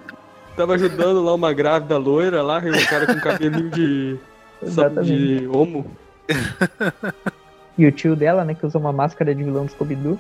Tava 0.57 0.75
ajudando 0.75 1.23
lá 1.23 1.35
uma 1.35 1.53
grávida 1.53 1.97
loira 1.97 2.43
lá, 2.43 2.61
e 2.65 2.71
um 2.71 2.87
cara 2.87 3.07
com 3.07 3.21
cabelinho 3.21 3.71
de. 3.71 4.19
de 5.05 5.47
homo. 5.47 5.87
E 7.77 7.87
o 7.87 7.93
tio 7.93 8.17
dela, 8.17 8.45
né, 8.45 8.55
que 8.55 8.67
usa 8.67 8.77
uma 8.77 8.93
máscara 8.93 9.33
de 9.33 9.45
vilão 9.45 9.67
do 9.67 9.71
Scooby-Doo. 9.71 10.19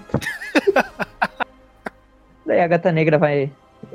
Daí 2.47 2.61
a 2.61 2.68
gata 2.68 2.93
negra 2.93 3.18
vai 3.18 3.51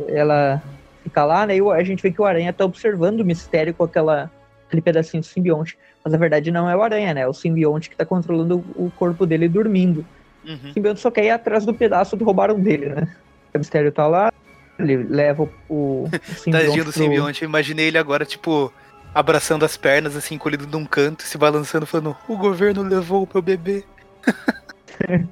ela 0.10 0.62
fica 1.04 1.24
lá, 1.26 1.46
né? 1.46 1.58
E 1.58 1.62
a 1.62 1.84
gente 1.84 2.02
vê 2.02 2.12
que 2.12 2.22
o 2.22 2.26
Aranha 2.26 2.54
tá 2.54 2.66
observando 2.66 3.20
o 3.20 3.26
mistério 3.26 3.74
com 3.74 3.84
aquela, 3.84 4.32
aquele 4.68 4.82
pedacinho 4.82 5.22
do 5.22 5.26
simbionte. 5.26 5.78
Mas 6.04 6.12
na 6.12 6.18
verdade 6.18 6.52
não 6.52 6.70
é 6.70 6.76
o 6.76 6.82
Aranha, 6.82 7.14
né? 7.14 7.22
É 7.22 7.28
o 7.28 7.34
simbionte 7.34 7.90
que 7.90 7.96
tá 7.96 8.06
controlando 8.06 8.64
o 8.76 8.92
corpo 8.92 9.26
dele 9.26 9.48
dormindo. 9.48 10.06
Uhum. 10.46 10.70
O 10.70 10.74
simbionte 10.74 11.00
só 11.00 11.12
quer 11.12 11.26
ir 11.26 11.30
atrás 11.30 11.66
do 11.66 11.74
pedaço 11.74 12.18
que 12.18 12.24
roubaram 12.24 12.60
dele, 12.60 12.90
né? 12.90 13.08
O 13.54 13.58
mistério 13.58 13.92
tá 13.92 14.08
lá, 14.08 14.32
ele 14.80 14.98
leva 14.98 15.44
o, 15.44 15.50
o 15.70 16.10
simbionte. 16.36 16.66
Tadinho 16.66 16.86
do 16.86 16.92
pro... 16.92 17.04
simbionte, 17.04 17.44
eu 17.44 17.50
imaginei 17.50 17.88
ele 17.88 17.98
agora, 17.98 18.26
tipo, 18.26 18.74
abraçando 19.14 19.64
as 19.64 19.78
pernas, 19.78 20.16
assim, 20.16 20.36
encolhido 20.36 20.68
num 20.68 20.86
canto, 20.86 21.24
se 21.24 21.38
balançando, 21.38 21.86
falando: 21.86 22.16
O 22.28 22.36
governo 22.36 22.82
levou 22.82 23.24
o 23.24 23.30
meu 23.32 23.42
bebê. 23.42 23.84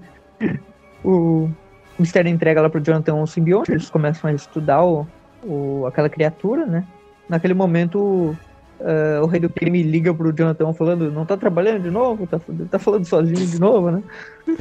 o, 1.04 1.50
o 1.98 2.02
Mistério 2.02 2.30
entrega 2.30 2.62
lá 2.62 2.70
pro 2.70 2.82
Jonathan 2.82 3.16
um 3.16 3.26
simbionte, 3.26 3.72
eles 3.72 3.90
começam 3.90 4.30
a 4.30 4.34
estudar 4.34 4.84
o, 4.84 5.08
o, 5.44 5.86
aquela 5.88 6.10
criatura, 6.10 6.66
né? 6.66 6.86
Naquele 7.28 7.54
momento, 7.54 8.36
uh, 8.80 9.22
o 9.22 9.26
rei 9.26 9.40
do 9.40 9.50
crime 9.50 9.82
liga 9.84 10.14
pro 10.14 10.34
Jonathan 10.34 10.74
falando, 10.74 11.12
não 11.12 11.26
tá 11.26 11.38
trabalhando 11.38 11.84
de 11.84 11.92
novo? 11.92 12.28
Tá, 12.28 12.40
tá 12.70 12.80
falando 12.80 13.06
sozinho 13.06 13.48
de 13.48 13.60
novo, 13.60 13.92
né? 13.92 14.04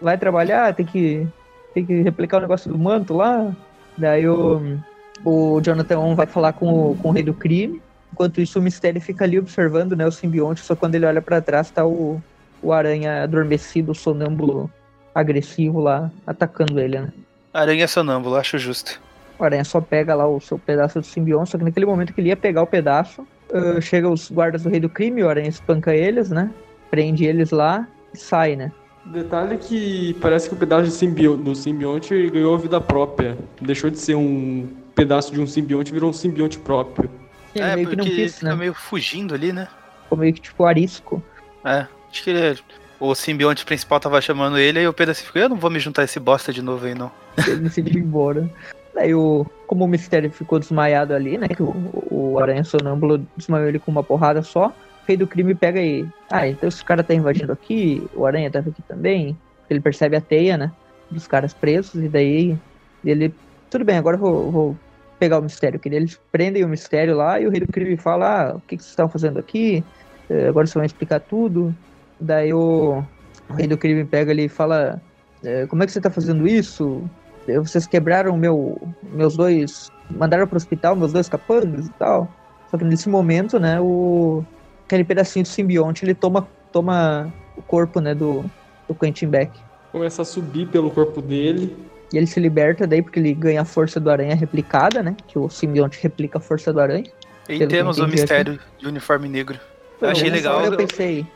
Vai 0.00 0.18
trabalhar, 0.18 0.74
tem 0.74 0.84
que, 0.84 1.26
tem 1.72 1.84
que 1.84 2.02
replicar 2.02 2.38
o 2.38 2.40
negócio 2.40 2.70
do 2.70 2.78
manto 2.78 3.14
lá. 3.14 3.54
Daí 3.96 4.28
o, 4.28 4.78
o 5.24 5.60
Jonathan 5.62 6.14
vai 6.14 6.26
falar 6.26 6.52
com 6.52 6.90
o, 6.90 6.96
com 6.96 7.08
o 7.08 7.12
rei 7.12 7.22
do 7.22 7.32
crime. 7.32 7.80
Enquanto 8.12 8.40
isso, 8.40 8.58
o 8.58 8.62
Mistério 8.62 9.00
fica 9.00 9.24
ali 9.24 9.38
observando 9.38 9.96
né, 9.96 10.06
o 10.06 10.12
simbionte, 10.12 10.60
só 10.60 10.76
quando 10.76 10.94
ele 10.94 11.06
olha 11.06 11.22
para 11.22 11.40
trás 11.40 11.70
tá 11.70 11.84
o, 11.86 12.22
o 12.62 12.72
aranha 12.72 13.22
adormecido, 13.22 13.94
sonâmbulo, 13.94 14.70
agressivo 15.14 15.80
lá, 15.80 16.10
atacando 16.26 16.78
ele, 16.78 17.00
né? 17.00 17.12
Aranha 17.52 17.88
sonâmbulo, 17.88 18.36
acho 18.36 18.58
justo. 18.58 19.00
O 19.38 19.44
Aranha 19.44 19.64
só 19.64 19.80
pega 19.80 20.14
lá 20.14 20.26
o 20.26 20.40
seu 20.40 20.58
pedaço 20.58 21.00
do 21.00 21.06
simbionte, 21.06 21.50
só 21.50 21.58
que 21.58 21.64
naquele 21.64 21.86
momento 21.86 22.12
que 22.12 22.20
ele 22.20 22.28
ia 22.28 22.36
pegar 22.36 22.62
o 22.62 22.66
pedaço, 22.66 23.22
uh, 23.50 23.80
chega 23.80 24.08
os 24.08 24.30
guardas 24.30 24.62
do 24.62 24.68
Rei 24.68 24.80
do 24.80 24.88
Crime, 24.88 25.22
o 25.22 25.28
Aranha 25.28 25.48
espanca 25.48 25.94
eles, 25.94 26.30
né? 26.30 26.50
Prende 26.90 27.24
eles 27.24 27.50
lá 27.50 27.86
e 28.12 28.18
sai, 28.18 28.56
né? 28.56 28.70
Detalhe 29.06 29.58
que 29.58 30.14
parece 30.14 30.48
que 30.48 30.54
o 30.54 30.58
pedaço 30.58 30.90
simbio 30.90 31.36
do 31.36 31.54
simbionte 31.54 32.30
ganhou 32.30 32.56
vida 32.58 32.80
própria. 32.80 33.36
Deixou 33.60 33.90
de 33.90 33.98
ser 33.98 34.14
um 34.14 34.68
pedaço 34.94 35.32
de 35.32 35.40
um 35.40 35.46
simbionte 35.46 35.90
e 35.90 35.92
virou 35.94 36.10
um 36.10 36.12
simbionte 36.12 36.58
próprio. 36.58 37.10
Sim, 37.52 37.60
é, 37.60 37.76
meio 37.76 37.88
que 37.88 37.96
não 37.96 38.04
quis, 38.04 38.36
fica 38.36 38.48
né? 38.48 38.56
meio 38.56 38.72
fugindo 38.72 39.34
ali, 39.34 39.52
né? 39.52 39.68
Ficou 40.04 40.18
meio 40.18 40.32
que 40.32 40.40
tipo 40.40 40.64
arisco. 40.64 41.22
É, 41.64 41.86
acho 42.10 42.22
que 42.22 42.30
ele 42.30 42.40
é 42.40 42.56
o 42.98 43.14
simbionte 43.14 43.64
principal 43.64 44.00
tava 44.00 44.20
chamando 44.20 44.58
ele, 44.58 44.80
e 44.80 44.88
o 44.88 44.92
Pedro 44.92 45.12
assim 45.12 45.24
ficou, 45.24 45.42
eu 45.42 45.48
não 45.48 45.56
vou 45.56 45.70
me 45.70 45.78
juntar 45.78 46.02
a 46.02 46.04
esse 46.04 46.18
bosta 46.18 46.52
de 46.52 46.62
novo 46.62 46.86
aí, 46.86 46.94
não. 46.94 47.10
Ele 47.46 47.56
decidiu 47.56 48.00
ir 48.00 48.04
embora. 48.04 48.48
Daí 48.94 49.14
o. 49.14 49.46
Como 49.66 49.84
o 49.84 49.88
mistério 49.88 50.30
ficou 50.30 50.58
desmaiado 50.58 51.14
ali, 51.14 51.36
né? 51.36 51.48
Que 51.48 51.62
o, 51.62 51.74
o 52.10 52.38
Aranha 52.38 52.62
Sonâmbulo 52.62 53.26
desmaiou 53.36 53.68
ele 53.68 53.78
com 53.78 53.90
uma 53.90 54.04
porrada 54.04 54.42
só. 54.42 54.68
O 54.68 55.06
rei 55.06 55.16
do 55.16 55.26
crime 55.26 55.54
pega 55.54 55.80
aí. 55.80 56.06
Ah, 56.30 56.46
então 56.46 56.68
esse 56.68 56.84
cara 56.84 57.02
tá 57.02 57.14
invadindo 57.14 57.52
aqui, 57.52 58.06
o 58.14 58.24
Aranha 58.24 58.50
tava 58.50 58.70
aqui 58.70 58.82
também. 58.82 59.36
Ele 59.68 59.80
percebe 59.80 60.16
a 60.16 60.20
teia, 60.20 60.56
né? 60.56 60.72
Dos 61.10 61.26
caras 61.26 61.52
presos, 61.52 62.02
e 62.02 62.08
daí 62.08 62.56
ele. 63.04 63.34
Tudo 63.70 63.84
bem, 63.84 63.96
agora 63.96 64.16
eu 64.16 64.20
vou, 64.20 64.50
vou 64.50 64.76
pegar 65.18 65.38
o 65.38 65.42
mistério. 65.42 65.80
Que 65.80 65.88
eles 65.88 66.20
prendem 66.30 66.64
o 66.64 66.68
mistério 66.68 67.16
lá 67.16 67.40
e 67.40 67.46
o 67.46 67.50
rei 67.50 67.60
do 67.60 67.72
crime 67.72 67.96
fala: 67.96 68.26
Ah, 68.26 68.56
o 68.56 68.60
que, 68.60 68.76
que 68.76 68.82
vocês 68.82 68.90
estão 68.90 69.08
fazendo 69.08 69.38
aqui? 69.38 69.82
Eh, 70.30 70.48
agora 70.48 70.66
vocês 70.66 70.74
vão 70.74 70.84
explicar 70.84 71.20
tudo. 71.20 71.74
Daí 72.20 72.52
o, 72.52 73.02
o 73.48 73.52
rei 73.52 73.66
do 73.66 73.76
crime 73.76 74.04
pega 74.04 74.30
ali 74.30 74.44
e 74.44 74.48
fala: 74.48 75.00
é, 75.42 75.66
Como 75.66 75.82
é 75.82 75.86
que 75.86 75.92
você 75.92 76.00
tá 76.00 76.10
fazendo 76.10 76.46
isso? 76.46 77.02
Vocês 77.46 77.86
quebraram 77.86 78.36
meu, 78.36 78.80
meus 79.02 79.36
dois. 79.36 79.90
Mandaram 80.10 80.46
pro 80.46 80.56
hospital 80.56 80.96
meus 80.96 81.12
dois 81.12 81.28
capangas 81.28 81.86
e 81.86 81.90
tal. 81.92 82.28
Só 82.70 82.78
que 82.78 82.84
nesse 82.84 83.08
momento, 83.08 83.58
né, 83.58 83.80
o. 83.80 84.44
Aquele 84.86 85.04
pedacinho 85.04 85.44
do 85.44 85.48
simbionte 85.48 86.04
ele 86.04 86.14
toma, 86.14 86.46
toma 86.70 87.32
o 87.56 87.62
corpo, 87.62 88.00
né, 88.00 88.14
do, 88.14 88.44
do 88.86 88.94
Quentin 88.94 89.28
Beck. 89.28 89.50
Começa 89.90 90.22
a 90.22 90.24
subir 90.24 90.68
pelo 90.68 90.90
corpo 90.90 91.22
dele. 91.22 91.74
E 92.12 92.18
ele 92.18 92.26
se 92.26 92.38
liberta 92.38 92.86
daí 92.86 93.00
porque 93.00 93.18
ele 93.18 93.32
ganha 93.32 93.62
a 93.62 93.64
força 93.64 93.98
do 93.98 94.10
aranha 94.10 94.34
replicada, 94.34 95.02
né? 95.02 95.16
Que 95.26 95.38
o 95.38 95.48
simbionte 95.48 95.98
replica 96.02 96.38
a 96.38 96.40
força 96.40 96.72
do 96.72 96.80
aranha. 96.80 97.10
E 97.48 97.66
temos 97.66 97.98
o 97.98 98.06
mistério 98.06 98.58
de 98.78 98.86
uniforme 98.86 99.28
negro. 99.28 99.58
Eu 100.04 100.10
achei 100.10 100.30
legal. 100.30 100.56
hora 100.56 100.66
Eu 100.66 100.76
pensei. 100.76 101.26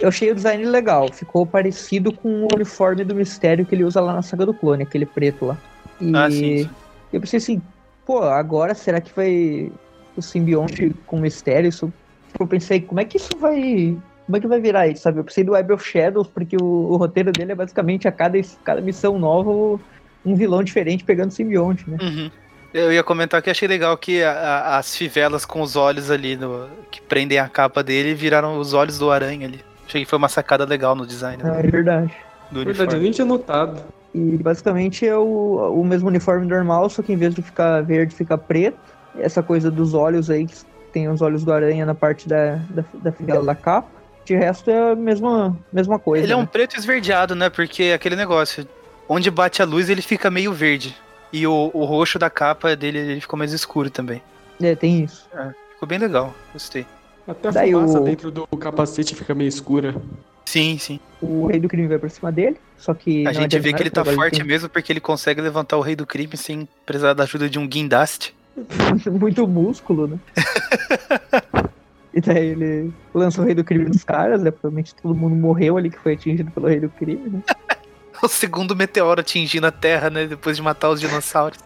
Eu 0.00 0.08
achei 0.08 0.30
o 0.30 0.34
design 0.34 0.64
legal. 0.64 1.12
Ficou 1.12 1.46
parecido 1.46 2.12
com 2.12 2.44
o 2.44 2.48
uniforme 2.54 3.04
do 3.04 3.14
mistério 3.14 3.64
que 3.64 3.74
ele 3.74 3.84
usa 3.84 4.00
lá 4.00 4.12
na 4.14 4.22
saga 4.22 4.46
do 4.46 4.54
clone, 4.54 4.82
aquele 4.82 5.06
preto 5.06 5.46
lá. 5.46 5.58
E 6.00 6.14
Ah, 6.14 6.30
sim, 6.30 6.64
sim. 6.64 6.70
eu 7.12 7.20
pensei 7.20 7.38
assim, 7.38 7.62
pô, 8.04 8.22
agora 8.22 8.74
será 8.74 9.00
que 9.00 9.14
vai 9.14 9.72
o 10.16 10.22
simbionte 10.22 10.94
com 11.06 11.18
mistério? 11.18 11.68
Isso... 11.68 11.92
Eu 12.38 12.46
pensei, 12.46 12.80
como 12.80 13.00
é 13.00 13.04
que 13.04 13.16
isso 13.16 13.36
vai. 13.38 13.96
Como 14.26 14.36
é 14.36 14.40
que 14.40 14.46
vai 14.46 14.60
virar 14.60 14.88
isso, 14.88 15.02
sabe? 15.02 15.20
Eu 15.20 15.24
pensei 15.24 15.44
do 15.44 15.52
Web 15.52 15.72
of 15.74 15.84
Shadows, 15.84 16.26
porque 16.28 16.56
o, 16.56 16.64
o 16.64 16.96
roteiro 16.96 17.30
dele 17.30 17.52
é 17.52 17.54
basicamente 17.54 18.08
a 18.08 18.12
cada, 18.12 18.40
cada 18.64 18.80
missão 18.80 19.18
nova 19.18 19.78
um 20.24 20.34
vilão 20.34 20.62
diferente 20.62 21.04
pegando 21.04 21.30
simbionte, 21.30 21.88
né? 21.88 21.98
Uhum. 22.00 22.30
Eu 22.74 22.92
ia 22.92 23.04
comentar 23.04 23.40
que 23.40 23.48
achei 23.48 23.68
legal 23.68 23.96
que 23.96 24.20
a- 24.20 24.32
a- 24.32 24.78
as 24.78 24.96
fivelas 24.96 25.44
com 25.44 25.62
os 25.62 25.76
olhos 25.76 26.10
ali 26.10 26.34
no- 26.34 26.66
que 26.90 27.00
prendem 27.00 27.38
a 27.38 27.48
capa 27.48 27.84
dele 27.84 28.14
viraram 28.14 28.58
os 28.58 28.74
olhos 28.74 28.98
do 28.98 29.12
aranha 29.12 29.46
ali. 29.46 29.60
Achei 29.86 30.02
que 30.02 30.10
foi 30.10 30.16
uma 30.18 30.28
sacada 30.28 30.64
legal 30.64 30.96
no 30.96 31.06
design 31.06 31.40
né, 31.40 31.60
é 31.60 31.70
verdade. 31.70 32.12
do 32.50 32.64
verdade, 32.64 32.96
nem 32.98 33.12
tinha 33.12 33.24
notado. 33.24 33.80
E 34.12 34.36
basicamente 34.38 35.06
é 35.06 35.16
o, 35.16 35.72
o 35.80 35.84
mesmo 35.84 36.08
uniforme 36.08 36.46
normal, 36.46 36.90
só 36.90 37.00
que 37.00 37.12
em 37.12 37.16
vez 37.16 37.32
de 37.34 37.42
ficar 37.42 37.80
verde, 37.82 38.14
fica 38.14 38.36
preto. 38.36 38.78
Essa 39.16 39.40
coisa 39.42 39.70
dos 39.70 39.94
olhos 39.94 40.28
aí, 40.28 40.46
que 40.46 40.54
tem 40.92 41.08
os 41.08 41.22
olhos 41.22 41.44
do 41.44 41.52
aranha 41.52 41.86
na 41.86 41.94
parte 41.94 42.28
da, 42.28 42.56
da, 42.70 42.84
da 42.94 43.12
fivela 43.12 43.44
da 43.44 43.54
capa. 43.54 43.88
De 44.24 44.34
resto 44.34 44.70
é 44.70 44.92
a 44.92 44.96
mesma, 44.96 45.56
mesma 45.72 45.98
coisa. 45.98 46.24
Ele 46.24 46.32
é 46.32 46.36
um 46.36 46.40
né? 46.40 46.48
preto 46.50 46.76
esverdeado, 46.76 47.34
né? 47.34 47.50
Porque 47.50 47.92
aquele 47.94 48.16
negócio, 48.16 48.66
onde 49.08 49.30
bate 49.30 49.62
a 49.62 49.64
luz 49.64 49.88
ele 49.90 50.02
fica 50.02 50.30
meio 50.30 50.52
verde. 50.52 50.96
E 51.34 51.48
o, 51.48 51.68
o 51.74 51.84
roxo 51.84 52.16
da 52.16 52.30
capa 52.30 52.76
dele 52.76 52.98
ele 52.98 53.20
ficou 53.20 53.36
mais 53.36 53.52
escuro 53.52 53.90
também. 53.90 54.22
É, 54.62 54.76
tem 54.76 55.02
isso. 55.02 55.28
Ficou 55.72 55.88
bem 55.88 55.98
legal, 55.98 56.32
gostei. 56.52 56.86
Até 57.26 57.48
a 57.48 57.50
Daí 57.50 57.72
fumaça 57.72 57.98
o- 57.98 58.04
dentro 58.04 58.30
do 58.30 58.46
capacete 58.56 59.16
fica 59.16 59.34
meio 59.34 59.48
escura. 59.48 60.00
Sim, 60.46 60.78
sim. 60.78 61.00
O 61.20 61.46
rei 61.48 61.58
do 61.58 61.66
crime 61.68 61.88
vai 61.88 61.98
pra 61.98 62.08
cima 62.08 62.30
dele, 62.30 62.56
só 62.78 62.94
que. 62.94 63.26
A 63.26 63.32
gente 63.32 63.58
vê 63.58 63.72
que 63.72 63.82
ele 63.82 63.90
tá 63.90 64.04
forte 64.04 64.44
mesmo 64.44 64.68
porque 64.68 64.92
ele 64.92 65.00
consegue 65.00 65.40
levantar 65.40 65.76
o 65.76 65.80
rei 65.80 65.96
do 65.96 66.06
crime 66.06 66.36
sem 66.36 66.68
precisar 66.86 67.14
da 67.14 67.24
ajuda 67.24 67.50
de 67.50 67.58
um 67.58 67.66
guindaste. 67.66 68.32
muito 69.10 69.48
músculo, 69.48 70.06
né? 70.06 70.18
e 72.14 72.20
daí 72.20 72.46
ele 72.46 72.92
lança 73.12 73.42
o 73.42 73.44
rei 73.44 73.56
do 73.56 73.64
crime 73.64 73.86
nos 73.86 74.04
caras, 74.04 74.40
né? 74.40 74.52
Provavelmente 74.52 74.94
todo 74.94 75.16
mundo 75.16 75.34
morreu 75.34 75.76
ali 75.76 75.90
que 75.90 75.98
foi 75.98 76.12
atingido 76.12 76.52
pelo 76.52 76.68
rei 76.68 76.78
do 76.78 76.88
crime, 76.90 77.28
né? 77.28 77.42
O 78.24 78.28
segundo 78.28 78.74
meteoro 78.74 79.20
atingindo 79.20 79.66
a 79.66 79.70
Terra, 79.70 80.08
né? 80.08 80.26
Depois 80.26 80.56
de 80.56 80.62
matar 80.62 80.88
os 80.88 80.98
dinossauros. 80.98 81.58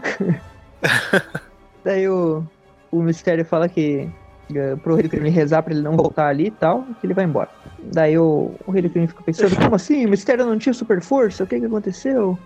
Daí 1.84 2.08
o, 2.08 2.42
o 2.90 3.02
mistério 3.02 3.44
fala 3.44 3.68
que 3.68 4.08
eh, 4.54 4.76
pro 4.76 4.94
rei 4.94 5.02
do 5.02 5.10
crime 5.10 5.28
rezar 5.28 5.62
pra 5.62 5.74
ele 5.74 5.82
não 5.82 5.98
voltar 5.98 6.28
ali 6.28 6.46
e 6.46 6.50
tal, 6.50 6.82
que 6.98 7.06
ele 7.06 7.12
vai 7.12 7.26
embora. 7.26 7.50
Daí 7.92 8.16
o, 8.16 8.54
o 8.66 8.70
rei 8.70 8.80
do 8.80 8.88
crime 8.88 9.06
fica 9.06 9.22
pensando, 9.22 9.54
como 9.54 9.74
assim? 9.74 10.06
O 10.06 10.08
mistério 10.08 10.46
não 10.46 10.56
tinha 10.56 10.72
super 10.72 11.02
força? 11.02 11.44
O 11.44 11.46
que 11.46 11.60
que 11.60 11.66
aconteceu? 11.66 12.38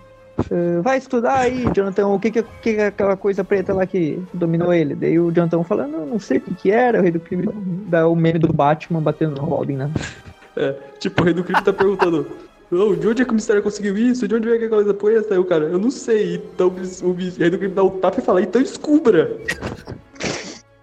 Eh, 0.51 0.81
vai 0.81 0.97
estudar 0.97 1.39
aí, 1.39 1.63
Jonathan, 1.73 2.07
o 2.07 2.19
que 2.19 2.31
que, 2.31 2.43
que 2.43 2.73
que 2.73 2.81
é 2.81 2.87
aquela 2.87 3.15
coisa 3.15 3.45
preta 3.45 3.73
lá 3.73 3.87
que 3.87 4.21
dominou 4.33 4.73
ele? 4.73 4.93
Daí 4.93 5.17
o 5.17 5.31
Jonathan 5.31 5.63
fala, 5.63 5.87
não, 5.87 6.05
não 6.05 6.19
sei 6.19 6.39
o 6.39 6.41
que 6.41 6.53
que 6.53 6.71
era, 6.71 6.99
o 6.99 7.01
rei 7.01 7.11
do 7.11 7.19
crime 7.21 7.47
dá 7.87 8.09
o 8.09 8.13
meme 8.15 8.39
do 8.39 8.51
Batman 8.51 9.01
batendo 9.01 9.41
no 9.41 9.47
Robin, 9.47 9.77
né? 9.77 9.89
É, 10.57 10.75
tipo, 10.99 11.21
o 11.21 11.23
rei 11.23 11.33
do 11.33 11.45
crime 11.45 11.63
tá 11.63 11.71
perguntando. 11.71 12.27
"Ô, 12.75 12.95
de 12.95 13.07
onde 13.07 13.21
é 13.21 13.25
que 13.25 13.31
o 13.31 13.35
mistério 13.35 13.63
conseguiu 13.63 13.97
isso? 13.97 14.27
De 14.27 14.35
onde 14.35 14.47
veio 14.47 14.65
aquela 14.65 14.93
coisa? 14.93 15.25
Aí 15.31 15.37
o 15.37 15.45
cara, 15.45 15.65
eu 15.65 15.79
não 15.79 15.91
sei. 15.91 16.35
Então 16.35 16.67
o 16.67 17.13
rei 17.13 17.49
do 17.49 17.57
crime 17.57 17.73
dá 17.73 17.83
o 17.83 17.91
tapa 17.91 18.19
e 18.19 18.23
fala, 18.23 18.41
então 18.41 18.61
descubra. 18.61 19.37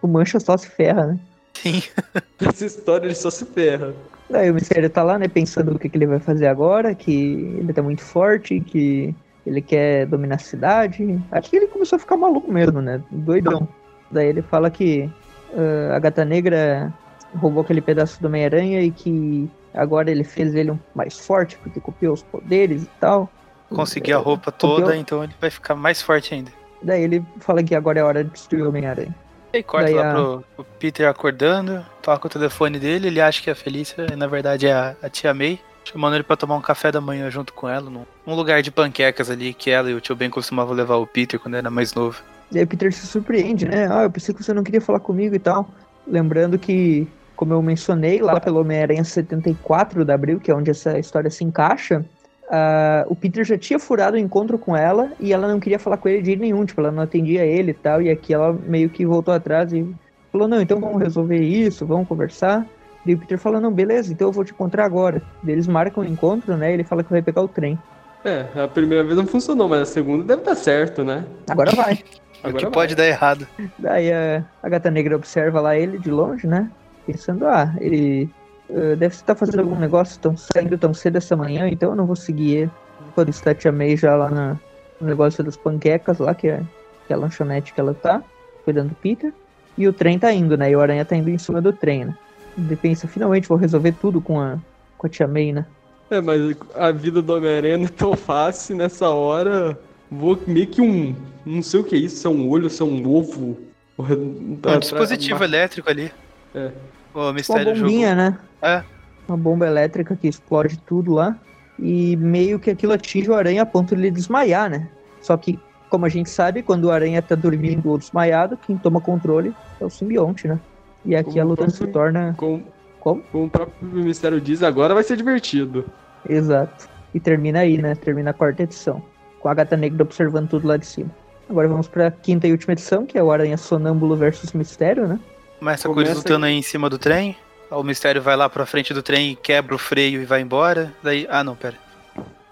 O 0.02 0.08
Mancha 0.08 0.40
só 0.40 0.56
se 0.56 0.68
ferra, 0.68 1.06
né? 1.06 1.20
Sim. 1.54 1.82
Essa 2.40 2.66
história 2.66 3.06
ele 3.06 3.14
só 3.14 3.30
se 3.30 3.44
ferra. 3.44 3.94
Daí 4.28 4.50
o 4.50 4.54
mistério 4.54 4.88
tá 4.88 5.02
lá, 5.02 5.18
né, 5.18 5.26
pensando 5.26 5.74
o 5.74 5.78
que, 5.78 5.88
que 5.88 5.98
ele 5.98 6.06
vai 6.06 6.20
fazer 6.20 6.46
agora, 6.46 6.94
que 6.94 7.58
ele 7.58 7.72
tá 7.72 7.82
muito 7.82 8.02
forte, 8.02 8.60
que 8.60 9.14
ele 9.44 9.60
quer 9.60 10.06
dominar 10.06 10.36
a 10.36 10.38
cidade. 10.38 11.20
Acho 11.32 11.50
que 11.50 11.56
ele 11.56 11.66
começou 11.66 11.96
a 11.96 11.98
ficar 11.98 12.16
maluco 12.16 12.50
mesmo, 12.50 12.80
né? 12.80 13.02
Doidão. 13.10 13.68
Daí 14.10 14.28
ele 14.28 14.42
fala 14.42 14.70
que 14.70 15.10
ah, 15.54 15.96
a 15.96 15.98
gata 15.98 16.24
negra 16.24 16.92
roubou 17.34 17.62
aquele 17.62 17.80
pedaço 17.80 18.20
do 18.20 18.26
Homem-Aranha 18.28 18.82
e 18.82 18.90
que 18.90 19.48
agora 19.74 20.10
ele 20.10 20.24
fez 20.24 20.54
ele 20.54 20.78
mais 20.94 21.18
forte, 21.18 21.56
porque 21.58 21.80
copiou 21.80 22.14
os 22.14 22.22
poderes 22.22 22.82
e 22.84 22.90
tal. 23.00 23.30
Conseguir 23.68 24.12
a 24.14 24.18
roupa 24.18 24.50
Copiou. 24.50 24.76
toda, 24.80 24.96
então 24.96 25.22
ele 25.22 25.32
vai 25.40 25.50
ficar 25.50 25.74
mais 25.74 26.02
forte 26.02 26.34
ainda. 26.34 26.50
Daí 26.82 27.02
ele 27.02 27.24
fala 27.38 27.62
que 27.62 27.74
agora 27.74 28.00
é 28.00 28.02
hora 28.02 28.24
de 28.24 28.30
destruir 28.30 28.64
o 28.64 28.68
Homem-Aranha. 28.68 29.14
E 29.52 29.62
corta 29.62 29.86
Daí 29.86 29.94
lá 29.94 30.10
a- 30.10 30.14
pro, 30.14 30.44
pro 30.56 30.64
Peter 30.78 31.08
acordando, 31.08 31.84
toca 32.02 32.26
o 32.26 32.30
telefone 32.30 32.78
dele, 32.78 33.08
ele 33.08 33.20
acha 33.20 33.42
que 33.42 33.50
é 33.50 33.52
a 33.52 33.56
Felícia, 33.56 34.06
e 34.12 34.16
na 34.16 34.26
verdade 34.26 34.66
é 34.66 34.72
a, 34.72 34.96
a 35.02 35.08
tia 35.08 35.32
May, 35.34 35.58
chamando 35.84 36.14
ele 36.14 36.22
pra 36.24 36.36
tomar 36.36 36.56
um 36.56 36.60
café 36.60 36.90
da 36.92 37.00
manhã 37.00 37.28
junto 37.30 37.52
com 37.52 37.68
ela, 37.68 37.90
num, 37.90 38.04
num 38.26 38.34
lugar 38.34 38.62
de 38.62 38.70
panquecas 38.70 39.28
ali 39.30 39.52
que 39.54 39.70
ela 39.70 39.90
e 39.90 39.94
o 39.94 40.00
tio 40.00 40.14
Ben 40.16 40.30
costumavam 40.30 40.74
levar 40.74 40.96
o 40.96 41.06
Peter 41.06 41.38
quando 41.38 41.56
era 41.56 41.70
mais 41.70 41.94
novo. 41.94 42.22
Daí 42.50 42.62
o 42.64 42.66
Peter 42.66 42.92
se 42.92 43.06
surpreende, 43.06 43.66
né? 43.68 43.88
Ah, 43.90 44.02
eu 44.04 44.10
pensei 44.10 44.34
que 44.34 44.42
você 44.42 44.52
não 44.52 44.62
queria 44.64 44.80
falar 44.80 44.98
comigo 45.00 45.34
e 45.34 45.38
tal. 45.38 45.68
Lembrando 46.06 46.58
que, 46.58 47.06
como 47.40 47.54
eu 47.54 47.62
mencionei, 47.62 48.20
lá 48.20 48.38
pelo 48.38 48.60
Homem-Aranha 48.60 49.02
74 49.02 50.04
de 50.04 50.12
abril, 50.12 50.38
que 50.38 50.50
é 50.50 50.54
onde 50.54 50.70
essa 50.70 50.98
história 50.98 51.30
se 51.30 51.42
encaixa, 51.42 52.04
ah, 52.50 53.06
o 53.08 53.16
Peter 53.16 53.42
já 53.46 53.56
tinha 53.56 53.78
furado 53.78 54.14
o 54.14 54.20
encontro 54.20 54.58
com 54.58 54.76
ela 54.76 55.10
e 55.18 55.32
ela 55.32 55.48
não 55.48 55.58
queria 55.58 55.78
falar 55.78 55.96
com 55.96 56.06
ele 56.06 56.20
de 56.20 56.26
jeito 56.26 56.40
nenhum, 56.40 56.66
tipo, 56.66 56.82
ela 56.82 56.92
não 56.92 57.02
atendia 57.02 57.46
ele 57.46 57.70
e 57.70 57.74
tal, 57.74 58.02
e 58.02 58.10
aqui 58.10 58.34
ela 58.34 58.52
meio 58.52 58.90
que 58.90 59.06
voltou 59.06 59.32
atrás 59.32 59.72
e 59.72 59.90
falou, 60.30 60.46
não, 60.46 60.60
então 60.60 60.78
vamos 60.78 61.00
resolver 61.00 61.40
isso, 61.40 61.86
vamos 61.86 62.06
conversar. 62.06 62.66
E 63.06 63.14
o 63.14 63.18
Peter 63.18 63.38
fala, 63.38 63.58
não, 63.58 63.72
beleza, 63.72 64.12
então 64.12 64.28
eu 64.28 64.32
vou 64.32 64.44
te 64.44 64.52
encontrar 64.52 64.84
agora. 64.84 65.22
Eles 65.46 65.66
marcam 65.66 66.04
o 66.04 66.06
encontro, 66.06 66.54
né? 66.58 66.74
Ele 66.74 66.84
fala 66.84 67.02
que 67.02 67.10
vai 67.10 67.22
pegar 67.22 67.40
o 67.40 67.48
trem. 67.48 67.78
É, 68.22 68.44
a 68.62 68.68
primeira 68.68 69.02
vez 69.02 69.16
não 69.16 69.26
funcionou, 69.26 69.66
mas 69.66 69.80
a 69.80 69.86
segunda 69.86 70.24
deve 70.24 70.42
dar 70.42 70.54
certo, 70.54 71.02
né? 71.02 71.24
Agora 71.48 71.70
vai. 71.70 71.94
o 71.94 72.48
Agora 72.48 72.58
que 72.58 72.64
vai. 72.64 72.72
pode 72.72 72.94
dar 72.94 73.06
errado. 73.06 73.46
Daí 73.78 74.12
a, 74.12 74.44
a 74.62 74.68
gata 74.68 74.90
negra 74.90 75.16
observa 75.16 75.58
lá 75.58 75.74
ele 75.74 75.98
de 75.98 76.10
longe, 76.10 76.46
né? 76.46 76.70
Pensando, 77.12 77.46
ah, 77.46 77.74
ele 77.80 78.28
eh, 78.68 78.96
deve 78.96 79.14
estar 79.14 79.34
fazendo 79.34 79.60
algum 79.60 79.78
negócio, 79.78 80.18
tão 80.20 80.36
saindo 80.36 80.76
tão 80.78 80.94
cedo 80.94 81.16
essa 81.16 81.36
manhã, 81.36 81.68
então 81.68 81.90
eu 81.90 81.96
não 81.96 82.06
vou 82.06 82.16
seguir 82.16 82.56
ele. 82.56 82.70
Quando 83.14 83.28
está 83.30 83.50
a 83.50 83.54
Tia 83.54 83.72
May 83.72 83.96
já 83.96 84.14
lá 84.14 84.30
na- 84.30 84.56
no 85.00 85.06
negócio 85.08 85.42
das 85.42 85.56
panquecas 85.56 86.18
lá, 86.18 86.34
que 86.34 86.46
é, 86.48 86.62
que 87.06 87.12
é 87.12 87.16
a 87.16 87.18
lanchonete 87.18 87.72
que 87.74 87.80
ela 87.80 87.94
tá, 87.94 88.22
cuidando 88.64 88.90
do 88.90 88.94
Peter. 88.94 89.32
E 89.76 89.88
o 89.88 89.92
trem 89.92 90.18
tá 90.18 90.32
indo, 90.32 90.56
né? 90.56 90.70
E 90.70 90.76
o 90.76 90.80
Aranha 90.80 91.04
tá 91.04 91.16
indo 91.16 91.30
em 91.30 91.38
cima 91.38 91.60
do 91.60 91.72
trem, 91.72 92.04
né? 92.04 92.16
Ele 92.58 92.76
pensa, 92.76 93.08
finalmente 93.08 93.48
vou 93.48 93.56
resolver 93.56 93.92
tudo 94.00 94.20
com 94.20 94.38
a, 94.40 94.58
com 94.98 95.06
a 95.06 95.10
Tia 95.10 95.26
May, 95.26 95.52
né? 95.52 95.64
É, 96.10 96.20
mas 96.20 96.56
a 96.74 96.90
vida 96.90 97.22
do 97.22 97.34
Homem-Aranha 97.34 97.78
não 97.78 97.84
é 97.86 97.88
tão 97.88 98.14
fácil 98.14 98.76
nessa 98.76 99.08
hora. 99.08 99.78
Vou 100.10 100.38
meio 100.46 100.66
que 100.66 100.82
um. 100.82 101.14
Não 101.46 101.62
sei 101.62 101.80
o 101.80 101.84
que 101.84 101.94
é 101.94 101.98
isso, 101.98 102.16
se 102.16 102.26
é 102.26 102.30
um 102.30 102.48
olho, 102.48 102.68
se 102.68 102.82
é 102.82 102.84
um 102.84 103.08
ovo. 103.08 103.56
um 103.98 104.58
dispositivo 104.78 105.42
elétrico 105.44 105.88
ali. 105.88 106.12
É. 106.54 106.70
O 107.14 107.18
Uma 107.20 107.32
mistério 107.32 107.74
bombinha, 107.74 108.14
né? 108.14 108.38
É. 108.62 108.82
Uma 109.28 109.36
bomba 109.36 109.66
elétrica 109.66 110.16
que 110.16 110.28
explode 110.28 110.78
tudo 110.80 111.14
lá. 111.14 111.36
E 111.78 112.16
meio 112.16 112.58
que 112.58 112.70
aquilo 112.70 112.92
atinge 112.92 113.30
o 113.30 113.34
aranha 113.34 113.62
a 113.62 113.66
ponto 113.66 113.94
de 113.96 114.02
ele 114.02 114.10
desmaiar, 114.10 114.68
né? 114.68 114.88
Só 115.20 115.36
que, 115.36 115.58
como 115.88 116.04
a 116.04 116.08
gente 116.08 116.28
sabe, 116.28 116.62
quando 116.62 116.84
o 116.84 116.90
aranha 116.90 117.22
tá 117.22 117.34
dormindo 117.34 117.88
ou 117.88 117.96
desmaiado, 117.98 118.56
quem 118.56 118.76
toma 118.76 119.00
controle 119.00 119.54
é 119.80 119.84
o 119.84 119.90
simbionte, 119.90 120.46
né? 120.46 120.58
E 121.04 121.16
aqui 121.16 121.30
Como 121.30 121.40
a 121.40 121.44
luta 121.44 121.64
o 121.64 121.70
se 121.70 121.78
próprio- 121.78 121.92
torna. 121.92 122.34
Como, 122.36 122.62
Como? 123.00 123.22
como 123.32 123.44
o 123.46 123.50
próprio 123.50 123.88
Mistério 123.90 124.40
diz, 124.40 124.62
agora 124.62 124.92
vai 124.92 125.02
ser 125.02 125.16
divertido. 125.16 125.86
Exato. 126.28 126.86
E 127.14 127.18
termina 127.18 127.60
aí, 127.60 127.78
né? 127.78 127.94
Termina 127.94 128.30
a 128.30 128.34
quarta 128.34 128.62
edição. 128.62 129.02
Com 129.40 129.48
a 129.48 129.54
gata 129.54 129.74
negra 129.76 130.02
observando 130.02 130.48
tudo 130.50 130.68
lá 130.68 130.76
de 130.76 130.84
cima. 130.84 131.10
Agora 131.48 131.66
vamos 131.66 131.88
pra 131.88 132.10
quinta 132.10 132.46
e 132.46 132.52
última 132.52 132.74
edição, 132.74 133.06
que 133.06 133.16
é 133.18 133.22
o 133.22 133.32
Aranha 133.32 133.56
Sonâmbulo 133.56 134.14
versus 134.16 134.52
Mistério, 134.52 135.08
né? 135.08 135.18
Começa 135.60 135.86
com 135.86 135.94
Começa 135.94 136.12
eles 136.12 136.24
lutando 136.24 136.46
aí 136.46 136.54
em 136.54 136.62
cima 136.62 136.90
do 136.90 136.98
trem. 136.98 137.36
O 137.70 137.84
mistério 137.84 138.20
vai 138.20 138.34
lá 138.34 138.48
pra 138.48 138.66
frente 138.66 138.92
do 138.92 139.02
trem 139.02 139.32
e 139.32 139.36
quebra 139.36 139.74
o 139.74 139.78
freio 139.78 140.20
e 140.20 140.24
vai 140.24 140.40
embora. 140.40 140.92
Daí. 141.02 141.26
Ah 141.30 141.44
não, 141.44 141.54
pera. 141.54 141.76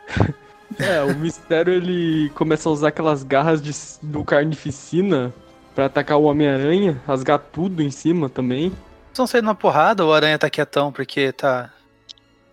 É, 0.78 1.02
o 1.02 1.16
Mistério 1.16 1.72
ele 1.72 2.30
começa 2.34 2.68
a 2.68 2.72
usar 2.72 2.88
aquelas 2.88 3.24
garras 3.24 3.60
de, 3.60 3.72
do 4.00 4.22
Carnificina 4.22 5.34
pra 5.74 5.86
atacar 5.86 6.18
o 6.18 6.24
Homem-Aranha, 6.24 7.00
rasgar 7.04 7.38
tudo 7.38 7.82
em 7.82 7.90
cima 7.90 8.28
também. 8.28 8.70
Estão 9.08 9.26
saindo 9.26 9.46
uma 9.46 9.56
porrada, 9.56 10.04
o 10.04 10.12
aranha 10.12 10.38
tá 10.38 10.48
quietão 10.48 10.92
porque 10.92 11.32
tá. 11.32 11.72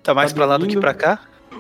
Tá 0.02 0.14
mais 0.14 0.32
Tá 0.32 0.38
pra 0.38 0.46
lá 0.46 0.58
do 0.58 0.66
que 0.66 0.80
pra 0.80 0.94
cá. 0.94 1.20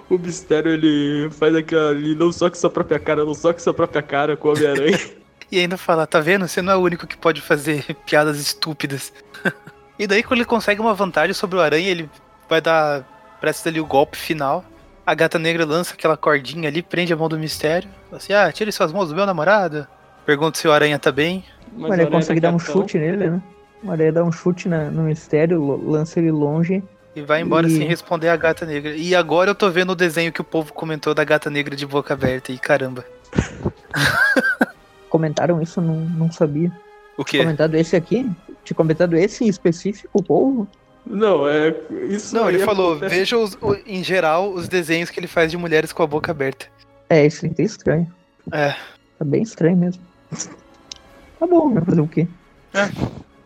O 0.10 0.18
Mistério 0.18 0.72
ele 0.72 1.30
faz 1.30 1.54
aquela 1.54 1.90
ali, 1.90 2.16
não 2.16 2.32
só 2.32 2.50
com 2.50 2.56
sua 2.56 2.70
própria 2.70 2.98
cara, 2.98 3.24
não 3.24 3.36
só 3.36 3.54
com 3.54 3.60
sua 3.60 3.74
própria 3.74 4.02
cara 4.02 4.36
com 4.36 4.48
o 4.48 4.52
Homem-Aranha. 4.52 5.00
E 5.52 5.60
ainda 5.60 5.78
fala, 5.78 6.08
tá 6.08 6.20
vendo? 6.20 6.48
Você 6.48 6.62
não 6.62 6.74
é 6.74 6.76
o 6.76 6.82
único 6.82 7.06
que 7.08 7.16
pode 7.18 7.42
fazer 7.42 7.84
piadas 8.06 8.40
estúpidas. 8.40 9.14
e 10.00 10.08
daí 10.08 10.24
quando 10.24 10.40
ele 10.40 10.46
consegue 10.46 10.82
uma 10.82 10.94
vantagem 10.94 11.34
sobre 11.34 11.58
o 11.58 11.62
aranha, 11.62 11.90
ele 11.90 12.10
vai 12.50 12.62
dar. 12.62 13.04
Presta 13.40 13.70
ali 13.70 13.80
o 13.80 13.86
golpe 13.86 14.18
final. 14.18 14.64
A 15.06 15.14
gata 15.14 15.38
negra 15.38 15.66
lança 15.66 15.94
aquela 15.94 16.18
cordinha 16.18 16.68
ali, 16.68 16.82
prende 16.82 17.14
a 17.14 17.16
mão 17.16 17.30
do 17.30 17.38
mistério. 17.38 17.88
Fala 18.10 18.18
assim, 18.18 18.34
ah, 18.34 18.52
tire 18.52 18.72
suas 18.72 18.92
mãos 18.92 19.10
do 19.10 19.16
meu 19.16 19.26
namorado. 19.26 19.86
Pergunta 20.26 20.58
se 20.58 20.68
o 20.68 20.72
aranha 20.72 20.98
tá 20.98 21.12
bem. 21.12 21.44
Mas 21.72 21.74
Mas 21.74 21.84
ele 21.84 21.90
o 21.90 21.94
Aranha 21.94 22.12
consegue 22.12 22.40
dar 22.40 22.52
um 22.52 22.58
chute 22.58 22.98
nele, 22.98 23.30
né? 23.30 23.42
O 23.84 23.92
Aranha 23.92 24.12
dá 24.12 24.24
um 24.24 24.32
chute 24.32 24.68
na- 24.68 24.90
no 24.90 25.04
mistério, 25.04 25.64
lança 25.88 26.20
ele 26.20 26.32
longe. 26.32 26.82
E 27.16 27.22
vai 27.22 27.42
embora 27.42 27.68
E- 27.68 27.70
sem 27.78 27.88
responder 27.88 28.30
a 28.30 28.36
gata 28.36 28.66
negra. 28.66 28.96
E 28.96 29.14
agora 29.14 29.52
eu 29.52 29.56
tô 29.56 29.70
vendo 29.70 29.92
o 29.92 29.96
desenho 29.96 30.32
que 30.32 30.42
o 30.42 30.44
povo 30.44 30.74
comentou 30.74 31.14
da 31.14 31.24
gata 31.24 31.50
negra 31.52 31.76
de 31.76 31.86
boca 31.86 32.14
aberta. 32.16 32.52
E 32.52 32.58
caramba. 32.58 33.06
Comentaram 35.16 35.62
isso, 35.62 35.80
não, 35.80 35.96
não 35.96 36.32
sabia. 36.32 36.70
O 37.18 37.24
Tinha 37.24 37.40
quê? 37.40 37.46
comentado 37.46 37.76
esse 37.76 37.96
aqui? 37.96 38.30
Tinha 38.66 38.76
comentado 38.76 39.16
esse 39.16 39.46
em 39.46 39.48
específico, 39.48 40.10
o 40.14 40.22
povo? 40.22 40.68
Não, 41.06 41.48
é. 41.48 41.74
Isso 42.10 42.36
Não, 42.36 42.50
ele 42.50 42.60
falou, 42.60 42.94
acontece- 42.94 43.16
veja 43.16 43.38
os- 43.38 43.58
o- 43.62 43.78
em 43.86 44.04
geral 44.04 44.52
os 44.52 44.68
desenhos 44.68 45.10
que 45.10 45.20
ele 45.20 45.28
faz 45.28 45.50
de 45.52 45.58
mulheres 45.58 45.94
com 45.94 46.04
a 46.04 46.08
boca 46.08 46.32
aberta. 46.32 46.66
É, 47.10 47.26
isso 47.26 47.48
tá 47.48 47.64
estranho. 47.64 48.12
É. 48.52 48.72
Tá 49.18 49.24
bem 49.24 49.42
estranho 49.44 49.78
mesmo. 49.78 50.02
Tá 51.40 51.48
bom, 51.48 51.70
né? 51.70 51.82
Fazer 51.82 52.02
o 52.02 52.08
quê? 52.08 52.28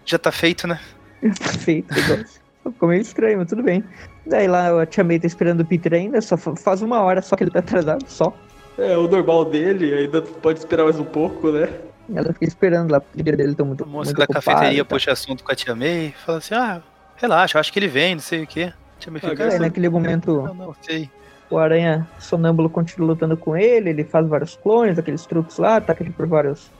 Já 0.05 0.17
tá 0.17 0.31
feito, 0.31 0.67
né? 0.67 0.79
Feito 1.59 1.91
o 1.91 1.95
negócio. 1.95 2.39
Ficou 2.63 2.89
meio 2.89 3.01
estranho, 3.01 3.37
mas 3.39 3.49
tudo 3.49 3.61
bem. 3.63 3.83
Daí 4.25 4.47
lá 4.47 4.81
a 4.81 4.85
Tia 4.85 5.03
May 5.03 5.19
tá 5.19 5.27
esperando 5.27 5.61
o 5.61 5.65
Peter 5.65 5.93
ainda, 5.93 6.21
só 6.21 6.37
fa- 6.37 6.55
faz 6.55 6.81
uma 6.81 7.01
hora 7.01 7.21
só 7.21 7.35
que 7.35 7.43
ele 7.43 7.51
tá 7.51 7.59
atrasado, 7.59 8.03
só. 8.07 8.33
É, 8.79 8.97
o 8.97 9.07
normal 9.07 9.45
dele, 9.45 9.93
ainda 9.93 10.21
pode 10.21 10.59
esperar 10.59 10.83
mais 10.83 10.99
um 10.99 11.03
pouco, 11.03 11.51
né? 11.51 11.69
Ela 12.13 12.33
fica 12.33 12.45
esperando 12.45 12.91
lá, 12.91 12.99
porque 12.99 13.21
o 13.21 13.23
dia 13.23 13.35
dele 13.35 13.53
tá 13.53 13.63
muito, 13.63 13.83
A 13.83 13.87
moça 13.87 14.09
muito 14.09 14.17
da 14.17 14.23
ocupado 14.23 14.45
cafeteria 14.45 14.85
tal. 14.85 14.97
puxa 14.97 15.11
assunto 15.11 15.43
com 15.43 15.51
a 15.51 15.55
tia 15.55 15.75
May. 15.75 16.13
Fala 16.25 16.37
assim, 16.39 16.55
ah, 16.55 16.81
relaxa, 17.17 17.59
acho 17.59 17.71
que 17.71 17.79
ele 17.79 17.87
vem, 17.87 18.15
não 18.15 18.21
sei 18.21 18.43
o 18.43 18.47
quê. 18.47 18.73
A 18.97 18.99
tia 18.99 19.11
May 19.11 19.21
fica, 19.21 19.55
ah, 19.55 19.59
naquele 19.59 19.89
momento 19.89 20.43
não, 20.43 20.53
não, 20.53 20.75
sei. 20.81 21.09
o 21.49 21.57
Aranha 21.57 22.07
sonâmbulo 22.17 22.69
continua 22.69 23.09
lutando 23.09 23.37
com 23.37 23.55
ele, 23.55 23.89
ele 23.89 24.03
faz 24.03 24.27
vários 24.27 24.55
clones, 24.55 24.97
aqueles 24.97 25.25
truques 25.25 25.57
lá, 25.57 25.75
ataca 25.75 26.01
ele 26.01 26.11
por 26.11 26.25
vários 26.25 26.71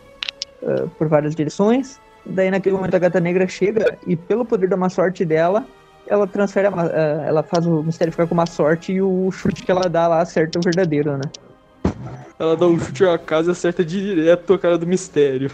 ah, 0.63 0.87
por 0.97 1.07
várias 1.07 1.35
direções. 1.35 1.99
Daí 2.25 2.49
naquele 2.49 2.75
momento 2.75 2.95
a 2.95 2.99
gata 2.99 3.19
negra 3.19 3.47
chega 3.47 3.97
e 4.07 4.15
pelo 4.15 4.45
poder 4.45 4.67
da 4.67 4.77
má 4.77 4.89
sorte 4.89 5.23
dela, 5.23 5.65
ela 6.07 6.25
transfere 6.25 6.67
a, 6.67 6.71
ah, 6.71 7.25
ela 7.27 7.43
faz 7.43 7.67
o 7.67 7.83
mistério 7.83 8.11
ficar 8.11 8.25
com 8.25 8.35
má 8.35 8.45
sorte 8.45 8.93
e 8.93 9.01
o 9.01 9.29
chute 9.31 9.63
que 9.63 9.71
ela 9.71 9.87
dá 9.87 10.07
lá 10.07 10.21
acerta 10.21 10.57
o 10.57 10.61
verdadeiro, 10.61 11.17
né? 11.17 11.23
Ela 12.39 12.55
dá 12.55 12.65
um 12.65 12.79
chute 12.79 13.03
na 13.03 13.17
casa 13.17 13.49
e 13.49 13.51
acerta 13.51 13.83
direto 13.83 14.53
a 14.53 14.57
cara 14.59 14.77
do 14.77 14.87
mistério. 14.87 15.51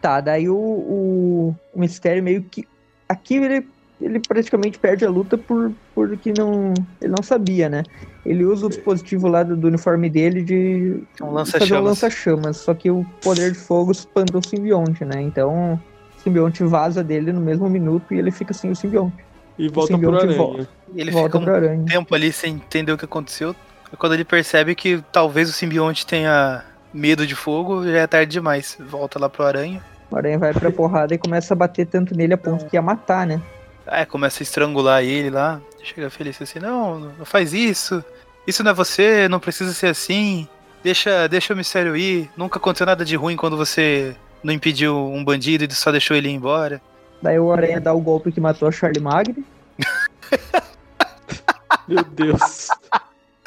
Tá, 0.00 0.20
daí 0.20 0.48
o, 0.48 0.54
o, 0.54 1.56
o 1.74 1.80
mistério 1.80 2.22
meio 2.22 2.42
que. 2.42 2.68
Aqui 3.08 3.36
ele, 3.36 3.66
ele 4.00 4.20
praticamente 4.20 4.78
perde 4.78 5.04
a 5.06 5.10
luta 5.10 5.38
por 5.38 5.72
porque 5.94 6.32
não, 6.36 6.74
ele 7.00 7.14
não 7.16 7.22
sabia, 7.22 7.68
né? 7.68 7.82
Ele 8.24 8.44
usa 8.44 8.66
o 8.66 8.68
dispositivo 8.68 9.26
lá 9.26 9.42
do, 9.42 9.56
do 9.56 9.68
uniforme 9.68 10.10
dele 10.10 10.42
de 10.42 11.02
É 11.18 11.24
um 11.24 11.32
fazer 11.58 11.76
um 11.76 11.82
lança-chamas. 11.82 11.82
lança-chamas, 11.82 12.56
só 12.58 12.74
que 12.74 12.90
o 12.90 13.04
poder 13.22 13.52
de 13.52 13.58
fogo 13.58 13.90
espanta 13.92 14.36
o 14.36 14.46
simbionte, 14.46 15.04
né? 15.04 15.22
Então 15.22 15.80
o 16.18 16.20
simbionte 16.20 16.62
vaza 16.64 17.02
dele 17.02 17.32
no 17.32 17.40
mesmo 17.40 17.70
minuto 17.70 18.12
e 18.12 18.18
ele 18.18 18.30
fica 18.30 18.52
sem 18.52 18.70
o 18.70 18.76
simbionte. 18.76 19.24
E 19.58 19.68
volta 19.68 19.96
pro 19.98 20.10
simbionte 20.10 20.24
aranha. 20.24 20.36
volta. 20.36 20.68
Ele 20.94 21.10
volta 21.10 21.38
fica 21.38 21.40
pro 21.40 21.52
um 21.52 21.54
aranha. 21.54 21.84
tempo 21.86 22.14
ali 22.14 22.30
sem 22.32 22.54
entender 22.54 22.92
o 22.92 22.98
que 22.98 23.04
aconteceu. 23.06 23.54
É 23.92 23.96
Quando 23.96 24.14
ele 24.14 24.24
percebe 24.24 24.74
que 24.74 25.02
talvez 25.12 25.48
o 25.48 25.52
simbionte 25.52 26.06
tenha 26.06 26.64
medo 26.92 27.26
de 27.26 27.34
fogo, 27.34 27.84
já 27.84 27.98
é 27.98 28.06
tarde 28.06 28.32
demais. 28.32 28.76
Volta 28.80 29.18
lá 29.18 29.28
pro 29.28 29.44
aranha. 29.44 29.82
O 30.10 30.16
aranha 30.16 30.38
vai 30.38 30.52
pra 30.52 30.70
porrada 30.70 31.14
e 31.14 31.18
começa 31.18 31.54
a 31.54 31.56
bater 31.56 31.86
tanto 31.86 32.16
nele 32.16 32.34
a 32.34 32.38
ponto 32.38 32.66
que 32.66 32.76
ia 32.76 32.82
matar, 32.82 33.26
né? 33.26 33.40
É, 33.86 34.04
começa 34.04 34.42
a 34.42 34.44
estrangular 34.44 35.02
ele 35.02 35.30
lá. 35.30 35.60
Chega 35.82 36.08
a 36.08 36.10
Felícia 36.10 36.44
assim, 36.44 36.58
não, 36.58 36.98
não 36.98 37.24
faz 37.24 37.52
isso. 37.52 38.04
Isso 38.46 38.62
não 38.62 38.70
é 38.70 38.74
você, 38.74 39.28
não 39.28 39.40
precisa 39.40 39.72
ser 39.72 39.88
assim. 39.88 40.48
Deixa, 40.82 41.28
deixa 41.28 41.52
o 41.52 41.56
mistério 41.56 41.96
ir. 41.96 42.30
Nunca 42.36 42.58
aconteceu 42.58 42.86
nada 42.86 43.04
de 43.04 43.16
ruim 43.16 43.36
quando 43.36 43.56
você 43.56 44.14
não 44.42 44.52
impediu 44.52 44.96
um 44.96 45.24
bandido 45.24 45.64
e 45.64 45.74
só 45.74 45.90
deixou 45.90 46.16
ele 46.16 46.28
ir 46.28 46.34
embora. 46.34 46.80
Daí 47.20 47.38
o 47.38 47.52
aranha 47.52 47.80
dá 47.80 47.92
o 47.92 48.00
golpe 48.00 48.30
que 48.30 48.40
matou 48.40 48.68
a 48.68 48.72
Charlie 48.72 49.02
Magri. 49.02 49.44
Meu 51.88 52.04
Deus. 52.04 52.68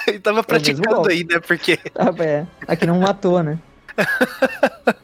Ele 0.13 0.19
tava 0.19 0.39
o 0.39 0.43
praticando 0.43 1.07
aí, 1.09 1.23
né? 1.23 1.39
Porque 1.39 1.77
Ah, 1.95 2.13
é. 2.23 2.45
Aqui 2.67 2.85
não 2.85 2.99
matou, 2.99 3.41
né? 3.43 3.59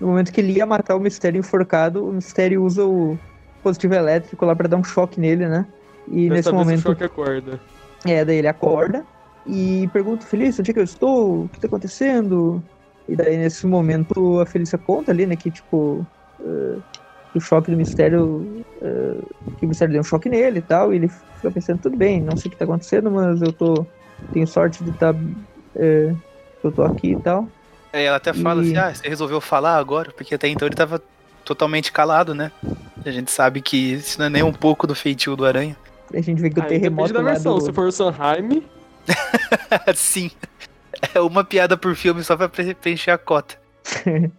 No 0.00 0.06
momento 0.06 0.32
que 0.32 0.40
ele 0.40 0.52
ia 0.52 0.64
matar 0.64 0.94
o 0.94 1.00
Mistério 1.00 1.40
enforcado, 1.40 2.06
o 2.06 2.12
Mistério 2.12 2.62
usa 2.62 2.84
o 2.86 3.18
positivo 3.64 3.94
elétrico 3.94 4.46
lá 4.46 4.54
pra 4.54 4.68
dar 4.68 4.76
um 4.76 4.84
choque 4.84 5.18
nele, 5.18 5.48
né? 5.48 5.66
E 6.06 6.28
nesse 6.30 6.44
Dessa 6.44 6.52
o 6.52 6.54
momento, 6.54 6.82
choque 6.82 7.02
acorda. 7.02 7.60
é, 8.06 8.24
daí 8.24 8.36
ele 8.36 8.46
acorda 8.46 9.04
e 9.44 9.88
pergunta, 9.92 10.24
Felícia, 10.24 10.62
onde 10.62 10.70
é 10.70 10.74
que 10.74 10.78
eu 10.78 10.84
estou? 10.84 11.44
O 11.44 11.48
que 11.48 11.58
tá 11.58 11.66
acontecendo? 11.66 12.62
E 13.08 13.16
daí 13.16 13.36
nesse 13.38 13.66
momento 13.66 14.38
a 14.40 14.46
Felícia 14.46 14.78
conta 14.78 15.10
ali, 15.10 15.26
né, 15.26 15.34
que 15.34 15.50
tipo, 15.50 16.06
que 17.32 17.38
o 17.38 17.40
choque 17.40 17.70
do 17.70 17.76
Mistério, 17.76 18.64
eh, 18.80 19.16
que 19.58 19.66
o 19.66 19.68
Mistério 19.68 19.92
deu 19.92 20.00
um 20.00 20.04
choque 20.04 20.28
nele 20.28 20.58
e 20.60 20.62
tal, 20.62 20.92
e 20.92 20.96
ele 20.96 21.08
fica 21.08 21.50
pensando, 21.50 21.80
tudo 21.80 21.96
bem, 21.96 22.22
não 22.22 22.36
sei 22.36 22.48
o 22.48 22.52
que 22.52 22.56
tá 22.56 22.64
acontecendo, 22.64 23.10
mas 23.10 23.42
eu 23.42 23.52
tô, 23.52 23.86
tenho 24.32 24.46
sorte 24.46 24.82
de 24.84 24.90
estar, 24.90 25.14
eu 25.74 26.72
tô 26.72 26.82
aqui 26.82 27.12
e 27.12 27.20
tal. 27.20 27.48
Aí 27.92 28.04
ela 28.04 28.16
até 28.18 28.32
fala 28.32 28.62
E- 28.64 28.66
assim, 28.68 28.76
ah, 28.76 28.94
você 28.94 29.08
resolveu 29.08 29.40
falar 29.40 29.76
agora? 29.76 30.12
Porque 30.12 30.34
até 30.34 30.48
então 30.48 30.66
ele 30.68 30.74
tava 30.76 31.00
totalmente 31.44 31.90
calado, 31.90 32.34
né? 32.34 32.52
A 33.04 33.10
gente 33.10 33.30
sabe 33.30 33.62
que 33.62 33.94
isso 33.94 34.18
não 34.18 34.26
é 34.26 34.30
nem 34.30 34.42
um 34.42 34.52
pouco 34.52 34.86
do 34.86 34.94
feitio 34.94 35.34
do 35.36 35.46
aranha. 35.46 35.76
A 36.12 36.20
gente 36.20 36.40
vê 36.40 36.50
que 36.50 36.58
o 36.58 36.62
Aí 36.62 36.68
terremoto 36.68 37.12
da 37.12 37.22
versão. 37.22 37.54
do... 37.58 37.60
Se 37.64 37.72
for 37.72 37.86
o 37.86 37.92
Sanheim, 37.92 38.62
Sim. 39.94 40.30
É 41.14 41.20
uma 41.20 41.44
piada 41.44 41.76
por 41.76 41.94
filme 41.94 42.22
só 42.24 42.36
pra 42.36 42.48
pre- 42.48 42.74
preencher 42.74 43.10
a 43.12 43.18
cota. 43.18 43.56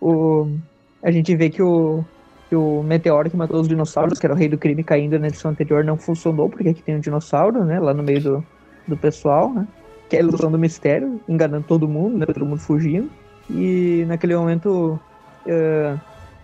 o... 0.00 0.56
A 1.02 1.10
gente 1.10 1.34
vê 1.34 1.48
que 1.50 1.62
o... 1.62 2.04
que 2.48 2.54
o 2.56 2.82
meteoro 2.82 3.30
que 3.30 3.36
matou 3.36 3.60
os 3.60 3.68
dinossauros, 3.68 4.18
que 4.18 4.26
era 4.26 4.34
o 4.34 4.36
rei 4.36 4.48
do 4.48 4.58
crime 4.58 4.82
caindo 4.84 5.18
na 5.18 5.28
edição 5.28 5.50
anterior, 5.50 5.84
não 5.84 5.96
funcionou, 5.96 6.48
porque 6.48 6.68
aqui 6.68 6.82
tem 6.82 6.96
um 6.96 7.00
dinossauro, 7.00 7.64
né? 7.64 7.80
Lá 7.80 7.92
no 7.94 8.02
meio 8.02 8.20
do, 8.20 8.46
do 8.88 8.96
pessoal, 8.96 9.52
né? 9.52 9.66
Que 10.08 10.16
é 10.16 10.20
a 10.20 10.22
ilusão 10.22 10.50
do 10.50 10.58
mistério, 10.58 11.20
enganando 11.28 11.64
todo 11.68 11.86
mundo, 11.86 12.18
né? 12.18 12.26
Todo 12.26 12.46
mundo 12.46 12.60
fugindo. 12.60 13.10
E 13.50 14.04
naquele 14.08 14.36
momento 14.36 14.98
eh, 15.46 15.94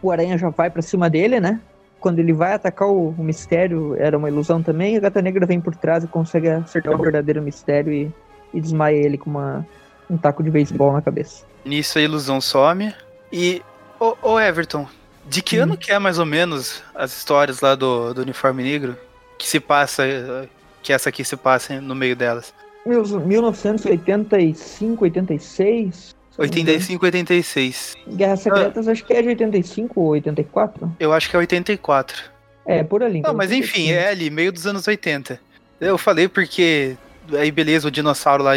o 0.03 0.11
aranha 0.11 0.37
já 0.39 0.51
vai 0.51 0.71
pra 0.71 0.83
cima 0.83 1.09
dele, 1.11 1.41
né? 1.41 1.61
Quando 1.99 2.19
ele 2.19 2.33
vai 2.35 2.53
atacar 2.53 2.89
o, 2.89 3.15
o 3.17 3.25
mistério, 3.25 3.97
era 3.99 4.17
uma 4.19 4.29
ilusão 4.29 4.63
também, 4.63 4.97
a 4.97 5.01
gata 5.01 5.23
negra 5.23 5.47
vem 5.47 5.61
por 5.61 5.75
trás 5.75 6.05
e 6.05 6.07
consegue 6.07 6.49
acertar 6.51 6.95
o 6.95 6.99
verdadeiro 6.99 7.43
mistério 7.43 7.93
e, 7.93 8.13
e 8.53 8.61
desmaia 8.61 8.97
ele 8.97 9.17
com 9.17 9.31
uma, 9.31 9.67
um 10.11 10.17
taco 10.19 10.43
de 10.43 10.51
beisebol 10.51 10.93
na 10.93 11.01
cabeça. 11.01 11.45
Nisso 11.65 11.99
a 11.99 12.03
ilusão 12.03 12.41
some. 12.43 12.95
E, 13.33 13.63
ô, 13.99 14.15
ô 14.21 14.39
Everton, 14.41 14.87
de 15.27 15.41
que 15.43 15.59
Hum. 15.59 15.63
ano 15.63 15.77
que 15.79 15.91
é 15.91 15.99
mais 15.99 16.19
ou 16.19 16.27
menos 16.27 16.83
as 16.95 17.17
histórias 17.17 17.61
lá 17.63 17.75
do, 17.75 18.13
do 18.13 18.21
uniforme 18.21 18.63
negro? 18.63 18.97
Que 19.39 19.49
se 19.49 19.59
passa, 19.59 20.07
eh, 20.07 20.47
que 20.85 20.93
essa 20.93 21.09
aqui 21.09 21.25
se 21.25 21.37
passa 21.37 21.81
no 21.81 21.95
meio 21.95 22.15
delas? 22.15 22.53
Mil- 22.87 23.03
1985, 23.03 25.05
86. 25.05 25.95
se 25.95 26.15
eu 26.39 26.47
não 26.47 26.55
me 26.55 26.61
engano. 26.61 26.77
85 26.77 27.07
86. 27.07 27.95
Guerras 28.07 28.41
Secretas 28.41 28.87
acho 28.87 29.03
que 29.05 29.15
é 29.15 29.23
de 29.23 29.29
85 29.29 30.01
ou 30.01 30.09
84. 30.09 30.95
Eu 31.01 31.13
acho 31.13 31.31
que 31.31 31.35
é 31.35 31.39
84. 31.39 32.23
É, 32.67 32.85
por 32.85 33.03
ali. 33.03 33.15
Não, 33.15 33.21
então, 33.21 33.35
mas 33.35 33.51
enfim, 33.51 33.93
85. 33.93 33.99
é 33.99 34.09
ali, 34.09 34.31
meio 34.31 34.53
dos 34.53 34.67
anos 34.67 34.87
80. 34.87 35.41
Eu 35.81 35.97
falei 35.97 36.29
porque 36.29 36.97
aí 37.33 37.51
beleza, 37.51 37.89
o 37.89 37.91
dinossauro 37.91 38.45
lá 38.45 38.53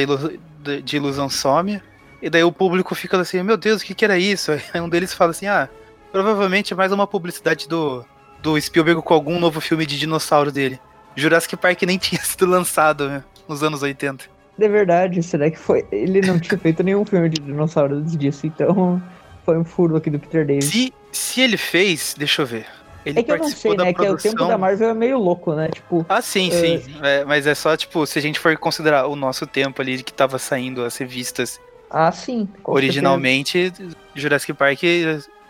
de 0.84 0.98
ilusão 0.98 1.30
some. 1.30 1.82
E 2.22 2.30
daí 2.30 2.44
o 2.44 2.52
público 2.52 2.94
fica 2.96 3.18
assim, 3.20 3.42
meu 3.44 3.58
Deus, 3.58 3.82
o 3.82 3.86
que, 3.86 3.94
que 3.94 4.04
era 4.04 4.18
isso? 4.18 4.52
Aí 4.74 4.82
um 4.82 4.90
deles 4.90 5.14
fala 5.14 5.30
assim, 5.30 5.46
ah, 5.46 5.70
provavelmente 6.12 6.74
é 6.74 6.76
mais 6.76 6.92
uma 6.92 7.06
publicidade 7.06 7.68
do, 7.68 8.04
do 8.42 8.60
Spielberg 8.60 9.04
com 9.04 9.14
algum 9.14 9.40
novo 9.40 9.62
filme 9.62 9.86
de 9.86 10.00
dinossauro 10.00 10.52
dele. 10.52 10.80
Jurassic 11.18 11.58
Park 11.58 11.82
nem 11.84 11.98
tinha 11.98 12.20
sido 12.24 12.46
lançado 12.46 13.10
né, 13.10 13.24
nos 13.48 13.64
anos 13.64 13.82
80. 13.82 14.26
De 14.58 14.70
verdade, 14.70 15.22
será 15.22 15.52
que 15.52 15.58
foi? 15.58 15.86
Ele 15.92 16.22
não 16.22 16.40
tinha 16.40 16.58
feito 16.58 16.82
nenhum 16.84 17.06
filme 17.06 17.30
de 17.30 17.42
dinossauro 17.42 17.96
antes 17.96 18.16
disso, 18.16 18.48
então 18.48 19.02
foi 19.44 19.58
um 19.58 19.66
furo 19.66 19.96
aqui 19.96 20.10
do 20.10 20.20
Peter 20.20 20.46
Davis. 20.46 20.66
Se, 20.66 20.94
se 21.12 21.42
ele 21.42 21.58
fez, 21.58 22.16
deixa 22.18 22.44
eu 22.44 22.46
ver. 22.46 22.66
Ele 23.06 23.20
É 23.20 23.24
que 23.24 23.32
eu 23.32 23.38
não 23.38 23.50
sei, 23.50 23.76
né? 23.76 23.94
Que 23.94 24.02
é 24.02 24.04
o 24.04 24.08
produção... 24.08 24.32
tempo 24.32 24.48
da 24.48 24.58
Marvel 24.58 24.90
é 24.90 24.94
meio 24.94 25.18
louco, 25.18 25.54
né? 25.54 25.70
Tipo, 25.70 26.06
Ah, 26.10 26.22
sim, 26.22 26.52
sim. 26.52 26.84
É, 27.02 27.24
mas 27.24 27.48
é 27.48 27.56
só, 27.56 27.76
tipo, 27.78 28.06
se 28.06 28.20
a 28.20 28.22
gente 28.22 28.40
for 28.40 28.56
considerar 28.58 29.08
o 29.08 29.16
nosso 29.16 29.48
tempo 29.48 29.82
ali 29.82 30.04
que 30.04 30.12
tava 30.12 30.38
saindo 30.38 30.84
as 30.84 30.98
revistas 30.98 31.60
ah, 31.90 32.12
sim. 32.12 32.48
Originalmente, 32.64 33.72
Jurassic 34.14 34.54
Park 34.54 34.84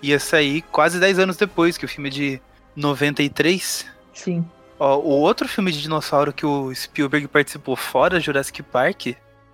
ia 0.02 0.19
sair 0.19 0.61
quase 0.72 0.99
10 0.99 1.19
anos 1.19 1.38
depois, 1.38 1.77
que 1.77 1.85
o 1.85 1.88
filme 1.88 2.10
é 2.10 2.11
de 2.11 2.41
93. 2.76 3.61
certeza. 3.61 3.98
Sim. 4.14 4.45
Ó, 4.79 4.97
o 4.97 5.09
outro 5.21 5.47
filme 5.47 5.71
de 5.71 5.81
dinossauro 5.81 6.31
que 6.31 6.45
o 6.45 6.73
Spielberg 6.73 7.27
participou 7.27 7.75
fora 7.75 8.19
Jurassic 8.19 8.61
Park 8.61 9.07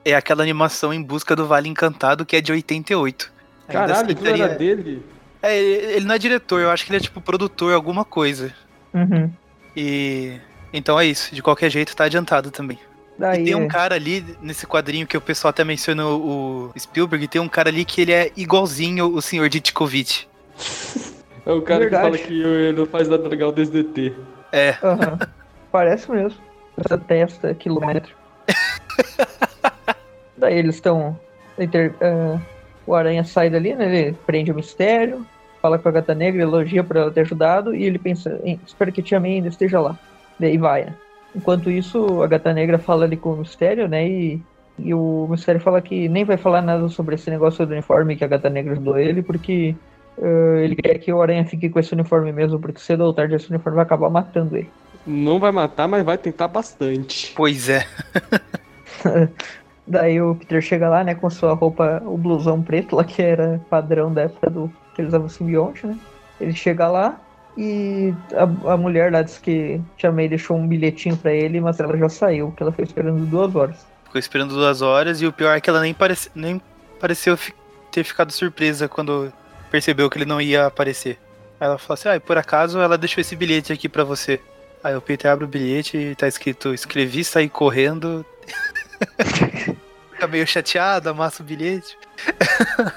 é 0.04 0.14
aquela 0.14 0.44
animação 0.44 0.94
Em 0.94 1.02
Busca 1.02 1.36
do 1.36 1.48
Vale 1.48 1.70
Encantado, 1.70 2.26
que 2.26 2.36
é 2.36 2.42
de 2.42 2.52
88. 2.52 3.32
Ainda 3.68 3.88
caralho, 3.88 4.12
aquilo 4.12 4.28
era 4.28 4.56
dele. 4.56 5.04
É, 5.42 5.58
ele 5.58 5.94
ele 5.94 6.06
não 6.06 6.16
é 6.16 6.18
diretor, 6.18 6.60
eu 6.60 6.70
acho 6.70 6.86
que 6.86 6.92
ele 6.92 6.98
é 6.98 7.02
tipo 7.02 7.22
produtor, 7.22 7.74
alguma 7.74 8.04
coisa. 8.04 8.54
Uhum. 8.94 9.32
E. 9.76 10.40
Então 10.72 11.00
é 11.00 11.06
isso, 11.06 11.34
de 11.34 11.42
qualquer 11.42 11.70
jeito 11.70 11.96
tá 11.96 12.06
adiantado 12.06 12.52
também. 12.52 12.80
Daí, 13.18 13.42
E 13.42 13.46
tem 13.46 13.56
um 13.56 13.68
cara 13.68 13.96
ali 13.96 14.26
nesse 14.42 14.66
quadrinho 14.66 15.06
que 15.06 15.16
o 15.16 15.22
pessoal 15.22 15.52
até 15.52 15.64
mencionou 15.64 16.72
o 16.74 16.80
Spielberg, 16.80 17.28
tem 17.28 17.40
um 17.40 17.48
cara 17.48 17.70
ali 17.70 17.86
que 17.86 18.02
ele 18.02 18.12
é 18.12 18.32
igualzinho 18.36 19.14
o 19.14 19.22
senhor 19.22 19.48
Ditkovic. 19.50 20.26
É 21.46 21.52
o 21.52 21.62
cara 21.62 21.82
Verdade. 21.82 22.18
que 22.18 22.18
fala 22.18 22.28
que 22.28 22.42
ele 22.42 22.78
não 22.78 22.86
faz 22.86 23.08
nada 23.08 23.28
legal 23.28 23.52
desde 23.52 23.84
DT. 23.84 24.14
É, 24.54 24.78
aham, 24.84 25.18
parece 25.72 26.10
mesmo. 26.12 26.40
Essa 26.78 26.98
testa 26.98 27.54
quilômetro. 27.56 28.14
Daí 30.38 30.58
eles 30.58 30.76
estão. 30.76 31.18
inter- 31.58 31.94
ah, 32.02 32.40
o 32.86 32.94
Aranha 32.94 33.24
sai 33.24 33.50
dali, 33.50 33.74
né? 33.76 33.86
Ele 33.96 34.18
prende 34.26 34.52
o 34.52 34.56
mistério, 34.56 35.26
fala 35.62 35.80
com 35.80 35.90
a 35.90 35.92
gata 35.92 36.14
negra, 36.14 36.42
elogia 36.44 36.84
por 36.84 36.96
ela 36.98 37.12
ter 37.12 37.22
ajudado, 37.22 37.74
e 37.74 37.84
ele 37.84 37.98
pensa, 37.98 38.40
"Hein, 38.44 38.60
espero 38.66 38.92
que 38.92 39.02
a 39.02 39.04
Tia 39.04 39.20
May 39.20 39.36
ainda 39.36 39.48
esteja 39.48 39.80
lá. 39.80 39.98
Daí 40.40 40.58
vai, 40.58 40.86
né? 40.86 40.94
Enquanto 41.36 41.72
isso, 41.72 42.22
a 42.22 42.28
gata 42.28 42.54
negra 42.54 42.78
fala 42.78 43.06
ali 43.06 43.18
com 43.18 43.34
o 43.34 43.38
mistério, 43.38 43.88
né? 43.88 44.08
E, 44.08 44.42
e 44.78 44.94
o 44.94 45.28
mistério 45.30 45.60
fala 45.62 45.82
que 45.82 46.08
nem 46.10 46.24
vai 46.26 46.38
falar 46.38 46.62
nada 46.62 46.88
sobre 46.90 47.16
esse 47.16 47.30
negócio 47.30 47.66
do 47.66 47.72
uniforme 47.74 48.16
que 48.16 48.24
a 48.24 48.28
gata 48.28 48.50
negra 48.50 48.74
ajudou 48.74 49.00
ele, 49.00 49.24
porque 49.24 49.76
ah, 50.22 50.60
ele 50.62 50.76
quer 50.76 50.98
que 51.00 51.12
o 51.12 51.22
Aranha 51.22 51.46
fique 51.46 51.70
com 51.70 51.80
esse 51.80 51.94
uniforme 51.94 52.32
mesmo, 52.32 52.60
porque 52.60 52.80
cedo 52.80 53.02
ou 53.02 53.14
tarde 53.14 53.36
esse 53.36 53.50
uniforme 53.50 53.76
vai 53.78 53.86
acabar 53.86 54.10
matando 54.10 54.58
ele. 54.58 54.70
Não 55.06 55.40
vai 55.40 55.52
matar, 55.52 55.88
mas 55.88 56.04
vai 56.04 56.18
tentar 56.18 56.48
bastante. 56.48 57.34
pois 57.36 57.68
é. 57.70 57.86
Daí 59.86 60.22
o 60.22 60.34
Peter 60.36 60.62
chega 60.62 60.88
lá, 60.88 61.04
né, 61.04 61.14
com 61.14 61.30
sua 61.30 61.54
roupa, 61.54 62.02
o 62.06 62.18
blusão 62.18 62.62
preto 62.62 62.96
lá, 62.96 63.04
que 63.04 63.22
era 63.22 63.60
padrão 63.70 64.14
da 64.14 64.22
época 64.24 64.50
do 64.50 64.72
que 64.96 65.02
eles 65.02 65.10
usavam 65.10 65.28
simbionte, 65.28 65.86
né? 65.86 65.98
Ele 66.40 66.54
chega 66.54 66.88
lá 66.88 67.20
e 67.58 68.14
a, 68.34 68.74
a 68.74 68.78
mulher 68.78 69.12
lá 69.12 69.22
disse 69.22 69.42
que 69.42 69.82
Tia 69.98 70.12
May 70.12 70.30
deixou 70.30 70.58
um 70.58 70.66
bilhetinho 70.68 71.18
pra 71.18 71.34
ele, 71.34 71.60
mas 71.60 71.80
ela 71.80 71.98
já 71.98 72.08
saiu, 72.08 72.48
porque 72.48 72.64
ela 72.64 72.72
foi 72.72 72.86
esperando 72.86 73.26
duas 73.26 73.54
horas. 73.56 73.86
Ficou 74.06 74.20
esperando 74.20 74.54
duas 74.54 74.82
horas 74.82 75.22
e 75.22 75.26
o 75.28 75.34
pior 75.34 75.56
é 75.58 75.60
que 75.60 75.70
ela 75.70 75.82
nem, 75.82 75.94
parece, 75.94 76.30
nem 76.34 76.62
pareceu 77.00 77.36
fi- 77.36 77.54
ter 77.92 78.04
ficado 78.06 78.32
surpresa 78.32 78.88
quando 78.88 79.34
percebeu 79.74 80.08
que 80.08 80.20
ele 80.20 80.26
não 80.26 80.40
ia 80.40 80.68
aparecer. 80.68 81.18
Aí 81.60 81.66
ela 81.68 81.80
falou 81.80 81.96
assim: 81.96 82.10
Ah, 82.10 82.16
e 82.16 82.20
por 82.20 82.38
acaso 82.38 82.80
ela 82.80 82.96
deixou 82.96 83.22
esse 83.22 83.36
bilhete 83.36 83.74
aqui 83.74 83.90
pra 83.90 84.04
você. 84.04 84.40
Aí 84.84 84.96
o 84.96 85.02
Peter 85.02 85.32
abre 85.32 85.46
o 85.46 85.48
bilhete 85.48 85.98
e 85.98 86.16
tá 86.16 86.28
escrito: 86.28 86.76
Escrevi, 86.76 87.24
saí 87.24 87.50
correndo. 87.50 88.24
Fica 90.14 90.28
meio 90.28 90.46
chateado, 90.46 91.10
amassa 91.10 91.42
o 91.42 91.46
bilhete. 91.46 91.98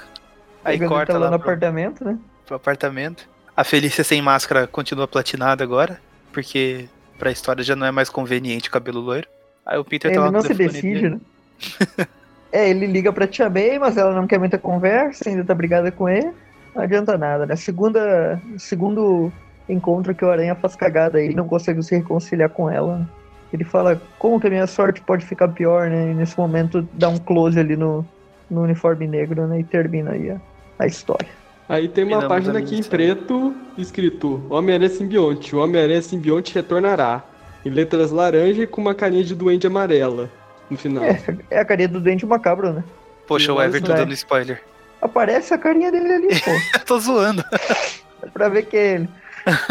Aí 0.63 0.75
Chegando 0.75 0.89
corta 0.89 1.13
tá 1.13 1.19
lá 1.19 1.31
no 1.31 1.39
pro, 1.39 1.49
apartamento, 1.49 2.05
né? 2.05 2.19
pro 2.45 2.57
apartamento. 2.57 3.27
A 3.55 3.63
Felícia 3.63 4.03
sem 4.03 4.21
máscara 4.21 4.67
continua 4.67 5.07
platinada 5.07 5.63
agora, 5.63 5.99
porque 6.31 6.87
pra 7.17 7.31
história 7.31 7.63
já 7.63 7.75
não 7.75 7.87
é 7.87 7.91
mais 7.91 8.09
conveniente 8.09 8.69
o 8.69 8.71
cabelo 8.71 8.99
loiro. 8.99 9.27
Aí 9.65 9.79
o 9.79 9.85
Peter 9.85 10.13
tá 10.13 10.19
lá 10.19 10.27
Ele 10.27 10.31
no 10.35 10.41
não 10.43 10.45
se 10.45 10.53
decide, 10.53 11.01
dele. 11.01 11.09
né? 11.97 12.07
é, 12.51 12.69
ele 12.69 12.85
liga 12.85 13.11
pra 13.11 13.25
Tia 13.25 13.49
May, 13.49 13.79
mas 13.79 13.97
ela 13.97 14.13
não 14.13 14.27
quer 14.27 14.37
muita 14.37 14.59
conversa, 14.59 15.27
ainda 15.27 15.43
tá 15.43 15.55
brigada 15.55 15.91
com 15.91 16.07
ele. 16.07 16.31
Não 16.77 16.83
adianta 16.83 17.17
nada, 17.17 17.47
né? 17.47 17.55
Segunda, 17.55 18.39
segundo 18.59 19.33
encontro 19.67 20.13
que 20.13 20.23
o 20.23 20.29
Aranha 20.29 20.53
faz 20.53 20.75
cagada 20.75 21.17
aí, 21.17 21.33
não 21.33 21.47
consegue 21.47 21.81
se 21.81 21.95
reconciliar 21.95 22.51
com 22.51 22.69
ela. 22.69 23.09
Ele 23.51 23.63
fala, 23.63 23.99
como 24.19 24.39
que 24.39 24.45
a 24.45 24.49
minha 24.51 24.67
sorte 24.67 25.01
pode 25.01 25.25
ficar 25.25 25.47
pior, 25.47 25.89
né? 25.89 26.11
E 26.11 26.13
nesse 26.13 26.37
momento 26.37 26.87
dá 26.93 27.09
um 27.09 27.17
close 27.17 27.59
ali 27.59 27.75
no, 27.75 28.05
no 28.47 28.61
uniforme 28.61 29.07
negro, 29.07 29.47
né? 29.47 29.59
E 29.59 29.63
termina 29.63 30.11
aí 30.11 30.29
a, 30.29 30.39
a 30.77 30.85
história. 30.85 31.27
Aí 31.67 31.87
tem 31.87 32.03
uma 32.03 32.19
Terminamos 32.19 32.27
página 32.27 32.59
aqui 32.59 32.77
em 32.77 32.83
preto 32.83 33.55
escrito 33.75 34.43
Homem-Aranha 34.47 34.89
Simbionte. 34.91 35.55
O 35.55 35.63
Homem-Aranha 35.63 36.01
Simbionte 36.03 36.53
retornará. 36.53 37.23
Em 37.65 37.71
letras 37.71 38.11
laranja 38.11 38.61
e 38.61 38.67
com 38.67 38.81
uma 38.81 38.93
carinha 38.93 39.23
de 39.23 39.33
duende 39.33 39.65
amarela 39.65 40.29
no 40.69 40.77
final. 40.77 41.03
É, 41.03 41.19
é 41.49 41.59
a 41.59 41.65
carinha 41.65 41.87
do 41.87 41.99
Dente 41.99 42.23
Macabro, 42.23 42.71
né? 42.71 42.83
Poxa, 43.25 43.51
o 43.51 43.59
Everton 43.59 43.91
né? 43.91 43.97
dando 43.97 44.13
spoiler. 44.13 44.61
Aparece 45.01 45.53
a 45.53 45.57
carinha 45.57 45.91
dele 45.91 46.11
ali, 46.13 46.27
pô. 46.41 46.51
Eu 46.51 46.79
tô 46.85 46.99
zoando. 46.99 47.43
É 48.23 48.27
pra 48.33 48.49
ver 48.49 48.63
que 48.65 48.77
é 48.77 48.93
ele. 48.95 49.09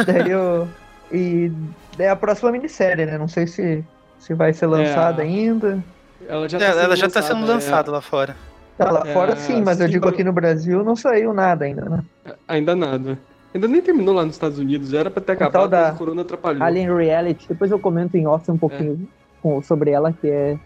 Daí 0.07 0.31
eu. 0.31 0.69
E 1.13 1.51
é 1.99 2.09
a 2.09 2.17
próxima 2.17 2.51
minissérie, 2.53 3.07
né? 3.07 3.17
Não 3.19 3.29
sei 3.29 3.47
se, 3.47 3.85
se 4.19 4.35
vai 4.35 4.53
ser 4.53 4.67
lançada 4.67 5.23
É. 5.23 5.27
ainda. 5.27 5.83
Ela 6.29 6.49
já 6.49 6.59
É, 6.59 6.61
tá 6.61 6.67
sendo 6.73 6.81
ela 6.85 6.97
já 6.97 7.09
tá 7.11 7.23
sendo 7.23 7.41
lançada, 7.41 7.55
lançada 7.55 7.91
lá 7.93 8.01
fora. 8.01 8.37
Tá 8.79 8.91
lá 8.91 9.03
É, 9.07 9.13
fora 9.13 9.37
sim, 9.37 9.63
mas 9.63 9.81
eu 9.81 9.87
sim, 9.87 9.93
digo 9.93 10.05
mas- 10.07 10.15
aqui 10.15 10.25
no 10.25 10.33
Brasil 10.33 10.83
não 10.85 10.95
saiu 10.97 11.33
nada 11.33 11.65
ainda, 11.65 11.85
né? 11.89 12.01
é. 12.25 12.35
Ainda 12.49 12.75
nada. 12.77 13.19
Ainda 13.55 13.69
nem 13.69 13.81
terminou 13.81 14.15
lá 14.15 14.25
nos 14.25 14.35
Estados 14.35 14.59
Unidos. 14.59 14.93
Era 14.93 15.11
pra 15.11 15.23
ter 15.23 15.37
tal 15.37 15.49
acabado, 15.49 15.71
da 15.71 15.83
mas 15.87 15.95
o 15.95 15.99
Corona 15.99 16.23
atrapalhou. 16.23 16.63
Alien 16.63 16.95
Reality, 16.95 17.49
depois 17.49 17.71
eu 17.71 17.79
comento 17.79 18.17
em 18.17 18.27
off 18.27 18.51
um 18.51 18.59
pouquinho 18.59 19.09
com- 19.43 19.63
sobre 19.63 19.91
ela, 19.93 20.13
que 20.13 20.29
é, 20.29 20.59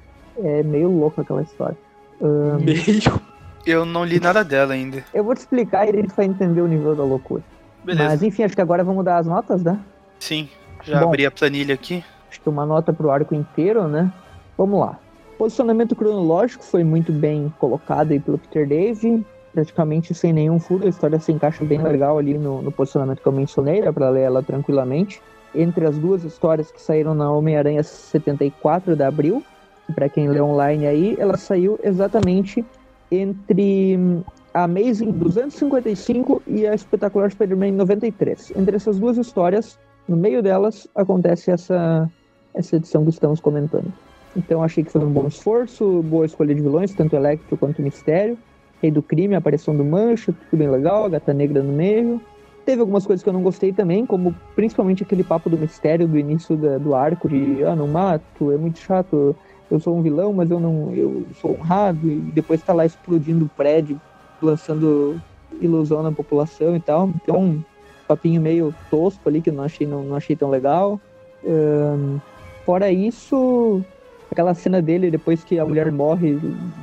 é 0.43 0.63
meio 0.63 0.89
louca 0.91 1.23
aquela 1.23 1.43
história. 1.43 1.77
Ahn, 2.21 2.59
Meio. 2.65 3.21
Eu 3.67 3.85
não 3.85 4.05
li 4.05 4.19
nada 4.19 4.43
dela 4.43 4.75
ainda. 4.75 5.05
eu 5.13 5.23
vou 5.23 5.35
te 5.35 5.39
explicar 5.39 5.87
e 5.87 5.91
a 5.91 5.93
gente 5.93 6.15
vai 6.15 6.27
entender 6.27 6.61
o 6.61 6.67
nível 6.67 6.95
da 6.95 7.05
loucura. 7.05 7.43
Beleza. 7.85 8.09
Mas 8.09 8.23
enfim, 8.23 8.43
acho 8.43 8.55
que 8.55 8.61
agora 8.61 8.85
vamos 8.85 9.05
dar 9.05 9.19
as 9.19 9.27
notas, 9.27 9.63
né? 9.63 9.79
Sim, 10.19 10.49
já 10.83 11.01
Bom. 11.01 11.09
abri 11.09 11.27
a 11.27 11.31
planilha 11.31 11.75
aqui. 11.75 12.05
Acho 12.31 12.41
que 12.41 12.49
uma 12.49 12.65
nota 12.65 12.93
pro 12.93 13.11
arco 13.11 13.35
inteiro, 13.35 13.89
né? 13.89 14.13
Vamos 14.57 14.81
lá. 14.81 14.99
Posicionamento 15.39 15.97
cronológico 15.97 16.63
foi 16.63 16.85
muito 16.85 17.13
bem 17.13 17.53
colocado 17.59 18.13
aí 18.13 18.21
pelo 18.21 18.39
Peter 18.39 18.69
Dave, 18.69 19.25
praticamente 19.53 20.15
sem 20.15 20.33
nenhum 20.33 20.61
furo, 20.61 20.87
a 20.87 20.89
história 20.89 21.19
se 21.19 21.33
encaixa 21.33 21.65
bem 21.65 21.83
legal 21.83 22.19
ali 22.19 22.35
no, 22.35 22.63
no 22.63 22.71
posicionamento 22.71 23.21
que 23.21 23.27
eu 23.27 23.33
mencionei, 23.33 23.83
dá 23.83 23.93
pra 23.93 24.11
ler 24.11 24.23
ela 24.23 24.43
tranquilamente. 24.43 25.21
Entre 25.55 25.85
as 25.85 25.99
duas 25.99 26.23
histórias 26.25 26.71
que 26.71 26.81
saíram 26.81 27.15
na 27.15 27.31
Homem-Aranha 27.33 27.83
74 27.83 28.95
de 28.95 29.03
abril, 29.03 29.43
que 29.87 29.93
pra 29.93 30.09
quem 30.09 30.29
lê 30.29 30.41
online 30.41 30.87
aí, 30.87 31.17
ela 31.19 31.37
saiu 31.37 31.81
exatamente 31.83 32.65
entre 33.11 33.97
hum, 33.97 34.23
a 34.55 34.65
Amazing 34.65 35.13
255 35.13 36.43
e 36.47 36.67
a 36.67 36.75
Espetacular 36.75 37.31
Spider-Man 37.31 37.73
93. 37.73 38.53
Entre 38.57 38.77
essas 38.77 38.99
duas 38.99 39.17
histórias, 39.17 39.79
no 40.09 40.17
meio 40.17 40.43
delas, 40.43 40.89
acontece 40.95 41.51
essa, 41.51 42.11
essa 42.55 42.77
edição 42.77 43.05
que 43.05 43.11
estamos 43.11 43.41
comentando. 43.41 43.93
Então 44.37 44.63
achei 44.63 44.85
que 44.85 44.93
foi 44.93 45.05
um 45.05 45.11
bom 45.11 45.27
esforço, 45.27 46.03
boa 46.03 46.25
escolha 46.27 46.55
de 46.55 46.61
vilões, 46.63 46.95
tanto 46.95 47.17
Electro 47.17 47.57
quanto 47.57 47.83
Mistério. 47.83 48.39
Rei 48.81 48.91
do 48.91 49.03
Crime, 49.03 49.35
aparição 49.35 49.77
do 49.77 49.85
Mancha, 49.85 50.33
tudo 50.33 50.59
bem 50.59 50.71
legal, 50.71 51.09
Gata 51.11 51.35
Negra 51.35 51.63
no 51.63 51.73
meio. 51.73 52.21
Teve 52.65 52.81
algumas 52.81 53.07
coisas 53.07 53.23
que 53.23 53.29
eu 53.29 53.33
não 53.33 53.43
gostei 53.43 53.73
também, 53.73 54.07
como 54.07 54.35
principalmente 54.55 55.03
aquele 55.03 55.25
papo 55.25 55.51
do 55.51 55.59
mistério 55.59 56.07
do 56.09 56.17
início 56.17 56.57
da- 56.57 56.79
do 56.79 56.95
arco, 56.95 57.29
de 57.29 57.63
ah, 57.65 57.75
não 57.75 57.89
mato, 57.89 58.53
é 58.53 58.57
muito 58.57 58.79
chato, 58.79 59.37
eu 59.71 59.79
sou 59.79 59.97
um 59.97 60.03
vilão, 60.03 60.33
mas 60.33 60.51
eu 60.51 60.59
não 60.59 60.93
eu 60.93 61.25
sou 61.41 61.53
honrado, 61.53 62.11
e 62.11 62.17
depois 62.17 62.63
tá 62.63 62.73
lá 62.73 62.85
explodindo 62.85 63.45
o 63.45 63.49
prédio, 63.49 64.01
lançando 64.43 65.21
ilusão 65.61 66.03
na 66.03 66.11
população 66.11 66.75
e 66.75 66.81
tal. 66.81 67.11
Então, 67.23 67.41
um 67.41 67.63
papinho 68.09 68.41
meio 68.41 68.75
tosco 68.91 69.29
ali 69.29 69.41
que 69.41 69.51
eu 69.51 69.55
não 69.55 69.65
achei, 69.65 69.87
não, 69.87 70.03
não 70.03 70.17
achei 70.17 70.35
tão 70.35 70.51
legal. 70.51 71.01
Ahn, 71.47 72.19
fora 72.67 72.91
isso, 72.91 73.81
aquela 74.31 74.55
cena 74.55 74.83
dele 74.83 75.11
depois 75.11 75.45
que 75.45 75.59
a 75.59 75.65
mulher 75.65 75.93
morre, 75.93 76.39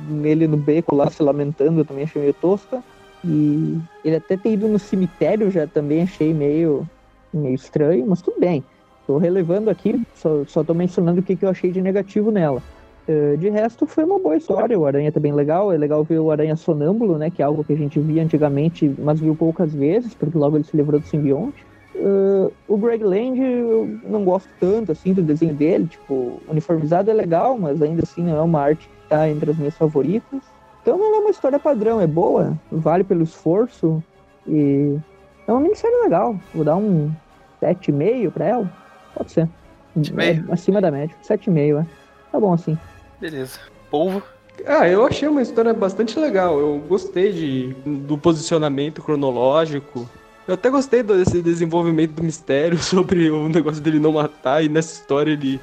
nele 0.08 0.46
no 0.46 0.56
beco 0.56 0.94
lá 0.94 1.10
se 1.10 1.22
lamentando, 1.22 1.80
eu 1.80 1.84
também 1.84 2.04
achei 2.04 2.22
meio 2.22 2.34
tosca. 2.34 2.82
E 3.24 3.76
ele 4.04 4.16
até 4.16 4.36
ter 4.36 4.52
ido 4.52 4.68
no 4.68 4.78
cemitério 4.78 5.50
já 5.50 5.66
também 5.66 6.02
achei 6.02 6.32
meio, 6.32 6.86
meio 7.34 7.54
estranho, 7.54 8.06
mas 8.06 8.22
tudo 8.22 8.40
bem. 8.40 8.64
Tô 9.06 9.18
relevando 9.18 9.70
aqui, 9.70 10.00
só, 10.14 10.44
só 10.46 10.62
tô 10.62 10.74
mencionando 10.74 11.20
o 11.20 11.22
que, 11.22 11.34
que 11.34 11.44
eu 11.44 11.48
achei 11.48 11.72
de 11.72 11.80
negativo 11.80 12.30
nela. 12.30 12.62
Eh, 13.08 13.36
de 13.38 13.48
resto, 13.48 13.86
foi 13.86 14.04
uma 14.04 14.18
boa 14.18 14.36
história. 14.36 14.78
O 14.78 14.84
Aranha 14.84 15.10
tá 15.10 15.18
bem 15.18 15.32
legal. 15.32 15.72
É 15.72 15.78
legal 15.78 16.04
ver 16.04 16.18
o 16.18 16.30
Aranha 16.30 16.54
sonâmbulo, 16.54 17.16
né? 17.16 17.30
Que 17.30 17.40
é 17.40 17.44
algo 17.44 17.64
que 17.64 17.72
a 17.72 17.76
gente 17.76 17.98
via 17.98 18.22
antigamente, 18.22 18.94
mas 18.98 19.18
viu 19.18 19.34
poucas 19.34 19.74
vezes, 19.74 20.12
porque 20.12 20.36
logo 20.36 20.58
ele 20.58 20.64
se 20.64 20.76
livrou 20.76 21.00
do 21.00 21.06
simbionte. 21.06 21.64
Eh, 21.96 22.50
o 22.68 22.76
Greg 22.76 23.02
Land, 23.02 23.40
eu 23.40 23.98
não 24.04 24.24
gosto 24.24 24.48
tanto, 24.60 24.92
assim, 24.92 25.14
do 25.14 25.22
desenho 25.22 25.54
dele. 25.54 25.86
Tipo, 25.86 26.38
uniformizado 26.46 27.10
é 27.10 27.14
legal, 27.14 27.58
mas 27.58 27.80
ainda 27.80 28.02
assim 28.02 28.22
não 28.22 28.36
é 28.36 28.42
uma 28.42 28.60
arte 28.60 28.86
que 28.86 29.08
tá 29.08 29.26
entre 29.26 29.50
as 29.50 29.56
minhas 29.56 29.76
favoritas. 29.76 30.42
Então 30.82 30.98
não 30.98 31.16
é 31.16 31.18
uma 31.20 31.30
história 31.30 31.58
padrão, 31.58 32.00
é 32.00 32.06
boa, 32.06 32.56
vale 32.70 33.04
pelo 33.04 33.22
esforço 33.22 34.02
e 34.46 34.96
é 35.46 35.52
uma 35.52 35.60
minissérie 35.60 36.02
legal. 36.02 36.36
Vou 36.54 36.64
dar 36.64 36.76
um 36.76 37.10
7,5 37.60 38.30
pra 38.30 38.46
ela. 38.46 38.72
Pode 39.14 39.32
ser. 39.32 39.48
7,5? 39.98 40.48
É 40.48 40.52
acima 40.52 40.80
da 40.80 40.90
média. 40.90 41.14
7,5, 41.22 41.80
é. 41.82 41.86
Tá 42.30 42.38
bom 42.40 42.52
assim. 42.52 42.78
Beleza. 43.20 43.58
Polvo. 43.90 44.22
Ah, 44.66 44.88
eu 44.88 45.06
achei 45.06 45.28
uma 45.28 45.42
história 45.42 45.72
bastante 45.72 46.18
legal. 46.18 46.58
Eu 46.58 46.78
gostei 46.88 47.32
de, 47.32 47.74
do 47.84 48.18
posicionamento 48.18 49.02
cronológico. 49.02 50.08
Eu 50.46 50.54
até 50.54 50.70
gostei 50.70 51.02
desse 51.02 51.42
desenvolvimento 51.42 52.12
do 52.12 52.22
mistério 52.22 52.78
sobre 52.82 53.30
o 53.30 53.48
negócio 53.48 53.82
dele 53.82 53.98
não 53.98 54.12
matar. 54.12 54.64
E 54.64 54.68
nessa 54.68 55.00
história 55.00 55.32
ele 55.32 55.60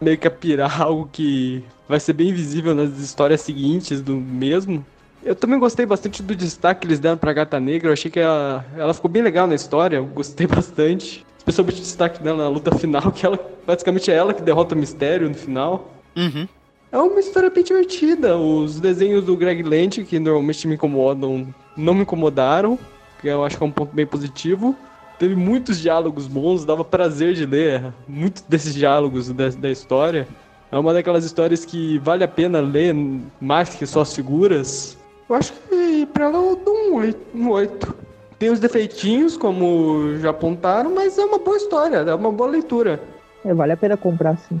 meio 0.00 0.18
que 0.18 0.26
a 0.26 0.30
pirar 0.30 0.80
algo 0.82 1.08
que 1.12 1.64
vai 1.88 2.00
ser 2.00 2.12
bem 2.12 2.32
visível 2.32 2.74
nas 2.74 2.98
histórias 2.98 3.40
seguintes 3.40 4.00
do 4.00 4.16
mesmo. 4.16 4.84
Eu 5.22 5.34
também 5.34 5.58
gostei 5.58 5.84
bastante 5.84 6.22
do 6.22 6.34
destaque 6.34 6.82
que 6.82 6.86
eles 6.86 7.00
deram 7.00 7.18
pra 7.18 7.32
Gata 7.32 7.58
Negra. 7.58 7.88
Eu 7.88 7.92
achei 7.92 8.10
que 8.10 8.20
ela, 8.20 8.64
ela 8.76 8.94
ficou 8.94 9.10
bem 9.10 9.22
legal 9.22 9.46
na 9.46 9.54
história. 9.54 9.96
Eu 9.96 10.06
gostei 10.06 10.46
bastante. 10.48 11.26
Especialmente 11.48 11.78
o 11.78 11.82
destaque 11.82 12.22
dela 12.22 12.44
na 12.44 12.48
luta 12.48 12.74
final, 12.76 13.10
que 13.12 13.24
ela 13.24 13.38
basicamente 13.66 14.10
é 14.10 14.14
ela 14.14 14.34
que 14.34 14.42
derrota 14.42 14.74
o 14.74 14.78
mistério 14.78 15.28
no 15.28 15.34
final. 15.34 15.90
Uhum. 16.16 16.46
É 16.90 16.98
uma 16.98 17.20
história 17.20 17.50
bem 17.50 17.62
divertida. 17.62 18.36
Os 18.36 18.80
desenhos 18.80 19.24
do 19.24 19.36
Greg 19.36 19.62
Land, 19.62 20.04
que 20.04 20.18
normalmente 20.18 20.66
me 20.66 20.74
incomodam, 20.74 21.52
não 21.76 21.92
me 21.92 22.02
incomodaram, 22.02 22.78
que 23.20 23.28
eu 23.28 23.44
acho 23.44 23.58
que 23.58 23.62
é 23.62 23.66
um 23.66 23.70
ponto 23.70 23.94
bem 23.94 24.06
positivo. 24.06 24.74
Teve 25.18 25.34
muitos 25.34 25.80
diálogos 25.80 26.26
bons, 26.26 26.64
dava 26.64 26.84
prazer 26.84 27.34
de 27.34 27.44
ler 27.44 27.92
muitos 28.06 28.42
desses 28.42 28.72
diálogos 28.72 29.28
da, 29.30 29.48
da 29.48 29.70
história. 29.70 30.26
É 30.70 30.78
uma 30.78 30.92
daquelas 30.92 31.24
histórias 31.24 31.64
que 31.64 31.98
vale 31.98 32.24
a 32.24 32.28
pena 32.28 32.60
ler 32.60 32.94
mais 33.40 33.70
que 33.70 33.86
só 33.86 34.02
as 34.02 34.14
figuras. 34.14 34.96
Eu 35.28 35.36
acho 35.36 35.52
que 35.52 36.06
pra 36.06 36.26
ela 36.26 36.38
eu 36.38 36.56
dou 36.56 36.74
um 36.74 36.94
8. 36.94 37.18
Um 37.34 37.50
8. 37.50 37.94
Tem 38.38 38.50
os 38.50 38.60
defeitinhos, 38.60 39.36
como 39.36 40.16
já 40.18 40.30
apontaram, 40.30 40.94
mas 40.94 41.18
é 41.18 41.24
uma 41.24 41.38
boa 41.38 41.56
história, 41.56 41.96
é 41.96 42.14
uma 42.14 42.30
boa 42.30 42.48
leitura. 42.48 43.00
É, 43.44 43.52
vale 43.52 43.72
a 43.72 43.76
pena 43.76 43.96
comprar, 43.96 44.36
sim. 44.38 44.60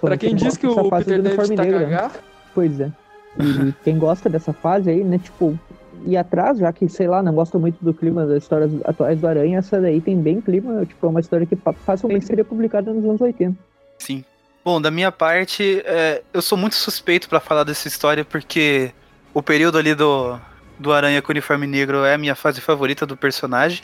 Pra 0.00 0.16
quem 0.16 0.34
diz 0.34 0.56
que 0.56 0.66
o 0.66 0.90
Peter 0.90 1.22
deve 1.22 1.42
estar 1.42 1.66
cagar... 1.66 2.12
Pois 2.54 2.78
é. 2.80 2.92
E 3.38 3.72
quem 3.82 3.98
gosta 3.98 4.28
dessa 4.28 4.52
fase 4.52 4.90
aí, 4.90 5.02
né, 5.02 5.18
tipo, 5.18 5.58
ir 6.04 6.16
atrás, 6.16 6.58
já 6.58 6.72
que, 6.72 6.88
sei 6.88 7.08
lá, 7.08 7.22
não 7.22 7.34
gosta 7.34 7.58
muito 7.58 7.82
do 7.84 7.92
clima 7.92 8.26
das 8.26 8.42
histórias 8.42 8.70
atuais 8.84 9.20
do 9.20 9.26
Aranha, 9.26 9.58
essa 9.58 9.80
daí 9.80 10.00
tem 10.00 10.20
bem 10.20 10.40
clima, 10.40 10.84
tipo, 10.84 11.06
é 11.06 11.08
uma 11.08 11.20
história 11.20 11.46
que 11.46 11.56
facilmente 11.84 12.26
seria 12.26 12.44
publicada 12.44 12.92
nos 12.92 13.04
anos 13.04 13.20
80. 13.20 13.56
Sim. 13.98 14.24
Bom, 14.64 14.80
da 14.80 14.90
minha 14.90 15.10
parte, 15.10 15.82
é, 15.86 16.22
eu 16.32 16.42
sou 16.42 16.58
muito 16.58 16.74
suspeito 16.76 17.28
para 17.28 17.40
falar 17.40 17.64
dessa 17.64 17.88
história, 17.88 18.24
porque 18.24 18.92
o 19.32 19.42
período 19.42 19.78
ali 19.78 19.94
do, 19.94 20.38
do 20.78 20.92
Aranha 20.92 21.20
com 21.20 21.32
uniforme 21.32 21.66
negro 21.66 22.04
é 22.04 22.14
a 22.14 22.18
minha 22.18 22.34
fase 22.34 22.60
favorita 22.60 23.04
do 23.04 23.16
personagem. 23.16 23.82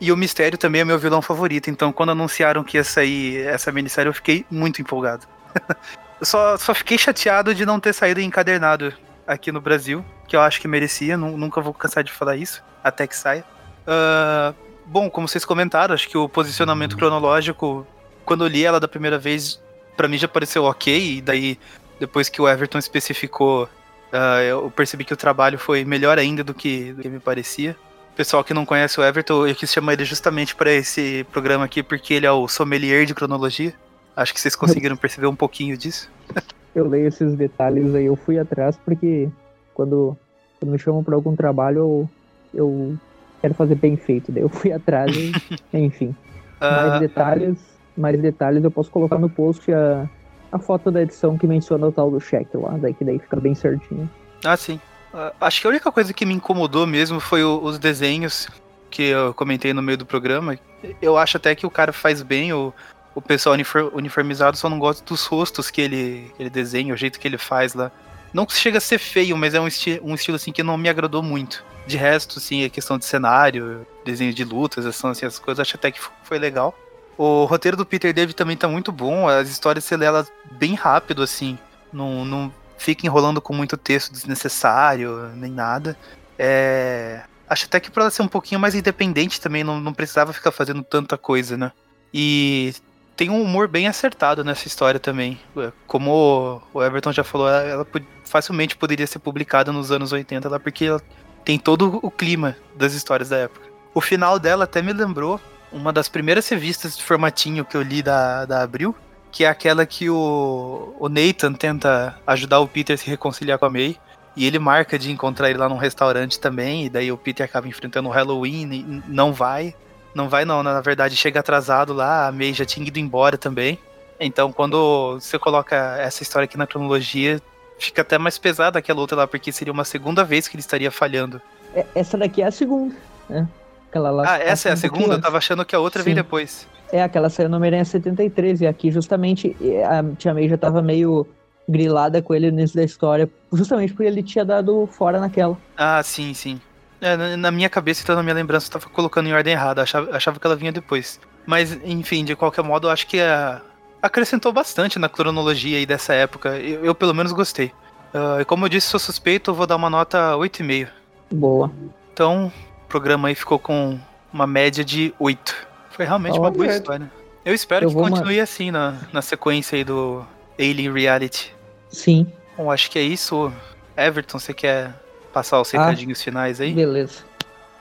E 0.00 0.12
o 0.12 0.16
Mistério 0.16 0.58
também 0.58 0.80
é 0.80 0.84
meu 0.84 0.98
vilão 0.98 1.22
favorito, 1.22 1.70
então 1.70 1.92
quando 1.92 2.10
anunciaram 2.10 2.64
que 2.64 2.76
ia 2.76 2.84
sair 2.84 3.46
essa 3.46 3.72
minissérie, 3.72 4.08
eu 4.08 4.14
fiquei 4.14 4.44
muito 4.50 4.82
empolgado. 4.82 5.26
só, 6.20 6.56
só 6.56 6.74
fiquei 6.74 6.98
chateado 6.98 7.54
de 7.54 7.64
não 7.64 7.78
ter 7.78 7.92
saído 7.92 8.20
encadernado 8.20 8.92
aqui 9.26 9.50
no 9.50 9.60
Brasil, 9.60 10.04
que 10.28 10.36
eu 10.36 10.40
acho 10.40 10.60
que 10.60 10.68
merecia, 10.68 11.16
nunca 11.16 11.60
vou 11.60 11.72
cansar 11.72 12.04
de 12.04 12.12
falar 12.12 12.36
isso, 12.36 12.62
até 12.82 13.06
que 13.06 13.16
saia. 13.16 13.44
Uh, 13.86 14.54
bom, 14.84 15.08
como 15.08 15.28
vocês 15.28 15.44
comentaram, 15.44 15.94
acho 15.94 16.08
que 16.08 16.18
o 16.18 16.28
posicionamento 16.28 16.96
cronológico, 16.96 17.86
quando 18.24 18.44
eu 18.44 18.48
li 18.48 18.64
ela 18.64 18.80
da 18.80 18.88
primeira 18.88 19.18
vez, 19.18 19.60
para 19.96 20.08
mim 20.08 20.18
já 20.18 20.28
pareceu 20.28 20.64
ok, 20.64 21.18
e 21.18 21.22
daí, 21.22 21.58
depois 21.98 22.28
que 22.28 22.42
o 22.42 22.48
Everton 22.48 22.78
especificou, 22.78 23.68
uh, 24.12 24.42
eu 24.42 24.70
percebi 24.70 25.04
que 25.04 25.12
o 25.12 25.16
trabalho 25.16 25.58
foi 25.58 25.84
melhor 25.84 26.18
ainda 26.18 26.42
do 26.42 26.54
que, 26.54 26.92
do 26.92 27.02
que 27.02 27.08
me 27.08 27.20
parecia. 27.20 27.76
Pessoal 28.16 28.44
que 28.44 28.54
não 28.54 28.64
conhece 28.64 29.00
o 29.00 29.04
Everton, 29.04 29.46
eu 29.46 29.54
quis 29.54 29.72
chamar 29.72 29.94
ele 29.94 30.04
justamente 30.04 30.54
para 30.54 30.70
esse 30.70 31.26
programa 31.32 31.64
aqui, 31.64 31.82
porque 31.82 32.14
ele 32.14 32.26
é 32.26 32.30
o 32.30 32.46
sommelier 32.46 33.04
de 33.06 33.14
cronologia. 33.14 33.74
Acho 34.16 34.32
que 34.32 34.40
vocês 34.40 34.54
conseguiram 34.54 34.96
perceber 34.96 35.26
um 35.26 35.34
pouquinho 35.34 35.76
disso. 35.76 36.08
eu 36.74 36.88
leio 36.88 37.08
esses 37.08 37.34
detalhes 37.34 37.94
aí, 37.94 38.06
eu 38.06 38.16
fui 38.16 38.38
atrás 38.38 38.78
porque 38.84 39.28
quando, 39.74 40.16
quando 40.60 40.70
me 40.70 40.78
chamam 40.78 41.02
para 41.02 41.14
algum 41.14 41.34
trabalho, 41.34 41.78
eu, 41.78 42.10
eu 42.54 42.98
quero 43.40 43.54
fazer 43.54 43.74
bem 43.74 43.96
feito. 43.96 44.30
Daí 44.30 44.42
eu 44.42 44.48
fui 44.48 44.72
atrás 44.72 45.14
e, 45.16 45.32
enfim. 45.76 46.14
Mais 46.60 46.96
uh... 46.96 47.00
detalhes, 47.00 47.58
mais 47.96 48.20
detalhes 48.20 48.62
eu 48.62 48.70
posso 48.70 48.90
colocar 48.90 49.18
no 49.18 49.28
post 49.28 49.72
a, 49.72 50.08
a 50.54 50.58
foto 50.58 50.88
da 50.88 51.02
edição 51.02 51.36
que 51.36 51.48
menciona 51.48 51.88
o 51.88 51.92
tal 51.92 52.08
do 52.08 52.20
cheque 52.20 52.56
lá, 52.56 52.76
daí 52.78 52.94
que 52.94 53.04
daí 53.04 53.18
fica 53.18 53.40
bem 53.40 53.56
certinho. 53.56 54.08
Ah, 54.44 54.56
sim. 54.56 54.80
Uh, 55.12 55.34
acho 55.40 55.60
que 55.60 55.66
a 55.66 55.70
única 55.70 55.90
coisa 55.90 56.14
que 56.14 56.24
me 56.24 56.32
incomodou 56.32 56.86
mesmo 56.86 57.18
foi 57.18 57.42
o, 57.42 57.60
os 57.60 57.76
desenhos 57.76 58.48
que 58.88 59.02
eu 59.02 59.34
comentei 59.34 59.72
no 59.74 59.82
meio 59.82 59.98
do 59.98 60.06
programa. 60.06 60.56
Eu 61.02 61.18
acho 61.18 61.38
até 61.38 61.56
que 61.56 61.66
o 61.66 61.70
cara 61.70 61.92
faz 61.92 62.22
bem 62.22 62.52
o, 62.52 62.72
o 63.16 63.20
pessoal 63.20 63.56
uniformizado 63.92 64.56
só 64.56 64.70
não 64.70 64.78
gosta 64.78 65.04
dos 65.04 65.26
rostos 65.26 65.72
que 65.72 65.80
ele, 65.80 66.32
que 66.36 66.42
ele 66.44 66.50
desenha, 66.50 66.94
o 66.94 66.96
jeito 66.96 67.18
que 67.18 67.26
ele 67.26 67.38
faz 67.38 67.74
lá. 67.74 67.90
Não 68.32 68.46
chega 68.48 68.78
a 68.78 68.80
ser 68.80 68.98
feio, 68.98 69.36
mas 69.36 69.54
é 69.54 69.60
um, 69.60 69.66
esti 69.66 70.00
um 70.04 70.14
estilo 70.14 70.36
assim 70.36 70.52
que 70.52 70.62
não 70.62 70.76
me 70.76 70.88
agradou 70.88 71.22
muito. 71.22 71.64
De 71.84 71.96
resto, 71.96 72.38
sim, 72.38 72.64
a 72.64 72.70
questão 72.70 72.96
de 72.96 73.04
cenário, 73.04 73.84
desenho 74.04 74.32
de 74.32 74.44
lutas, 74.44 74.86
assim, 74.86 75.08
coisas, 75.40 75.60
acho 75.60 75.76
até 75.76 75.90
que 75.90 76.00
foi 76.22 76.38
legal. 76.38 76.76
O 77.16 77.44
roteiro 77.44 77.76
do 77.76 77.86
Peter 77.86 78.12
David 78.12 78.34
também 78.34 78.56
tá 78.56 78.66
muito 78.66 78.90
bom, 78.90 79.28
as 79.28 79.48
histórias 79.48 79.84
você 79.84 79.96
lê 79.96 80.06
elas 80.06 80.30
bem 80.52 80.74
rápido, 80.74 81.22
assim. 81.22 81.58
Não, 81.92 82.24
não 82.24 82.52
fica 82.76 83.06
enrolando 83.06 83.40
com 83.40 83.54
muito 83.54 83.76
texto 83.76 84.12
desnecessário, 84.12 85.28
nem 85.36 85.50
nada. 85.50 85.96
É... 86.38 87.22
Acho 87.48 87.66
até 87.66 87.78
que 87.78 87.90
pra 87.90 88.04
ela 88.04 88.10
ser 88.10 88.22
um 88.22 88.28
pouquinho 88.28 88.60
mais 88.60 88.74
independente 88.74 89.40
também, 89.40 89.62
não, 89.62 89.80
não 89.80 89.92
precisava 89.92 90.32
ficar 90.32 90.50
fazendo 90.50 90.82
tanta 90.82 91.16
coisa, 91.16 91.56
né? 91.56 91.72
E 92.12 92.74
tem 93.16 93.30
um 93.30 93.42
humor 93.42 93.68
bem 93.68 93.86
acertado 93.86 94.42
nessa 94.42 94.66
história 94.66 94.98
também. 94.98 95.38
É, 95.56 95.72
como 95.86 96.62
o 96.72 96.82
Everton 96.82 97.12
já 97.12 97.22
falou, 97.22 97.48
ela 97.48 97.86
facilmente 98.24 98.76
poderia 98.76 99.06
ser 99.06 99.18
publicada 99.18 99.72
nos 99.72 99.92
anos 99.92 100.12
80 100.12 100.48
lá, 100.48 100.58
porque 100.58 100.86
ela 100.86 101.00
tem 101.44 101.58
todo 101.58 102.00
o 102.02 102.10
clima 102.10 102.56
das 102.74 102.94
histórias 102.94 103.28
da 103.28 103.36
época. 103.36 103.68
O 103.94 104.00
final 104.00 104.38
dela 104.38 104.64
até 104.64 104.82
me 104.82 104.92
lembrou 104.92 105.40
uma 105.74 105.92
das 105.92 106.08
primeiras 106.08 106.48
revistas 106.48 106.96
de 106.96 107.02
formatinho 107.02 107.64
que 107.64 107.76
eu 107.76 107.82
li 107.82 108.00
da, 108.00 108.44
da 108.46 108.62
Abril, 108.62 108.94
que 109.32 109.44
é 109.44 109.48
aquela 109.48 109.84
que 109.84 110.08
o, 110.08 110.94
o 110.98 111.08
Nathan 111.08 111.52
tenta 111.52 112.16
ajudar 112.24 112.60
o 112.60 112.68
Peter 112.68 112.94
a 112.94 112.96
se 112.96 113.10
reconciliar 113.10 113.58
com 113.58 113.66
a 113.66 113.70
May. 113.70 113.96
E 114.36 114.46
ele 114.46 114.58
marca 114.58 114.98
de 114.98 115.12
encontrar 115.12 115.50
ele 115.50 115.58
lá 115.58 115.68
num 115.68 115.76
restaurante 115.76 116.40
também, 116.40 116.86
e 116.86 116.88
daí 116.88 117.12
o 117.12 117.16
Peter 117.16 117.44
acaba 117.44 117.68
enfrentando 117.68 118.08
o 118.08 118.12
Halloween 118.12 118.72
e 118.72 119.02
não 119.06 119.32
vai. 119.32 119.74
Não 120.14 120.28
vai 120.28 120.44
não, 120.44 120.62
na 120.62 120.80
verdade 120.80 121.16
chega 121.16 121.40
atrasado 121.40 121.92
lá, 121.92 122.28
a 122.28 122.32
May 122.32 122.52
já 122.52 122.64
tinha 122.64 122.86
ido 122.86 122.98
embora 122.98 123.36
também. 123.36 123.78
Então 124.18 124.52
quando 124.52 125.18
você 125.20 125.38
coloca 125.38 125.76
essa 125.98 126.22
história 126.22 126.44
aqui 126.44 126.56
na 126.56 126.66
cronologia, 126.66 127.40
fica 127.78 128.02
até 128.02 128.18
mais 128.18 128.38
pesada 128.38 128.78
aquela 128.78 129.00
outra 129.00 129.18
lá, 129.18 129.26
porque 129.26 129.52
seria 129.52 129.72
uma 129.72 129.84
segunda 129.84 130.24
vez 130.24 130.48
que 130.48 130.56
ele 130.56 130.60
estaria 130.60 130.90
falhando. 130.90 131.40
É, 131.74 131.84
essa 131.94 132.16
daqui 132.16 132.42
é 132.42 132.46
a 132.46 132.52
segunda, 132.52 132.94
né? 133.28 133.48
Aquela 133.94 134.10
lá, 134.10 134.24
ah, 134.26 134.38
essa 134.38 134.70
é 134.70 134.72
a 134.72 134.76
segunda? 134.76 135.14
Eu 135.14 135.20
tava 135.20 135.38
achando 135.38 135.64
que 135.64 135.72
a 135.72 135.78
outra 135.78 136.02
Sim. 136.02 136.06
vem 136.06 136.14
depois. 136.16 136.66
É, 136.90 137.00
aquela 137.00 137.30
saiu 137.30 137.48
no 137.48 137.58
Homem-Aranha 137.58 137.84
73, 137.84 138.62
e 138.62 138.66
aqui 138.66 138.90
justamente 138.90 139.56
a 139.88 140.02
Tia 140.16 140.34
May 140.34 140.48
já 140.48 140.58
tava 140.58 140.82
meio 140.82 141.24
grilada 141.68 142.20
com 142.20 142.34
ele 142.34 142.50
no 142.50 142.58
início 142.58 142.74
da 142.74 142.82
história, 142.82 143.30
justamente 143.52 143.92
porque 143.92 144.08
ele 144.08 144.20
tinha 144.20 144.44
dado 144.44 144.88
fora 144.88 145.20
naquela. 145.20 145.56
Ah, 145.76 146.02
sim, 146.02 146.34
sim. 146.34 146.60
É, 147.00 147.36
na 147.36 147.52
minha 147.52 147.68
cabeça, 147.68 148.02
então, 148.02 148.16
na 148.16 148.22
minha 148.24 148.34
lembrança, 148.34 148.66
eu 148.66 148.72
tava 148.72 148.92
colocando 148.92 149.28
em 149.28 149.32
ordem 149.32 149.52
errada. 149.52 149.82
Achava, 149.82 150.16
achava 150.16 150.40
que 150.40 150.46
ela 150.46 150.56
vinha 150.56 150.72
depois. 150.72 151.20
Mas, 151.46 151.78
enfim, 151.84 152.24
de 152.24 152.34
qualquer 152.34 152.64
modo, 152.64 152.88
eu 152.88 152.90
acho 152.90 153.06
que 153.06 153.20
a, 153.20 153.62
acrescentou 154.02 154.52
bastante 154.52 154.98
na 154.98 155.08
cronologia 155.08 155.78
aí 155.78 155.86
dessa 155.86 156.14
época. 156.14 156.58
Eu, 156.58 156.84
eu 156.84 156.94
pelo 156.96 157.14
menos 157.14 157.30
gostei. 157.30 157.66
Uh, 158.12 158.40
e 158.40 158.44
como 158.44 158.64
eu 158.64 158.68
disse, 158.68 158.88
sou 158.88 158.98
suspeito, 158.98 159.52
eu 159.52 159.54
vou 159.54 159.68
dar 159.68 159.76
uma 159.76 159.88
nota 159.88 160.32
8,5. 160.32 160.88
Boa. 161.30 161.70
Então, 162.12 162.52
programa 162.94 163.26
aí 163.26 163.34
ficou 163.34 163.58
com 163.58 163.98
uma 164.32 164.46
média 164.46 164.84
de 164.84 165.12
8. 165.18 165.66
Foi 165.90 166.04
realmente 166.04 166.38
oh, 166.38 166.42
uma 166.42 166.50
boa 166.52 166.68
história. 166.68 167.10
Eu 167.44 167.52
espero 167.52 167.86
eu 167.86 167.88
que 167.88 167.96
continue 167.96 168.36
uma... 168.36 168.42
assim 168.44 168.70
na, 168.70 168.96
na 169.12 169.20
sequência 169.20 169.74
aí 169.74 169.82
do 169.82 170.24
Alien 170.56 170.92
Reality. 170.92 171.52
Sim. 171.88 172.28
Bom, 172.56 172.70
acho 172.70 172.88
que 172.88 172.96
é 172.96 173.02
isso. 173.02 173.52
Everton, 173.96 174.38
você 174.38 174.54
quer 174.54 174.94
passar 175.32 175.60
os 175.60 175.74
ah, 175.74 175.78
recadinhos 175.78 176.20
ah, 176.20 176.22
finais 176.22 176.60
aí? 176.60 176.72
Beleza. 176.72 177.24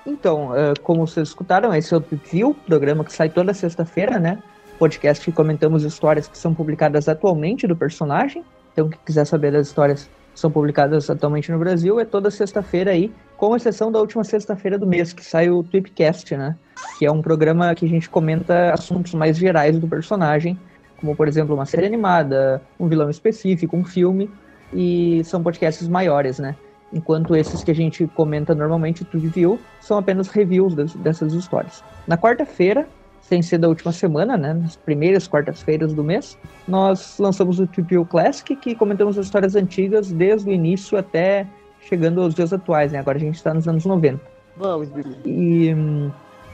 Então, 0.03 0.49
uh, 0.49 0.73
como 0.81 1.06
vocês 1.06 1.27
escutaram, 1.27 1.72
esse 1.76 1.94
é 1.94 1.98
o 1.98 2.03
View, 2.31 2.56
programa 2.65 3.06
que 3.06 3.14
sai 3.14 3.30
toda 3.30 3.53
sexta-feira, 3.53 4.18
né? 4.18 4.41
Podcast 4.80 5.23
que 5.23 5.31
comentamos 5.31 5.84
histórias 5.84 6.27
que 6.27 6.40
são 6.40 6.56
publicadas 6.56 7.07
atualmente 7.07 7.68
do 7.68 7.76
personagem. 7.76 8.44
Então, 8.72 8.90
quem 8.90 8.99
quiser 9.06 9.26
saber 9.26 9.52
das 9.52 9.68
histórias 9.68 10.10
são 10.34 10.51
publicadas 10.51 11.10
atualmente 11.10 11.51
no 11.51 11.60
Brasil, 11.60 11.99
é 11.99 12.05
toda 12.05 12.31
sexta-feira 12.31 12.91
aí, 12.91 13.14
com 13.38 13.55
exceção 13.55 13.91
da 13.91 13.99
última 13.99 14.23
sexta-feira 14.23 14.77
do 14.77 14.88
mês, 14.88 15.14
que 15.14 15.23
sai 15.23 15.49
o 15.49 15.64
Tweepcast, 15.64 16.35
né? 16.35 16.55
Que 16.97 17.05
é 17.05 17.11
um 17.11 17.22
programa 17.22 17.73
que 17.76 17.85
a 17.85 17.89
gente 17.89 18.10
comenta 18.10 18.73
assuntos 18.73 19.14
mais 19.14 19.38
gerais 19.38 19.77
do 19.77 19.88
personagem, 19.88 20.60
como, 20.97 21.15
por 21.15 21.27
exemplo, 21.27 21.53
uma 21.53 21.65
série 21.65 21.85
animada, 21.85 22.61
um 22.80 22.88
vilão 22.88 23.10
específico, 23.10 23.76
um 23.76 23.84
filme, 23.84 24.30
e 24.73 25.23
são 25.26 25.43
podcasts 25.43 25.88
maiores, 25.88 26.39
né? 26.39 26.55
enquanto 26.93 27.35
esses 27.35 27.64
que 27.64 27.72
a 27.72 27.76
gente 27.76 28.07
comenta 28.07 28.53
normalmente, 28.53 29.03
tu 29.03 29.18
review, 29.18 29.60
são 29.81 29.97
apenas 29.97 30.30
reviews 30.30 30.76
dessas 30.95 31.34
histórias. 31.34 31.84
Na 32.07 32.18
quarta-feira, 32.18 32.88
sem 33.34 33.41
ser 33.41 33.57
da 33.57 33.68
última 33.68 33.91
semana, 33.91 34.38
né, 34.38 34.53
nas 34.53 34.76
primeiras 34.76 35.27
quartas-feiras 35.27 35.91
do 35.91 36.03
mês, 36.03 36.38
nós 36.68 37.18
lançamos 37.18 37.60
o 37.60 37.68
Review 37.76 38.05
Classic, 38.05 38.55
que 38.55 38.76
comentamos 38.76 39.18
as 39.18 39.26
histórias 39.26 39.55
antigas 39.55 40.11
desde 40.11 40.51
o 40.51 40.53
início 40.53 40.95
até 40.95 41.47
chegando 41.81 42.22
aos 42.22 42.35
dias 42.35 42.53
atuais, 42.53 42.91
né, 42.91 42.99
agora 42.99 43.18
a 43.18 43.22
gente 43.22 43.34
está 43.34 43.51
nos 43.51 43.68
anos 43.68 43.85
90. 43.85 44.22
Vamos. 44.55 44.88
E, 45.26 45.76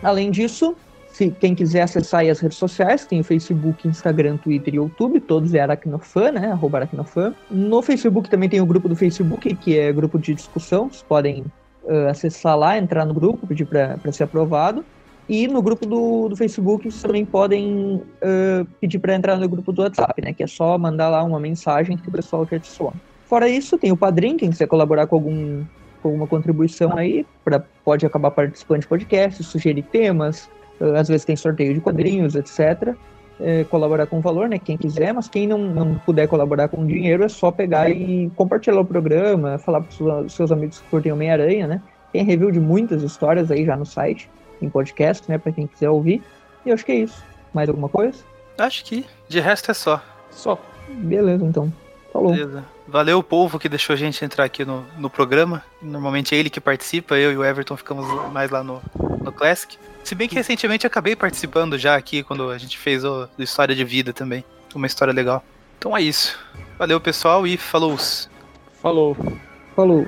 além 0.01 0.31
disso, 0.31 0.73
se 1.11 1.29
quem 1.31 1.53
quiser 1.53 1.81
acessar 1.81 2.25
as 2.25 2.39
redes 2.39 2.57
sociais, 2.57 3.05
tem 3.05 3.19
o 3.19 3.25
Facebook, 3.25 3.85
Instagram, 3.85 4.37
Twitter 4.37 4.73
e 4.73 4.77
YouTube, 4.77 5.19
todos 5.19 5.53
é 5.53 5.59
Aracnofan, 5.59 6.31
né? 6.31 6.51
Arroba 6.53 6.77
Aracnofan. 6.77 7.35
No 7.51 7.81
Facebook 7.81 8.29
também 8.29 8.47
tem 8.47 8.61
o 8.61 8.65
grupo 8.65 8.87
do 8.87 8.95
Facebook, 8.95 9.53
que 9.55 9.77
é 9.77 9.91
grupo 9.91 10.17
de 10.17 10.33
discussão, 10.33 10.87
vocês 10.87 11.03
podem 11.03 11.43
uh, 11.83 12.07
acessar 12.09 12.57
lá, 12.57 12.77
entrar 12.77 13.03
no 13.03 13.13
grupo, 13.13 13.45
pedir 13.45 13.65
para 13.65 13.99
ser 14.13 14.23
aprovado. 14.23 14.85
E 15.29 15.47
no 15.47 15.61
grupo 15.61 15.85
do, 15.85 16.27
do 16.27 16.35
Facebook 16.35 16.89
vocês 16.89 17.03
também 17.03 17.23
podem 17.23 18.01
uh, 18.01 18.65
pedir 18.81 18.97
para 18.97 19.13
entrar 19.13 19.37
no 19.37 19.47
grupo 19.47 19.71
do 19.71 19.83
WhatsApp, 19.83 20.19
né? 20.23 20.33
Que 20.33 20.41
é 20.41 20.47
só 20.47 20.75
mandar 20.75 21.09
lá 21.09 21.23
uma 21.23 21.39
mensagem 21.39 21.95
que 21.95 22.09
o 22.09 22.11
pessoal 22.11 22.47
te 22.47 22.55
adiciona. 22.55 22.95
Fora 23.27 23.47
isso, 23.47 23.77
tem 23.77 23.91
o 23.91 23.97
Padrim, 23.97 24.37
quem 24.37 24.49
quiser 24.49 24.65
colaborar 24.65 25.05
com, 25.05 25.17
algum, 25.17 25.63
com 26.01 26.07
alguma 26.07 26.25
contribuição 26.25 26.97
aí, 26.97 27.27
pra, 27.45 27.63
pode 27.85 28.07
acabar 28.07 28.31
participando 28.31 28.81
de 28.81 28.87
podcasts, 28.87 29.45
sugerir 29.45 29.83
temas, 29.83 30.49
uh, 30.81 30.95
às 30.95 31.07
vezes 31.07 31.25
tem 31.25 31.35
sorteio 31.35 31.75
de 31.75 31.79
quadrinhos, 31.79 32.33
etc. 32.33 32.95
Colaborar 33.69 34.05
com 34.05 34.19
valor, 34.19 34.49
né? 34.49 34.59
Quem 34.59 34.75
quiser, 34.75 35.13
mas 35.13 35.29
quem 35.29 35.47
não, 35.47 35.59
não 35.59 35.95
puder 35.99 36.27
colaborar 36.27 36.67
com 36.67 36.85
dinheiro 36.85 37.23
é 37.23 37.29
só 37.29 37.49
pegar 37.49 37.89
e 37.89 38.29
compartilhar 38.35 38.81
o 38.81 38.83
programa, 38.83 39.57
falar 39.57 39.79
para 39.79 40.23
os 40.25 40.33
seus 40.33 40.51
amigos 40.51 40.79
que 40.79 40.89
curtem 40.89 41.13
Homem-Aranha, 41.13 41.65
né? 41.65 41.81
Tem 42.11 42.21
review 42.21 42.51
de 42.51 42.59
muitas 42.59 43.01
histórias 43.01 43.49
aí 43.49 43.63
já 43.63 43.77
no 43.77 43.85
site 43.85 44.29
em 44.61 44.69
podcast, 44.69 45.29
né, 45.29 45.37
para 45.37 45.51
quem 45.51 45.67
quiser 45.67 45.89
ouvir. 45.89 46.23
E 46.65 46.69
eu 46.69 46.73
acho 46.73 46.85
que 46.85 46.91
é 46.91 46.95
isso. 46.95 47.23
Mais 47.53 47.69
alguma 47.69 47.89
coisa? 47.89 48.23
Acho 48.57 48.83
que 48.83 49.05
de 49.27 49.39
resto 49.39 49.71
é 49.71 49.73
só. 49.73 50.01
Só. 50.29 50.59
Beleza, 50.87 51.45
então. 51.45 51.71
Falou. 52.11 52.31
Beleza. 52.31 52.63
Valeu 52.87 53.19
o 53.19 53.23
povo 53.23 53.59
que 53.59 53.69
deixou 53.69 53.93
a 53.93 53.97
gente 53.97 54.23
entrar 54.25 54.43
aqui 54.43 54.65
no, 54.65 54.83
no 54.97 55.09
programa. 55.09 55.63
Normalmente 55.81 56.33
é 56.33 56.37
ele 56.37 56.49
que 56.49 56.59
participa, 56.59 57.15
eu 57.17 57.31
e 57.31 57.37
o 57.37 57.45
Everton 57.45 57.77
ficamos 57.77 58.07
mais 58.31 58.49
lá 58.49 58.63
no, 58.63 58.81
no 59.21 59.31
Classic. 59.31 59.77
Se 60.03 60.15
bem 60.15 60.27
que 60.27 60.35
recentemente 60.35 60.87
acabei 60.87 61.15
participando 61.15 61.77
já 61.77 61.95
aqui 61.95 62.23
quando 62.23 62.49
a 62.49 62.57
gente 62.57 62.77
fez 62.77 63.05
o 63.05 63.27
História 63.37 63.75
de 63.75 63.83
Vida 63.83 64.11
também. 64.11 64.43
Uma 64.73 64.87
história 64.87 65.13
legal. 65.13 65.43
Então 65.77 65.95
é 65.95 66.01
isso. 66.01 66.37
Valeu, 66.77 66.99
pessoal, 66.99 67.45
e 67.45 67.57
falou. 67.57 67.97
Falou. 68.81 69.15
Falou. 69.75 70.07